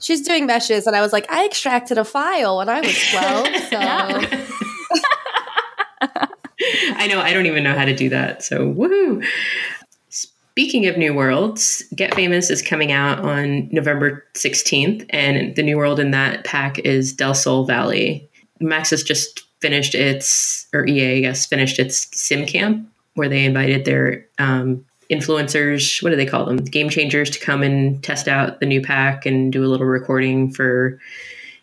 She's 0.00 0.20
doing 0.22 0.46
meshes, 0.46 0.86
and 0.86 0.96
I 0.96 1.00
was 1.00 1.12
like, 1.12 1.30
I 1.30 1.46
extracted 1.46 1.96
a 1.96 2.04
file 2.04 2.58
when 2.58 2.68
I 2.68 2.80
was 2.80 2.94
12. 3.10 3.46
So 3.70 4.61
I 6.96 7.06
know, 7.08 7.20
I 7.20 7.32
don't 7.32 7.46
even 7.46 7.64
know 7.64 7.74
how 7.74 7.84
to 7.84 7.94
do 7.94 8.08
that. 8.10 8.42
So, 8.42 8.72
woohoo. 8.72 9.24
Speaking 10.10 10.86
of 10.86 10.98
new 10.98 11.14
worlds, 11.14 11.82
Get 11.96 12.14
Famous 12.14 12.50
is 12.50 12.60
coming 12.60 12.92
out 12.92 13.20
on 13.20 13.68
November 13.72 14.22
16th, 14.34 15.06
and 15.10 15.56
the 15.56 15.62
new 15.62 15.78
world 15.78 15.98
in 15.98 16.10
that 16.10 16.44
pack 16.44 16.78
is 16.80 17.12
Del 17.12 17.34
Sol 17.34 17.64
Valley. 17.64 18.28
Maxis 18.60 19.04
just 19.04 19.44
finished 19.60 19.94
its, 19.94 20.66
or 20.74 20.86
EA, 20.86 21.18
I 21.18 21.20
guess, 21.20 21.46
finished 21.46 21.78
its 21.78 22.06
sim 22.16 22.44
camp 22.44 22.86
where 23.14 23.28
they 23.28 23.44
invited 23.44 23.84
their 23.84 24.26
um, 24.38 24.84
influencers, 25.10 26.02
what 26.02 26.10
do 26.10 26.16
they 26.16 26.26
call 26.26 26.44
them? 26.44 26.56
Game 26.56 26.88
changers 26.88 27.30
to 27.30 27.40
come 27.40 27.62
and 27.62 28.02
test 28.02 28.28
out 28.28 28.60
the 28.60 28.66
new 28.66 28.80
pack 28.80 29.26
and 29.26 29.52
do 29.52 29.64
a 29.64 29.68
little 29.68 29.86
recording 29.86 30.50
for 30.50 30.98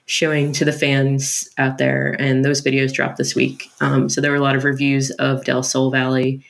showing 0.10 0.52
to 0.52 0.66
the 0.66 0.74
fans 0.74 1.48
out 1.60 1.78
there. 1.78 2.16
And 2.20 2.44
those 2.44 2.64
videos 2.64 2.92
dropped 2.92 3.18
this 3.18 3.36
week. 3.36 3.72
Um, 3.80 4.10
so 4.10 4.20
there 4.20 4.32
were 4.32 4.38
a 4.38 4.42
lot 4.42 4.56
of 4.56 4.64
reviews 4.64 5.12
of 5.12 5.46
Del 5.46 5.62
Sol 5.62 5.92
Valley. 5.92 6.44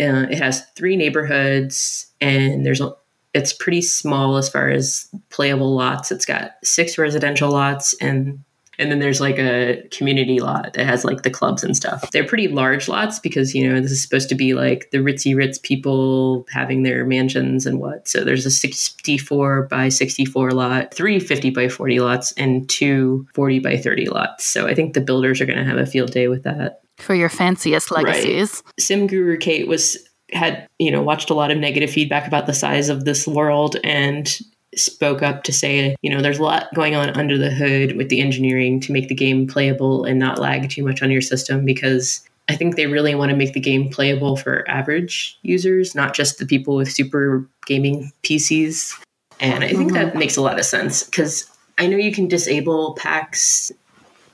Uh, 0.00 0.24
it 0.30 0.38
has 0.38 0.64
three 0.76 0.96
neighborhoods, 0.96 2.06
and 2.20 2.64
there's 2.64 2.80
a 2.80 2.92
it's 3.34 3.52
pretty 3.52 3.82
small 3.82 4.38
as 4.38 4.48
far 4.48 4.70
as 4.70 5.08
playable 5.28 5.74
lots. 5.74 6.10
It's 6.10 6.24
got 6.24 6.52
six 6.64 6.96
residential 6.96 7.50
lots 7.50 7.92
and 8.00 8.42
and 8.78 8.90
then 8.90 8.98
there's 8.98 9.20
like 9.20 9.38
a 9.38 9.86
community 9.90 10.40
lot 10.40 10.74
that 10.74 10.86
has 10.86 11.04
like 11.04 11.22
the 11.22 11.30
clubs 11.30 11.64
and 11.64 11.76
stuff. 11.76 12.10
They're 12.10 12.26
pretty 12.26 12.48
large 12.48 12.88
lots 12.88 13.18
because 13.18 13.54
you 13.54 13.68
know 13.68 13.80
this 13.80 13.90
is 13.90 14.02
supposed 14.02 14.28
to 14.28 14.34
be 14.34 14.54
like 14.54 14.90
the 14.90 14.98
ritzy 14.98 15.36
ritz 15.36 15.58
people 15.58 16.46
having 16.50 16.82
their 16.82 17.04
mansions 17.04 17.66
and 17.66 17.78
what. 17.80 18.08
So 18.08 18.24
there's 18.24 18.46
a 18.46 18.50
64 18.50 19.62
by 19.64 19.88
64 19.88 20.50
lot, 20.52 20.92
three 20.94 21.18
50 21.18 21.50
by 21.50 21.68
40 21.68 22.00
lots, 22.00 22.32
and 22.32 22.68
two 22.68 23.26
40 23.34 23.60
by 23.60 23.76
30 23.76 24.08
lots. 24.08 24.44
So 24.44 24.66
I 24.66 24.74
think 24.74 24.94
the 24.94 25.00
builders 25.00 25.40
are 25.40 25.46
going 25.46 25.58
to 25.58 25.64
have 25.64 25.78
a 25.78 25.86
field 25.86 26.12
day 26.12 26.28
with 26.28 26.42
that. 26.44 26.80
For 26.98 27.14
your 27.14 27.28
fanciest 27.28 27.90
legacies. 27.90 28.62
Sim 28.78 29.06
Guru 29.06 29.36
Kate 29.36 29.68
was 29.68 29.98
had 30.32 30.66
you 30.78 30.90
know 30.90 31.02
watched 31.02 31.30
a 31.30 31.34
lot 31.34 31.50
of 31.50 31.58
negative 31.58 31.90
feedback 31.90 32.26
about 32.26 32.46
the 32.46 32.52
size 32.52 32.88
of 32.88 33.04
this 33.04 33.26
world 33.26 33.76
and 33.84 34.40
spoke 34.74 35.22
up 35.22 35.42
to 35.44 35.52
say 35.52 35.96
you 36.02 36.10
know 36.10 36.20
there's 36.20 36.38
a 36.38 36.42
lot 36.42 36.68
going 36.74 36.94
on 36.94 37.08
under 37.10 37.38
the 37.38 37.50
hood 37.50 37.96
with 37.96 38.08
the 38.08 38.20
engineering 38.20 38.80
to 38.80 38.92
make 38.92 39.08
the 39.08 39.14
game 39.14 39.46
playable 39.46 40.04
and 40.04 40.18
not 40.18 40.38
lag 40.38 40.68
too 40.68 40.84
much 40.84 41.02
on 41.02 41.10
your 41.10 41.22
system 41.22 41.64
because 41.64 42.26
I 42.48 42.56
think 42.56 42.76
they 42.76 42.86
really 42.86 43.14
want 43.14 43.30
to 43.30 43.36
make 43.36 43.54
the 43.54 43.60
game 43.60 43.88
playable 43.88 44.36
for 44.36 44.68
average 44.70 45.38
users, 45.42 45.94
not 45.94 46.14
just 46.14 46.38
the 46.38 46.46
people 46.46 46.76
with 46.76 46.92
super 46.92 47.48
gaming 47.66 48.12
PCs. 48.22 48.92
And 49.40 49.64
I 49.64 49.68
think 49.68 49.92
that 49.94 50.08
mm-hmm. 50.08 50.18
makes 50.18 50.36
a 50.36 50.42
lot 50.42 50.58
of 50.58 50.64
sense 50.64 51.02
because 51.02 51.50
I 51.78 51.86
know 51.86 51.96
you 51.96 52.12
can 52.12 52.28
disable 52.28 52.94
packs 52.94 53.72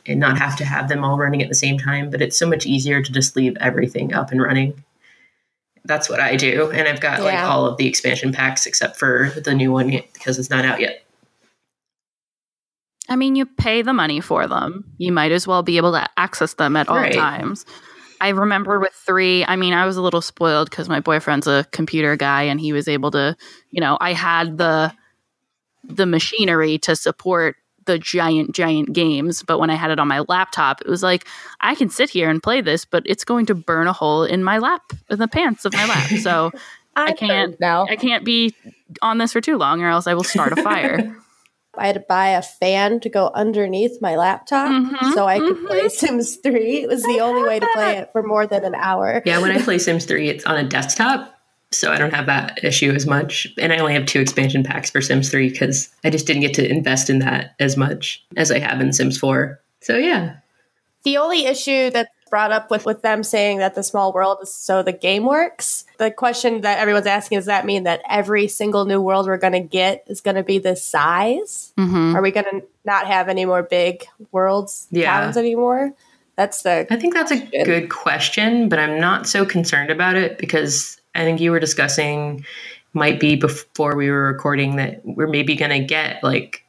and 0.06 0.20
not 0.20 0.38
have 0.38 0.56
to 0.56 0.64
have 0.64 0.88
them 0.88 1.04
all 1.04 1.16
running 1.16 1.42
at 1.42 1.48
the 1.48 1.54
same 1.54 1.78
time, 1.78 2.10
but 2.10 2.20
it's 2.20 2.36
so 2.36 2.46
much 2.46 2.66
easier 2.66 3.02
to 3.02 3.12
just 3.12 3.34
leave 3.34 3.56
everything 3.60 4.12
up 4.12 4.30
and 4.30 4.42
running. 4.42 4.82
That's 5.84 6.08
what 6.08 6.20
I 6.20 6.36
do. 6.36 6.70
And 6.70 6.86
I've 6.86 7.00
got 7.00 7.22
like 7.22 7.38
all 7.40 7.66
of 7.66 7.76
the 7.76 7.88
expansion 7.88 8.32
packs 8.32 8.66
except 8.66 8.96
for 8.98 9.30
the 9.44 9.54
new 9.54 9.72
one 9.72 9.90
because 9.90 10.38
it's 10.38 10.50
not 10.50 10.64
out 10.64 10.80
yet. 10.80 11.04
I 13.08 13.16
mean, 13.16 13.34
you 13.34 13.46
pay 13.46 13.82
the 13.82 13.92
money 13.92 14.20
for 14.20 14.46
them. 14.46 14.84
You 14.98 15.12
might 15.12 15.32
as 15.32 15.46
well 15.46 15.62
be 15.62 15.76
able 15.76 15.92
to 15.92 16.08
access 16.16 16.54
them 16.54 16.76
at 16.76 16.88
all 16.88 16.96
Right. 16.96 17.12
times. 17.12 17.66
I 18.20 18.28
remember 18.28 18.78
with 18.78 18.92
three, 18.92 19.44
I 19.44 19.56
mean, 19.56 19.74
I 19.74 19.84
was 19.84 19.96
a 19.96 20.02
little 20.02 20.22
spoiled 20.22 20.70
because 20.70 20.88
my 20.88 21.00
boyfriend's 21.00 21.48
a 21.48 21.66
computer 21.72 22.14
guy 22.14 22.42
and 22.42 22.60
he 22.60 22.72
was 22.72 22.86
able 22.86 23.10
to, 23.10 23.36
you 23.70 23.80
know, 23.80 23.98
I 24.00 24.12
had 24.12 24.58
the 24.58 24.92
the 25.84 26.06
machinery 26.06 26.78
to 26.78 26.94
support 26.94 27.56
the 27.86 27.98
giant, 27.98 28.54
giant 28.54 28.92
games. 28.92 29.42
But 29.42 29.58
when 29.58 29.70
I 29.70 29.74
had 29.74 29.90
it 29.90 29.98
on 29.98 30.08
my 30.08 30.20
laptop, 30.28 30.80
it 30.80 30.88
was 30.88 31.02
like, 31.02 31.26
I 31.60 31.74
can 31.74 31.88
sit 31.88 32.10
here 32.10 32.30
and 32.30 32.42
play 32.42 32.60
this, 32.60 32.84
but 32.84 33.02
it's 33.06 33.24
going 33.24 33.46
to 33.46 33.54
burn 33.54 33.86
a 33.86 33.92
hole 33.92 34.24
in 34.24 34.44
my 34.44 34.58
lap, 34.58 34.92
in 35.10 35.18
the 35.18 35.28
pants 35.28 35.64
of 35.64 35.72
my 35.72 35.86
lap. 35.86 36.10
So 36.20 36.50
I 36.96 37.12
can't 37.12 37.58
now. 37.60 37.86
I 37.88 37.96
can't 37.96 38.24
be 38.24 38.54
on 39.00 39.18
this 39.18 39.32
for 39.32 39.40
too 39.40 39.56
long 39.56 39.82
or 39.82 39.88
else 39.88 40.06
I 40.06 40.14
will 40.14 40.24
start 40.24 40.52
a 40.52 40.62
fire. 40.62 41.16
I 41.78 41.86
had 41.86 41.94
to 41.94 42.04
buy 42.06 42.28
a 42.28 42.42
fan 42.42 43.00
to 43.00 43.08
go 43.08 43.30
underneath 43.34 44.02
my 44.02 44.14
laptop 44.16 44.70
Mhm, 44.70 45.14
so 45.14 45.24
I 45.26 45.38
could 45.38 45.56
mhm. 45.56 45.66
play 45.66 45.88
Sims 45.88 46.36
3. 46.36 46.82
It 46.82 46.88
was 46.88 47.02
the 47.02 47.20
only 47.20 47.48
way 47.48 47.60
to 47.60 47.68
play 47.72 47.96
it 47.96 48.10
for 48.12 48.22
more 48.22 48.46
than 48.46 48.62
an 48.64 48.74
hour. 48.74 49.22
Yeah, 49.24 49.38
when 49.38 49.52
I 49.52 49.62
play 49.62 49.78
Sims 49.78 50.04
3, 50.04 50.28
it's 50.28 50.44
on 50.44 50.58
a 50.58 50.64
desktop. 50.68 51.31
So 51.74 51.90
I 51.92 51.98
don't 51.98 52.12
have 52.14 52.26
that 52.26 52.62
issue 52.62 52.90
as 52.90 53.06
much. 53.06 53.46
And 53.58 53.72
I 53.72 53.78
only 53.78 53.94
have 53.94 54.06
two 54.06 54.20
expansion 54.20 54.62
packs 54.62 54.90
for 54.90 55.00
Sims 55.00 55.30
3 55.30 55.50
because 55.50 55.88
I 56.04 56.10
just 56.10 56.26
didn't 56.26 56.42
get 56.42 56.54
to 56.54 56.68
invest 56.68 57.08
in 57.10 57.18
that 57.20 57.54
as 57.58 57.76
much 57.76 58.24
as 58.36 58.50
I 58.50 58.58
have 58.58 58.80
in 58.80 58.92
Sims 58.92 59.18
4. 59.18 59.58
So 59.80 59.96
yeah. 59.96 60.36
The 61.04 61.16
only 61.16 61.46
issue 61.46 61.90
that's 61.90 62.10
brought 62.30 62.52
up 62.52 62.70
with, 62.70 62.86
with 62.86 63.02
them 63.02 63.22
saying 63.22 63.58
that 63.58 63.74
the 63.74 63.82
small 63.82 64.10
world 64.12 64.38
is 64.42 64.54
so 64.54 64.82
the 64.82 64.92
game 64.92 65.24
works, 65.26 65.84
the 65.98 66.10
question 66.10 66.62
that 66.62 66.78
everyone's 66.78 67.06
asking 67.06 67.36
does 67.36 67.44
that 67.44 67.66
mean 67.66 67.82
that 67.84 68.00
every 68.08 68.48
single 68.48 68.86
new 68.86 69.02
world 69.02 69.26
we're 69.26 69.36
going 69.36 69.52
to 69.52 69.60
get 69.60 70.02
is 70.06 70.22
going 70.22 70.36
to 70.36 70.42
be 70.42 70.58
this 70.58 70.82
size? 70.82 71.74
hmm 71.76 72.16
Are 72.16 72.22
we 72.22 72.30
going 72.30 72.46
to 72.46 72.62
not 72.86 73.06
have 73.06 73.28
any 73.28 73.44
more 73.44 73.62
big 73.62 74.06
worlds, 74.30 74.88
Yeah. 74.90 75.20
towns 75.20 75.36
anymore? 75.36 75.92
That's 76.36 76.62
the 76.62 76.86
I 76.88 76.96
think 76.96 77.12
that's 77.12 77.32
a 77.32 77.64
good 77.64 77.90
question, 77.90 78.70
but 78.70 78.78
I'm 78.78 78.98
not 78.98 79.26
so 79.26 79.44
concerned 79.44 79.90
about 79.90 80.16
it 80.16 80.38
because 80.38 80.98
I 81.14 81.24
think 81.24 81.40
you 81.40 81.50
were 81.50 81.60
discussing 81.60 82.44
might 82.94 83.20
be 83.20 83.36
before 83.36 83.96
we 83.96 84.10
were 84.10 84.26
recording 84.26 84.76
that 84.76 85.00
we're 85.04 85.26
maybe 85.26 85.56
going 85.56 85.70
to 85.70 85.84
get 85.84 86.22
like 86.22 86.64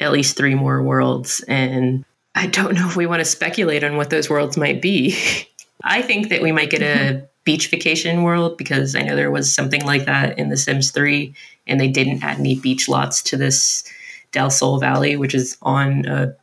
at 0.00 0.12
least 0.12 0.36
three 0.36 0.54
more 0.54 0.82
worlds 0.82 1.44
and 1.48 2.04
I 2.34 2.46
don't 2.46 2.74
know 2.74 2.86
if 2.86 2.96
we 2.96 3.06
want 3.06 3.20
to 3.20 3.24
speculate 3.24 3.82
on 3.82 3.96
what 3.96 4.10
those 4.10 4.28
worlds 4.28 4.58
might 4.58 4.82
be. 4.82 5.16
I 5.82 6.02
think 6.02 6.28
that 6.28 6.42
we 6.42 6.52
might 6.52 6.70
get 6.70 6.82
a 6.82 7.14
mm-hmm. 7.14 7.24
beach 7.44 7.70
vacation 7.70 8.22
world 8.22 8.58
because 8.58 8.94
I 8.94 9.02
know 9.02 9.16
there 9.16 9.30
was 9.30 9.52
something 9.52 9.84
like 9.84 10.04
that 10.04 10.38
in 10.38 10.50
The 10.50 10.56
Sims 10.56 10.90
3 10.90 11.34
and 11.66 11.80
they 11.80 11.88
didn't 11.88 12.22
add 12.22 12.38
any 12.38 12.58
beach 12.58 12.88
lots 12.88 13.22
to 13.22 13.36
this 13.36 13.84
Del 14.32 14.50
Sol 14.50 14.78
Valley, 14.78 15.16
which 15.16 15.34
is 15.34 15.56
on 15.62 16.04
a 16.06 16.34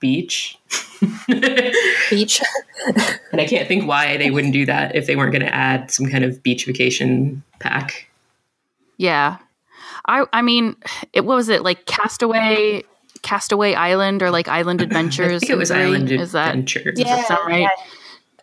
beach. 0.00 0.58
beach. 2.10 2.40
And 3.32 3.40
I 3.40 3.46
can't 3.46 3.66
think 3.66 3.88
why 3.88 4.16
they 4.18 4.30
wouldn't 4.30 4.52
do 4.52 4.66
that 4.66 4.94
if 4.94 5.06
they 5.06 5.16
weren't 5.16 5.32
going 5.32 5.44
to 5.44 5.54
add 5.54 5.90
some 5.90 6.06
kind 6.06 6.22
of 6.22 6.42
beach 6.42 6.66
vacation 6.66 7.42
pack. 7.58 8.08
Yeah. 8.98 9.38
I 10.06 10.26
I 10.32 10.42
mean, 10.42 10.76
it 11.12 11.24
what 11.24 11.34
was 11.34 11.48
it 11.48 11.62
like 11.62 11.86
Castaway 11.86 12.84
Castaway 13.22 13.74
Island 13.74 14.22
or 14.22 14.30
like 14.30 14.48
Island 14.48 14.82
Adventures? 14.82 15.36
I 15.36 15.38
think 15.38 15.50
it 15.50 15.56
was 15.56 15.70
three? 15.70 15.78
Island 15.78 16.12
Is 16.12 16.32
that 16.32 16.50
Adventure. 16.50 16.92
does 16.92 17.04
that 17.04 17.26
sound 17.26 17.48
right? 17.48 17.68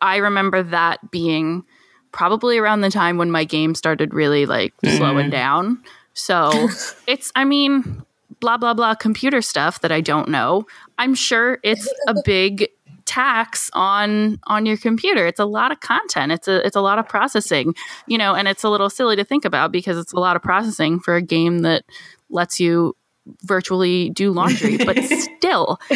I 0.01 0.17
remember 0.17 0.63
that 0.63 1.11
being 1.11 1.63
probably 2.11 2.57
around 2.57 2.81
the 2.81 2.89
time 2.89 3.17
when 3.17 3.31
my 3.31 3.43
game 3.43 3.75
started 3.75 4.13
really 4.13 4.45
like 4.45 4.73
slowing 4.83 5.27
mm. 5.27 5.31
down. 5.31 5.83
So 6.13 6.51
it's 7.07 7.31
I 7.35 7.45
mean, 7.45 8.03
blah 8.39 8.57
blah 8.57 8.73
blah 8.73 8.95
computer 8.95 9.41
stuff 9.41 9.81
that 9.81 9.91
I 9.91 10.01
don't 10.01 10.29
know. 10.29 10.65
I'm 10.97 11.15
sure 11.15 11.59
it's 11.63 11.87
a 12.07 12.15
big 12.25 12.69
tax 13.05 13.69
on 13.73 14.39
on 14.45 14.65
your 14.65 14.77
computer. 14.77 15.25
It's 15.25 15.39
a 15.39 15.45
lot 15.45 15.71
of 15.71 15.79
content. 15.79 16.31
It's 16.31 16.47
a 16.47 16.65
it's 16.65 16.75
a 16.75 16.81
lot 16.81 16.99
of 16.99 17.07
processing, 17.07 17.75
you 18.07 18.17
know, 18.17 18.33
and 18.35 18.47
it's 18.47 18.63
a 18.63 18.69
little 18.69 18.89
silly 18.89 19.15
to 19.15 19.23
think 19.23 19.45
about 19.45 19.71
because 19.71 19.97
it's 19.97 20.13
a 20.13 20.19
lot 20.19 20.35
of 20.35 20.41
processing 20.41 20.99
for 20.99 21.15
a 21.15 21.21
game 21.21 21.59
that 21.59 21.83
lets 22.29 22.59
you 22.59 22.95
virtually 23.43 24.09
do 24.09 24.31
laundry, 24.31 24.77
but 24.77 24.97
still 25.03 25.79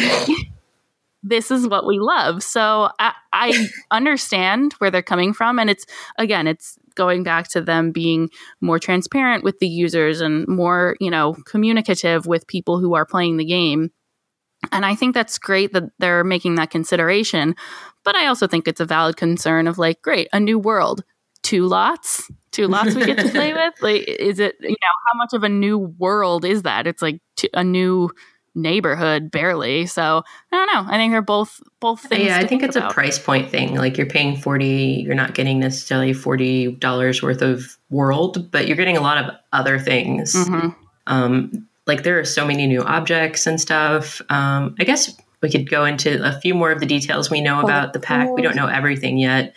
this 1.26 1.50
is 1.50 1.66
what 1.66 1.86
we 1.86 1.98
love. 1.98 2.42
So 2.42 2.88
I, 2.98 3.12
I 3.32 3.68
understand 3.90 4.74
where 4.74 4.90
they're 4.90 5.02
coming 5.02 5.32
from. 5.32 5.58
And 5.58 5.68
it's, 5.68 5.84
again, 6.18 6.46
it's 6.46 6.78
going 6.96 7.22
back 7.22 7.48
to 7.48 7.60
them 7.60 7.92
being 7.92 8.30
more 8.60 8.78
transparent 8.78 9.44
with 9.44 9.58
the 9.58 9.68
users 9.68 10.20
and 10.20 10.46
more, 10.48 10.96
you 11.00 11.10
know, 11.10 11.34
communicative 11.46 12.26
with 12.26 12.46
people 12.46 12.80
who 12.80 12.94
are 12.94 13.06
playing 13.06 13.36
the 13.36 13.44
game. 13.44 13.90
And 14.72 14.84
I 14.84 14.94
think 14.94 15.14
that's 15.14 15.38
great 15.38 15.72
that 15.74 15.84
they're 15.98 16.24
making 16.24 16.56
that 16.56 16.70
consideration. 16.70 17.54
But 18.04 18.16
I 18.16 18.26
also 18.26 18.46
think 18.46 18.66
it's 18.66 18.80
a 18.80 18.86
valid 18.86 19.16
concern 19.16 19.66
of 19.68 19.78
like, 19.78 20.02
great, 20.02 20.28
a 20.32 20.40
new 20.40 20.58
world, 20.58 21.04
two 21.42 21.66
lots, 21.66 22.28
two 22.52 22.66
lots 22.66 22.94
we 22.94 23.04
get 23.04 23.18
to 23.18 23.28
play 23.28 23.52
with. 23.52 23.74
Like, 23.80 24.04
is 24.08 24.40
it, 24.40 24.56
you 24.60 24.70
know, 24.70 24.74
how 25.12 25.18
much 25.18 25.32
of 25.32 25.44
a 25.44 25.48
new 25.48 25.78
world 25.78 26.44
is 26.44 26.62
that? 26.62 26.86
It's 26.86 27.02
like 27.02 27.20
t- 27.36 27.50
a 27.54 27.62
new 27.62 28.10
neighborhood 28.56 29.30
barely. 29.30 29.86
So 29.86 30.24
I 30.50 30.56
don't 30.56 30.66
know. 30.74 30.92
I 30.92 30.96
think 30.96 31.12
they're 31.12 31.22
both 31.22 31.60
both 31.78 32.00
things. 32.00 32.24
Yeah, 32.24 32.38
I 32.38 32.42
to 32.42 32.48
think 32.48 32.62
it's 32.62 32.74
about. 32.74 32.90
a 32.90 32.94
price 32.94 33.18
point 33.18 33.50
thing. 33.50 33.76
Like 33.76 33.96
you're 33.96 34.06
paying 34.06 34.36
40, 34.36 35.04
you're 35.06 35.14
not 35.14 35.34
getting 35.34 35.60
necessarily 35.60 36.12
$40 36.12 37.22
worth 37.22 37.42
of 37.42 37.76
world, 37.90 38.50
but 38.50 38.66
you're 38.66 38.76
getting 38.76 38.96
a 38.96 39.02
lot 39.02 39.18
of 39.18 39.34
other 39.52 39.78
things. 39.78 40.34
Mhm. 40.34 40.74
Um, 41.06 41.68
like 41.86 42.02
there 42.02 42.18
are 42.18 42.24
so 42.24 42.44
many 42.44 42.66
new 42.66 42.82
objects 42.82 43.46
and 43.46 43.60
stuff. 43.60 44.20
Um, 44.28 44.74
I 44.80 44.84
guess 44.84 45.14
we 45.42 45.50
could 45.50 45.70
go 45.70 45.84
into 45.84 46.26
a 46.26 46.40
few 46.40 46.54
more 46.54 46.72
of 46.72 46.80
the 46.80 46.86
details 46.86 47.30
we 47.30 47.40
know 47.40 47.60
about 47.60 47.92
the 47.92 48.00
pack. 48.00 48.30
We 48.30 48.42
don't 48.42 48.56
know 48.56 48.66
everything 48.66 49.18
yet. 49.18 49.54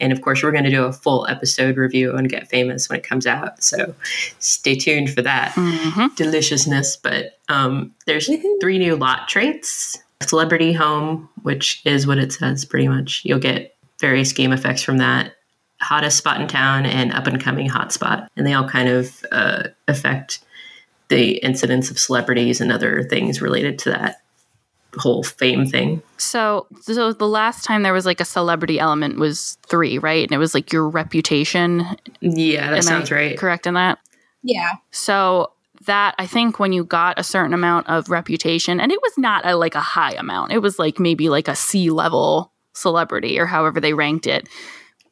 And 0.00 0.12
of 0.12 0.22
course, 0.22 0.42
we're 0.42 0.52
going 0.52 0.64
to 0.64 0.70
do 0.70 0.84
a 0.84 0.92
full 0.92 1.26
episode 1.28 1.76
review 1.76 2.16
on 2.16 2.24
Get 2.24 2.48
Famous 2.48 2.88
when 2.88 2.98
it 2.98 3.04
comes 3.04 3.26
out. 3.26 3.62
So 3.62 3.94
stay 4.38 4.74
tuned 4.74 5.10
for 5.12 5.22
that 5.22 5.52
Mhm. 5.52 6.16
deliciousness. 6.16 6.96
But 6.96 7.38
um, 7.48 7.92
there's 8.06 8.30
three 8.60 8.78
new 8.78 8.96
lot 8.96 9.28
traits 9.28 9.98
Celebrity 10.22 10.72
Home, 10.72 11.28
which 11.42 11.80
is 11.84 12.06
what 12.06 12.18
it 12.18 12.32
says 12.32 12.64
pretty 12.64 12.88
much. 12.88 13.22
You'll 13.24 13.38
get 13.38 13.74
various 14.00 14.32
game 14.32 14.52
effects 14.52 14.82
from 14.82 14.98
that. 14.98 15.34
Hottest 15.80 16.18
spot 16.18 16.40
in 16.40 16.46
town 16.46 16.84
and 16.86 17.12
up 17.12 17.26
and 17.26 17.40
coming 17.40 17.68
hotspot. 17.68 18.28
And 18.36 18.46
they 18.46 18.52
all 18.52 18.68
kind 18.68 18.88
of 18.88 19.24
uh, 19.32 19.64
affect 19.88 20.40
the 21.08 21.38
incidence 21.38 21.90
of 21.90 21.98
celebrities 21.98 22.60
and 22.60 22.70
other 22.70 23.02
things 23.02 23.40
related 23.42 23.78
to 23.80 23.90
that 23.90 24.20
whole 24.96 25.22
fame 25.22 25.66
thing. 25.66 26.02
So, 26.18 26.66
so 26.82 27.12
the 27.12 27.28
last 27.28 27.64
time 27.64 27.82
there 27.82 27.92
was 27.92 28.06
like 28.06 28.20
a 28.20 28.24
celebrity 28.24 28.78
element 28.78 29.18
was 29.18 29.58
three, 29.66 29.98
right? 29.98 30.24
And 30.24 30.32
it 30.32 30.38
was 30.38 30.54
like 30.54 30.72
your 30.72 30.88
reputation. 30.88 31.84
Yeah, 32.20 32.70
that 32.70 32.76
Am 32.76 32.82
sounds 32.82 33.12
I 33.12 33.14
right. 33.14 33.38
Correct 33.38 33.66
in 33.66 33.74
that. 33.74 33.98
Yeah. 34.42 34.74
So 34.90 35.52
that 35.86 36.14
I 36.18 36.26
think 36.26 36.58
when 36.58 36.72
you 36.72 36.84
got 36.84 37.18
a 37.18 37.24
certain 37.24 37.54
amount 37.54 37.88
of 37.88 38.10
reputation, 38.10 38.80
and 38.80 38.92
it 38.92 39.00
was 39.02 39.12
not 39.16 39.46
a, 39.46 39.56
like 39.56 39.74
a 39.74 39.80
high 39.80 40.12
amount, 40.12 40.52
it 40.52 40.58
was 40.58 40.78
like 40.78 40.98
maybe 40.98 41.28
like 41.28 41.48
a 41.48 41.56
C 41.56 41.90
level 41.90 42.52
celebrity 42.74 43.38
or 43.38 43.46
however 43.46 43.80
they 43.80 43.94
ranked 43.94 44.26
it. 44.26 44.48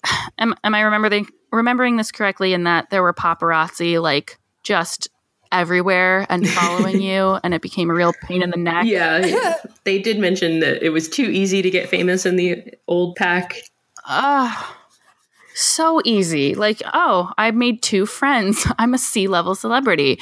Am, 0.39 0.55
am 0.63 0.75
I 0.75 0.81
remembering 0.83 1.27
remembering 1.51 1.97
this 1.97 2.13
correctly? 2.13 2.53
In 2.53 2.65
that 2.65 2.91
there 2.91 3.03
were 3.03 3.15
paparazzi 3.15 4.01
like 4.01 4.39
just 4.63 5.09
everywhere 5.53 6.27
and 6.29 6.49
following 6.51 7.01
you, 7.01 7.39
and 7.43 7.55
it 7.55 7.63
became 7.63 7.91
a 7.91 7.95
real 7.95 8.13
pain 8.23 8.43
in 8.43 8.51
the 8.51 8.57
neck. 8.57 8.85
Yeah, 8.87 9.57
they 9.85 9.99
did 9.99 10.19
mention 10.19 10.61
that 10.61 10.83
it 10.83 10.91
was 10.91 11.09
too 11.09 11.25
easy 11.25 11.63
to 11.63 11.71
get 11.71 11.89
famous 11.89 12.27
in 12.27 12.37
the 12.37 12.75
old 12.87 13.17
pack. 13.17 13.57
Ah, 14.07 14.77
so 15.55 16.01
easy. 16.05 16.55
Like, 16.55 16.83
oh, 16.95 17.33
I 17.37 17.51
made 17.51 17.83
two 17.83 18.07
friends. 18.07 18.67
I'm 18.79 18.95
a 18.95 18.99
C 18.99 19.27
level 19.27 19.55
celebrity. 19.55 20.21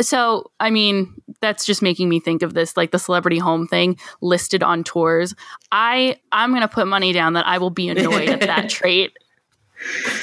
So, 0.00 0.50
I 0.58 0.70
mean, 0.70 1.14
that's 1.40 1.64
just 1.64 1.80
making 1.80 2.08
me 2.08 2.18
think 2.18 2.42
of 2.42 2.54
this 2.54 2.76
like 2.76 2.90
the 2.90 2.98
celebrity 2.98 3.38
home 3.38 3.68
thing 3.68 3.96
listed 4.20 4.62
on 4.62 4.82
tours. 4.82 5.34
I 5.70 6.16
I'm 6.32 6.50
going 6.50 6.62
to 6.62 6.68
put 6.68 6.88
money 6.88 7.12
down 7.12 7.34
that 7.34 7.46
I 7.46 7.58
will 7.58 7.70
be 7.70 7.88
annoyed 7.88 8.28
at 8.28 8.40
that 8.40 8.68
trait. 8.70 9.16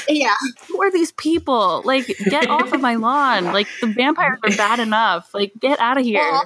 Yeah. 0.10 0.34
Who 0.68 0.82
are 0.82 0.92
these 0.92 1.12
people? 1.14 1.82
Like, 1.86 2.08
get 2.30 2.50
off 2.50 2.72
of 2.74 2.82
my 2.82 2.96
lawn. 2.96 3.46
Like, 3.46 3.68
the 3.82 3.88
vampires 3.88 4.40
are 4.44 4.56
bad 4.58 4.80
enough. 4.80 5.34
Like, 5.34 5.54
get 5.60 5.80
out 5.80 5.98
of 5.98 6.04
here. 6.04 6.20
Well, 6.20 6.44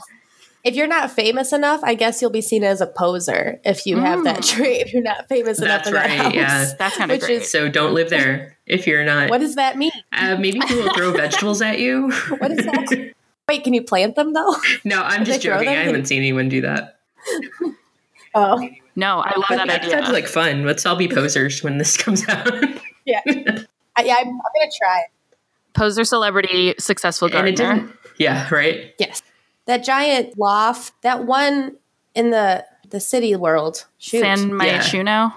if 0.64 0.76
you're 0.76 0.88
not 0.88 1.12
famous 1.12 1.54
enough, 1.54 1.82
I 1.84 1.94
guess 1.94 2.22
you'll 2.22 2.32
be 2.32 2.42
seen 2.42 2.64
as 2.64 2.82
a 2.82 2.88
poser 2.88 3.60
if 3.64 3.86
you 3.86 3.98
have 3.98 4.24
that 4.24 4.42
trait. 4.44 4.82
If 4.88 4.94
you're 4.94 5.04
not 5.04 5.28
famous 5.30 5.60
That's 5.60 5.88
enough 5.88 5.88
in 5.88 5.94
that 5.94 6.10
right, 6.10 6.20
house. 6.26 6.34
yeah. 6.34 6.74
that's 6.80 6.98
kind 6.98 7.12
of 7.12 7.20
great. 7.20 7.42
is- 7.44 7.52
So 7.52 7.70
don't 7.70 7.94
live 7.94 8.10
there 8.10 8.58
if 8.66 8.88
you're 8.88 9.04
not. 9.06 9.30
What 9.30 9.42
does 9.42 9.56
that 9.56 9.78
mean? 9.78 9.92
uh, 10.12 10.38
maybe 10.40 10.60
people 10.60 10.78
will 10.78 10.94
throw 10.96 11.12
vegetables 11.16 11.62
at 11.62 11.80
you. 11.80 12.12
What 12.40 12.50
is 12.52 12.66
that? 12.66 13.12
Wait, 13.48 13.64
can 13.64 13.76
you 13.76 13.84
plant 13.84 14.16
them 14.16 14.34
though? 14.34 14.56
No, 14.84 15.04
I'm 15.04 15.20
Did 15.20 15.28
just 15.34 15.42
joking. 15.42 15.68
I 15.70 15.74
haven't 15.74 16.06
seen 16.08 16.18
anyone 16.20 16.50
do 16.50 16.62
that. 16.62 16.98
Oh, 18.34 18.68
no, 18.96 19.20
I 19.20 19.34
love 19.38 19.46
that 19.50 19.68
That 19.68 19.82
idea. 19.84 19.92
sounds 19.92 20.10
like 20.10 20.28
fun. 20.28 20.66
Let's 20.66 20.86
all 20.86 20.96
be 20.96 21.08
posers 21.08 21.64
when 21.64 21.78
this 21.78 21.96
comes 21.96 22.28
out. 22.28 22.48
Yeah. 23.06 23.22
I, 23.98 24.04
yeah, 24.04 24.16
I'm, 24.20 24.28
I'm 24.28 24.34
gonna 24.34 24.72
try. 24.78 25.04
Poser 25.74 26.04
celebrity, 26.04 26.74
successful 26.80 27.28
and 27.28 27.34
gardener. 27.58 27.90
Yeah, 28.18 28.48
right. 28.54 28.94
Yes. 28.98 29.22
That 29.66 29.84
giant 29.84 30.38
loft, 30.38 30.94
that 31.02 31.26
one 31.26 31.76
in 32.14 32.30
the 32.32 32.66
the 32.90 33.00
city 33.00 33.36
world. 33.36 33.86
Shoot. 33.98 34.22
San 34.22 34.50
Yeah. 34.50 34.80
Myshuno. 34.80 35.34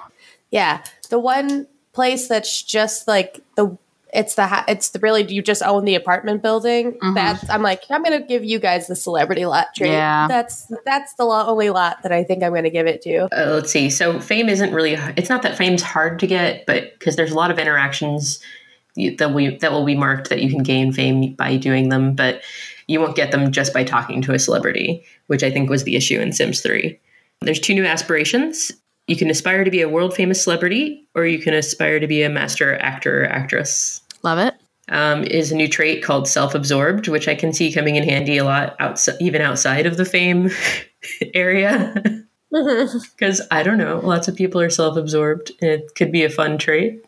yeah, 0.50 0.82
the 1.10 1.18
one 1.18 1.66
place 1.92 2.28
that's 2.28 2.62
just 2.62 3.08
like 3.08 3.40
the 3.56 3.76
it's 4.12 4.34
the 4.34 4.46
ha- 4.46 4.64
it's 4.68 4.90
the 4.90 4.98
really 5.00 5.22
you 5.32 5.42
just 5.42 5.62
own 5.62 5.84
the 5.84 5.94
apartment 5.94 6.42
building. 6.42 6.92
Mhm. 7.02 7.14
That's 7.14 7.48
I'm 7.50 7.62
like 7.62 7.82
I'm 7.90 8.02
gonna 8.02 8.20
give 8.26 8.44
you 8.44 8.58
guys 8.58 8.86
the 8.86 8.96
celebrity 8.96 9.44
lot 9.46 9.68
treat. 9.76 9.90
Yeah. 9.90 10.26
that's 10.28 10.70
that's 10.84 11.14
the 11.14 11.24
lo- 11.24 11.46
only 11.46 11.70
lot 11.70 12.02
that 12.02 12.12
I 12.12 12.24
think 12.24 12.42
I'm 12.42 12.54
gonna 12.54 12.70
give 12.70 12.86
it 12.86 13.02
to. 13.02 13.28
Uh, 13.36 13.50
let's 13.54 13.70
see. 13.70 13.90
So 13.90 14.18
fame 14.20 14.48
isn't 14.48 14.72
really. 14.72 14.94
It's 15.16 15.28
not 15.28 15.42
that 15.42 15.56
fame's 15.56 15.82
hard 15.82 16.18
to 16.20 16.26
get, 16.26 16.64
but 16.66 16.98
because 16.98 17.16
there's 17.16 17.32
a 17.32 17.36
lot 17.36 17.50
of 17.50 17.58
interactions 17.58 18.40
that 19.18 19.32
we 19.32 19.56
that 19.58 19.72
will 19.72 19.84
be 19.84 19.94
marked 19.94 20.30
that 20.30 20.40
you 20.42 20.50
can 20.50 20.62
gain 20.62 20.92
fame 20.92 21.34
by 21.34 21.56
doing 21.56 21.88
them, 21.88 22.14
but 22.14 22.42
you 22.86 23.00
won't 23.00 23.14
get 23.16 23.30
them 23.30 23.52
just 23.52 23.72
by 23.74 23.84
talking 23.84 24.22
to 24.22 24.32
a 24.32 24.38
celebrity, 24.38 25.04
which 25.26 25.42
I 25.42 25.50
think 25.50 25.68
was 25.68 25.84
the 25.84 25.94
issue 25.94 26.18
in 26.20 26.32
Sims 26.32 26.60
3. 26.62 26.98
There's 27.42 27.60
two 27.60 27.74
new 27.74 27.84
aspirations. 27.84 28.72
You 29.08 29.16
can 29.16 29.30
aspire 29.30 29.64
to 29.64 29.70
be 29.70 29.80
a 29.80 29.88
world 29.88 30.14
famous 30.14 30.44
celebrity, 30.44 31.06
or 31.14 31.26
you 31.26 31.38
can 31.40 31.54
aspire 31.54 31.98
to 31.98 32.06
be 32.06 32.22
a 32.22 32.28
master 32.28 32.78
actor 32.78 33.24
or 33.24 33.26
actress. 33.26 34.00
Love 34.22 34.38
it. 34.38 34.54
Um, 34.90 35.24
is 35.24 35.50
a 35.50 35.56
new 35.56 35.68
trait 35.68 36.02
called 36.02 36.28
self-absorbed, 36.28 37.08
which 37.08 37.26
I 37.28 37.34
can 37.34 37.52
see 37.52 37.72
coming 37.72 37.96
in 37.96 38.04
handy 38.08 38.38
a 38.38 38.44
lot 38.44 38.76
outside, 38.78 39.16
even 39.20 39.42
outside 39.42 39.86
of 39.86 39.96
the 39.96 40.04
fame 40.04 40.50
area. 41.34 41.94
Because 42.50 43.42
I 43.50 43.62
don't 43.62 43.76
know, 43.76 44.00
lots 44.02 44.26
of 44.26 44.34
people 44.34 44.58
are 44.62 44.70
self-absorbed, 44.70 45.52
and 45.60 45.70
it 45.70 45.94
could 45.94 46.10
be 46.10 46.24
a 46.24 46.30
fun 46.30 46.56
trait. 46.56 47.04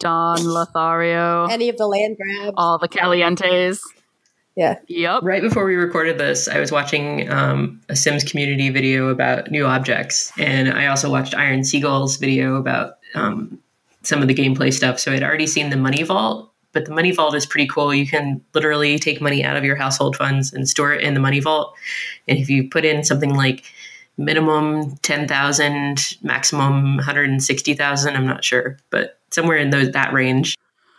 Don 0.00 0.42
Lothario. 0.42 1.44
Any 1.50 1.68
of 1.68 1.76
the 1.76 1.84
Landgraabs. 1.84 2.54
all 2.56 2.78
the 2.78 2.88
Calientes. 2.88 3.78
Yeah. 4.58 4.80
Yep. 4.88 5.20
Right 5.22 5.40
before 5.40 5.64
we 5.64 5.76
recorded 5.76 6.18
this, 6.18 6.48
I 6.48 6.58
was 6.58 6.72
watching 6.72 7.30
um, 7.30 7.80
a 7.88 7.94
Sims 7.94 8.24
community 8.24 8.70
video 8.70 9.06
about 9.06 9.52
new 9.52 9.64
objects, 9.64 10.32
and 10.36 10.68
I 10.68 10.88
also 10.88 11.08
watched 11.08 11.32
Iron 11.32 11.62
Seagull's 11.62 12.16
video 12.16 12.56
about 12.56 12.94
um, 13.14 13.60
some 14.02 14.20
of 14.20 14.26
the 14.26 14.34
gameplay 14.34 14.74
stuff. 14.74 14.98
So 14.98 15.12
I'd 15.12 15.22
already 15.22 15.46
seen 15.46 15.70
the 15.70 15.76
Money 15.76 16.02
Vault, 16.02 16.52
but 16.72 16.86
the 16.86 16.90
Money 16.90 17.12
Vault 17.12 17.36
is 17.36 17.46
pretty 17.46 17.68
cool. 17.68 17.94
You 17.94 18.04
can 18.04 18.44
literally 18.52 18.98
take 18.98 19.20
money 19.20 19.44
out 19.44 19.56
of 19.56 19.62
your 19.62 19.76
household 19.76 20.16
funds 20.16 20.52
and 20.52 20.68
store 20.68 20.92
it 20.92 21.02
in 21.02 21.14
the 21.14 21.20
Money 21.20 21.38
Vault, 21.38 21.72
and 22.26 22.36
if 22.36 22.50
you 22.50 22.68
put 22.68 22.84
in 22.84 23.04
something 23.04 23.36
like 23.36 23.62
minimum 24.16 24.96
10,000, 25.02 26.16
maximum 26.22 26.96
160,000, 26.96 28.16
I'm 28.16 28.26
not 28.26 28.42
sure, 28.42 28.76
but 28.90 29.20
somewhere 29.30 29.58
in 29.58 29.70
those, 29.70 29.92
that 29.92 30.12
range. 30.12 30.57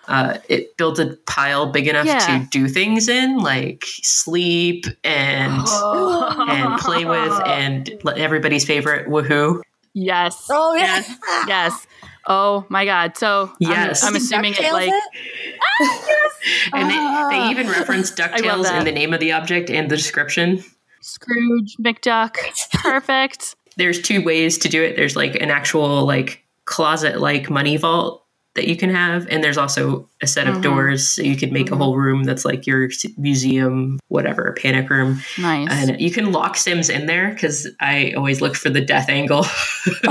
Uh, 0.10 0.38
it 0.49 0.76
builds 0.76 0.99
a 0.99 1.16
pile 1.28 1.72
big 1.72 1.88
enough 1.88 2.05
Yeah. 2.05 2.20
to 2.20 2.47
do 2.49 2.68
things 2.68 3.07
in, 3.07 3.38
like 3.38 3.84
sleep 3.86 4.86
and 5.03 5.62
and 5.70 6.80
play 6.82 7.05
with, 7.05 7.32
and 7.45 7.89
everybody's 8.18 8.66
favorite 8.66 9.07
woohoo. 9.07 9.62
yes. 9.93 10.47
Oh 10.49 10.76
yeah. 10.76 11.03
Yes. 11.05 11.18
Yes. 11.47 11.88
Oh 12.28 12.66
my 12.70 12.86
God. 12.86 13.16
So 13.18 13.51
Yes. 13.60 14.03
I'm, 14.03 14.10
I'm 14.10 14.16
assuming 14.16 14.53
it 14.53 14.57
DuckTales 14.57 14.72
like 14.74 14.91
And 16.74 16.89
they, 16.89 17.38
they 17.38 17.49
even 17.49 17.68
reference 17.68 18.10
love 18.20 18.30
Ducktales 18.32 18.78
in 18.78 18.86
the 18.86 18.91
name 18.91 19.14
of 19.14 19.20
the 19.20 19.32
object 19.32 19.70
and 19.70 19.89
the 19.89 19.95
description. 19.97 20.64
Scrooge 21.01 21.76
McDuck. 21.82 22.36
Perfect. 22.74 23.55
There's 23.78 24.01
two 24.01 24.24
ways 24.24 24.57
to 24.60 24.70
do 24.70 24.84
it. 24.84 24.95
There's 24.95 25.16
like 25.16 25.36
an 25.36 25.49
actual 25.49 26.05
like 26.05 26.43
closet 26.66 27.20
like 27.20 27.49
money 27.49 27.78
vault 27.78 28.26
that 28.56 28.68
you 28.68 28.76
can 28.76 28.89
have, 28.89 29.28
and 29.30 29.43
there's 29.43 29.58
also 29.58 30.10
a 30.22 30.28
set 30.28 30.47
of 30.47 30.58
Mhm. 30.58 30.62
doors 30.64 31.08
so 31.08 31.22
you 31.22 31.36
could 31.38 31.52
make 31.52 31.72
a 31.72 31.76
whole 31.76 31.95
room 31.97 32.24
that's 32.24 32.43
like 32.45 32.66
your 32.68 32.89
museum, 33.18 34.00
whatever, 34.08 34.56
panic 34.60 34.89
room. 34.89 35.22
Nice. 35.38 35.68
And 35.72 36.02
you 36.02 36.12
can 36.12 36.32
lock 36.32 36.58
Sims 36.58 36.89
in 36.89 37.06
there 37.06 37.30
because 37.30 37.68
I 37.80 38.14
always 38.18 38.41
look 38.41 38.56
for 38.56 38.70
the 38.70 38.82
death 38.82 39.08
angle. 39.10 39.45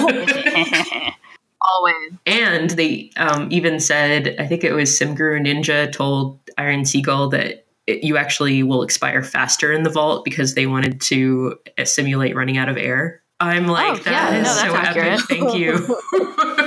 Always. 1.60 2.12
And 2.24 2.70
they 2.70 3.10
um, 3.16 3.48
even 3.50 3.80
said, 3.80 4.36
I 4.38 4.46
think 4.46 4.64
it 4.64 4.72
was 4.72 4.90
Simguru 4.90 5.40
Ninja 5.40 5.90
told 5.92 6.38
Iron 6.56 6.84
Seagull 6.84 7.28
that 7.30 7.66
it, 7.86 8.04
you 8.04 8.16
actually 8.16 8.62
will 8.62 8.82
expire 8.82 9.22
faster 9.22 9.72
in 9.72 9.82
the 9.82 9.90
vault 9.90 10.24
because 10.24 10.54
they 10.54 10.66
wanted 10.66 11.00
to 11.02 11.58
uh, 11.76 11.84
simulate 11.84 12.36
running 12.36 12.56
out 12.56 12.68
of 12.68 12.76
air. 12.76 13.22
I'm 13.40 13.66
like, 13.66 14.06
Oh, 14.06 14.10
yeah, 14.10 14.30
that 14.30 14.34
is 14.40 14.46
no, 14.46 14.68
so 14.70 14.76
accurate. 14.76 15.12
epic. 15.20 15.26
Thank 15.28 15.54
you. 15.54 15.98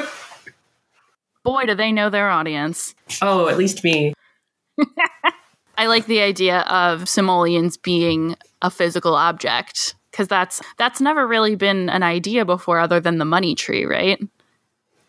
Boy, 1.44 1.66
do 1.66 1.76
they 1.76 1.92
know 1.92 2.10
their 2.10 2.30
audience. 2.30 2.96
oh, 3.22 3.48
at 3.48 3.58
least 3.58 3.84
me. 3.84 4.14
I 5.78 5.88
like 5.88 6.06
the 6.06 6.22
idea 6.22 6.60
of 6.62 7.10
simoleons 7.10 7.78
being 7.78 8.36
a 8.62 8.70
physical 8.70 9.16
object 9.16 9.96
because 10.12 10.28
that's 10.28 10.62
that's 10.78 11.02
never 11.02 11.28
really 11.28 11.56
been 11.56 11.90
an 11.90 12.04
idea 12.04 12.46
before, 12.46 12.80
other 12.80 13.00
than 13.00 13.18
the 13.18 13.26
money 13.26 13.56
tree, 13.56 13.86
right? 13.86 14.22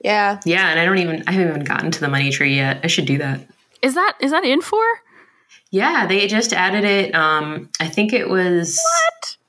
Yeah. 0.02 0.40
Yeah, 0.44 0.68
and 0.68 0.80
I 0.80 0.84
don't 0.84 0.98
even, 0.98 1.22
I 1.26 1.32
haven't 1.32 1.48
even 1.48 1.64
gotten 1.64 1.90
to 1.90 2.00
the 2.00 2.08
money 2.08 2.30
tree 2.30 2.56
yet. 2.56 2.80
I 2.82 2.86
should 2.86 3.06
do 3.06 3.18
that. 3.18 3.46
Is 3.82 3.94
that 3.94 4.14
is 4.20 4.30
that 4.30 4.44
in 4.44 4.62
four? 4.62 4.84
Yeah, 5.70 6.06
they 6.06 6.26
just 6.26 6.52
added 6.52 6.84
it. 6.84 7.14
Um, 7.14 7.70
I 7.80 7.88
think 7.88 8.12
it 8.12 8.28
was 8.28 8.80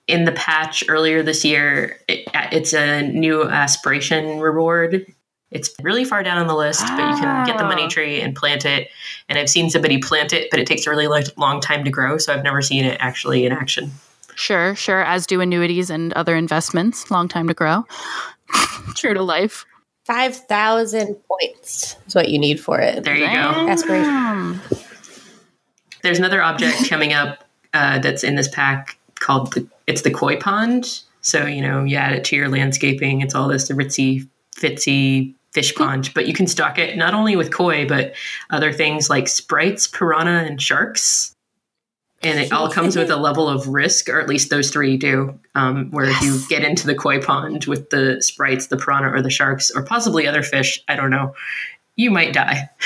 in 0.08 0.26
the 0.26 0.32
patch 0.32 0.84
earlier 0.90 1.24
this 1.24 1.46
year, 1.46 2.00
it, 2.08 2.28
it's 2.52 2.74
a 2.74 3.02
new 3.02 3.44
aspiration 3.44 4.40
reward. 4.40 5.06
It's 5.54 5.70
really 5.82 6.04
far 6.04 6.24
down 6.24 6.38
on 6.40 6.48
the 6.48 6.56
list, 6.56 6.82
but 6.82 7.10
you 7.12 7.16
can 7.22 7.46
get 7.46 7.58
the 7.58 7.64
money 7.64 7.84
Oh. 7.84 7.90
tree 7.90 8.20
and 8.22 8.36
plant 8.36 8.66
it. 8.66 8.90
And 9.30 9.38
I've 9.38 9.50
seen 9.50 9.70
somebody 9.70 10.00
plant 10.00 10.34
it, 10.34 10.50
but 10.52 10.60
it 10.60 10.66
takes 10.68 10.86
a 10.88 10.90
really 10.90 11.08
lo- 11.08 11.22
long 11.38 11.62
time 11.62 11.84
to 11.86 11.92
grow. 11.92 12.18
So 12.18 12.34
I've 12.34 12.44
never 12.44 12.62
seen 12.62 12.86
it 12.86 12.98
actually 13.00 13.46
in 13.46 13.52
action. 13.52 13.92
Sure, 14.36 14.74
sure. 14.76 15.04
As 15.04 15.28
do 15.28 15.42
annuities 15.42 15.90
and 15.92 16.12
other 16.14 16.36
investments. 16.36 17.12
Long 17.12 17.28
time 17.28 17.48
to 17.48 17.54
grow. 17.54 17.86
True 18.96 19.14
to 19.14 19.22
life. 19.22 19.66
5,000 20.06 21.16
points 21.28 21.96
is 22.08 22.16
what 22.16 22.30
you 22.30 22.40
need 22.40 22.60
for 22.60 22.80
it. 22.82 23.04
There 23.04 23.16
you 23.16 23.26
go. 23.28 23.32
Aspiration. 23.32 24.04
Damn. 24.12 24.62
There's 26.02 26.20
another 26.20 26.42
object 26.42 26.90
coming 26.90 27.14
up 27.14 27.44
uh, 27.74 28.00
that's 28.00 28.24
in 28.24 28.36
this 28.36 28.48
pack 28.48 28.98
called 29.20 29.54
the 29.54 29.68
it's 29.88 30.02
the 30.02 30.12
koi 30.12 30.36
pond. 30.38 31.02
So 31.22 31.46
you 31.46 31.62
know 31.62 31.84
you 31.86 31.96
add 31.96 32.12
it 32.14 32.26
to 32.26 32.36
your 32.36 32.50
landscaping. 32.50 33.22
It's 33.22 33.34
all 33.36 33.48
this 33.48 33.72
ritzy, 33.72 34.28
fitsy 34.58 35.34
fish 35.54 35.74
pond, 35.76 36.12
but 36.14 36.28
you 36.28 36.34
can 36.34 36.48
stock 36.48 36.78
it 36.80 36.98
not 36.98 37.14
only 37.14 37.36
with 37.36 37.54
koi 37.54 37.88
but 37.88 38.14
other 38.50 38.74
things 38.74 39.10
like 39.10 39.28
sprites, 39.28 39.88
piranha, 39.88 40.46
and 40.46 40.62
sharks. 40.62 41.36
And 42.22 42.40
it 42.40 42.54
all 42.54 42.72
comes 42.72 42.96
with 42.96 43.12
a 43.12 43.18
level 43.18 43.50
of 43.50 43.68
risk, 43.68 44.08
or 44.08 44.22
at 44.22 44.30
least 44.30 44.50
those 44.50 44.72
three 44.72 44.96
do. 44.96 45.38
Um, 45.56 45.92
where 45.92 46.06
if 46.06 46.22
you 46.22 46.40
get 46.48 46.64
into 46.64 46.88
the 46.88 46.96
koi 46.96 47.20
pond 47.20 47.66
with 47.66 47.90
the 47.90 48.22
sprites, 48.22 48.68
the 48.68 48.78
piranha, 48.78 49.12
or 49.14 49.22
the 49.22 49.30
sharks, 49.30 49.70
or 49.72 49.84
possibly 49.84 50.26
other 50.26 50.42
fish, 50.42 50.82
I 50.88 50.96
don't 50.96 51.10
know, 51.10 51.36
you 51.96 52.12
might 52.12 52.34
die. 52.34 52.70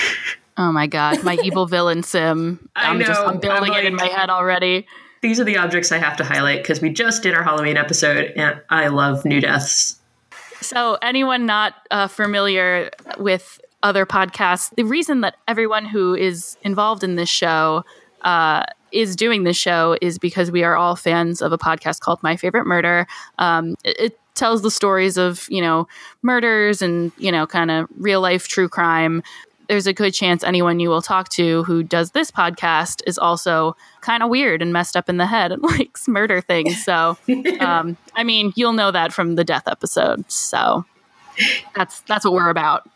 Oh 0.59 0.71
my 0.71 0.87
god, 0.87 1.23
my 1.23 1.37
evil 1.43 1.67
villain 1.67 2.01
sim. 2.01 2.67
I 2.75 2.89
I'm 2.89 2.99
just 2.99 3.11
know, 3.11 3.27
I'm 3.27 3.39
building 3.39 3.73
I'm 3.73 3.77
it 3.77 3.85
in 3.85 3.93
my 3.93 4.07
head 4.07 4.31
already. 4.31 4.87
these 5.21 5.39
are 5.39 5.43
the 5.43 5.57
objects 5.57 5.91
I 5.91 5.99
have 5.99 6.17
to 6.17 6.23
highlight 6.23 6.63
because 6.63 6.81
we 6.81 6.89
just 6.89 7.21
did 7.21 7.35
our 7.35 7.43
Halloween 7.43 7.77
episode 7.77 8.33
and 8.35 8.59
I 8.71 8.87
love 8.87 9.23
new 9.23 9.39
deaths. 9.39 9.99
So, 10.61 10.97
anyone 11.01 11.45
not 11.45 11.75
uh, 11.91 12.07
familiar 12.07 12.89
with 13.17 13.61
other 13.83 14.05
podcasts, 14.05 14.73
the 14.75 14.83
reason 14.83 15.21
that 15.21 15.35
everyone 15.47 15.85
who 15.85 16.15
is 16.15 16.57
involved 16.63 17.03
in 17.03 17.15
this 17.15 17.29
show 17.29 17.83
uh, 18.21 18.63
is 18.91 19.15
doing 19.15 19.43
this 19.43 19.57
show 19.57 19.97
is 20.01 20.17
because 20.17 20.49
we 20.51 20.63
are 20.63 20.75
all 20.75 20.95
fans 20.95 21.41
of 21.41 21.51
a 21.51 21.57
podcast 21.57 21.99
called 21.99 22.21
My 22.23 22.35
Favorite 22.35 22.65
Murder. 22.65 23.05
Um, 23.37 23.75
it, 23.83 23.99
it 23.99 24.19
tells 24.33 24.61
the 24.61 24.71
stories 24.71 25.17
of, 25.17 25.47
you 25.49 25.61
know, 25.61 25.87
murders 26.21 26.81
and, 26.81 27.11
you 27.17 27.31
know, 27.31 27.45
kind 27.45 27.71
of 27.71 27.87
real 27.97 28.21
life 28.21 28.47
true 28.47 28.69
crime. 28.69 29.23
There's 29.67 29.87
a 29.87 29.93
good 29.93 30.13
chance 30.13 30.43
anyone 30.43 30.79
you 30.79 30.89
will 30.89 31.01
talk 31.01 31.29
to 31.29 31.63
who 31.63 31.83
does 31.83 32.11
this 32.11 32.31
podcast 32.31 33.01
is 33.05 33.17
also 33.17 33.75
kind 34.01 34.23
of 34.23 34.29
weird 34.29 34.61
and 34.61 34.71
messed 34.71 34.95
up 34.95 35.09
in 35.09 35.17
the 35.17 35.25
head 35.25 35.51
and 35.51 35.61
likes 35.79 36.07
murder 36.07 36.41
things. 36.41 36.83
So, 36.83 37.17
um, 37.59 37.97
I 38.15 38.23
mean, 38.23 38.53
you'll 38.55 38.73
know 38.73 38.91
that 38.91 39.13
from 39.13 39.35
the 39.35 39.43
death 39.43 39.67
episode. 39.67 40.29
So 40.31 40.85
that's 41.75 42.01
that's 42.01 42.25
what 42.25 42.33
we're 42.33 42.49
about. 42.49 42.89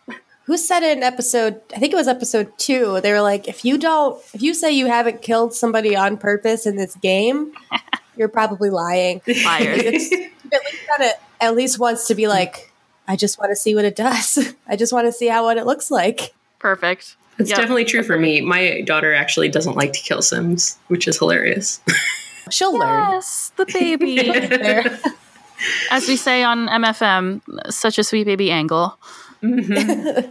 Who 0.45 0.57
said 0.57 0.83
it 0.83 0.97
in 0.97 1.03
episode, 1.03 1.61
I 1.73 1.79
think 1.79 1.93
it 1.93 1.95
was 1.95 2.07
episode 2.07 2.51
two, 2.57 2.99
they 3.01 3.11
were 3.11 3.21
like, 3.21 3.47
if 3.47 3.63
you 3.63 3.77
don't, 3.77 4.19
if 4.33 4.41
you 4.41 4.53
say 4.53 4.71
you 4.71 4.87
haven't 4.87 5.21
killed 5.21 5.53
somebody 5.53 5.95
on 5.95 6.17
purpose 6.17 6.65
in 6.65 6.75
this 6.75 6.95
game, 6.95 7.53
you're 8.17 8.27
probably 8.27 8.69
lying. 8.69 9.21
Liars. 9.27 9.79
At 9.79 9.93
least 9.93 10.13
it 10.13 11.19
at 11.41 11.55
least 11.55 11.79
once 11.79 12.07
to 12.07 12.15
be 12.15 12.27
like, 12.27 12.71
I 13.07 13.15
just 13.15 13.39
want 13.39 13.51
to 13.51 13.55
see 13.55 13.75
what 13.75 13.85
it 13.85 13.95
does. 13.95 14.53
I 14.67 14.75
just 14.75 14.93
want 14.93 15.07
to 15.07 15.11
see 15.11 15.27
how 15.27 15.45
what 15.45 15.57
it 15.57 15.65
looks 15.65 15.91
like. 15.91 16.33
Perfect. 16.61 17.15
It's 17.39 17.49
Yep. 17.49 17.57
definitely 17.57 17.85
true 17.85 18.03
for 18.03 18.19
me. 18.19 18.39
My 18.39 18.81
daughter 18.81 19.15
actually 19.15 19.49
doesn't 19.49 19.75
like 19.75 19.93
to 19.93 19.99
kill 19.99 20.21
Sims, 20.21 20.77
which 20.89 21.07
is 21.07 21.17
hilarious. 21.17 21.81
She'll 22.51 22.77
learn. 22.77 23.09
Yes, 23.13 23.51
the 23.57 23.65
baby. 23.65 24.29
As 25.91 26.07
we 26.07 26.15
say 26.15 26.43
on 26.43 26.67
MFM, 26.67 27.41
such 27.71 27.97
a 27.97 28.03
sweet 28.03 28.25
baby 28.25 28.51
angle. 28.51 28.95
I 29.43 30.29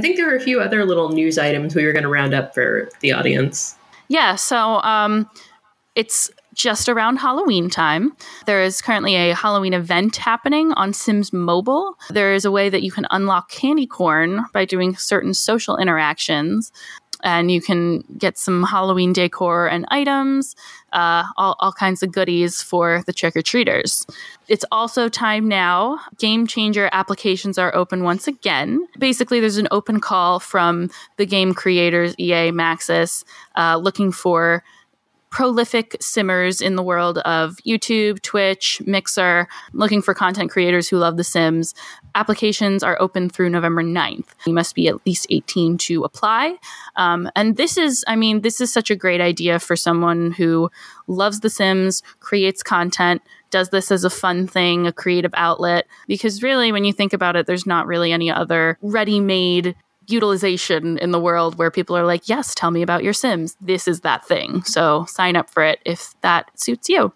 think 0.00 0.16
there 0.16 0.26
were 0.26 0.36
a 0.36 0.40
few 0.40 0.60
other 0.60 0.84
little 0.84 1.10
news 1.10 1.38
items 1.38 1.76
we 1.76 1.84
were 1.84 1.92
going 1.92 2.02
to 2.04 2.08
round 2.08 2.34
up 2.34 2.52
for 2.52 2.88
the 3.00 3.12
audience. 3.12 3.76
Yeah, 4.08 4.34
so 4.34 4.80
um, 4.82 5.30
it's 5.94 6.30
just 6.60 6.90
around 6.90 7.16
Halloween 7.16 7.70
time. 7.70 8.14
There 8.44 8.62
is 8.62 8.82
currently 8.82 9.16
a 9.16 9.34
Halloween 9.34 9.72
event 9.72 10.16
happening 10.16 10.72
on 10.72 10.92
Sims 10.92 11.32
Mobile. 11.32 11.96
There 12.10 12.34
is 12.34 12.44
a 12.44 12.50
way 12.50 12.68
that 12.68 12.82
you 12.82 12.92
can 12.92 13.06
unlock 13.10 13.50
candy 13.50 13.86
corn 13.86 14.44
by 14.52 14.66
doing 14.66 14.94
certain 14.94 15.32
social 15.32 15.78
interactions. 15.78 16.70
And 17.22 17.50
you 17.50 17.60
can 17.60 18.02
get 18.16 18.38
some 18.38 18.62
Halloween 18.62 19.12
decor 19.12 19.68
and 19.68 19.84
items, 19.88 20.54
uh, 20.92 21.24
all, 21.36 21.54
all 21.60 21.72
kinds 21.72 22.02
of 22.02 22.12
goodies 22.12 22.62
for 22.62 23.02
the 23.06 23.12
trick 23.12 23.36
or 23.36 23.42
treaters. 23.42 24.06
It's 24.48 24.64
also 24.72 25.08
time 25.08 25.46
now. 25.48 26.00
Game 26.18 26.46
changer 26.46 26.88
applications 26.92 27.58
are 27.58 27.74
open 27.74 28.04
once 28.04 28.26
again. 28.26 28.86
Basically, 28.98 29.38
there's 29.38 29.58
an 29.58 29.68
open 29.70 30.00
call 30.00 30.40
from 30.40 30.90
the 31.16 31.26
game 31.26 31.52
creators, 31.52 32.14
EA 32.18 32.52
Maxis, 32.52 33.24
uh, 33.54 33.76
looking 33.76 34.12
for 34.12 34.62
prolific 35.30 35.96
simmers 36.00 36.60
in 36.60 36.74
the 36.74 36.82
world 36.82 37.18
of 37.18 37.56
YouTube, 37.66 38.20
Twitch, 38.22 38.82
Mixer, 38.84 39.46
looking 39.72 40.02
for 40.02 40.12
content 40.12 40.50
creators 40.50 40.88
who 40.88 40.98
love 40.98 41.16
The 41.16 41.24
Sims. 41.24 41.74
Applications 42.16 42.82
are 42.82 43.00
open 43.00 43.30
through 43.30 43.50
November 43.50 43.82
9th. 43.82 44.26
You 44.44 44.52
must 44.52 44.74
be 44.74 44.88
at 44.88 45.06
least 45.06 45.26
18 45.30 45.78
to 45.78 46.02
apply. 46.02 46.56
Um, 46.96 47.30
and 47.36 47.56
this 47.56 47.78
is, 47.78 48.04
I 48.08 48.16
mean, 48.16 48.40
this 48.40 48.60
is 48.60 48.72
such 48.72 48.90
a 48.90 48.96
great 48.96 49.20
idea 49.20 49.60
for 49.60 49.76
someone 49.76 50.32
who 50.32 50.70
loves 51.06 51.40
The 51.40 51.50
Sims, 51.50 52.02
creates 52.18 52.64
content, 52.64 53.22
does 53.50 53.70
this 53.70 53.92
as 53.92 54.04
a 54.04 54.10
fun 54.10 54.48
thing, 54.48 54.86
a 54.86 54.92
creative 54.92 55.32
outlet. 55.34 55.86
Because 56.08 56.42
really, 56.42 56.72
when 56.72 56.84
you 56.84 56.92
think 56.92 57.12
about 57.12 57.36
it, 57.36 57.46
there's 57.46 57.66
not 57.66 57.86
really 57.86 58.12
any 58.12 58.30
other 58.30 58.78
ready 58.82 59.20
made 59.20 59.76
utilization 60.10 60.98
in 60.98 61.10
the 61.10 61.20
world 61.20 61.58
where 61.58 61.70
people 61.70 61.96
are 61.96 62.04
like, 62.04 62.28
yes, 62.28 62.54
tell 62.54 62.70
me 62.70 62.82
about 62.82 63.04
your 63.04 63.12
Sims. 63.12 63.56
This 63.60 63.88
is 63.88 64.00
that 64.00 64.26
thing. 64.26 64.62
So 64.64 65.04
sign 65.06 65.36
up 65.36 65.50
for 65.50 65.62
it 65.62 65.80
if 65.84 66.14
that 66.22 66.58
suits 66.58 66.88
you. 66.88 67.12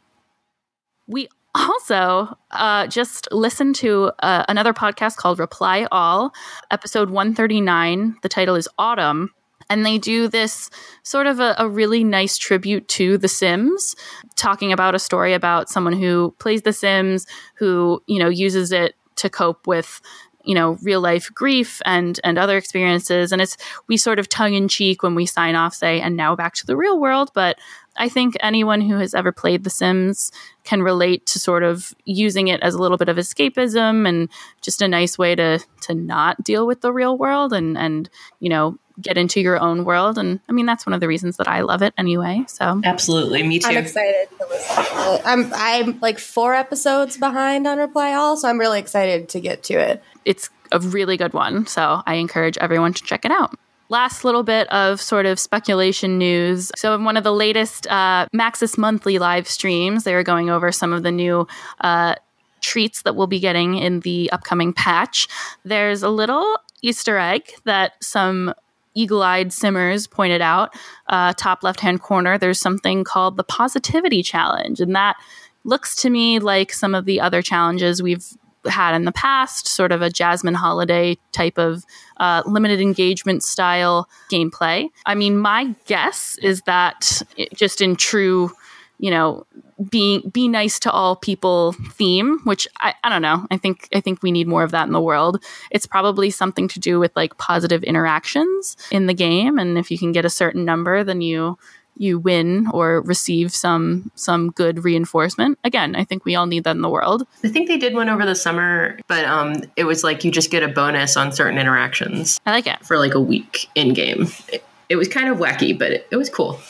We 1.06 1.28
also 1.54 2.36
uh, 2.50 2.86
just 2.86 3.28
listened 3.32 3.76
to 3.76 4.10
uh, 4.20 4.44
another 4.48 4.72
podcast 4.72 5.16
called 5.16 5.38
Reply 5.38 5.86
All, 5.92 6.32
episode 6.70 7.10
139. 7.10 8.16
The 8.22 8.28
title 8.28 8.54
is 8.54 8.68
Autumn. 8.78 9.30
And 9.70 9.86
they 9.86 9.96
do 9.96 10.28
this 10.28 10.68
sort 11.04 11.26
of 11.26 11.40
a, 11.40 11.54
a 11.58 11.66
really 11.66 12.04
nice 12.04 12.36
tribute 12.36 12.86
to 12.88 13.16
The 13.16 13.28
Sims, 13.28 13.96
talking 14.36 14.72
about 14.72 14.94
a 14.94 14.98
story 14.98 15.32
about 15.32 15.70
someone 15.70 15.94
who 15.94 16.34
plays 16.38 16.62
The 16.62 16.72
Sims, 16.72 17.26
who, 17.54 18.02
you 18.06 18.18
know, 18.18 18.28
uses 18.28 18.72
it 18.72 18.94
to 19.16 19.30
cope 19.30 19.66
with 19.66 20.02
you 20.44 20.54
know 20.54 20.78
real 20.82 21.00
life 21.00 21.32
grief 21.34 21.80
and 21.84 22.20
and 22.22 22.38
other 22.38 22.56
experiences. 22.56 23.32
And 23.32 23.42
it's 23.42 23.56
we 23.88 23.96
sort 23.96 24.18
of 24.18 24.28
tongue 24.28 24.54
in 24.54 24.68
cheek 24.68 25.02
when 25.02 25.14
we 25.14 25.26
sign 25.26 25.54
off 25.54 25.74
say 25.74 26.00
and 26.00 26.16
now 26.16 26.36
back 26.36 26.54
to 26.54 26.66
the 26.66 26.76
real 26.76 27.00
world. 27.00 27.30
But 27.34 27.58
i 27.96 28.08
think 28.08 28.34
anyone 28.40 28.80
who 28.80 28.98
has 28.98 29.14
ever 29.14 29.30
played 29.30 29.62
the 29.62 29.70
sims 29.70 30.32
can 30.64 30.82
relate 30.82 31.26
to 31.26 31.38
sort 31.38 31.62
of 31.62 31.94
using 32.04 32.48
it 32.48 32.60
as 32.60 32.74
a 32.74 32.78
little 32.78 32.96
bit 32.96 33.08
of 33.08 33.16
escapism 33.16 34.08
and 34.08 34.28
just 34.62 34.82
a 34.82 34.88
nice 34.88 35.16
way 35.16 35.34
to 35.34 35.60
to 35.80 35.94
not 35.94 36.42
deal 36.42 36.66
with 36.66 36.80
the 36.80 36.92
real 36.92 37.16
world 37.16 37.52
and 37.52 37.78
and 37.78 38.10
you 38.40 38.48
know 38.48 38.76
get 39.00 39.18
into 39.18 39.40
your 39.40 39.58
own 39.58 39.84
world 39.84 40.18
and 40.18 40.40
i 40.48 40.52
mean 40.52 40.66
that's 40.66 40.86
one 40.86 40.92
of 40.92 41.00
the 41.00 41.08
reasons 41.08 41.36
that 41.36 41.48
i 41.48 41.60
love 41.60 41.82
it 41.82 41.92
anyway 41.98 42.44
so 42.46 42.80
Absolutely, 42.84 43.42
me 43.42 43.58
too. 43.58 43.68
I'm 43.68 43.76
excited 43.76 44.28
to 44.38 44.46
listen 44.48 44.84
to 44.84 45.14
it. 45.14 45.22
I'm 45.24 45.52
I'm 45.54 46.00
like 46.00 46.18
four 46.18 46.54
episodes 46.54 47.16
behind 47.16 47.66
on 47.66 47.78
Reply 47.78 48.12
All, 48.14 48.36
so 48.36 48.48
I'm 48.48 48.58
really 48.58 48.78
excited 48.78 49.28
to 49.30 49.40
get 49.40 49.62
to 49.64 49.74
it. 49.74 50.02
it's 50.24 50.50
a 50.72 50.78
really 50.80 51.16
good 51.16 51.32
one. 51.32 51.66
So 51.66 52.02
I 52.06 52.14
encourage 52.14 52.58
everyone 52.58 52.92
to 52.94 53.02
check 53.02 53.24
it 53.24 53.30
out. 53.30 53.56
Last 53.88 54.24
little 54.24 54.42
bit 54.42 54.66
of 54.72 55.00
sort 55.00 55.26
of 55.26 55.38
speculation 55.38 56.18
news. 56.18 56.72
So, 56.76 56.94
in 56.94 57.04
one 57.04 57.16
of 57.16 57.24
the 57.24 57.32
latest 57.32 57.86
uh, 57.86 58.26
Maxis 58.34 58.78
monthly 58.78 59.18
live 59.18 59.46
streams, 59.46 60.04
they 60.04 60.14
were 60.14 60.22
going 60.22 60.50
over 60.50 60.72
some 60.72 60.92
of 60.92 61.02
the 61.02 61.12
new 61.12 61.46
uh, 61.80 62.14
treats 62.60 63.02
that 63.02 63.14
we'll 63.14 63.26
be 63.26 63.40
getting 63.40 63.76
in 63.76 64.00
the 64.00 64.30
upcoming 64.32 64.72
patch. 64.72 65.28
There's 65.64 66.02
a 66.02 66.08
little 66.08 66.56
Easter 66.82 67.18
egg 67.18 67.42
that 67.64 67.92
some 68.02 68.54
eagle 68.94 69.22
eyed 69.22 69.52
simmers 69.52 70.06
pointed 70.06 70.40
out. 70.40 70.74
Uh, 71.08 71.32
top 71.34 71.62
left 71.62 71.80
hand 71.80 72.00
corner, 72.00 72.38
there's 72.38 72.60
something 72.60 73.04
called 73.04 73.36
the 73.36 73.44
Positivity 73.44 74.22
Challenge. 74.22 74.80
And 74.80 74.94
that 74.94 75.16
looks 75.64 75.94
to 75.96 76.10
me 76.10 76.38
like 76.38 76.72
some 76.72 76.94
of 76.94 77.04
the 77.04 77.20
other 77.20 77.42
challenges 77.42 78.02
we've 78.02 78.24
had 78.66 78.94
in 78.94 79.04
the 79.04 79.12
past, 79.12 79.66
sort 79.66 79.92
of 79.92 80.02
a 80.02 80.10
Jasmine 80.10 80.54
Holiday 80.54 81.18
type 81.32 81.58
of 81.58 81.84
uh, 82.18 82.42
limited 82.46 82.80
engagement 82.80 83.42
style 83.42 84.08
gameplay. 84.30 84.88
I 85.04 85.14
mean, 85.14 85.36
my 85.36 85.74
guess 85.86 86.38
is 86.42 86.62
that 86.62 87.22
it, 87.36 87.52
just 87.54 87.80
in 87.80 87.96
true, 87.96 88.52
you 88.98 89.10
know, 89.10 89.46
being 89.90 90.28
be 90.30 90.48
nice 90.48 90.78
to 90.80 90.90
all 90.90 91.16
people 91.16 91.72
theme, 91.92 92.38
which 92.44 92.68
I, 92.80 92.94
I 93.02 93.08
don't 93.08 93.22
know. 93.22 93.46
I 93.50 93.56
think 93.56 93.88
I 93.94 94.00
think 94.00 94.22
we 94.22 94.32
need 94.32 94.46
more 94.46 94.62
of 94.62 94.70
that 94.70 94.86
in 94.86 94.92
the 94.92 95.00
world. 95.00 95.42
It's 95.70 95.86
probably 95.86 96.30
something 96.30 96.68
to 96.68 96.80
do 96.80 97.00
with 97.00 97.14
like 97.16 97.36
positive 97.38 97.82
interactions 97.82 98.76
in 98.90 99.06
the 99.06 99.14
game, 99.14 99.58
and 99.58 99.76
if 99.76 99.90
you 99.90 99.98
can 99.98 100.12
get 100.12 100.24
a 100.24 100.30
certain 100.30 100.64
number, 100.64 101.04
then 101.04 101.20
you 101.20 101.58
you 101.96 102.18
win 102.18 102.66
or 102.72 103.02
receive 103.02 103.52
some 103.52 104.10
some 104.14 104.50
good 104.50 104.84
reinforcement. 104.84 105.58
Again, 105.64 105.94
I 105.96 106.04
think 106.04 106.24
we 106.24 106.34
all 106.34 106.46
need 106.46 106.64
that 106.64 106.76
in 106.76 106.82
the 106.82 106.88
world. 106.90 107.26
I 107.42 107.48
think 107.48 107.68
they 107.68 107.78
did 107.78 107.94
one 107.94 108.08
over 108.08 108.24
the 108.24 108.34
summer, 108.34 108.98
but 109.08 109.24
um, 109.24 109.62
it 109.76 109.84
was 109.84 110.04
like 110.04 110.24
you 110.24 110.30
just 110.30 110.50
get 110.50 110.62
a 110.62 110.68
bonus 110.68 111.16
on 111.16 111.32
certain 111.32 111.58
interactions 111.58 112.40
I 112.46 112.52
like 112.52 112.66
it. 112.66 112.84
for 112.84 112.98
like 112.98 113.14
a 113.14 113.20
week 113.20 113.68
in 113.74 113.94
game. 113.94 114.28
It, 114.52 114.64
it 114.88 114.96
was 114.96 115.08
kind 115.08 115.28
of 115.28 115.38
wacky, 115.38 115.76
but 115.78 115.92
it, 115.92 116.08
it 116.10 116.16
was 116.16 116.28
cool. 116.28 116.60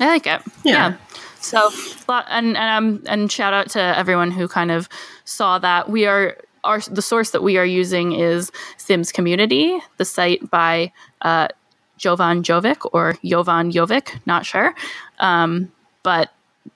I 0.00 0.06
like 0.06 0.26
it. 0.26 0.42
Yeah. 0.64 0.72
Yeah. 0.72 0.96
So, 1.40 1.70
and 2.08 2.56
and 2.56 2.56
um, 2.56 3.02
and 3.06 3.30
shout 3.30 3.54
out 3.54 3.70
to 3.70 3.80
everyone 3.80 4.30
who 4.30 4.48
kind 4.48 4.70
of 4.70 4.88
saw 5.24 5.58
that. 5.58 5.88
We 5.88 6.06
are 6.06 6.36
our 6.64 6.80
the 6.80 7.02
source 7.02 7.30
that 7.30 7.42
we 7.42 7.56
are 7.58 7.64
using 7.64 8.12
is 8.12 8.50
Sims 8.76 9.12
Community, 9.12 9.78
the 9.96 10.04
site 10.04 10.50
by 10.50 10.92
uh, 11.22 11.48
Jovan 11.96 12.42
Jovic 12.42 12.88
or 12.92 13.16
Jovan 13.24 13.70
Jovic, 13.70 14.20
not 14.26 14.46
sure, 14.46 14.74
um, 15.20 15.70
but 16.02 16.30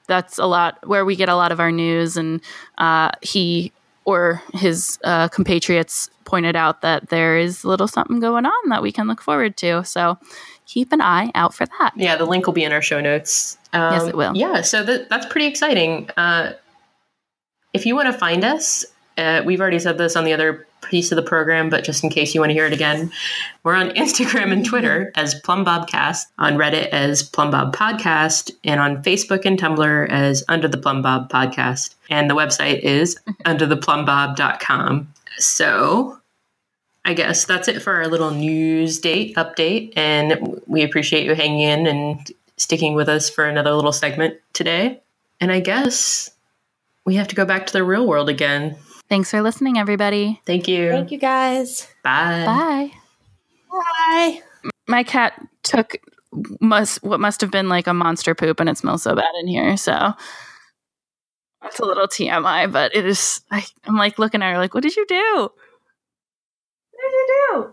that's 0.06 0.38
a 0.38 0.46
lot 0.46 0.86
where 0.86 1.04
we 1.04 1.16
get 1.16 1.28
a 1.28 1.36
lot 1.36 1.52
of 1.52 1.60
our 1.60 1.72
news. 1.72 2.16
And 2.16 2.40
uh, 2.78 3.10
he 3.20 3.72
or 4.04 4.42
his 4.54 4.98
uh, 5.04 5.28
compatriots 5.28 6.10
pointed 6.24 6.56
out 6.56 6.82
that 6.82 7.08
there 7.08 7.36
is 7.36 7.64
a 7.64 7.68
little 7.68 7.88
something 7.88 8.20
going 8.20 8.46
on 8.46 8.68
that 8.68 8.82
we 8.82 8.90
can 8.92 9.06
look 9.06 9.20
forward 9.20 9.56
to. 9.58 9.84
So 9.84 10.18
keep 10.66 10.92
an 10.92 11.00
eye 11.00 11.30
out 11.34 11.54
for 11.54 11.66
that. 11.66 11.92
Yeah, 11.96 12.16
the 12.16 12.24
link 12.24 12.46
will 12.46 12.52
be 12.52 12.64
in 12.64 12.72
our 12.72 12.82
show 12.82 13.00
notes. 13.00 13.58
Um, 13.72 13.92
Yes, 13.94 14.08
it 14.08 14.16
will. 14.16 14.36
Yeah, 14.36 14.62
so 14.62 14.82
that, 14.84 15.08
that's 15.08 15.26
pretty 15.26 15.46
exciting. 15.46 16.08
Uh, 16.16 16.52
if 17.72 17.86
you 17.86 17.94
want 17.94 18.12
to 18.12 18.18
find 18.18 18.44
us, 18.44 18.84
uh, 19.18 19.42
we've 19.44 19.60
already 19.60 19.78
said 19.78 19.98
this 19.98 20.16
on 20.16 20.24
the 20.24 20.32
other 20.32 20.66
piece 20.82 21.12
of 21.12 21.16
the 21.16 21.22
program, 21.22 21.68
but 21.70 21.84
just 21.84 22.02
in 22.02 22.10
case 22.10 22.34
you 22.34 22.40
want 22.40 22.50
to 22.50 22.54
hear 22.54 22.66
it 22.66 22.72
again, 22.72 23.10
we're 23.62 23.74
on 23.74 23.90
Instagram 23.90 24.52
and 24.52 24.64
Twitter 24.64 25.12
as 25.16 25.40
Plumbobcast, 25.42 26.24
on 26.38 26.54
Reddit 26.56 26.88
as 26.88 27.22
Plumbob 27.22 27.74
Podcast, 27.74 28.50
and 28.64 28.80
on 28.80 29.02
Facebook 29.02 29.44
and 29.44 29.58
Tumblr 29.58 30.08
as 30.10 30.44
Under 30.48 30.68
the 30.68 30.78
Plumbob 30.78 31.30
Podcast. 31.30 31.94
And 32.10 32.28
the 32.28 32.34
website 32.34 32.80
is 32.80 33.18
undertheplumbob.com. 33.44 35.12
So 35.38 36.18
I 37.04 37.14
guess 37.14 37.44
that's 37.44 37.68
it 37.68 37.82
for 37.82 37.94
our 37.94 38.06
little 38.06 38.30
news 38.30 38.98
date 39.00 39.36
update. 39.36 39.92
And 39.96 40.60
we 40.66 40.82
appreciate 40.82 41.24
you 41.24 41.34
hanging 41.34 41.60
in 41.60 41.86
and 41.86 42.30
sticking 42.56 42.94
with 42.94 43.08
us 43.08 43.28
for 43.28 43.44
another 43.44 43.72
little 43.72 43.92
segment 43.92 44.36
today. 44.52 45.00
And 45.40 45.50
I 45.50 45.60
guess 45.60 46.30
we 47.04 47.16
have 47.16 47.28
to 47.28 47.34
go 47.34 47.44
back 47.44 47.66
to 47.66 47.72
the 47.72 47.82
real 47.82 48.06
world 48.06 48.28
again. 48.28 48.76
Thanks 49.08 49.30
for 49.30 49.42
listening, 49.42 49.78
everybody. 49.78 50.40
Thank 50.46 50.68
you. 50.68 50.90
Thank 50.90 51.10
you 51.10 51.18
guys. 51.18 51.88
Bye. 52.04 52.44
Bye. 52.46 52.92
Bye. 53.70 54.42
My 54.86 55.02
cat 55.02 55.34
took 55.64 55.96
must 56.60 57.02
what 57.02 57.20
must 57.20 57.40
have 57.40 57.50
been 57.50 57.68
like 57.68 57.86
a 57.86 57.92
monster 57.92 58.34
poop, 58.34 58.60
and 58.60 58.68
it 58.68 58.78
smells 58.78 59.02
so 59.02 59.14
bad 59.14 59.34
in 59.40 59.48
here. 59.48 59.76
So 59.76 60.12
that's 61.60 61.78
a 61.78 61.84
little 61.84 62.06
TMI, 62.06 62.72
but 62.72 62.94
it 62.94 63.04
is. 63.04 63.42
I, 63.50 63.64
I'm 63.84 63.96
like 63.96 64.18
looking 64.18 64.42
at 64.42 64.52
her, 64.52 64.58
like, 64.58 64.74
what 64.74 64.82
did 64.82 64.96
you 64.96 65.06
do? 65.06 65.50
You 67.02 67.26
do? 67.28 67.72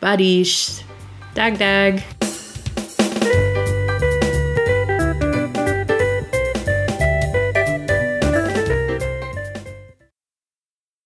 Badish. 0.00 0.82
Dag 1.34 1.58
dag. 1.58 2.02